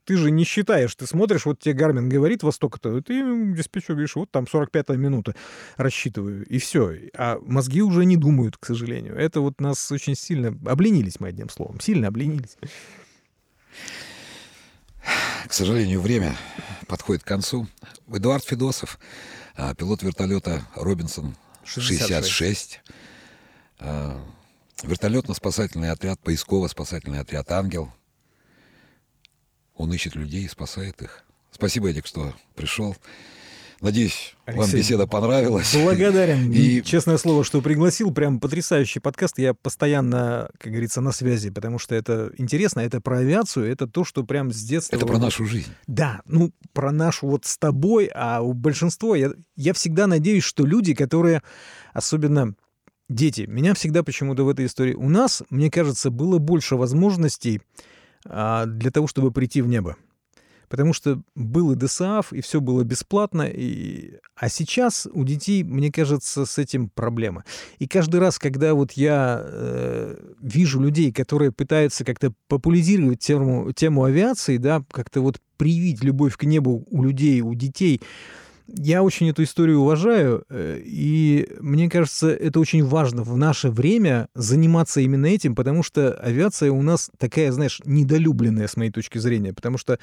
Ты 0.06 0.18
же 0.18 0.32
не 0.32 0.44
считаешь, 0.44 0.94
ты 0.96 1.06
смотришь, 1.06 1.46
вот 1.46 1.60
тебе 1.60 1.74
Гармин 1.74 2.10
говорит 2.10 2.44
во 2.44 2.52
столько-то, 2.52 3.02
ты 3.02 3.54
диспетчер 3.54 3.94
говоришь, 3.94 4.16
вот 4.16 4.32
там 4.32 4.46
45-я 4.52 4.96
минута, 4.96 5.36
рассчитываю, 5.78 6.46
и 6.46 6.58
все. 6.58 6.94
А 7.16 7.40
мозги 7.42 7.82
уже 7.82 8.06
не 8.06 8.18
думают, 8.18 8.58
к 8.58 8.66
сожалению. 8.66 9.16
Это 9.16 9.42
вот 9.42 9.62
нас 9.62 9.92
очень 9.92 10.16
сильно... 10.16 10.58
Обленились 10.66 11.20
мы, 11.20 11.30
одним 11.30 11.50
словом, 11.50 11.80
сильно 11.80 12.08
обленились. 12.08 12.58
К 15.48 15.54
сожалению, 15.54 16.02
время 16.02 16.36
подходит 16.88 17.24
к 17.24 17.28
концу. 17.28 17.68
Эдуард 18.08 18.44
Федосов, 18.44 19.00
а, 19.56 19.74
пилот 19.74 20.04
вертолета 20.04 20.66
Робинсон 20.76 21.36
66. 21.64 22.28
66. 22.28 22.82
Вертолетно-спасательный 24.84 25.92
отряд, 25.92 26.20
поисково-спасательный 26.22 27.20
отряд 27.20 27.52
«Ангел». 27.52 27.92
Он 29.76 29.92
ищет 29.94 30.16
людей 30.16 30.46
и 30.46 30.50
спасает 30.50 31.02
их. 31.02 31.26
Спасибо, 31.52 31.90
Эдик, 31.90 32.06
что 32.06 32.34
пришел. 32.56 32.96
Надеюсь, 33.82 34.36
Алексей, 34.46 34.62
вам 34.62 34.72
беседа 34.72 35.08
понравилась. 35.08 35.74
Благодарен. 35.74 36.52
И... 36.52 36.82
Честное 36.84 37.18
слово, 37.18 37.46
что 37.46 37.62
пригласил. 37.62 38.14
Прям 38.14 38.40
потрясающий 38.40 39.00
подкаст. 39.00 39.40
Я 39.40 39.54
постоянно, 39.54 40.50
как 40.58 40.74
говорится, 40.74 41.00
на 41.00 41.14
связи, 41.14 41.50
потому 41.50 41.80
что 41.80 41.96
это 41.96 42.32
интересно. 42.38 42.82
Это 42.82 43.00
про 43.00 43.20
авиацию, 43.20 43.72
это 43.72 43.88
то, 43.88 44.04
что 44.04 44.26
прям 44.26 44.52
с 44.52 44.62
детства... 44.62 44.98
Это 44.98 45.06
про 45.06 45.18
нашу 45.18 45.46
жизнь. 45.46 45.72
Да, 45.88 46.22
ну, 46.26 46.52
про 46.74 46.92
нашу 46.92 47.28
вот 47.28 47.46
с 47.46 47.58
тобой, 47.58 48.10
а 48.14 48.42
у 48.42 48.52
большинства... 48.52 49.16
Я, 49.16 49.32
я 49.56 49.74
всегда 49.74 50.08
надеюсь, 50.08 50.44
что 50.44 50.66
люди, 50.66 50.94
которые, 50.94 51.42
особенно 51.94 52.56
дети, 53.08 53.46
меня 53.48 53.74
всегда 53.76 54.04
почему-то 54.04 54.44
в 54.44 54.50
этой 54.50 54.66
истории... 54.66 54.94
У 54.94 55.08
нас, 55.08 55.42
мне 55.50 55.72
кажется, 55.72 56.10
было 56.10 56.38
больше 56.38 56.76
возможностей 56.76 57.62
а, 58.26 58.66
для 58.66 58.92
того, 58.92 59.08
чтобы 59.08 59.32
прийти 59.32 59.62
в 59.62 59.68
небо 59.68 59.96
потому 60.70 60.94
что 60.94 61.22
был 61.36 61.72
и 61.72 61.76
ДСАФ, 61.76 62.32
и 62.32 62.42
все 62.42 62.62
было 62.62 62.84
бесплатно. 62.84 63.42
И... 63.42 64.14
А 64.36 64.48
сейчас 64.48 65.08
у 65.12 65.26
детей, 65.26 65.64
мне 65.64 65.92
кажется, 65.92 66.46
с 66.46 66.58
этим 66.58 66.90
проблема. 66.90 67.44
И 67.80 67.88
каждый 67.88 68.20
раз, 68.20 68.40
когда 68.40 68.74
вот 68.76 68.94
я 68.94 69.42
э, 69.44 70.16
вижу 70.42 70.80
людей, 70.80 71.12
которые 71.12 71.52
пытаются 71.52 72.06
как-то 72.06 72.32
популяризировать 72.48 73.20
тему, 73.20 73.72
тему 73.74 74.04
авиации, 74.04 74.58
да, 74.58 74.84
как-то 74.92 75.22
вот 75.22 75.40
привить 75.58 76.04
любовь 76.04 76.38
к 76.38 76.44
небу 76.44 76.86
у 76.90 77.04
людей, 77.04 77.42
у 77.42 77.54
детей, 77.54 78.02
я 78.78 79.04
очень 79.04 79.30
эту 79.30 79.44
историю 79.44 79.80
уважаю, 79.80 80.44
э, 80.50 80.82
и 80.84 81.50
мне 81.60 81.90
кажется, 81.90 82.30
это 82.30 82.60
очень 82.60 82.84
важно 82.84 83.24
в 83.24 83.38
наше 83.38 83.70
время 83.70 84.28
заниматься 84.36 85.02
именно 85.02 85.26
этим, 85.26 85.56
потому 85.56 85.84
что 85.84 86.14
авиация 86.14 86.72
у 86.72 86.82
нас 86.82 87.10
такая, 87.18 87.52
знаешь, 87.52 87.82
недолюбленная 87.86 88.68
с 88.68 88.78
моей 88.78 88.92
точки 88.92 89.18
зрения, 89.18 89.54
потому 89.54 89.78
что 89.78 90.00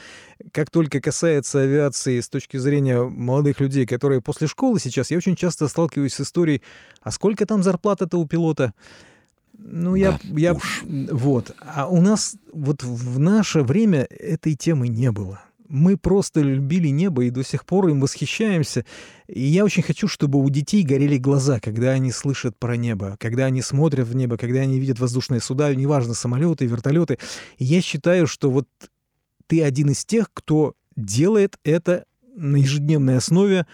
как 0.53 0.71
только 0.71 1.01
касается 1.01 1.61
авиации 1.61 2.21
с 2.21 2.29
точки 2.29 2.57
зрения 2.57 3.03
молодых 3.03 3.61
людей, 3.61 3.87
которые 3.87 4.21
после 4.21 4.47
школы 4.47 4.81
сейчас, 4.81 5.11
я 5.11 5.19
очень 5.19 5.37
часто 5.37 5.69
сталкиваюсь 5.69 6.15
с 6.15 6.21
историей, 6.21 6.63
а 7.03 7.11
сколько 7.11 7.47
там 7.47 7.63
зарплата-то 7.63 8.19
у 8.19 8.27
пилота? 8.27 8.75
Ну, 9.59 9.95
я, 9.95 10.13
да, 10.13 10.19
я, 10.37 10.53
уж. 10.55 10.85
вот. 10.85 11.55
А 11.61 11.89
у 11.89 12.03
нас 12.03 12.37
вот 12.53 12.83
в 12.83 13.19
наше 13.19 13.63
время 13.63 14.07
этой 14.11 14.55
темы 14.55 14.89
не 14.89 15.11
было 15.11 15.41
мы 15.69 15.97
просто 15.97 16.41
любили 16.41 16.89
небо 16.89 17.25
и 17.25 17.31
до 17.31 17.43
сих 17.43 17.65
пор 17.65 17.89
им 17.89 18.01
восхищаемся. 18.01 18.85
И 19.27 19.43
я 19.43 19.65
очень 19.65 19.83
хочу, 19.83 20.09
чтобы 20.09 20.43
у 20.43 20.49
детей 20.51 20.83
горели 20.83 21.17
глаза, 21.19 21.61
когда 21.61 21.91
они 21.91 22.13
слышат 22.13 22.57
про 22.59 22.77
небо, 22.77 23.17
когда 23.19 23.47
они 23.47 23.63
смотрят 23.63 24.07
в 24.07 24.15
небо, 24.15 24.37
когда 24.37 24.61
они 24.61 24.79
видят 24.79 24.99
воздушные 24.99 25.41
суда, 25.41 25.75
неважно, 25.75 26.15
самолеты, 26.15 26.67
вертолеты. 26.67 27.19
И 27.59 27.65
я 27.65 27.81
считаю, 27.81 28.27
что 28.27 28.51
вот 28.51 28.69
ты 29.47 29.63
один 29.63 29.91
из 29.91 30.05
тех, 30.05 30.31
кто 30.33 30.75
делает 30.97 31.59
это 31.65 32.05
на 32.35 32.57
ежедневной 32.57 33.17
основе, 33.17 33.67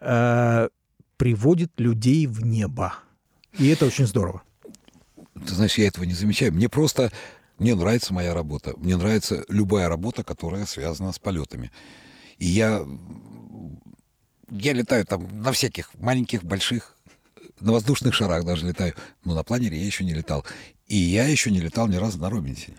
э, 0.00 0.68
приводит 1.16 1.72
людей 1.78 2.26
в 2.26 2.44
небо. 2.44 2.94
И 3.58 3.68
это 3.68 3.86
очень 3.86 4.06
здорово. 4.06 4.42
Ты 5.46 5.54
знаешь, 5.54 5.78
я 5.78 5.86
этого 5.88 6.04
не 6.04 6.14
замечаю. 6.14 6.52
Мне 6.52 6.68
просто... 6.68 7.12
Мне 7.58 7.74
нравится 7.74 8.14
моя 8.14 8.34
работа. 8.34 8.74
Мне 8.76 8.96
нравится 8.96 9.44
любая 9.48 9.88
работа, 9.88 10.22
которая 10.22 10.66
связана 10.66 11.12
с 11.12 11.18
полетами. 11.18 11.70
И 12.38 12.46
я... 12.46 12.86
Я 14.50 14.72
летаю 14.72 15.04
там 15.04 15.42
на 15.42 15.52
всяких 15.52 15.92
маленьких, 15.94 16.42
больших, 16.42 16.96
на 17.60 17.72
воздушных 17.72 18.14
шарах 18.14 18.44
даже 18.44 18.66
летаю. 18.66 18.94
Но 19.24 19.34
на 19.34 19.42
планере 19.42 19.78
я 19.78 19.84
еще 19.84 20.04
не 20.04 20.14
летал. 20.14 20.44
И 20.86 20.96
я 20.96 21.26
еще 21.26 21.50
не 21.50 21.60
летал 21.60 21.86
ни 21.88 21.96
разу 21.96 22.18
на 22.18 22.30
Робинсе. 22.30 22.74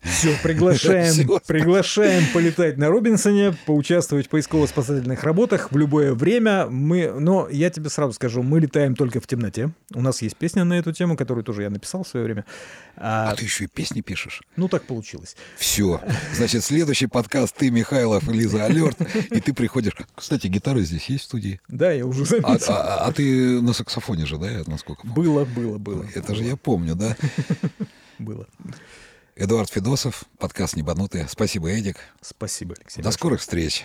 Все, 0.00 0.32
приглашаем, 0.42 1.12
Всё. 1.12 1.40
приглашаем 1.46 2.22
полетать 2.32 2.76
на 2.78 2.88
Робинсоне, 2.88 3.56
поучаствовать 3.66 4.26
в 4.26 4.30
поисково-спасательных 4.30 5.22
работах 5.24 5.72
в 5.72 5.76
любое 5.76 6.14
время. 6.14 6.66
Мы, 6.66 7.10
но 7.18 7.48
я 7.50 7.68
тебе 7.68 7.90
сразу 7.90 8.12
скажу, 8.12 8.42
мы 8.44 8.60
летаем 8.60 8.94
только 8.94 9.20
в 9.20 9.26
темноте. 9.26 9.72
У 9.94 10.00
нас 10.00 10.22
есть 10.22 10.36
песня 10.36 10.62
на 10.64 10.74
эту 10.78 10.92
тему, 10.92 11.16
которую 11.16 11.42
тоже 11.44 11.62
я 11.62 11.70
написал 11.70 12.04
в 12.04 12.08
свое 12.08 12.24
время. 12.26 12.44
А, 12.96 13.30
А 13.32 13.34
ты 13.36 13.44
еще 13.44 13.64
и 13.64 13.66
песни 13.66 14.00
пишешь. 14.00 14.42
ну, 14.56 14.68
так 14.68 14.84
получилось. 14.84 15.36
Все. 15.56 16.00
Значит, 16.34 16.62
следующий 16.64 17.06
подкаст 17.08 17.56
ты, 17.56 17.70
Михайлов, 17.70 18.28
Лиза 18.28 18.64
Алерт, 18.66 18.98
и 19.32 19.40
ты 19.40 19.52
приходишь. 19.52 19.94
Кстати, 20.14 20.46
гитара 20.46 20.78
здесь 20.80 21.06
есть 21.06 21.24
в 21.24 21.26
студии. 21.26 21.60
Да, 21.68 21.90
я 21.90 22.06
уже 22.06 22.22
А, 22.22 22.26
заметил. 22.26 22.66
а- 22.72 23.04
а 23.06 23.12
ты 23.12 23.60
на 23.60 23.72
саксофоне 23.72 24.26
же, 24.26 24.38
да, 24.38 24.48
насколько 24.66 25.02
помню? 25.02 25.14
Было, 25.14 25.44
было, 25.44 25.78
было. 25.78 26.06
Это 26.14 26.34
же 26.36 26.44
я 26.44 26.56
помню, 26.56 26.94
да? 26.94 27.16
Было. 28.20 28.46
Эдуард 29.40 29.70
Федосов, 29.70 30.24
подкаст 30.40 30.74
«Небанутые». 30.74 31.28
Спасибо, 31.28 31.68
Эдик. 31.70 31.98
Спасибо, 32.20 32.74
Алексей. 32.76 33.02
До 33.02 33.12
скорых 33.12 33.40
встреч. 33.40 33.84